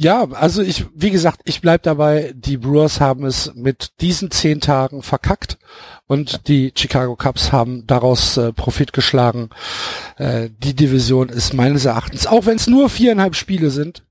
Ja, 0.00 0.28
also 0.30 0.62
ich, 0.62 0.86
wie 0.94 1.10
gesagt, 1.10 1.40
ich 1.44 1.60
bleib 1.60 1.82
dabei, 1.82 2.32
die 2.32 2.56
Brewers 2.56 3.00
haben 3.00 3.26
es 3.26 3.52
mit 3.56 4.00
diesen 4.00 4.30
zehn 4.30 4.60
Tagen 4.60 5.02
verkackt 5.02 5.58
und 6.06 6.46
die 6.46 6.72
Chicago 6.76 7.16
Cubs 7.16 7.50
haben 7.50 7.84
daraus 7.84 8.36
äh, 8.36 8.52
Profit 8.52 8.92
geschlagen. 8.92 9.50
Äh, 10.16 10.50
die 10.56 10.74
Division 10.74 11.28
ist 11.28 11.52
meines 11.52 11.84
Erachtens, 11.84 12.28
auch 12.28 12.46
wenn 12.46 12.54
es 12.54 12.68
nur 12.68 12.88
viereinhalb 12.90 13.34
Spiele 13.34 13.70
sind, 13.70 14.04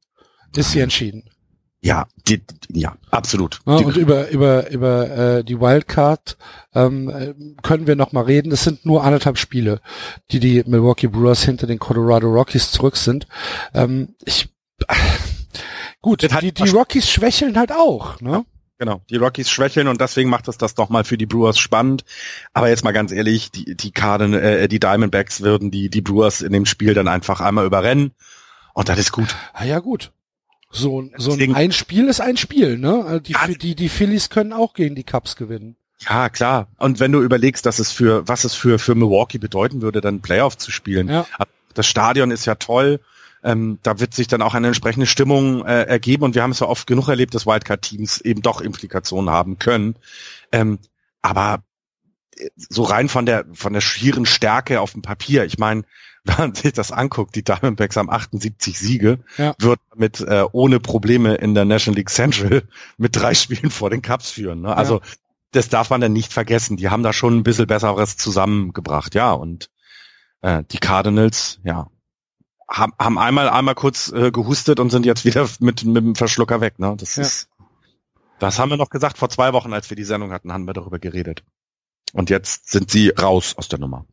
ist 0.58 0.72
sie 0.72 0.82
entschieden. 0.82 1.30
Ja, 1.80 2.08
die, 2.28 2.42
ja, 2.70 2.98
absolut. 3.12 3.62
Ja, 3.66 3.76
und 3.76 3.96
über 3.96 4.28
über 4.28 4.70
über 4.70 5.10
äh, 5.10 5.44
die 5.46 5.62
Wildcard 5.62 6.36
ähm, 6.76 7.08
äh, 7.08 7.34
können 7.62 7.88
wir 7.88 7.96
noch 7.96 8.12
mal 8.12 8.26
reden. 8.26 8.50
Das 8.50 8.66
sind 8.66 8.86
nur 8.86 9.06
anderthalb 9.06 9.38
Spiele, 9.38 9.80
die 10.32 10.42
die 10.42 10.66
Milwaukee 10.68 11.08
Brewers 11.08 11.44
hinter 11.44 11.66
den 11.66 11.80
Colorado 11.80 12.28
Rockies 12.28 12.72
zurück 12.72 12.98
sind. 12.98 13.26
Ähm, 13.74 14.16
ich 14.26 14.50
Gut, 16.08 16.22
die, 16.22 16.54
die 16.54 16.70
Rockies 16.70 17.10
schwächeln 17.10 17.58
halt 17.58 17.74
auch, 17.74 18.22
ne? 18.22 18.46
Genau, 18.78 19.02
die 19.10 19.18
Rockies 19.18 19.50
schwächeln 19.50 19.90
und 19.90 20.00
deswegen 20.00 20.30
macht 20.30 20.48
es 20.48 20.58
das 20.58 20.74
doch 20.74 20.88
mal 20.88 21.04
für 21.04 21.18
die 21.18 21.26
Brewers 21.26 21.60
spannend. 21.60 22.06
Aber 22.54 22.70
jetzt 22.70 22.86
mal 22.86 22.94
ganz 22.94 23.12
ehrlich, 23.12 23.52
die 23.52 23.76
die 23.76 23.92
Karden, 23.92 24.34
äh, 24.34 24.70
die 24.70 24.80
Diamondbacks 24.80 25.42
würden 25.42 25.70
die 25.70 25.90
die 25.90 26.00
Brewers 26.00 26.42
in 26.42 26.54
dem 26.54 26.66
Spiel 26.66 26.94
dann 26.94 27.10
einfach 27.10 27.42
einmal 27.42 27.66
überrennen 27.66 28.12
und 28.74 28.88
das 28.88 28.98
ist 29.00 29.12
gut. 29.12 29.36
Ah 29.52 29.66
ja 29.66 29.80
gut. 29.80 30.14
So, 30.72 31.10
so 31.18 31.32
deswegen, 31.32 31.56
ein 31.56 31.74
Spiel 31.74 32.08
ist 32.08 32.22
ein 32.22 32.38
Spiel, 32.38 32.78
ne? 32.78 33.04
Also 33.04 33.20
die, 33.20 33.34
ja, 33.34 33.46
die 33.48 33.76
die 33.76 33.90
Phillies 33.90 34.30
können 34.30 34.54
auch 34.54 34.76
gegen 34.76 34.96
die 34.96 35.04
Cubs 35.04 35.36
gewinnen. 35.36 35.76
Ja, 36.08 36.30
klar. 36.30 36.70
Und 36.78 37.02
wenn 37.02 37.12
du 37.12 37.22
überlegst, 37.22 37.66
dass 37.66 37.80
es 37.80 37.92
für 37.92 38.26
was 38.30 38.46
es 38.46 38.54
für 38.54 38.80
für 38.80 38.96
Milwaukee 38.96 39.40
bedeuten 39.40 39.82
würde, 39.82 40.00
dann 40.00 40.22
Playoff 40.22 40.58
zu 40.58 40.72
spielen. 40.72 41.10
Ja. 41.10 41.26
Das 41.74 41.86
Stadion 41.86 42.32
ist 42.32 42.46
ja 42.46 42.56
toll 42.56 43.02
ähm, 43.44 43.80
da 43.84 44.00
wird 44.00 44.14
sich 44.14 44.28
dann 44.28 44.42
auch 44.42 44.54
eine 44.54 44.68
entsprechende 44.68 45.06
Stimmung 45.06 45.66
äh, 45.66 45.84
ergeben 45.84 46.24
und 46.24 46.36
wir 46.36 46.44
haben 46.44 46.52
es 46.52 46.60
ja 46.60 46.68
oft 46.68 46.88
genug 46.88 47.08
erlebt, 47.08 47.36
dass 47.36 47.46
Wildcard-Teams 47.46 48.22
eben 48.22 48.42
doch 48.42 48.62
Implikationen 48.62 49.30
haben 49.30 49.60
können. 49.60 49.96
Ähm, 50.52 50.80
aber 51.22 51.64
äh, 52.38 52.50
so 52.56 52.84
rein 52.84 53.10
von 53.10 53.26
der 53.26 53.46
von 53.54 53.74
der 53.74 53.82
schieren 53.82 54.26
Stärke 54.26 54.82
auf 54.82 54.94
dem 54.94 55.02
Papier, 55.02 55.46
ich 55.46 55.58
meine, 55.58 55.84
wenn 56.24 56.38
man 56.38 56.56
sich 56.56 56.74
das 56.74 56.92
anguckt, 56.92 57.36
die 57.36 57.44
Diamondbacks 57.44 57.96
haben 57.96 58.10
78 58.10 58.78
Siege, 58.78 59.20
ja. 59.38 59.56
wird 59.60 59.80
mit 59.96 60.20
äh, 60.20 60.44
ohne 60.52 60.80
Probleme 60.80 61.36
in 61.36 61.56
der 61.56 61.64
National 61.64 61.98
League 61.98 62.10
Central 62.10 62.64
mit 62.98 63.16
drei 63.16 63.34
Spielen 63.34 63.72
vor 63.72 63.90
den 63.90 64.02
Cups 64.02 64.32
führen. 64.32 64.62
Ne? 64.62 64.76
Also 64.76 64.96
ja. 64.96 65.06
das 65.52 65.70
darf 65.70 65.90
man 65.90 66.02
dann 66.02 66.12
nicht 66.12 66.34
vergessen. 66.34 66.76
Die 66.76 66.90
haben 66.90 67.04
da 67.04 67.14
schon 67.14 67.38
ein 67.38 67.44
bisschen 67.44 67.68
besseres 67.68 68.18
zusammengebracht, 68.18 69.16
ja. 69.16 69.32
Und 69.32 69.70
äh, 70.42 70.64
die 70.70 70.80
Cardinals, 70.80 71.60
ja, 71.64 71.88
haben, 72.70 72.94
haben 73.00 73.18
einmal 73.18 73.50
einmal 73.50 73.76
kurz 73.76 74.12
äh, 74.12 74.32
gehustet 74.32 74.80
und 74.80 74.90
sind 74.90 75.06
jetzt 75.06 75.26
wieder 75.26 75.48
mit, 75.60 75.84
mit 75.86 76.04
dem 76.04 76.16
Verschlucker 76.16 76.62
weg. 76.62 76.80
Ne? 76.80 76.96
Das 76.98 77.16
ja. 77.16 77.24
ist, 77.24 77.50
das 78.40 78.60
haben 78.60 78.70
wir 78.70 78.78
noch 78.78 78.90
gesagt 78.90 79.18
vor 79.18 79.30
zwei 79.30 79.54
Wochen, 79.54 79.74
als 79.74 79.90
wir 79.90 79.98
die 79.98 80.04
Sendung 80.04 80.32
hatten, 80.32 80.54
haben 80.54 80.66
wir 80.66 80.74
darüber 80.74 81.00
geredet. 81.00 81.44
Und 82.14 82.30
jetzt 82.30 82.70
sind 82.70 82.90
sie 82.92 83.10
raus 83.10 83.56
aus 83.58 83.68
der 83.68 83.80
Nummer. 83.80 84.06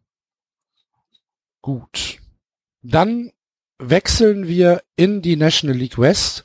Gut. 1.63 2.19
Dann 2.83 3.33
wechseln 3.79 4.47
wir 4.47 4.83
in 4.97 5.23
die 5.23 5.37
National 5.37 5.77
League 5.77 5.99
West 5.99 6.45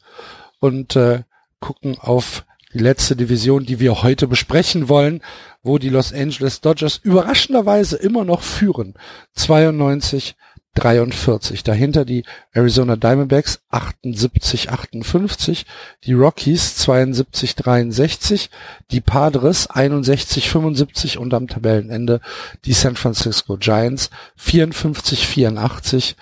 und 0.59 0.95
äh, 0.95 1.23
gucken 1.59 1.97
auf 1.99 2.45
die 2.73 2.79
letzte 2.79 3.15
Division, 3.15 3.65
die 3.65 3.79
wir 3.79 4.03
heute 4.03 4.27
besprechen 4.27 4.89
wollen, 4.89 5.21
wo 5.63 5.77
die 5.77 5.89
Los 5.89 6.13
Angeles 6.13 6.61
Dodgers 6.61 6.97
überraschenderweise 6.97 7.97
immer 7.97 8.23
noch 8.23 8.41
führen. 8.41 8.93
92 9.33 10.35
43. 10.75 11.63
Dahinter 11.63 12.05
die 12.05 12.23
Arizona 12.51 12.95
Diamondbacks 12.95 13.61
78, 13.69 14.71
58, 14.71 15.65
die 16.03 16.13
Rockies 16.13 16.75
72, 16.75 17.55
63, 17.55 18.49
die 18.91 19.01
Padres 19.01 19.67
61, 19.67 20.49
75 20.49 21.17
und 21.17 21.33
am 21.33 21.47
Tabellenende 21.47 22.21
die 22.65 22.73
San 22.73 22.95
Francisco 22.95 23.57
Giants 23.57 24.09
54, 24.37 25.27
84, 25.27 26.15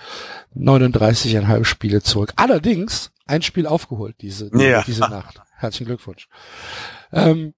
39,5 0.56 1.64
Spiele 1.64 2.02
zurück. 2.02 2.32
Allerdings 2.36 3.10
ein 3.26 3.42
Spiel 3.42 3.66
aufgeholt 3.66 4.16
diese, 4.20 4.50
ja. 4.56 4.82
diese 4.82 5.02
Nacht. 5.02 5.40
Herzlichen 5.56 5.86
Glückwunsch. 5.86 6.28
Ähm, 7.12 7.54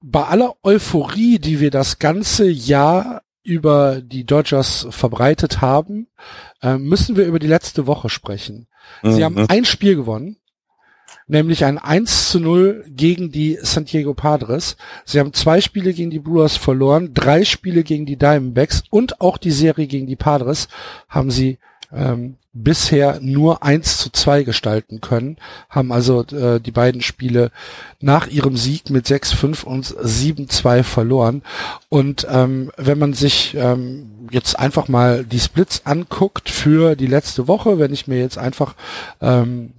bei 0.00 0.24
aller 0.24 0.54
Euphorie, 0.62 1.38
die 1.38 1.60
wir 1.60 1.70
das 1.70 1.98
ganze 1.98 2.48
Jahr 2.48 3.22
über 3.46 4.00
die 4.00 4.24
Dodgers 4.24 4.86
verbreitet 4.90 5.60
haben, 5.60 6.08
äh, 6.62 6.76
müssen 6.76 7.16
wir 7.16 7.26
über 7.26 7.38
die 7.38 7.46
letzte 7.46 7.86
Woche 7.86 8.08
sprechen. 8.08 8.66
Sie 9.02 9.20
mhm. 9.20 9.24
haben 9.24 9.48
ein 9.48 9.64
Spiel 9.64 9.96
gewonnen, 9.96 10.36
nämlich 11.26 11.64
ein 11.64 11.78
1 11.78 12.30
zu 12.30 12.40
0 12.40 12.84
gegen 12.88 13.30
die 13.30 13.58
San 13.62 13.84
Diego 13.84 14.14
Padres. 14.14 14.76
Sie 15.04 15.20
haben 15.20 15.32
zwei 15.32 15.60
Spiele 15.60 15.92
gegen 15.92 16.10
die 16.10 16.18
Brewers 16.18 16.56
verloren, 16.56 17.14
drei 17.14 17.44
Spiele 17.44 17.84
gegen 17.84 18.06
die 18.06 18.16
Diamondbacks 18.16 18.82
und 18.90 19.20
auch 19.20 19.38
die 19.38 19.50
Serie 19.52 19.86
gegen 19.86 20.06
die 20.06 20.16
Padres 20.16 20.68
haben 21.08 21.30
sie 21.30 21.58
ähm, 21.92 22.36
bisher 22.52 23.18
nur 23.20 23.62
1 23.62 23.98
zu 23.98 24.10
2 24.10 24.42
gestalten 24.42 25.00
können, 25.00 25.36
haben 25.68 25.92
also 25.92 26.22
äh, 26.24 26.60
die 26.60 26.70
beiden 26.70 27.02
Spiele 27.02 27.50
nach 28.00 28.26
ihrem 28.26 28.56
Sieg 28.56 28.90
mit 28.90 29.06
6-5 29.06 29.64
und 29.64 29.86
7-2 29.86 30.82
verloren. 30.82 31.42
Und 31.88 32.26
ähm, 32.30 32.70
wenn 32.76 32.98
man 32.98 33.12
sich 33.12 33.54
ähm, 33.56 34.28
jetzt 34.30 34.58
einfach 34.58 34.88
mal 34.88 35.24
die 35.24 35.40
Splits 35.40 35.84
anguckt 35.84 36.48
für 36.48 36.96
die 36.96 37.06
letzte 37.06 37.46
Woche, 37.46 37.78
wenn 37.78 37.92
ich 37.92 38.06
mir 38.06 38.18
jetzt 38.18 38.38
einfach 38.38 38.74
ähm, 39.20 39.72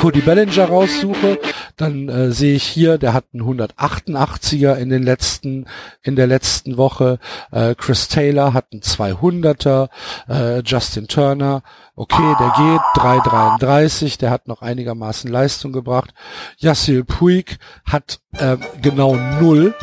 Cody 0.00 0.20
Bellinger 0.20 0.66
raussuche, 0.66 1.38
dann 1.76 2.08
äh, 2.08 2.30
sehe 2.32 2.54
ich 2.54 2.64
hier, 2.64 2.98
der 2.98 3.12
hat 3.12 3.26
einen 3.32 3.42
188er 3.42 4.74
in 4.76 4.88
den 4.88 5.02
letzten 5.02 5.66
in 6.02 6.16
der 6.16 6.26
letzten 6.26 6.76
Woche. 6.76 7.18
Äh, 7.50 7.74
Chris 7.74 8.08
Taylor 8.08 8.54
hat 8.54 8.66
einen 8.72 8.82
200er. 8.82 9.88
Äh, 10.28 10.60
Justin 10.60 11.08
Turner, 11.08 11.62
okay, 11.94 12.34
der 12.38 12.52
geht 12.56 12.80
333, 13.02 14.18
der 14.18 14.30
hat 14.30 14.48
noch 14.48 14.62
einigermaßen 14.62 15.30
Leistung 15.30 15.72
gebracht. 15.72 16.14
Yassil 16.58 17.04
Puig 17.04 17.58
hat 17.84 18.20
äh, 18.32 18.56
genau 18.80 19.14
null 19.14 19.74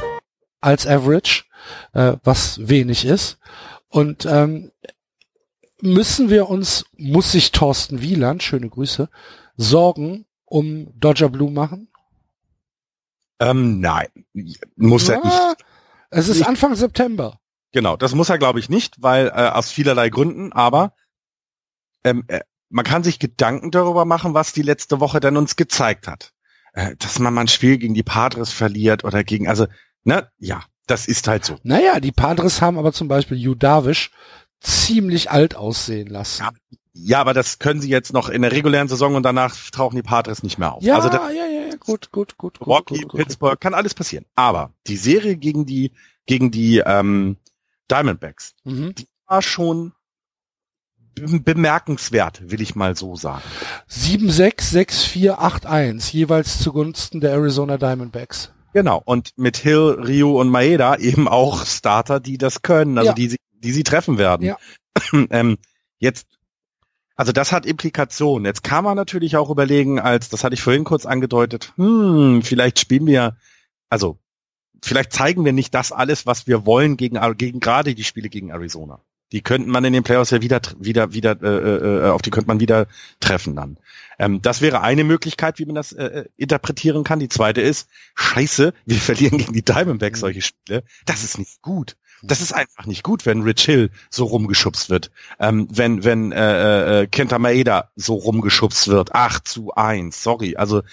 als 0.61 0.87
Average, 0.87 1.43
äh, 1.93 2.13
was 2.23 2.67
wenig 2.67 3.05
ist. 3.05 3.37
Und 3.89 4.25
ähm, 4.25 4.71
müssen 5.81 6.29
wir 6.29 6.49
uns, 6.49 6.85
muss 6.97 7.31
sich 7.31 7.51
Thorsten 7.51 8.01
Wieland, 8.01 8.41
schöne 8.41 8.69
Grüße, 8.69 9.09
Sorgen 9.55 10.25
um 10.45 10.87
Dodger 10.99 11.29
Blue 11.29 11.51
machen? 11.51 11.89
Ähm, 13.39 13.79
nein, 13.79 14.07
muss 14.75 15.07
ja, 15.07 15.15
er 15.15 15.25
nicht. 15.25 15.65
Es 16.09 16.27
ist 16.29 16.43
Anfang 16.43 16.75
September. 16.75 17.39
Genau, 17.71 17.97
das 17.97 18.13
muss 18.13 18.29
er 18.29 18.37
glaube 18.37 18.59
ich 18.59 18.69
nicht, 18.69 19.01
weil 19.01 19.27
äh, 19.27 19.49
aus 19.49 19.71
vielerlei 19.71 20.09
Gründen, 20.09 20.53
aber 20.53 20.93
ähm, 22.03 22.23
äh, 22.27 22.41
man 22.69 22.85
kann 22.85 23.03
sich 23.03 23.19
Gedanken 23.19 23.71
darüber 23.71 24.05
machen, 24.05 24.33
was 24.33 24.53
die 24.53 24.61
letzte 24.61 24.99
Woche 24.99 25.19
denn 25.19 25.37
uns 25.37 25.55
gezeigt 25.55 26.07
hat. 26.07 26.33
Äh, 26.73 26.95
dass 26.97 27.19
man 27.19 27.33
mal 27.33 27.41
ein 27.41 27.47
Spiel 27.47 27.77
gegen 27.77 27.93
die 27.93 28.03
Padres 28.03 28.51
verliert 28.51 29.03
oder 29.03 29.23
gegen, 29.23 29.47
also, 29.47 29.67
ne, 30.03 30.29
ja, 30.37 30.63
das 30.87 31.07
ist 31.07 31.27
halt 31.27 31.45
so. 31.45 31.57
Naja, 31.63 31.99
die 31.99 32.11
Padres 32.11 32.61
haben 32.61 32.77
aber 32.77 32.91
zum 32.91 33.07
Beispiel 33.07 33.37
Judavish 33.37 34.11
ziemlich 34.63 35.29
alt 35.29 35.55
aussehen 35.55 36.07
lassen. 36.07 36.43
Ja, 36.43 36.51
ja, 36.95 37.21
aber 37.21 37.33
das 37.33 37.57
können 37.59 37.81
sie 37.81 37.89
jetzt 37.89 38.13
noch 38.13 38.29
in 38.29 38.43
der 38.43 38.51
regulären 38.51 38.87
Saison 38.87 39.15
und 39.15 39.23
danach 39.23 39.55
tauchen 39.71 39.95
die 39.95 40.03
Padres 40.03 40.43
nicht 40.43 40.59
mehr 40.59 40.73
auf. 40.73 40.83
Ja, 40.83 40.95
also 40.95 41.09
ja, 41.09 41.29
ja, 41.29 41.45
ja, 41.45 41.75
gut, 41.79 42.11
gut, 42.11 42.37
gut. 42.37 42.61
Rocky, 42.61 42.99
gut, 42.99 43.09
gut, 43.09 43.19
Pittsburgh, 43.19 43.59
kann 43.59 43.73
alles 43.73 43.95
passieren. 43.95 44.25
Aber 44.35 44.71
die 44.85 44.97
Serie 44.97 45.35
gegen 45.35 45.65
die, 45.65 45.91
gegen 46.27 46.51
die 46.51 46.83
ähm, 46.85 47.37
Diamondbacks, 47.89 48.53
mhm. 48.63 48.93
die 48.93 49.07
war 49.25 49.41
schon 49.41 49.93
bemerkenswert, 51.15 52.51
will 52.51 52.61
ich 52.61 52.75
mal 52.75 52.95
so 52.95 53.15
sagen. 53.15 53.43
7-6, 53.89 54.73
6-4, 54.73 55.65
8-1, 55.65 56.11
jeweils 56.11 56.59
zugunsten 56.59 57.21
der 57.21 57.31
Arizona 57.31 57.77
Diamondbacks. 57.77 58.51
Genau, 58.73 59.01
und 59.03 59.31
mit 59.37 59.57
Hill, 59.57 59.97
Ryu 59.99 60.39
und 60.39 60.49
Maeda 60.49 60.95
eben 60.97 61.27
auch 61.27 61.65
Starter, 61.65 62.19
die 62.19 62.39
das 62.39 62.63
können, 62.63 62.97
also 62.97 63.09
ja. 63.09 63.13
die, 63.13 63.35
die 63.63 63.71
sie 63.71 63.83
treffen 63.83 64.17
werden. 64.17 64.45
Ja. 64.45 64.57
ähm, 65.29 65.57
jetzt 65.99 66.27
also 67.15 67.31
das 67.31 67.51
hat 67.51 67.65
Implikationen. 67.65 68.45
Jetzt 68.45 68.63
kann 68.63 68.83
man 68.83 68.95
natürlich 68.95 69.37
auch 69.37 69.49
überlegen, 69.49 69.99
als, 69.99 70.29
das 70.29 70.43
hatte 70.43 70.55
ich 70.55 70.63
vorhin 70.63 70.83
kurz 70.83 71.05
angedeutet, 71.05 71.73
hm, 71.75 72.41
vielleicht 72.43 72.79
spielen 72.79 73.05
wir, 73.05 73.37
also 73.89 74.17
vielleicht 74.81 75.13
zeigen 75.13 75.45
wir 75.45 75.53
nicht 75.53 75.73
das 75.75 75.91
alles, 75.91 76.25
was 76.25 76.47
wir 76.47 76.65
wollen 76.65 76.97
gegen, 76.97 77.19
gegen 77.37 77.59
gerade 77.59 77.93
die 77.93 78.03
Spiele 78.03 78.29
gegen 78.29 78.49
Arizona. 78.49 78.99
Die 79.31 79.41
könnten 79.41 79.71
man 79.71 79.83
in 79.83 79.93
den 79.93 80.03
Playoffs 80.03 80.29
ja 80.29 80.41
wieder, 80.41 80.61
wieder, 80.77 81.13
wieder, 81.13 81.41
äh, 81.41 81.47
äh, 81.47 82.07
äh, 82.07 82.09
auf 82.09 82.21
die 82.21 82.29
könnte 82.29 82.47
man 82.47 82.59
wieder 82.59 82.87
treffen 83.19 83.55
dann. 83.55 83.77
Ähm, 84.19 84.43
das 84.43 84.61
wäre 84.61 84.81
eine 84.81 85.03
Möglichkeit, 85.03 85.57
wie 85.57 85.65
man 85.65 85.73
das 85.73 85.91
äh, 85.91 86.05
äh, 86.05 86.25
interpretieren 86.37 87.03
kann. 87.03 87.19
Die 87.19 87.29
zweite 87.29 87.61
ist, 87.61 87.89
scheiße, 88.15 88.73
wir 88.85 88.97
verlieren 88.99 89.39
gegen 89.39 89.53
die 89.53 89.65
Diamondbacks 89.65 90.19
solche 90.19 90.41
Spiele. 90.41 90.83
Das 91.05 91.23
ist 91.23 91.39
nicht 91.39 91.61
gut. 91.63 91.95
Das 92.25 92.41
ist 92.41 92.53
einfach 92.53 92.85
nicht 92.85 93.03
gut, 93.03 93.25
wenn 93.25 93.41
Rich 93.41 93.65
Hill 93.65 93.91
so 94.09 94.25
rumgeschubst 94.25 94.89
wird. 94.89 95.11
Ähm, 95.39 95.67
wenn 95.69 96.03
wenn 96.03 96.31
äh, 96.31 97.01
äh, 97.01 97.07
Kenta 97.07 97.37
Maeda 97.37 97.91
so 97.95 98.15
rumgeschubst 98.15 98.87
wird. 98.87 99.13
8 99.13 99.47
zu 99.47 99.73
1, 99.73 100.23
sorry. 100.23 100.55
Also 100.55 100.83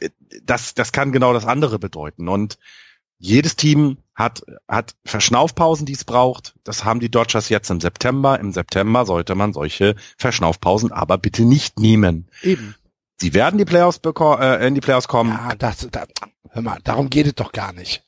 äh, 0.00 0.08
das, 0.42 0.74
das 0.74 0.92
kann 0.92 1.12
genau 1.12 1.32
das 1.34 1.44
andere 1.44 1.78
bedeuten. 1.78 2.28
Und 2.28 2.58
jedes 3.18 3.56
Team 3.56 3.98
hat, 4.14 4.42
hat 4.66 4.94
Verschnaufpausen, 5.04 5.84
die 5.84 5.92
es 5.92 6.04
braucht. 6.04 6.54
Das 6.64 6.84
haben 6.84 7.00
die 7.00 7.10
Dodgers 7.10 7.48
jetzt 7.50 7.70
im 7.70 7.80
September. 7.80 8.40
Im 8.40 8.52
September 8.52 9.04
sollte 9.04 9.34
man 9.34 9.52
solche 9.52 9.94
Verschnaufpausen 10.16 10.90
aber 10.92 11.18
bitte 11.18 11.44
nicht 11.44 11.78
nehmen. 11.78 12.28
Eben. 12.42 12.74
Sie 13.20 13.34
werden 13.34 13.58
die 13.58 13.64
Playoffs 13.64 14.00
äh, 14.04 14.66
in 14.66 14.74
die 14.74 14.80
Playoffs 14.80 15.08
kommen. 15.08 15.32
Ja, 15.32 15.54
das, 15.56 15.88
das, 15.90 16.08
hör 16.50 16.62
mal, 16.62 16.78
darum 16.84 17.10
geht 17.10 17.26
es 17.26 17.34
doch 17.34 17.52
gar 17.52 17.72
nicht. 17.72 18.04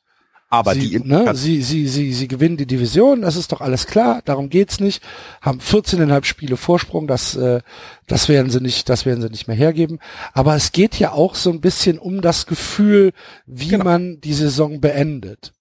Aber 0.52 0.74
sie, 0.74 0.90
die 0.90 0.98
ne, 0.98 1.32
sie, 1.36 1.62
sie, 1.62 1.86
sie, 1.86 2.12
sie 2.12 2.26
gewinnen 2.26 2.56
die 2.56 2.66
Division, 2.66 3.22
das 3.22 3.36
ist 3.36 3.52
doch 3.52 3.60
alles 3.60 3.86
klar, 3.86 4.20
darum 4.24 4.50
geht's 4.50 4.80
nicht. 4.80 5.00
Haben 5.40 5.60
14,5 5.60 6.24
Spiele 6.24 6.56
Vorsprung, 6.56 7.06
das, 7.06 7.36
äh, 7.36 7.60
das 8.08 8.28
werden 8.28 8.50
sie 8.50 8.60
nicht, 8.60 8.88
das 8.88 9.06
werden 9.06 9.22
sie 9.22 9.28
nicht 9.28 9.46
mehr 9.46 9.56
hergeben. 9.56 10.00
Aber 10.32 10.56
es 10.56 10.72
geht 10.72 10.98
ja 10.98 11.12
auch 11.12 11.36
so 11.36 11.50
ein 11.50 11.60
bisschen 11.60 12.00
um 12.00 12.20
das 12.20 12.46
Gefühl, 12.46 13.12
wie 13.46 13.68
Genau. 13.68 13.84
man 13.84 14.20
die 14.20 14.34
Saison 14.34 14.80
beendet. 14.80 15.52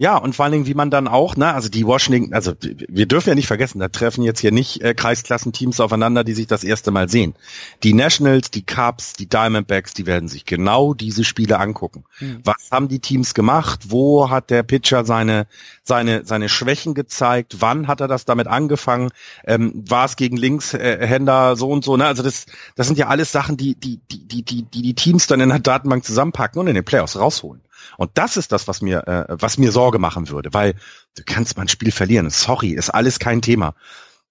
Ja, 0.00 0.16
und 0.16 0.36
vor 0.36 0.44
allen 0.44 0.52
Dingen, 0.52 0.66
wie 0.66 0.74
man 0.74 0.92
dann 0.92 1.08
auch, 1.08 1.34
ne, 1.34 1.52
also 1.52 1.68
die 1.68 1.84
Washington, 1.84 2.32
also 2.32 2.52
wir 2.60 3.06
dürfen 3.06 3.30
ja 3.30 3.34
nicht 3.34 3.48
vergessen, 3.48 3.80
da 3.80 3.88
treffen 3.88 4.22
jetzt 4.22 4.38
hier 4.38 4.52
nicht 4.52 4.80
äh, 4.80 4.94
Kreisklassenteams 4.94 5.80
aufeinander, 5.80 6.22
die 6.22 6.34
sich 6.34 6.46
das 6.46 6.62
erste 6.62 6.92
Mal 6.92 7.08
sehen. 7.08 7.34
Die 7.82 7.94
Nationals, 7.94 8.52
die 8.52 8.64
Cubs, 8.64 9.14
die 9.14 9.28
Diamondbacks, 9.28 9.94
die 9.94 10.06
werden 10.06 10.28
sich 10.28 10.44
genau 10.44 10.94
diese 10.94 11.24
Spiele 11.24 11.58
angucken. 11.58 12.04
Hm. 12.18 12.38
Was 12.44 12.68
haben 12.70 12.86
die 12.86 13.00
Teams 13.00 13.34
gemacht? 13.34 13.86
Wo 13.88 14.30
hat 14.30 14.50
der 14.50 14.62
Pitcher 14.62 15.04
seine 15.04 15.48
seine 15.82 16.24
seine 16.24 16.48
Schwächen 16.48 16.94
gezeigt? 16.94 17.56
Wann 17.58 17.88
hat 17.88 18.00
er 18.00 18.06
das 18.06 18.24
damit 18.24 18.46
angefangen? 18.46 19.10
Ähm, 19.44 19.82
war 19.88 20.04
es 20.04 20.14
gegen 20.14 20.36
Linkshänder 20.36 21.56
so 21.56 21.70
und 21.70 21.84
so? 21.84 21.96
Ne? 21.96 22.06
Also 22.06 22.22
das 22.22 22.46
das 22.76 22.86
sind 22.86 23.00
ja 23.00 23.08
alles 23.08 23.32
Sachen, 23.32 23.56
die 23.56 23.74
die 23.74 23.98
die 24.12 24.28
die 24.28 24.44
die 24.44 24.62
die, 24.62 24.82
die 24.82 24.94
Teams 24.94 25.26
dann 25.26 25.40
in 25.40 25.48
der 25.48 25.58
Datenbank 25.58 26.04
zusammenpacken 26.04 26.60
und 26.60 26.68
in 26.68 26.76
den 26.76 26.84
Playoffs 26.84 27.18
rausholen. 27.18 27.62
Und 27.96 28.10
das 28.14 28.36
ist 28.36 28.52
das, 28.52 28.68
was 28.68 28.82
mir, 28.82 29.06
äh, 29.06 29.24
was 29.28 29.58
mir 29.58 29.72
Sorge 29.72 29.98
machen 29.98 30.28
würde, 30.28 30.52
weil 30.52 30.74
du 31.16 31.22
kannst 31.24 31.56
mal 31.56 31.62
ein 31.62 31.68
Spiel 31.68 31.92
verlieren. 31.92 32.30
Sorry, 32.30 32.70
ist 32.70 32.90
alles 32.90 33.18
kein 33.18 33.42
Thema. 33.42 33.74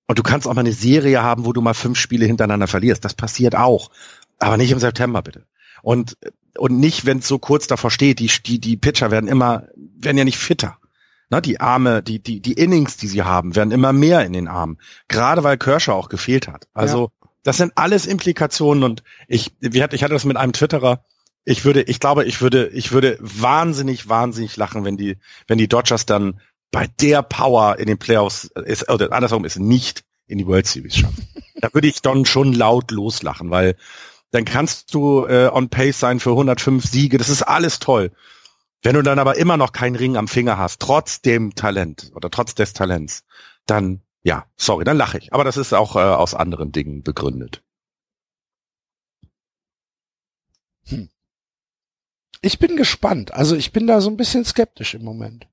Und 0.08 0.20
du 0.20 0.24
kannst 0.24 0.48
auch 0.48 0.54
mal 0.54 0.62
eine 0.62 0.74
Serie 0.74 1.22
haben, 1.22 1.46
wo 1.46 1.54
du 1.54 1.62
mal 1.62 1.74
fünf 1.74 2.00
Spiele 2.00 2.26
hintereinander 2.26 2.68
verlierst. 2.68 3.04
Das 3.04 3.14
passiert 3.14 3.56
auch. 3.56 3.92
Aber 4.40 4.58
nicht 4.58 4.72
im 4.72 4.80
September, 4.80 5.22
bitte. 5.22 5.46
Und, 5.82 6.18
und 6.58 6.80
nicht, 6.80 7.06
wenn 7.06 7.20
es 7.20 7.28
so 7.28 7.40
kurz 7.40 7.68
davor 7.68 7.92
steht, 7.92 8.20
die, 8.20 8.32
die, 8.46 8.60
die 8.60 8.78
Pitcher 8.78 9.12
werden 9.12 9.28
immer, 9.28 9.68
werden 9.76 10.18
ja 10.18 10.24
nicht 10.24 10.38
fitter. 10.38 10.78
Na, 11.30 11.42
die 11.42 11.60
Arme, 11.60 12.02
die, 12.02 12.24
die, 12.24 12.42
die 12.42 12.54
Innings, 12.54 12.96
die 12.96 13.08
sie 13.08 13.24
haben, 13.24 13.56
werden 13.56 13.72
immer 13.72 13.92
mehr 13.92 14.26
in 14.26 14.32
den 14.32 14.48
Armen. 14.48 14.78
Gerade 15.10 15.44
weil 15.44 15.58
Kershaw 15.58 15.94
auch 15.94 16.08
gefehlt 16.08 16.48
hat. 16.48 16.68
Also, 16.74 17.12
das 17.44 17.58
sind 17.58 17.74
alles 17.76 18.06
Implikationen 18.06 18.84
und 18.84 19.04
ich, 19.28 19.54
wie 19.60 19.84
hatte, 19.84 19.96
ich 19.96 20.04
hatte 20.04 20.14
das 20.14 20.26
mit 20.26 20.38
einem 20.38 20.54
Twitterer, 20.54 21.04
ich 21.48 21.64
würde, 21.64 21.82
ich 21.84 22.02
glaube, 22.02 22.26
ich 22.26 22.42
würde, 22.42 22.68
ich 22.74 22.92
würde 22.92 23.18
wahnsinnig, 23.22 24.10
wahnsinnig 24.10 24.58
lachen, 24.58 24.84
wenn 24.84 24.98
die, 24.98 25.16
wenn 25.48 25.58
die 25.58 25.70
Dodgers 25.70 26.06
dann 26.06 26.42
bei 26.72 26.88
der 27.00 27.22
Power 27.22 27.80
in 27.80 27.88
den 27.88 27.98
Playoffs 27.98 28.52
ist, 28.66 28.90
oder 28.90 29.14
andersherum 29.14 29.46
ist 29.46 29.58
nicht 29.58 30.04
in 30.28 30.40
die 30.40 30.46
World 30.46 30.68
Series 30.68 30.98
schaffen. 30.98 31.26
da 31.62 31.74
würde 31.74 31.88
ich 31.88 32.02
dann 32.02 32.26
schon 32.26 32.52
laut 32.52 32.92
loslachen, 32.92 33.50
weil 33.50 33.78
dann 34.32 34.44
kannst 34.44 34.94
du 34.94 35.26
äh, 35.26 35.50
on 35.50 35.70
pace 35.70 35.98
sein 35.98 36.20
für 36.20 36.32
105 36.32 36.86
Siege. 36.86 37.18
Das 37.18 37.30
ist 37.30 37.44
alles 37.44 37.80
toll. 37.80 38.12
Wenn 38.84 38.96
du 38.96 39.02
dann 39.02 39.18
aber 39.18 39.38
immer 39.38 39.56
noch 39.56 39.72
keinen 39.72 39.96
Ring 39.96 40.18
am 40.18 40.28
Finger 40.28 40.58
hast, 40.58 40.82
trotz 40.82 41.22
dem 41.22 41.56
Talent 41.56 42.12
oder 42.14 42.30
trotz 42.30 42.56
des 42.56 42.74
Talents, 42.74 43.24
dann 43.66 44.02
ja, 44.22 44.46
sorry, 44.58 44.84
dann 44.84 44.98
lache 44.98 45.18
ich. 45.18 45.32
Aber 45.32 45.46
das 45.46 45.56
ist 45.56 45.72
auch 45.72 45.96
äh, 45.96 46.00
aus 46.00 46.34
anderen 46.34 46.74
Dingen 46.74 47.04
begründet. 47.04 47.64
Ich 52.42 52.60
bin 52.60 52.76
gespannt. 52.76 53.34
Also 53.34 53.56
ich 53.56 53.72
bin 53.72 53.88
da 53.88 54.02
so 54.02 54.10
ein 54.10 54.18
bisschen 54.18 54.46
skeptisch 54.46 54.94
im 54.94 55.04
Moment. 55.04 55.48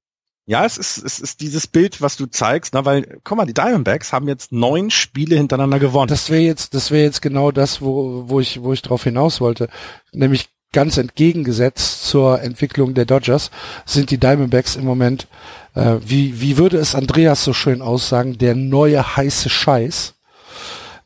Ja, 0.46 0.66
es 0.66 0.76
ist, 0.76 0.98
es 0.98 1.20
ist 1.20 1.40
dieses 1.40 1.66
Bild, 1.66 2.02
was 2.02 2.16
du 2.16 2.26
zeigst, 2.26 2.74
ne, 2.74 2.84
weil, 2.84 3.18
guck 3.24 3.38
mal, 3.38 3.46
die 3.46 3.54
Diamondbacks 3.54 4.12
haben 4.12 4.28
jetzt 4.28 4.52
neun 4.52 4.90
Spiele 4.90 5.36
hintereinander 5.36 5.78
gewonnen. 5.78 6.08
Das 6.08 6.28
wäre 6.28 6.42
jetzt, 6.42 6.74
das 6.74 6.90
wäre 6.90 7.02
jetzt 7.02 7.22
genau 7.22 7.50
das, 7.50 7.80
wo, 7.80 8.24
wo 8.28 8.40
ich, 8.40 8.62
wo 8.62 8.74
ich 8.74 8.82
drauf 8.82 9.04
hinaus 9.04 9.40
wollte. 9.40 9.68
Nämlich 10.12 10.50
ganz 10.72 10.98
entgegengesetzt 10.98 12.04
zur 12.04 12.42
Entwicklung 12.42 12.92
der 12.92 13.06
Dodgers 13.06 13.50
sind 13.86 14.10
die 14.10 14.18
Diamondbacks 14.18 14.76
im 14.76 14.84
Moment, 14.84 15.28
äh, 15.74 15.96
wie, 16.04 16.42
wie 16.42 16.58
würde 16.58 16.76
es 16.76 16.94
Andreas 16.94 17.42
so 17.42 17.54
schön 17.54 17.80
aussagen, 17.80 18.36
der 18.36 18.54
neue 18.54 19.16
heiße 19.16 19.48
Scheiß, 19.48 20.14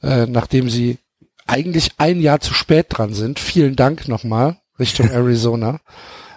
äh, 0.03 0.27
nachdem 0.27 0.69
sie 0.69 0.99
eigentlich 1.47 1.93
ein 1.99 2.21
Jahr 2.21 2.41
zu 2.41 2.55
spät 2.55 2.87
dran 2.91 3.15
sind. 3.15 3.39
Vielen 3.39 3.77
Dank 3.77 4.09
nochmal 4.09 4.57
Richtung 4.79 5.11
Arizona. 5.11 5.81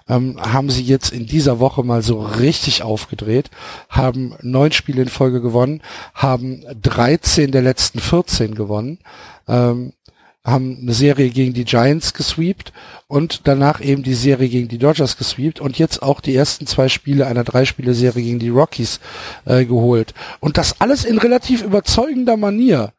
Ähm, 0.10 0.38
haben 0.42 0.70
sie 0.70 0.84
jetzt 0.84 1.14
in 1.14 1.26
dieser 1.26 1.60
Woche 1.60 1.84
mal 1.84 2.02
so 2.02 2.22
richtig 2.22 2.84
aufgedreht, 2.84 3.52
haben 3.88 4.36
neun 4.42 4.72
Spiele 4.72 5.04
in 5.04 5.10
Folge 5.10 5.42
gewonnen, 5.42 5.82
haben 6.14 6.66
13 6.82 7.52
der 7.52 7.62
letzten 7.62 8.00
14 8.00 8.56
gewonnen, 8.56 8.98
ähm, 9.48 9.94
haben 10.44 10.80
eine 10.82 10.94
Serie 10.94 11.30
gegen 11.30 11.54
die 11.54 11.66
Giants 11.66 12.14
gesweept 12.14 12.74
und 13.08 13.42
danach 13.48 13.80
eben 13.80 14.02
die 14.02 14.16
Serie 14.16 14.50
gegen 14.50 14.68
die 14.68 14.80
Dodgers 14.80 15.18
gesweept 15.18 15.60
und 15.60 15.78
jetzt 15.78 16.02
auch 16.02 16.20
die 16.20 16.36
ersten 16.36 16.66
zwei 16.66 16.89
Spiele 16.89 17.28
einer 17.28 17.44
Dreispiele-Serie 17.44 18.24
gegen 18.24 18.39
die 18.39 18.50
Rockies 18.50 19.00
äh, 19.46 19.66
geholt. 19.66 20.16
Und 20.39 20.58
das 20.58 20.82
alles 20.82 21.06
in 21.06 21.20
relativ 21.20 21.62
überzeugender 21.62 22.38
Manier. 22.38 22.94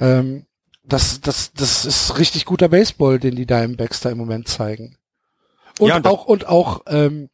Ähm, 0.00 0.44
das, 0.88 1.20
das, 1.20 1.52
das 1.52 1.84
ist 1.84 2.18
richtig 2.18 2.44
guter 2.44 2.68
Baseball, 2.68 3.18
den 3.18 3.36
die 3.36 3.46
Diamondbacks 3.46 4.00
da 4.00 4.10
im 4.10 4.18
Moment 4.18 4.48
zeigen. 4.48 4.96
Und 5.78 5.88
Ja, 5.88 6.04
auch, 6.04 6.24
und 6.26 6.46
auch, 6.46 6.82
ähm, 6.86 7.28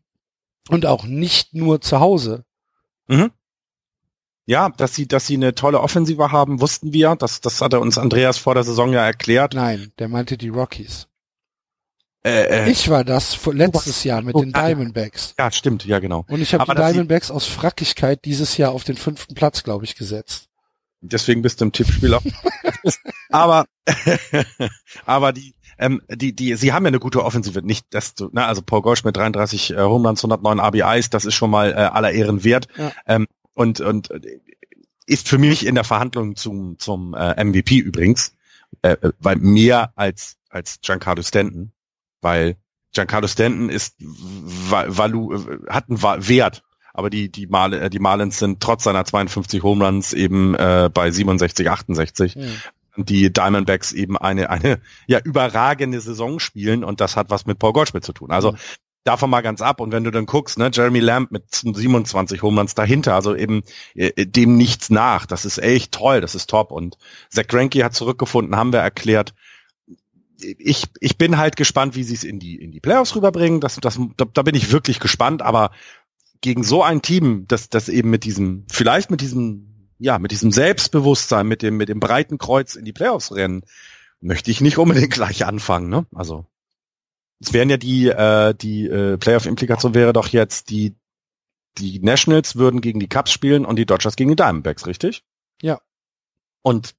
und 0.68 0.86
auch 0.86 1.04
nicht 1.04 1.54
nur 1.54 1.80
zu 1.80 2.00
Hause. 2.00 2.44
Mhm. 3.08 3.30
Ja, 4.44 4.70
dass 4.70 4.94
sie, 4.94 5.06
dass 5.06 5.26
sie 5.26 5.34
eine 5.34 5.54
tolle 5.54 5.80
Offensive 5.80 6.32
haben, 6.32 6.60
wussten 6.60 6.92
wir. 6.92 7.14
Das, 7.16 7.40
das 7.40 7.60
hatte 7.60 7.78
uns 7.78 7.96
Andreas 7.98 8.38
vor 8.38 8.54
der 8.54 8.64
Saison 8.64 8.92
ja 8.92 9.04
erklärt. 9.04 9.54
Nein, 9.54 9.92
der 9.98 10.08
meinte 10.08 10.36
die 10.36 10.48
Rockies. 10.48 11.06
Äh, 12.24 12.64
äh, 12.64 12.70
Ich 12.70 12.88
war 12.88 13.04
das 13.04 13.34
vor, 13.34 13.54
letztes 13.54 14.02
Jahr 14.04 14.22
mit 14.22 14.34
Oh, 14.34 14.40
den. 14.40 14.52
Diamondbacks. 14.52 15.34
ja, 15.38 15.50
stimmt, 15.50 15.84
ja 15.84 15.98
genau. 16.00 16.24
Und 16.28 16.40
ich 16.40 16.54
habe 16.54 16.64
die 16.64 16.74
Diamondbacks 16.74 17.30
aus 17.30 17.46
Frackigkeit 17.46 18.24
dieses 18.24 18.56
Jahr 18.56 18.72
auf 18.72 18.84
den 18.84 18.96
fünften 18.96 19.34
Platz, 19.34 19.62
glaube 19.62 19.84
ich, 19.84 19.94
gesetzt. 19.96 20.48
Deswegen 21.00 21.42
bist 21.42 21.60
du 21.60 21.64
im 21.66 21.72
Tippspiel 21.72 22.14
auch. 22.14 22.22
aber, 23.32 23.66
aber 25.06 25.32
die, 25.32 25.54
ähm, 25.78 26.02
die, 26.08 26.34
die, 26.34 26.54
sie 26.56 26.72
haben 26.72 26.84
ja 26.84 26.88
eine 26.88 26.98
gute 27.00 27.24
Offensive. 27.24 27.62
Nicht, 27.62 27.86
dass 27.90 28.14
du, 28.14 28.28
ne, 28.32 28.44
also 28.46 28.62
Paul 28.62 28.82
Gosch 28.82 29.04
mit 29.04 29.16
33 29.16 29.72
äh, 29.72 29.76
Home 29.78 30.08
Runs, 30.08 30.20
109 30.24 30.60
RBIs, 30.60 31.10
das 31.10 31.24
ist 31.24 31.34
schon 31.34 31.50
mal 31.50 31.72
äh, 31.72 31.74
aller 31.74 32.12
Ehren 32.12 32.44
wert. 32.44 32.68
Ja. 32.76 32.92
Ähm, 33.06 33.26
und, 33.54 33.80
und 33.80 34.10
äh, 34.10 34.40
ist 35.06 35.28
für 35.28 35.38
mich 35.38 35.66
in 35.66 35.74
der 35.74 35.84
Verhandlung 35.84 36.36
zum, 36.36 36.78
zum 36.78 37.14
äh, 37.14 37.42
MVP 37.42 37.78
übrigens, 37.78 38.34
äh, 38.82 38.92
äh, 38.92 39.12
weil 39.18 39.36
mehr 39.36 39.92
als, 39.96 40.36
als 40.48 40.80
Giancarlo 40.80 41.22
Stanton, 41.22 41.72
weil 42.20 42.56
Giancarlo 42.92 43.26
Stanton 43.26 43.68
ist, 43.68 43.96
va- 43.98 44.86
valu, 44.88 45.34
äh, 45.34 45.58
hat 45.68 45.86
einen 45.88 46.00
Wert, 46.28 46.62
aber 46.94 47.10
die, 47.10 47.30
die, 47.32 47.46
Mal, 47.46 47.90
die 47.90 47.98
Marlins 47.98 48.38
sind 48.38 48.60
trotz 48.60 48.84
seiner 48.84 49.04
52 49.04 49.62
Home 49.62 49.84
Runs 49.84 50.12
eben 50.12 50.54
äh, 50.54 50.88
bei 50.92 51.10
67, 51.10 51.68
68 51.70 52.34
Hm. 52.34 52.52
Die 52.96 53.32
Diamondbacks 53.32 53.92
eben 53.92 54.16
eine, 54.16 54.50
eine 54.50 54.80
ja 55.06 55.18
überragende 55.20 56.00
Saison 56.00 56.38
spielen 56.38 56.84
und 56.84 57.00
das 57.00 57.16
hat 57.16 57.30
was 57.30 57.46
mit 57.46 57.58
Paul 57.58 57.72
Goldschmidt 57.72 58.04
zu 58.04 58.12
tun. 58.12 58.30
Also 58.30 58.52
Mhm. 58.52 58.56
davon 59.04 59.30
mal 59.30 59.40
ganz 59.40 59.60
ab 59.60 59.80
und 59.80 59.92
wenn 59.92 60.04
du 60.04 60.10
dann 60.10 60.26
guckst, 60.26 60.58
ne, 60.58 60.70
Jeremy 60.72 61.00
Lamb 61.00 61.32
mit 61.32 61.44
27 61.54 62.42
Home 62.42 62.60
Runs 62.60 62.74
dahinter, 62.74 63.14
also 63.14 63.34
eben 63.34 63.62
äh, 63.94 64.26
dem 64.26 64.56
nichts 64.56 64.90
nach. 64.90 65.26
Das 65.26 65.44
ist 65.44 65.58
echt 65.58 65.92
toll, 65.92 66.20
das 66.20 66.34
ist 66.34 66.50
top 66.50 66.70
und 66.70 66.98
Zach 67.30 67.46
Greinke 67.46 67.84
hat 67.84 67.94
zurückgefunden, 67.94 68.56
haben 68.56 68.72
wir 68.72 68.80
erklärt. 68.80 69.34
Ich, 70.58 70.86
ich 70.98 71.18
bin 71.18 71.38
halt 71.38 71.56
gespannt, 71.56 71.94
wie 71.94 72.02
sie 72.02 72.14
es 72.14 72.24
in 72.24 72.40
die, 72.40 72.56
in 72.56 72.72
die 72.72 72.80
Playoffs 72.80 73.14
rüberbringen. 73.14 73.60
Das, 73.60 73.76
das, 73.76 74.00
da, 74.16 74.24
da 74.24 74.42
bin 74.42 74.56
ich 74.56 74.72
wirklich 74.72 74.98
gespannt, 74.98 75.40
aber 75.40 75.70
gegen 76.40 76.64
so 76.64 76.82
ein 76.82 77.00
Team, 77.00 77.46
das, 77.46 77.70
das 77.70 77.88
eben 77.88 78.10
mit 78.10 78.24
diesem, 78.24 78.66
vielleicht 78.70 79.10
mit 79.10 79.20
diesem, 79.20 79.71
ja, 80.02 80.18
mit 80.18 80.32
diesem 80.32 80.50
Selbstbewusstsein, 80.50 81.46
mit 81.46 81.62
dem, 81.62 81.76
mit 81.76 81.88
dem 81.88 82.00
breiten 82.00 82.36
Kreuz 82.36 82.74
in 82.74 82.84
die 82.84 82.92
Playoffs 82.92 83.32
rennen, 83.32 83.62
möchte 84.20 84.50
ich 84.50 84.60
nicht 84.60 84.76
unbedingt 84.76 85.12
gleich 85.12 85.46
anfangen, 85.46 85.88
ne? 85.88 86.06
Also, 86.12 86.44
es 87.40 87.52
wären 87.52 87.70
ja 87.70 87.76
die, 87.76 88.08
äh, 88.08 88.52
die 88.52 88.86
äh, 88.86 89.16
Playoff-Implikation 89.16 89.94
wäre 89.94 90.12
doch 90.12 90.28
jetzt, 90.28 90.70
die, 90.70 90.96
die 91.78 92.00
Nationals 92.00 92.56
würden 92.56 92.80
gegen 92.80 92.98
die 92.98 93.08
Cubs 93.08 93.30
spielen 93.30 93.64
und 93.64 93.76
die 93.76 93.86
Dodgers 93.86 94.16
gegen 94.16 94.30
die 94.30 94.36
Diamondbacks, 94.36 94.86
richtig? 94.86 95.24
Ja. 95.60 95.80
Und 96.62 96.96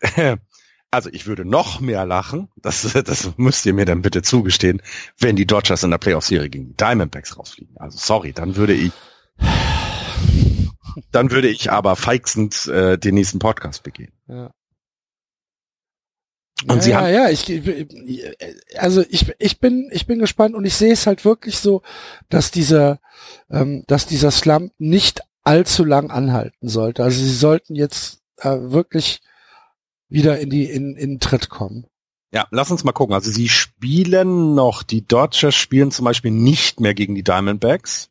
äh, 0.00 0.36
also 0.90 1.08
ich 1.10 1.26
würde 1.26 1.46
noch 1.46 1.80
mehr 1.80 2.04
lachen, 2.04 2.50
das, 2.56 2.82
das 3.04 3.32
müsst 3.38 3.64
ihr 3.64 3.72
mir 3.72 3.86
dann 3.86 4.02
bitte 4.02 4.20
zugestehen, 4.20 4.82
wenn 5.18 5.36
die 5.36 5.46
Dodgers 5.46 5.84
in 5.84 5.90
der 5.90 5.98
Playoff-Serie 5.98 6.50
gegen 6.50 6.68
die 6.68 6.76
Diamondbacks 6.76 7.38
rausfliegen. 7.38 7.78
Also 7.78 7.96
sorry, 7.96 8.34
dann 8.34 8.56
würde 8.56 8.74
ich 8.74 8.92
dann 11.10 11.30
würde 11.30 11.48
ich 11.48 11.70
aber 11.70 11.96
feixend 11.96 12.66
äh, 12.68 12.98
den 12.98 13.14
nächsten 13.14 13.38
Podcast 13.38 13.82
begehen. 13.82 14.12
Ja. 14.28 14.50
Und 16.68 16.76
ja, 16.76 16.82
sie 16.82 16.90
ja, 16.90 17.00
haben 17.00 17.12
ja, 17.12 17.28
ich, 17.28 18.78
also 18.78 19.04
ich, 19.08 19.34
ich 19.38 19.58
bin, 19.58 19.88
ich 19.92 20.06
bin 20.06 20.20
gespannt 20.20 20.54
und 20.54 20.64
ich 20.64 20.74
sehe 20.74 20.92
es 20.92 21.06
halt 21.06 21.24
wirklich 21.24 21.58
so, 21.58 21.82
dass 22.28 22.50
dieser, 22.50 23.00
ähm, 23.50 23.84
dass 23.88 24.06
dieser 24.06 24.30
Slump 24.30 24.72
nicht 24.78 25.22
allzu 25.42 25.84
lang 25.84 26.10
anhalten 26.10 26.68
sollte. 26.68 27.02
Also 27.02 27.22
sie 27.22 27.34
sollten 27.34 27.74
jetzt 27.74 28.22
äh, 28.38 28.56
wirklich 28.60 29.22
wieder 30.08 30.38
in 30.38 30.50
die, 30.50 30.64
in, 30.64 30.94
in 30.94 31.10
den 31.10 31.20
Tritt 31.20 31.48
kommen. 31.48 31.86
Ja, 32.32 32.46
lass 32.50 32.70
uns 32.70 32.84
mal 32.84 32.92
gucken. 32.92 33.14
Also 33.14 33.30
sie 33.30 33.48
spielen 33.48 34.54
noch, 34.54 34.82
die 34.82 35.06
Dodgers 35.06 35.54
spielen 35.54 35.90
zum 35.90 36.04
Beispiel 36.04 36.30
nicht 36.30 36.80
mehr 36.80 36.94
gegen 36.94 37.14
die 37.14 37.24
Diamondbacks. 37.24 38.08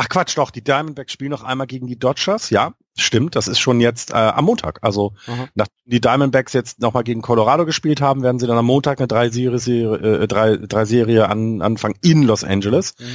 Ach 0.00 0.08
Quatsch, 0.08 0.38
doch, 0.38 0.52
die 0.52 0.62
Diamondbacks 0.62 1.12
spielen 1.12 1.32
noch 1.32 1.42
einmal 1.42 1.66
gegen 1.66 1.88
die 1.88 1.98
Dodgers. 1.98 2.50
Ja, 2.50 2.74
stimmt, 2.96 3.34
das 3.34 3.48
ist 3.48 3.58
schon 3.58 3.80
jetzt 3.80 4.12
äh, 4.12 4.14
am 4.14 4.44
Montag. 4.44 4.78
Also 4.82 5.14
Aha. 5.26 5.48
nachdem 5.56 5.74
die 5.86 6.00
Diamondbacks 6.00 6.52
jetzt 6.52 6.78
nochmal 6.78 7.02
gegen 7.02 7.20
Colorado 7.20 7.66
gespielt 7.66 8.00
haben, 8.00 8.22
werden 8.22 8.38
sie 8.38 8.46
dann 8.46 8.56
am 8.56 8.64
Montag 8.64 9.00
eine 9.00 9.08
drei 9.08 9.28
Serie, 9.30 9.58
Serie, 9.58 10.22
äh, 10.22 10.28
drei, 10.28 10.56
drei 10.56 10.84
Serie 10.84 11.28
an, 11.28 11.62
anfangen 11.62 11.96
in 12.00 12.22
Los 12.22 12.44
Angeles. 12.44 12.94
Mhm. 13.00 13.06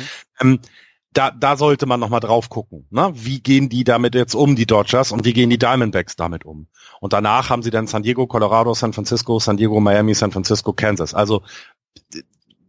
Ähm, 0.41 0.60
da, 1.14 1.31
da 1.31 1.55
sollte 1.55 1.85
man 1.85 2.01
nochmal 2.01 2.19
drauf 2.19 2.49
gucken. 2.49 2.85
Ne? 2.89 3.14
Wie 3.15 3.39
gehen 3.39 3.69
die 3.69 3.85
damit 3.85 4.14
jetzt 4.14 4.35
um, 4.35 4.57
die 4.57 4.65
Dodgers, 4.65 5.14
und 5.14 5.23
wie 5.23 5.31
gehen 5.31 5.49
die 5.49 5.57
Diamondbacks 5.57 6.18
damit 6.18 6.43
um? 6.43 6.68
Und 6.99 7.14
danach 7.14 7.49
haben 7.49 7.64
sie 7.64 7.72
dann 7.72 7.88
San 7.88 8.03
Diego, 8.03 8.27
Colorado, 8.27 8.73
San 8.73 8.91
Francisco, 8.91 9.39
San 9.39 9.55
Diego, 9.55 9.80
Miami, 9.80 10.15
San 10.15 10.34
Francisco, 10.34 10.73
Kansas. 10.73 11.14
Also 11.14 11.43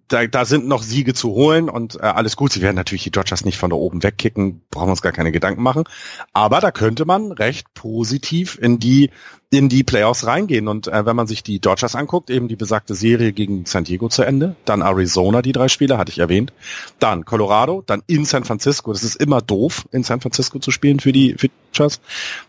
da, 0.08 0.26
da 0.26 0.44
sind 0.44 0.66
noch 0.66 0.82
Siege 0.82 1.14
zu 1.14 1.30
holen 1.30 1.68
und 1.68 1.96
äh, 1.96 2.00
alles 2.00 2.36
gut. 2.36 2.52
Sie 2.52 2.62
werden 2.62 2.76
natürlich 2.76 3.04
die 3.04 3.10
Dodgers 3.10 3.44
nicht 3.44 3.58
von 3.58 3.70
da 3.70 3.76
oben 3.76 4.02
wegkicken, 4.02 4.62
brauchen 4.70 4.88
wir 4.88 4.92
uns 4.92 5.02
gar 5.02 5.12
keine 5.12 5.32
Gedanken 5.32 5.62
machen. 5.62 5.84
Aber 6.32 6.60
da 6.60 6.70
könnte 6.70 7.04
man 7.04 7.32
recht 7.32 7.72
positiv 7.74 8.58
in 8.60 8.78
die 8.78 9.10
in 9.56 9.68
die 9.68 9.84
Playoffs 9.84 10.26
reingehen. 10.26 10.68
Und 10.68 10.88
äh, 10.88 11.06
wenn 11.06 11.16
man 11.16 11.26
sich 11.26 11.42
die 11.42 11.60
Dodgers 11.60 11.94
anguckt, 11.94 12.30
eben 12.30 12.48
die 12.48 12.56
besagte 12.56 12.94
Serie 12.94 13.32
gegen 13.32 13.66
San 13.66 13.84
Diego 13.84 14.08
zu 14.08 14.22
Ende, 14.22 14.56
dann 14.64 14.82
Arizona, 14.82 15.42
die 15.42 15.52
drei 15.52 15.68
Spiele, 15.68 15.96
hatte 15.96 16.10
ich 16.10 16.18
erwähnt, 16.18 16.52
dann 16.98 17.24
Colorado, 17.24 17.82
dann 17.86 18.02
in 18.06 18.24
San 18.24 18.44
Francisco. 18.44 18.92
Das 18.92 19.04
ist 19.04 19.16
immer 19.16 19.40
doof, 19.40 19.86
in 19.92 20.02
San 20.02 20.20
Francisco 20.20 20.58
zu 20.58 20.70
spielen 20.70 21.00
für 21.00 21.12
die, 21.12 21.34
für 21.34 21.48
die 21.48 21.54
Dodgers. 21.72 22.00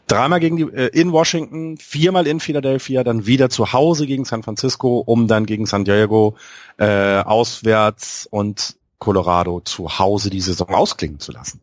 Dreimal 0.07 0.39
gegen 0.39 0.57
die 0.57 0.63
äh, 0.63 0.87
in 0.99 1.11
Washington, 1.11 1.77
viermal 1.77 2.27
in 2.27 2.39
Philadelphia, 2.39 3.03
dann 3.03 3.25
wieder 3.25 3.49
zu 3.49 3.73
Hause 3.73 4.07
gegen 4.07 4.25
San 4.25 4.43
Francisco, 4.43 4.99
um 4.99 5.27
dann 5.27 5.45
gegen 5.45 5.65
San 5.65 5.85
Diego 5.85 6.35
äh, 6.77 7.19
auswärts 7.19 8.27
und 8.29 8.75
Colorado 8.97 9.59
zu 9.59 9.99
Hause 9.99 10.29
die 10.29 10.41
Saison 10.41 10.69
ausklingen 10.69 11.19
zu 11.19 11.31
lassen. 11.31 11.61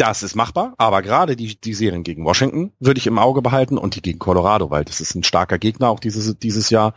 Das 0.00 0.22
ist 0.22 0.34
machbar, 0.34 0.72
aber 0.78 1.02
gerade 1.02 1.36
die, 1.36 1.60
die 1.60 1.74
Serien 1.74 2.04
gegen 2.04 2.24
Washington 2.24 2.72
würde 2.80 2.96
ich 2.96 3.06
im 3.06 3.18
Auge 3.18 3.42
behalten 3.42 3.76
und 3.76 3.96
die 3.96 4.00
gegen 4.00 4.18
Colorado, 4.18 4.70
weil 4.70 4.82
das 4.82 5.02
ist 5.02 5.14
ein 5.14 5.24
starker 5.24 5.58
Gegner 5.58 5.90
auch 5.90 6.00
dieses, 6.00 6.38
dieses 6.38 6.70
Jahr. 6.70 6.94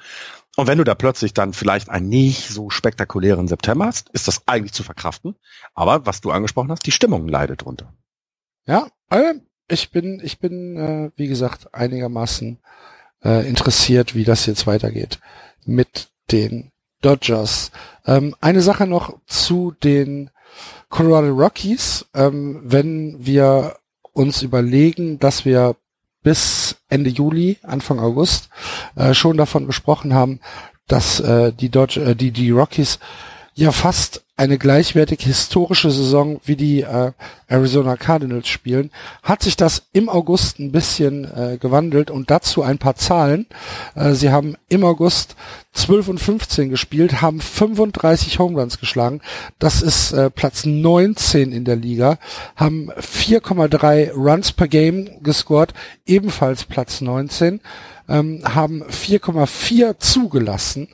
Und 0.56 0.68
wenn 0.68 0.78
du 0.78 0.86
da 0.86 0.96
plötzlich 0.96 1.34
dann 1.34 1.52
vielleicht 1.52 1.90
einen 1.90 2.08
nicht 2.08 2.48
so 2.48 2.70
spektakulären 2.70 3.50
September 3.50 3.88
hast, 3.88 4.10
ist 4.12 4.30
das 4.30 4.44
eigentlich 4.46 4.72
zu 4.72 4.84
verkraften. 4.84 5.36
Aber 5.74 6.06
was 6.06 6.22
du 6.22 6.32
angesprochen 6.32 6.72
hast, 6.72 6.86
die 6.86 6.94
Stimmung 6.94 7.28
leidet 7.28 7.66
drunter. 7.66 7.94
Ja, 8.66 8.88
äh, 9.10 9.34
ich 9.68 9.92
bin, 9.92 10.22
ich 10.24 10.40
bin, 10.40 10.78
äh, 10.78 11.12
wie 11.18 11.28
gesagt, 11.28 11.74
einigermaßen 11.74 12.60
äh, 13.22 13.46
interessiert, 13.46 14.16
wie 14.16 14.24
das 14.24 14.46
jetzt 14.46 14.66
weitergeht 14.66 15.20
mit 15.66 16.10
den 16.32 16.72
Dodgers. 17.02 17.72
Ähm, 18.06 18.34
eine 18.40 18.62
Sache 18.62 18.88
noch 18.88 19.20
zu 19.28 19.74
den 19.84 20.30
Colorado 20.94 21.34
Rockies. 21.34 22.06
Ähm, 22.14 22.62
wenn 22.64 23.16
wir 23.18 23.78
uns 24.12 24.44
überlegen, 24.44 25.18
dass 25.18 25.44
wir 25.44 25.76
bis 26.22 26.76
Ende 26.88 27.10
Juli, 27.10 27.58
Anfang 27.64 28.00
August 28.00 28.50
äh, 28.96 29.16
schon 29.16 29.36
davon 29.36 29.66
gesprochen 29.66 30.14
haben, 30.14 30.40
dass 30.88 31.20
äh, 31.20 31.52
die, 31.52 31.70
Dodge, 31.70 32.00
äh, 32.00 32.16
die, 32.16 32.30
die 32.30 32.52
Rockies 32.52 33.00
ja 33.56 33.72
fast 33.72 34.23
eine 34.36 34.58
gleichwertig 34.58 35.22
historische 35.22 35.92
Saison 35.92 36.40
wie 36.44 36.56
die 36.56 36.82
äh, 36.82 37.12
Arizona 37.48 37.96
Cardinals 37.96 38.48
spielen, 38.48 38.90
hat 39.22 39.44
sich 39.44 39.56
das 39.56 39.84
im 39.94 40.10
August 40.10 40.58
ein 40.58 40.72
bisschen 40.72 41.26
äh, 41.26 41.58
gewandelt 41.58 42.10
und 42.10 42.32
dazu 42.32 42.64
ein 42.64 42.80
paar 42.80 42.96
Zahlen. 42.96 43.46
Äh, 43.94 44.14
sie 44.14 44.32
haben 44.32 44.56
im 44.70 44.84
August 44.84 45.36
12 45.74 46.08
und 46.08 46.18
15 46.18 46.70
gespielt, 46.70 47.22
haben 47.22 47.42
35 47.42 48.40
Home 48.40 48.60
Runs 48.60 48.80
geschlagen. 48.80 49.22
Das 49.60 49.84
ist 49.84 50.14
äh, 50.14 50.32
Platz 50.32 50.66
19 50.66 51.52
in 51.52 51.64
der 51.64 51.76
Liga, 51.76 52.18
haben 52.56 52.92
4,3 52.92 54.14
Runs 54.14 54.52
per 54.52 54.68
Game 54.68 55.22
gescored, 55.22 55.76
ebenfalls 56.08 56.64
Platz 56.64 57.02
19 57.02 57.62
ähm, 58.08 58.42
haben 58.44 58.84
4,4 58.84 60.00
zugelassen 60.00 60.90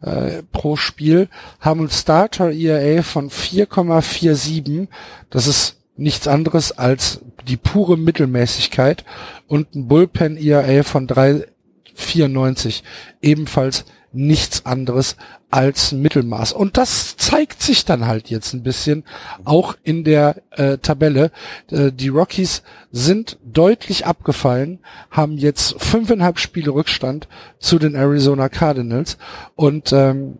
äh, 0.00 0.42
pro 0.52 0.76
Spiel, 0.76 1.28
haben 1.60 1.80
ein 1.80 1.90
Starter 1.90 2.50
ERA 2.52 3.02
von 3.02 3.30
4,47. 3.30 4.88
Das 5.30 5.46
ist 5.46 5.76
nichts 5.96 6.26
anderes 6.28 6.72
als 6.72 7.20
die 7.46 7.56
pure 7.56 7.96
Mittelmäßigkeit 7.96 9.04
und 9.46 9.74
ein 9.74 9.88
Bullpen 9.88 10.36
ERA 10.36 10.82
von 10.82 11.06
3,94. 11.08 12.82
Ebenfalls 13.20 13.84
nichts 14.12 14.64
anderes 14.66 15.16
als 15.50 15.92
Mittelmaß. 15.92 16.52
Und 16.52 16.76
das 16.76 17.16
zeigt 17.16 17.62
sich 17.62 17.84
dann 17.84 18.06
halt 18.06 18.30
jetzt 18.30 18.52
ein 18.54 18.62
bisschen 18.62 19.04
auch 19.44 19.76
in 19.82 20.04
der 20.04 20.42
äh, 20.50 20.78
Tabelle. 20.78 21.30
Äh, 21.70 21.92
die 21.92 22.08
Rockies 22.08 22.62
sind 22.90 23.38
deutlich 23.44 24.06
abgefallen, 24.06 24.78
haben 25.10 25.36
jetzt 25.38 25.74
fünfeinhalb 25.82 26.38
Spiele 26.38 26.70
Rückstand 26.72 27.28
zu 27.58 27.78
den 27.78 27.94
Arizona 27.94 28.48
Cardinals 28.48 29.18
und 29.56 29.92
ähm, 29.92 30.38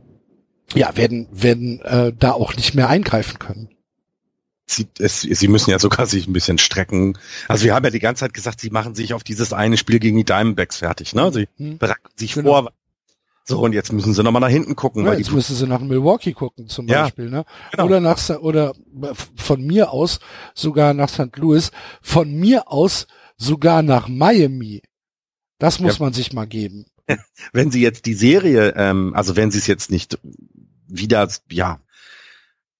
ja, 0.74 0.96
werden, 0.96 1.28
werden 1.30 1.80
äh, 1.82 2.12
da 2.18 2.32
auch 2.32 2.56
nicht 2.56 2.74
mehr 2.74 2.88
eingreifen 2.88 3.38
können. 3.38 3.68
Sie, 4.64 4.86
es, 4.98 5.20
sie 5.20 5.48
müssen 5.48 5.70
ja 5.70 5.78
sogar 5.78 6.06
sich 6.06 6.26
ein 6.26 6.32
bisschen 6.32 6.56
strecken. 6.56 7.18
Also 7.48 7.64
wir 7.64 7.74
haben 7.74 7.84
ja 7.84 7.90
die 7.90 7.98
ganze 7.98 8.20
Zeit 8.20 8.32
gesagt, 8.32 8.60
sie 8.60 8.70
machen 8.70 8.94
sich 8.94 9.12
auf 9.12 9.22
dieses 9.24 9.52
eine 9.52 9.76
Spiel 9.76 9.98
gegen 9.98 10.16
die 10.16 10.24
Diamondbacks 10.24 10.78
fertig. 10.78 11.14
Ne? 11.14 11.30
Sie 11.32 11.48
Hm. 11.58 11.76
bereiten 11.78 12.00
sich 12.16 12.32
Genau. 12.32 12.62
vor. 12.62 12.72
So, 13.44 13.60
und 13.60 13.72
jetzt 13.72 13.92
müssen 13.92 14.14
sie 14.14 14.22
nochmal 14.22 14.40
nach 14.40 14.48
hinten 14.48 14.76
gucken. 14.76 15.04
Ja, 15.04 15.14
jetzt 15.14 15.32
müssen 15.32 15.56
sie 15.56 15.66
nach 15.66 15.80
Milwaukee 15.80 16.32
gucken 16.32 16.68
zum 16.68 16.86
Ja, 16.86 17.02
Beispiel, 17.02 17.28
ne? 17.28 17.44
genau. 17.72 17.84
Oder 17.84 18.00
nach 18.00 18.18
oder 18.40 18.72
von 19.34 19.62
mir 19.62 19.90
aus 19.90 20.20
sogar 20.54 20.94
nach 20.94 21.08
St. 21.08 21.36
Louis, 21.36 21.72
von 22.00 22.32
mir 22.32 22.70
aus 22.70 23.06
sogar 23.36 23.82
nach 23.82 24.08
Miami. 24.08 24.82
Das 25.58 25.80
muss 25.80 25.98
man 25.98 26.12
sich 26.12 26.32
mal 26.32 26.46
geben. 26.46 26.86
wenn 27.52 27.70
sie 27.70 27.82
jetzt 27.82 28.06
die 28.06 28.14
Serie, 28.14 28.74
ähm, 28.76 29.12
also 29.14 29.36
wenn 29.36 29.50
sie 29.50 29.58
es 29.58 29.66
jetzt 29.66 29.90
nicht 29.90 30.18
wieder, 30.86 31.28
ja, 31.50 31.80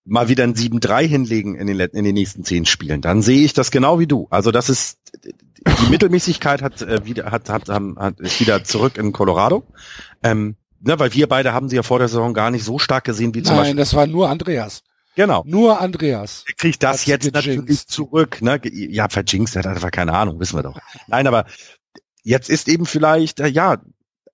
mal 0.05 0.29
wieder 0.29 0.45
ein 0.45 0.55
7-3 0.55 1.07
hinlegen 1.07 1.55
in 1.55 1.67
den, 1.67 1.79
in 1.79 2.05
den 2.05 2.15
nächsten 2.15 2.45
zehn 2.45 2.67
Spielen, 2.67 3.01
dann 3.01 3.23
sehe 3.23 3.45
ich 3.45 3.53
das 3.53 3.71
genau 3.71 3.99
wie 3.99 4.07
du. 4.07 4.27
Also 4.31 4.51
das 4.51 4.69
ist, 4.69 4.99
die 5.25 5.91
Mittelmäßigkeit 5.91 6.63
hat 6.63 6.83
äh, 6.83 7.05
wieder, 7.05 7.31
hat, 7.31 7.49
hat, 7.49 7.69
hat, 7.69 8.21
ist 8.21 8.41
wieder 8.41 8.65
zurück 8.65 8.99
in 8.99 9.13
Colorado. 9.13 9.65
Ähm, 10.23 10.57
ne, 10.81 10.99
weil 10.99 11.15
wir 11.15 11.29
beide 11.29 11.53
haben 11.53 11.69
sie 11.69 11.77
ja 11.77 11.83
vor 11.83 11.99
der 11.99 12.09
Saison 12.09 12.35
gar 12.35 12.51
nicht 12.51 12.65
so 12.65 12.79
stark 12.79 13.05
gesehen 13.05 13.35
wie 13.35 13.43
zum 13.43 13.55
Nein, 13.55 13.63
Beispiel. 13.63 13.77
das 13.77 13.95
war 13.95 14.07
nur 14.07 14.29
Andreas. 14.29 14.83
Genau. 15.15 15.43
Nur 15.47 15.81
Andreas. 15.81 16.45
kriegt 16.57 16.83
das 16.83 17.05
jetzt 17.07 17.33
natürlich 17.33 17.87
zurück. 17.87 18.41
Ne? 18.41 18.61
Ja, 18.65 19.09
verjinxt, 19.09 19.57
er 19.57 19.61
hat 19.61 19.67
einfach 19.67 19.91
keine 19.91 20.15
Ahnung, 20.15 20.41
wissen 20.41 20.57
wir 20.57 20.63
doch. 20.63 20.79
Nein, 21.07 21.27
aber 21.27 21.45
jetzt 22.23 22.49
ist 22.49 22.69
eben 22.69 22.87
vielleicht, 22.87 23.41
äh, 23.41 23.49
ja, 23.49 23.83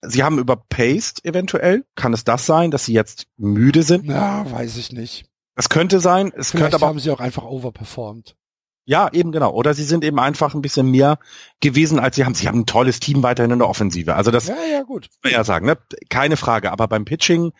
sie 0.02 0.22
haben 0.22 0.38
überpaced 0.38 1.24
eventuell. 1.24 1.84
Kann 1.96 2.12
es 2.12 2.24
das 2.24 2.46
sein, 2.46 2.70
dass 2.70 2.84
sie 2.84 2.92
jetzt 2.92 3.26
müde 3.36 3.82
sind? 3.82 4.06
Na, 4.06 4.48
weiß 4.50 4.76
ich 4.76 4.92
nicht. 4.92 5.27
Es 5.58 5.68
könnte 5.68 5.98
sein, 6.00 6.32
es 6.36 6.50
Vielleicht 6.52 6.64
könnte 6.70 6.76
aber, 6.76 6.86
haben 6.86 7.00
sie 7.00 7.10
auch 7.10 7.20
einfach 7.20 7.42
overperformed. 7.44 8.36
ja, 8.84 9.10
eben 9.12 9.32
genau. 9.32 9.50
Oder 9.52 9.74
sie 9.74 9.82
sind 9.84 10.04
eben 10.04 10.18
einfach 10.20 10.54
ein 10.54 10.62
bisschen 10.62 10.90
mehr 10.90 11.18
gewesen, 11.60 11.98
als 11.98 12.14
sie 12.16 12.24
haben. 12.24 12.34
Sie 12.34 12.46
haben 12.48 12.60
ein 12.60 12.66
tolles 12.66 13.00
Team 13.00 13.22
weiterhin 13.24 13.50
in 13.50 13.58
der 13.58 13.68
Offensive. 13.68 14.14
Also 14.14 14.30
das 14.30 14.46
Ja, 14.46 14.54
ja, 14.70 14.82
gut. 14.82 15.08
muss 15.08 15.18
man 15.24 15.32
ja 15.32 15.44
sagen, 15.44 15.66
ne? 15.66 15.76
Keine 16.08 16.36
Frage. 16.36 16.70
Aber 16.70 16.86
beim 16.86 17.04
Pitching 17.04 17.52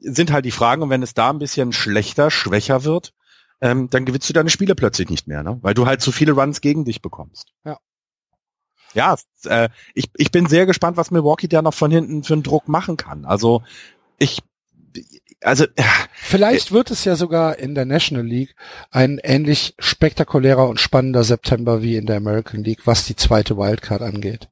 sind 0.00 0.32
halt 0.32 0.44
die 0.44 0.50
Fragen, 0.50 0.82
und 0.82 0.90
wenn 0.90 1.02
es 1.02 1.14
da 1.14 1.30
ein 1.30 1.38
bisschen 1.38 1.72
schlechter, 1.72 2.30
schwächer 2.30 2.82
wird, 2.84 3.14
ähm, 3.60 3.88
dann 3.90 4.04
gewinnst 4.04 4.28
du 4.28 4.32
deine 4.32 4.50
Spiele 4.50 4.74
plötzlich 4.74 5.08
nicht 5.08 5.26
mehr, 5.28 5.42
ne? 5.44 5.58
Weil 5.62 5.74
du 5.74 5.86
halt 5.86 6.00
zu 6.02 6.12
viele 6.12 6.32
Runs 6.32 6.60
gegen 6.60 6.84
dich 6.84 7.00
bekommst. 7.02 7.52
Ja. 7.64 7.78
Ja, 8.94 9.16
äh, 9.44 9.68
ich, 9.94 10.10
ich 10.16 10.30
bin 10.32 10.46
sehr 10.46 10.66
gespannt, 10.66 10.96
was 10.96 11.10
Milwaukee 11.10 11.46
da 11.48 11.62
noch 11.62 11.74
von 11.74 11.90
hinten 11.90 12.24
für 12.24 12.32
einen 12.34 12.42
Druck 12.42 12.68
machen 12.68 12.96
kann. 12.96 13.24
Also 13.26 13.62
ich 14.18 14.40
also 15.42 15.66
vielleicht 16.14 16.72
wird 16.72 16.90
es 16.90 17.04
ja 17.04 17.16
sogar 17.16 17.58
in 17.58 17.74
der 17.74 17.84
National 17.84 18.26
League 18.26 18.54
ein 18.90 19.18
ähnlich 19.22 19.74
spektakulärer 19.78 20.68
und 20.68 20.80
spannender 20.80 21.22
September 21.24 21.82
wie 21.82 21.96
in 21.96 22.06
der 22.06 22.16
American 22.16 22.64
League, 22.64 22.86
was 22.86 23.06
die 23.06 23.16
zweite 23.16 23.56
Wildcard 23.56 24.02
angeht. 24.02 24.48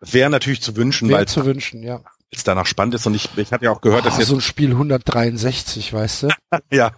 Wäre 0.00 0.30
natürlich 0.30 0.62
zu 0.62 0.76
wünschen, 0.76 1.08
Wäre 1.08 1.20
weil 1.20 1.28
zu 1.28 1.44
wünschen, 1.44 1.82
ja. 1.82 2.00
es 2.30 2.44
danach 2.44 2.66
spannend 2.66 2.94
ist 2.94 3.06
und 3.06 3.14
ich, 3.14 3.28
ich 3.36 3.52
hatte 3.52 3.66
ja 3.66 3.70
auch 3.70 3.80
gehört, 3.80 4.02
Ah, 4.02 4.08
dass 4.08 4.18
jetzt 4.18 4.28
so 4.28 4.34
ein 4.34 4.40
Spiel 4.40 4.70
163, 4.70 5.92
weißt 5.92 6.24
du? 6.24 6.28
ja 6.70 6.92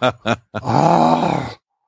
Ah, 0.52 1.42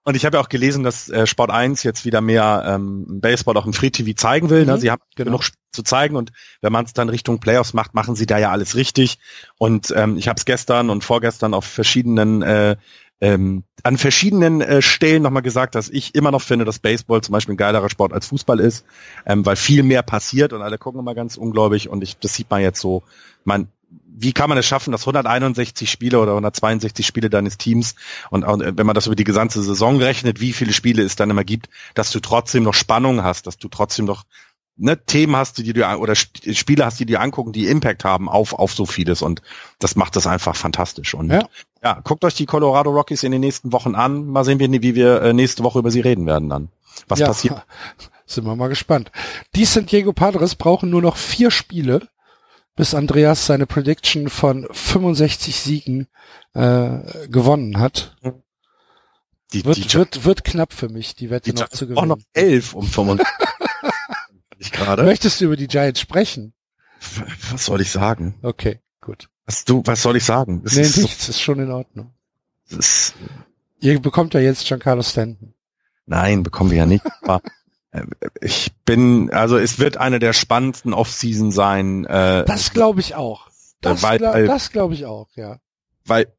und 0.06 0.14
ich 0.14 0.24
habe 0.24 0.36
ja 0.36 0.40
auch 0.40 0.48
gelesen, 0.48 0.84
dass 0.84 1.08
äh, 1.08 1.26
Sport 1.26 1.50
1 1.50 1.82
jetzt 1.82 2.04
wieder 2.04 2.20
mehr 2.20 2.62
ähm, 2.64 3.20
Baseball 3.20 3.56
auch 3.56 3.66
im 3.66 3.72
Free 3.72 3.90
TV 3.90 4.14
zeigen 4.14 4.50
will. 4.50 4.64
Ne? 4.64 4.76
Mhm, 4.76 4.78
Sie 4.78 4.90
haben 4.92 5.02
genau. 5.16 5.32
genug 5.32 5.50
zu 5.72 5.82
zeigen 5.82 6.14
und 6.14 6.30
wenn 6.60 6.72
man 6.72 6.84
es 6.84 6.92
dann 6.92 7.08
Richtung 7.08 7.40
Playoffs 7.40 7.74
macht, 7.74 7.92
machen 7.92 8.14
sie 8.14 8.24
da 8.24 8.38
ja 8.38 8.52
alles 8.52 8.76
richtig. 8.76 9.18
Und 9.58 9.92
ähm, 9.96 10.16
ich 10.16 10.28
habe 10.28 10.38
es 10.38 10.44
gestern 10.44 10.90
und 10.90 11.02
vorgestern 11.02 11.54
auf 11.54 11.64
verschiedenen 11.64 12.42
äh, 12.42 12.76
ähm, 13.20 13.64
an 13.82 13.96
verschiedenen 13.96 14.60
äh, 14.60 14.80
Stellen 14.80 15.24
nochmal 15.24 15.42
gesagt, 15.42 15.74
dass 15.74 15.88
ich 15.88 16.14
immer 16.14 16.30
noch 16.30 16.42
finde, 16.42 16.64
dass 16.64 16.78
Baseball 16.78 17.20
zum 17.22 17.32
Beispiel 17.32 17.54
ein 17.54 17.58
geilerer 17.58 17.90
Sport 17.90 18.12
als 18.12 18.28
Fußball 18.28 18.60
ist, 18.60 18.84
ähm, 19.24 19.44
weil 19.44 19.56
viel 19.56 19.82
mehr 19.82 20.04
passiert 20.04 20.52
und 20.52 20.62
alle 20.62 20.78
gucken 20.78 21.00
immer 21.00 21.14
ganz 21.16 21.36
ungläubig 21.36 21.88
und 21.88 22.02
ich, 22.02 22.16
das 22.18 22.34
sieht 22.34 22.48
man 22.48 22.60
jetzt 22.60 22.80
so. 22.80 23.02
Man, 23.44 23.68
wie 24.18 24.32
kann 24.32 24.48
man 24.48 24.56
es 24.58 24.64
schaffen, 24.66 24.92
dass 24.92 25.02
161 25.02 25.90
Spiele 25.90 26.18
oder 26.18 26.32
162 26.32 27.06
Spiele 27.06 27.28
deines 27.28 27.58
Teams 27.58 27.94
und 28.30 28.44
auch, 28.44 28.58
äh, 28.60 28.72
wenn 28.76 28.86
man 28.86 28.94
das 28.94 29.06
über 29.06 29.16
die 29.16 29.24
gesamte 29.24 29.62
Saison 29.62 29.98
rechnet, 29.98 30.40
wie 30.40 30.52
viele 30.54 30.72
Spiele 30.72 31.02
es 31.02 31.16
dann 31.16 31.28
immer 31.30 31.44
gibt, 31.44 31.68
dass 31.94 32.10
du 32.10 32.20
trotzdem 32.20 32.62
noch 32.62 32.74
Spannung 32.74 33.22
hast, 33.22 33.46
dass 33.46 33.58
du 33.58 33.68
trotzdem 33.68 34.06
noch 34.06 34.24
ne, 34.76 34.98
Themen 35.04 35.36
hast, 35.36 35.58
die 35.58 35.72
du 35.72 35.86
oder 35.98 36.12
Sp- 36.16 36.54
Spiele 36.54 36.84
hast, 36.86 36.98
die 36.98 37.06
dir 37.06 37.20
angucken, 37.20 37.52
die 37.52 37.66
Impact 37.66 38.04
haben 38.04 38.28
auf 38.28 38.54
auf 38.54 38.72
so 38.72 38.86
vieles 38.86 39.20
und 39.22 39.42
das 39.78 39.96
macht 39.96 40.16
das 40.16 40.26
einfach 40.26 40.56
fantastisch 40.56 41.14
und 41.14 41.30
Ja. 41.30 41.46
ja, 41.82 42.00
guckt 42.02 42.24
euch 42.24 42.34
die 42.34 42.46
Colorado 42.46 42.90
Rockies 42.90 43.22
in 43.22 43.32
den 43.32 43.40
nächsten 43.42 43.72
Wochen 43.72 43.94
an. 43.94 44.26
Mal 44.26 44.44
sehen, 44.44 44.58
wie, 44.60 44.82
wie 44.82 44.94
wir 44.94 45.20
äh, 45.22 45.32
nächste 45.34 45.62
Woche 45.62 45.78
über 45.78 45.90
sie 45.90 46.00
reden 46.00 46.26
werden 46.26 46.48
dann. 46.48 46.68
Was 47.08 47.18
ja, 47.18 47.26
passiert? 47.26 47.62
Sind 48.26 48.44
wir 48.44 48.56
mal 48.56 48.68
gespannt. 48.68 49.12
Die 49.54 49.64
San 49.66 49.86
Diego 49.86 50.12
Padres 50.12 50.54
brauchen 50.56 50.90
nur 50.90 51.00
noch 51.02 51.16
vier 51.16 51.50
Spiele, 51.52 52.08
bis 52.76 52.94
Andreas 52.94 53.46
seine 53.46 53.66
Prediction 53.66 54.28
von 54.28 54.68
65 54.70 55.60
Siegen 55.60 56.08
äh, 56.54 57.26
gewonnen 57.28 57.78
hat. 57.80 58.16
Die, 59.52 59.64
Wird, 59.64 59.76
die, 59.78 59.94
wird, 59.94 60.24
wird 60.24 60.44
knapp 60.44 60.72
für 60.72 60.88
mich, 60.88 61.14
die 61.14 61.30
Wette 61.30 61.52
die 61.52 61.56
noch 61.60 61.68
zu 61.68 61.84
auch 61.96 62.04
noch 62.04 62.16
gewinnen. 62.18 62.26
elf 62.34 62.74
um 62.74 62.86
25. 62.86 63.26
ich 64.58 64.72
gerade. 64.72 65.04
Möchtest 65.04 65.40
du 65.40 65.46
über 65.46 65.56
die 65.56 65.68
Giants 65.68 66.00
sprechen? 66.00 66.52
Was 67.50 67.64
soll 67.66 67.80
ich 67.80 67.90
sagen? 67.90 68.34
Okay, 68.42 68.80
gut. 69.00 69.28
Was, 69.46 69.64
du, 69.64 69.82
was 69.84 70.02
soll 70.02 70.16
ich 70.16 70.24
sagen? 70.24 70.62
Das 70.64 70.74
nee, 70.74 70.82
ist, 70.82 70.94
so, 70.94 71.02
nichts, 71.02 71.28
ist 71.28 71.40
schon 71.40 71.60
in 71.60 71.70
Ordnung. 71.70 72.12
ist, 72.68 73.14
Ihr 73.80 74.00
bekommt 74.00 74.34
ja 74.34 74.40
jetzt 74.40 74.66
Giancarlo 74.66 75.02
Stanton. 75.02 75.54
nein, 76.06 76.42
bekommen 76.42 76.70
wir 76.70 76.78
ja 76.78 76.86
nicht. 76.86 77.04
Äh, 77.96 78.28
ich 78.40 78.72
bin, 78.84 79.30
also 79.32 79.56
es 79.56 79.78
wird 79.78 79.96
eine 79.96 80.18
der 80.18 80.32
spannendsten 80.32 80.92
Offseason 80.92 81.50
sein, 81.52 82.04
äh, 82.06 82.44
Das 82.44 82.72
glaube 82.72 83.00
ich 83.00 83.14
auch. 83.14 83.48
Das, 83.80 84.02
weil- 84.02 84.18
gla- 84.18 84.72
glaube 84.72 84.94
ich 84.94 85.04
auch, 85.04 85.28
ja. 85.36 85.58
weil 86.04 86.32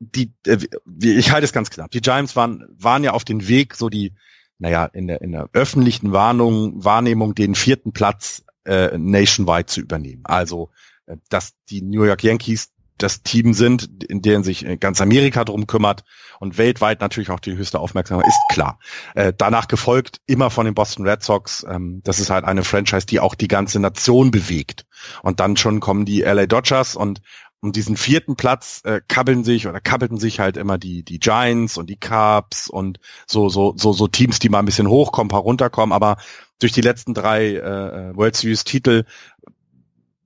die, 0.00 0.32
äh, 0.46 0.58
ich 1.02 1.30
halte 1.32 1.44
es 1.44 1.52
ganz 1.52 1.70
knapp. 1.70 1.90
Die 1.90 2.00
Giants 2.00 2.36
waren, 2.36 2.66
waren 2.78 3.04
ja 3.04 3.12
auf 3.12 3.24
den 3.24 3.48
Weg, 3.48 3.74
so 3.74 3.88
die, 3.88 4.12
naja, 4.58 4.84
in 4.86 5.06
der, 5.08 5.20
in 5.22 5.32
der 5.32 5.48
öffentlichen 5.52 6.12
Warnung, 6.12 6.84
Wahrnehmung 6.84 7.34
den 7.34 7.54
vierten 7.54 7.92
Platz 7.92 8.44
äh, 8.64 8.96
nationwide 8.96 9.66
zu 9.66 9.80
übernehmen. 9.80 10.22
Also, 10.24 10.70
äh, 11.06 11.16
dass 11.28 11.54
die 11.70 11.82
New 11.82 12.04
York 12.04 12.22
Yankees 12.22 12.70
das 13.04 13.22
Team 13.22 13.52
sind, 13.52 14.02
in 14.02 14.22
deren 14.22 14.42
sich 14.42 14.64
äh, 14.64 14.76
ganz 14.76 15.00
Amerika 15.00 15.44
drum 15.44 15.66
kümmert 15.66 16.04
und 16.40 16.58
weltweit 16.58 17.00
natürlich 17.00 17.30
auch 17.30 17.40
die 17.40 17.56
höchste 17.56 17.78
Aufmerksamkeit 17.78 18.28
ist 18.28 18.40
klar. 18.50 18.78
Äh, 19.14 19.32
danach 19.36 19.68
gefolgt 19.68 20.20
immer 20.26 20.50
von 20.50 20.64
den 20.64 20.74
Boston 20.74 21.06
Red 21.06 21.22
Sox. 21.22 21.64
Ähm, 21.68 22.00
das 22.04 22.18
ist 22.18 22.30
halt 22.30 22.44
eine 22.44 22.64
Franchise, 22.64 23.06
die 23.06 23.20
auch 23.20 23.34
die 23.34 23.48
ganze 23.48 23.78
Nation 23.78 24.30
bewegt. 24.30 24.86
Und 25.22 25.38
dann 25.40 25.56
schon 25.56 25.80
kommen 25.80 26.04
die 26.06 26.22
LA 26.22 26.46
Dodgers 26.46 26.96
und 26.96 27.20
um 27.60 27.72
diesen 27.72 27.96
vierten 27.96 28.36
Platz 28.36 28.82
äh, 28.84 29.00
kabbeln 29.08 29.42
sich 29.42 29.66
oder 29.66 29.80
kabbelten 29.80 30.18
sich 30.18 30.38
halt 30.38 30.58
immer 30.58 30.76
die 30.76 31.02
die 31.02 31.18
Giants 31.18 31.78
und 31.78 31.88
die 31.88 31.98
Cubs 31.98 32.68
und 32.68 33.00
so 33.26 33.48
so 33.48 33.72
so 33.76 33.94
so 33.94 34.06
Teams, 34.06 34.38
die 34.38 34.50
mal 34.50 34.58
ein 34.58 34.66
bisschen 34.66 34.88
hochkommen, 34.88 35.28
paar 35.28 35.40
runterkommen, 35.40 35.94
aber 35.94 36.18
durch 36.60 36.72
die 36.72 36.82
letzten 36.82 37.14
drei 37.14 37.54
äh, 37.54 38.14
World 38.16 38.36
Series 38.36 38.64
Titel 38.64 39.04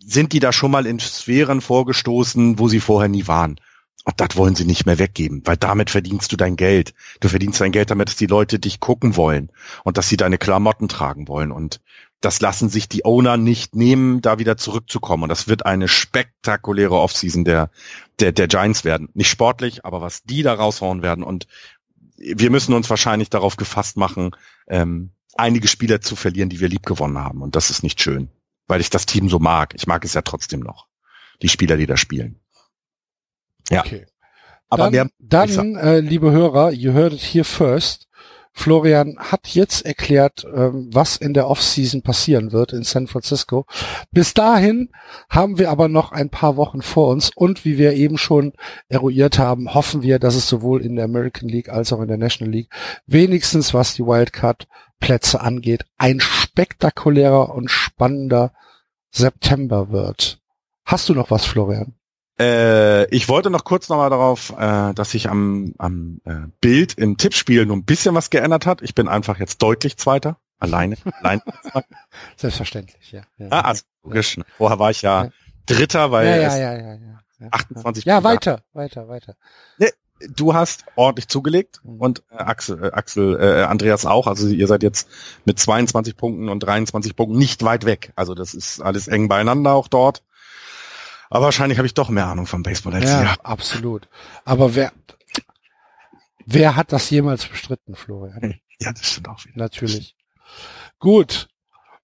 sind 0.08 0.32
die 0.32 0.40
da 0.40 0.52
schon 0.52 0.70
mal 0.70 0.86
in 0.86 0.98
Sphären 0.98 1.60
vorgestoßen, 1.60 2.58
wo 2.58 2.68
sie 2.68 2.80
vorher 2.80 3.08
nie 3.08 3.26
waren. 3.26 3.60
Und 4.04 4.20
das 4.20 4.36
wollen 4.36 4.54
sie 4.54 4.64
nicht 4.64 4.86
mehr 4.86 4.98
weggeben, 4.98 5.42
weil 5.44 5.58
damit 5.58 5.90
verdienst 5.90 6.32
du 6.32 6.36
dein 6.36 6.56
Geld. 6.56 6.94
Du 7.20 7.28
verdienst 7.28 7.60
dein 7.60 7.72
Geld 7.72 7.90
damit, 7.90 8.08
dass 8.08 8.16
die 8.16 8.26
Leute 8.26 8.58
dich 8.58 8.80
gucken 8.80 9.16
wollen 9.16 9.52
und 9.84 9.98
dass 9.98 10.08
sie 10.08 10.16
deine 10.16 10.38
Klamotten 10.38 10.88
tragen 10.88 11.28
wollen. 11.28 11.52
Und 11.52 11.82
das 12.22 12.40
lassen 12.40 12.70
sich 12.70 12.88
die 12.88 13.04
Owner 13.04 13.36
nicht 13.36 13.76
nehmen, 13.76 14.22
da 14.22 14.38
wieder 14.38 14.56
zurückzukommen. 14.56 15.24
Und 15.24 15.28
das 15.28 15.46
wird 15.46 15.66
eine 15.66 15.88
spektakuläre 15.88 16.98
Offseason 16.98 17.44
der, 17.44 17.70
der, 18.18 18.32
der 18.32 18.48
Giants 18.48 18.82
werden. 18.84 19.10
Nicht 19.12 19.28
sportlich, 19.28 19.84
aber 19.84 20.00
was 20.00 20.22
die 20.22 20.42
da 20.42 20.54
raushauen 20.54 21.02
werden. 21.02 21.22
Und 21.22 21.46
wir 22.16 22.50
müssen 22.50 22.72
uns 22.72 22.88
wahrscheinlich 22.88 23.28
darauf 23.28 23.56
gefasst 23.56 23.98
machen, 23.98 24.30
ähm, 24.68 25.10
einige 25.36 25.68
Spieler 25.68 26.00
zu 26.00 26.16
verlieren, 26.16 26.48
die 26.48 26.60
wir 26.60 26.68
lieb 26.68 26.86
gewonnen 26.86 27.18
haben. 27.18 27.42
Und 27.42 27.56
das 27.56 27.68
ist 27.68 27.82
nicht 27.82 28.00
schön, 28.00 28.30
weil 28.68 28.80
ich 28.80 28.90
das 28.90 29.06
Team 29.06 29.28
so 29.28 29.38
mag. 29.38 29.74
Ich 29.74 29.86
mag 29.86 30.04
es 30.04 30.14
ja 30.14 30.22
trotzdem 30.22 30.60
noch. 30.60 30.86
Die 31.42 31.48
Spieler, 31.48 31.76
die 31.76 31.86
da 31.86 31.96
spielen. 31.96 32.40
Ja. 33.70 33.80
Okay. 33.80 34.06
Aber 34.68 34.90
dann, 34.90 35.10
dann 35.18 35.76
äh, 35.76 36.00
liebe 36.00 36.30
Hörer, 36.30 36.70
you 36.72 36.92
heard 36.92 37.14
it 37.14 37.20
here 37.20 37.44
first. 37.44 38.08
Florian 38.52 39.16
hat 39.18 39.46
jetzt 39.48 39.86
erklärt, 39.86 40.44
ähm, 40.52 40.90
was 40.92 41.16
in 41.16 41.32
der 41.32 41.48
Offseason 41.48 42.02
passieren 42.02 42.50
wird 42.50 42.72
in 42.72 42.82
San 42.82 43.06
Francisco. 43.06 43.66
Bis 44.10 44.34
dahin 44.34 44.90
haben 45.30 45.58
wir 45.58 45.70
aber 45.70 45.88
noch 45.88 46.10
ein 46.10 46.28
paar 46.28 46.56
Wochen 46.56 46.82
vor 46.82 47.08
uns 47.08 47.30
und 47.34 47.64
wie 47.64 47.78
wir 47.78 47.92
eben 47.92 48.18
schon 48.18 48.52
eruiert 48.88 49.38
haben, 49.38 49.74
hoffen 49.74 50.02
wir, 50.02 50.18
dass 50.18 50.34
es 50.34 50.48
sowohl 50.48 50.82
in 50.82 50.96
der 50.96 51.04
American 51.04 51.48
League 51.48 51.68
als 51.68 51.92
auch 51.92 52.00
in 52.00 52.08
der 52.08 52.18
National 52.18 52.52
League 52.52 52.68
wenigstens 53.06 53.74
was 53.74 53.94
die 53.94 54.02
Wildcard-Plätze 54.02 55.40
angeht, 55.40 55.84
ein 55.96 56.20
spektakulärer 56.58 57.54
und 57.54 57.70
spannender 57.70 58.52
September 59.12 59.92
wird. 59.92 60.40
Hast 60.84 61.08
du 61.08 61.14
noch 61.14 61.30
was, 61.30 61.44
Florian? 61.44 61.94
Äh, 62.40 63.08
ich 63.14 63.28
wollte 63.28 63.48
noch 63.48 63.62
kurz 63.62 63.88
nochmal 63.88 64.10
darauf, 64.10 64.52
äh, 64.58 64.92
dass 64.92 65.12
sich 65.12 65.30
am, 65.30 65.74
am 65.78 66.20
äh, 66.24 66.48
Bild 66.60 66.94
im 66.94 67.16
Tippspiel 67.16 67.64
nur 67.64 67.76
ein 67.76 67.84
bisschen 67.84 68.16
was 68.16 68.30
geändert 68.30 68.66
hat. 68.66 68.82
Ich 68.82 68.96
bin 68.96 69.06
einfach 69.06 69.38
jetzt 69.38 69.62
deutlich 69.62 69.98
Zweiter. 69.98 70.40
Alleine. 70.58 70.96
Allein. 71.22 71.40
Selbstverständlich, 72.36 73.12
ja. 73.12 73.22
ja. 73.36 73.46
ah, 73.50 73.60
also, 73.60 73.84
logisch. 74.02 74.40
Vorher 74.56 74.80
war 74.80 74.90
ich 74.90 75.02
ja, 75.02 75.24
Ja. 75.24 75.30
Dritter, 75.66 76.10
weil 76.10 76.26
ja, 76.26 76.36
ja, 76.36 76.56
ja, 76.56 76.72
ja, 76.72 76.94
ja, 76.94 77.22
ja. 77.38 77.48
28 77.52 78.04
Ja, 78.04 78.24
weiter, 78.24 78.64
weiter, 78.72 79.06
weiter. 79.06 79.36
Du 80.30 80.54
hast 80.54 80.84
ordentlich 80.96 81.28
zugelegt 81.28 81.80
Mhm. 81.84 82.00
und 82.00 82.22
äh, 82.30 82.36
Axel, 82.36 82.84
äh, 82.84 82.90
Axel 82.92 83.38
äh, 83.40 83.62
Andreas 83.64 84.06
auch. 84.06 84.26
Also 84.26 84.48
ihr 84.48 84.66
seid 84.66 84.82
jetzt 84.82 85.08
mit 85.44 85.58
22 85.58 86.16
Punkten 86.16 86.48
und 86.48 86.60
23 86.60 87.14
Punkten 87.16 87.38
nicht 87.38 87.62
weit 87.62 87.84
weg. 87.84 88.12
Also 88.16 88.34
das 88.34 88.54
ist 88.54 88.80
alles 88.80 89.08
eng 89.08 89.28
beieinander 89.28 89.72
auch 89.74 89.88
dort. 89.88 90.22
Aber 91.30 91.44
wahrscheinlich 91.46 91.78
habe 91.78 91.86
ich 91.86 91.94
doch 91.94 92.08
mehr 92.08 92.26
Ahnung 92.26 92.46
vom 92.46 92.62
Baseball 92.62 92.94
als 92.94 93.04
Ja, 93.10 93.22
ihr. 93.22 93.36
absolut. 93.44 94.08
Aber 94.44 94.74
wer, 94.74 94.92
wer 96.46 96.76
hat 96.76 96.92
das 96.92 97.10
jemals 97.10 97.46
bestritten, 97.46 97.94
Florian? 97.94 98.54
Ja, 98.80 98.92
das 98.92 99.06
stimmt 99.06 99.28
auch 99.28 99.44
wieder. 99.44 99.58
Natürlich. 99.58 100.16
Gut. 100.98 101.48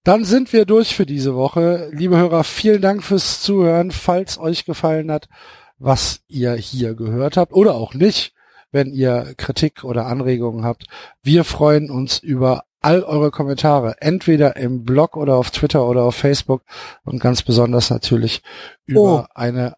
Dann 0.03 0.23
sind 0.23 0.53
wir 0.53 0.65
durch 0.65 0.95
für 0.95 1.07
diese 1.07 1.33
Woche. 1.35 1.89
Liebe 1.91 2.15
Hörer, 2.17 2.43
vielen 2.43 2.81
Dank 2.81 3.03
fürs 3.03 3.41
Zuhören. 3.41 3.89
Falls 3.89 4.37
euch 4.37 4.65
gefallen 4.65 5.11
hat, 5.11 5.27
was 5.77 6.21
ihr 6.27 6.53
hier 6.53 6.93
gehört 6.95 7.37
habt 7.37 7.53
oder 7.53 7.75
auch 7.75 7.93
nicht, 7.93 8.33
wenn 8.71 8.91
ihr 8.91 9.33
Kritik 9.37 9.83
oder 9.83 10.05
Anregungen 10.05 10.65
habt. 10.65 10.85
Wir 11.23 11.43
freuen 11.43 11.89
uns 11.89 12.19
über 12.19 12.63
all 12.81 13.03
eure 13.03 13.31
Kommentare, 13.31 13.95
entweder 13.99 14.57
im 14.57 14.83
Blog 14.83 15.17
oder 15.17 15.35
auf 15.35 15.49
Twitter 15.51 15.87
oder 15.87 16.03
auf 16.03 16.15
Facebook 16.15 16.61
und 17.03 17.19
ganz 17.19 17.41
besonders 17.41 17.89
natürlich 17.89 18.43
über 18.85 19.29
eine 19.33 19.75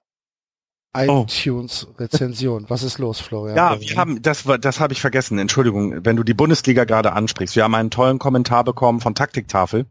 Oh. 0.95 1.25
iTunes-Rezension. 1.27 2.65
Was 2.69 2.81
ist 2.81 2.97
los, 2.97 3.19
Florian? 3.19 3.55
Ja, 3.55 3.79
wir 3.79 3.95
haben, 3.97 4.21
das 4.21 4.45
das 4.59 4.79
habe 4.79 4.93
ich 4.93 5.01
vergessen. 5.01 5.37
Entschuldigung, 5.37 6.03
wenn 6.05 6.15
du 6.15 6.23
die 6.23 6.33
Bundesliga 6.33 6.85
gerade 6.85 7.13
ansprichst. 7.13 7.55
Wir 7.55 7.63
haben 7.65 7.75
einen 7.75 7.91
tollen 7.91 8.17
Kommentar 8.17 8.63
bekommen 8.63 8.99
von 8.99 9.13
Taktiktafel 9.13 9.85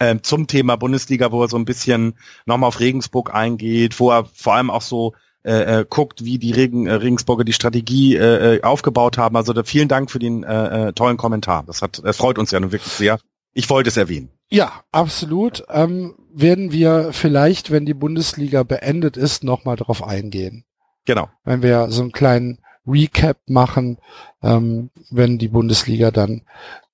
ähm, 0.00 0.22
zum 0.22 0.46
Thema 0.46 0.76
Bundesliga, 0.76 1.30
wo 1.30 1.42
er 1.42 1.48
so 1.48 1.58
ein 1.58 1.66
bisschen 1.66 2.16
nochmal 2.46 2.68
auf 2.68 2.80
Regensburg 2.80 3.34
eingeht, 3.34 4.00
wo 4.00 4.10
er 4.10 4.24
vor 4.24 4.54
allem 4.54 4.70
auch 4.70 4.82
so 4.82 5.12
äh, 5.46 5.80
äh, 5.80 5.86
guckt, 5.88 6.24
wie 6.24 6.38
die 6.38 6.50
Regen, 6.50 6.88
äh, 6.88 6.94
Regensburger 6.94 7.44
die 7.44 7.52
Strategie 7.52 8.16
äh, 8.16 8.56
äh, 8.56 8.62
aufgebaut 8.62 9.16
haben. 9.16 9.36
Also 9.36 9.52
da, 9.52 9.62
vielen 9.62 9.86
Dank 9.86 10.10
für 10.10 10.18
den 10.18 10.42
äh, 10.42 10.88
äh, 10.88 10.92
tollen 10.92 11.16
Kommentar. 11.16 11.62
Das 11.64 11.82
hat, 11.82 12.02
das 12.04 12.16
freut 12.16 12.36
uns 12.38 12.50
ja 12.50 12.58
nun 12.58 12.72
wirklich 12.72 12.92
sehr. 12.92 13.20
Ich 13.52 13.70
wollte 13.70 13.88
es 13.88 13.96
erwähnen. 13.96 14.28
Ja, 14.50 14.82
absolut. 14.90 15.64
Ähm, 15.70 16.16
werden 16.34 16.72
wir 16.72 17.12
vielleicht, 17.12 17.70
wenn 17.70 17.86
die 17.86 17.94
Bundesliga 17.94 18.64
beendet 18.64 19.16
ist, 19.16 19.44
nochmal 19.44 19.76
drauf 19.76 20.02
eingehen. 20.02 20.64
Genau. 21.04 21.28
Wenn 21.44 21.62
wir 21.62 21.90
so 21.90 22.02
einen 22.02 22.10
kleinen 22.10 22.58
Recap 22.84 23.38
machen, 23.46 23.98
ähm, 24.42 24.90
wenn 25.10 25.38
die 25.38 25.48
Bundesliga 25.48 26.10
dann 26.10 26.42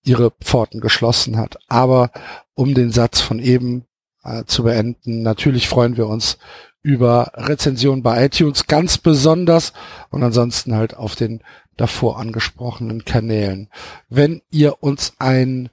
ihre 0.04 0.30
Pforten 0.30 0.80
geschlossen 0.80 1.38
hat. 1.38 1.58
Aber 1.68 2.10
um 2.52 2.74
den 2.74 2.90
Satz 2.90 3.22
von 3.22 3.38
eben 3.38 3.86
äh, 4.24 4.44
zu 4.44 4.64
beenden, 4.64 5.22
natürlich 5.22 5.68
freuen 5.70 5.96
wir 5.96 6.06
uns 6.06 6.36
über 6.82 7.32
Rezensionen 7.34 8.02
bei 8.02 8.24
iTunes 8.24 8.66
ganz 8.66 8.98
besonders 8.98 9.72
und 10.10 10.22
ansonsten 10.22 10.74
halt 10.74 10.96
auf 10.96 11.14
den 11.14 11.42
davor 11.76 12.18
angesprochenen 12.18 13.04
Kanälen. 13.04 13.68
Wenn 14.08 14.42
ihr 14.50 14.82
uns 14.82 15.14
ein 15.18 15.70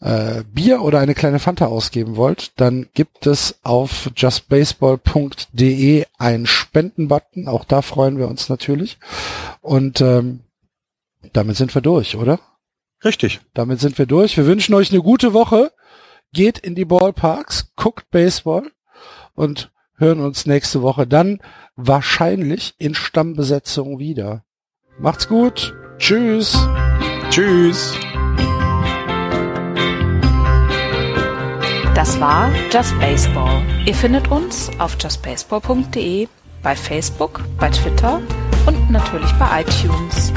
äh, 0.00 0.44
Bier 0.44 0.82
oder 0.82 1.00
eine 1.00 1.14
kleine 1.14 1.38
Fanta 1.38 1.66
ausgeben 1.66 2.16
wollt, 2.16 2.52
dann 2.60 2.88
gibt 2.94 3.26
es 3.26 3.58
auf 3.62 4.10
justbaseball.de 4.14 6.06
einen 6.18 6.46
Spendenbutton. 6.46 7.48
Auch 7.48 7.64
da 7.64 7.82
freuen 7.82 8.18
wir 8.18 8.28
uns 8.28 8.48
natürlich. 8.48 8.98
Und 9.60 10.00
ähm, 10.00 10.40
damit 11.32 11.56
sind 11.56 11.74
wir 11.74 11.82
durch, 11.82 12.16
oder? 12.16 12.38
Richtig. 13.04 13.40
Damit 13.54 13.80
sind 13.80 13.98
wir 13.98 14.06
durch. 14.06 14.36
Wir 14.36 14.46
wünschen 14.46 14.74
euch 14.74 14.90
eine 14.90 15.02
gute 15.02 15.32
Woche. 15.32 15.72
Geht 16.32 16.58
in 16.58 16.74
die 16.74 16.84
Ballparks, 16.84 17.72
guckt 17.76 18.10
Baseball 18.10 18.70
und 19.34 19.70
hören 19.96 20.20
uns 20.20 20.46
nächste 20.46 20.82
Woche 20.82 21.06
dann 21.06 21.40
wahrscheinlich 21.76 22.74
in 22.78 22.94
Stammbesetzung 22.94 23.98
wieder. 23.98 24.44
Macht's 24.98 25.28
gut. 25.28 25.74
Tschüss. 25.98 26.56
Tschüss. 27.30 27.94
Das 31.94 32.20
war 32.20 32.50
Just 32.72 32.98
Baseball. 32.98 33.62
Ihr 33.86 33.94
findet 33.94 34.28
uns 34.30 34.70
auf 34.78 34.96
justbaseball.de, 35.00 36.28
bei 36.62 36.76
Facebook, 36.76 37.40
bei 37.58 37.70
Twitter 37.70 38.20
und 38.66 38.90
natürlich 38.90 39.30
bei 39.38 39.62
iTunes. 39.62 40.32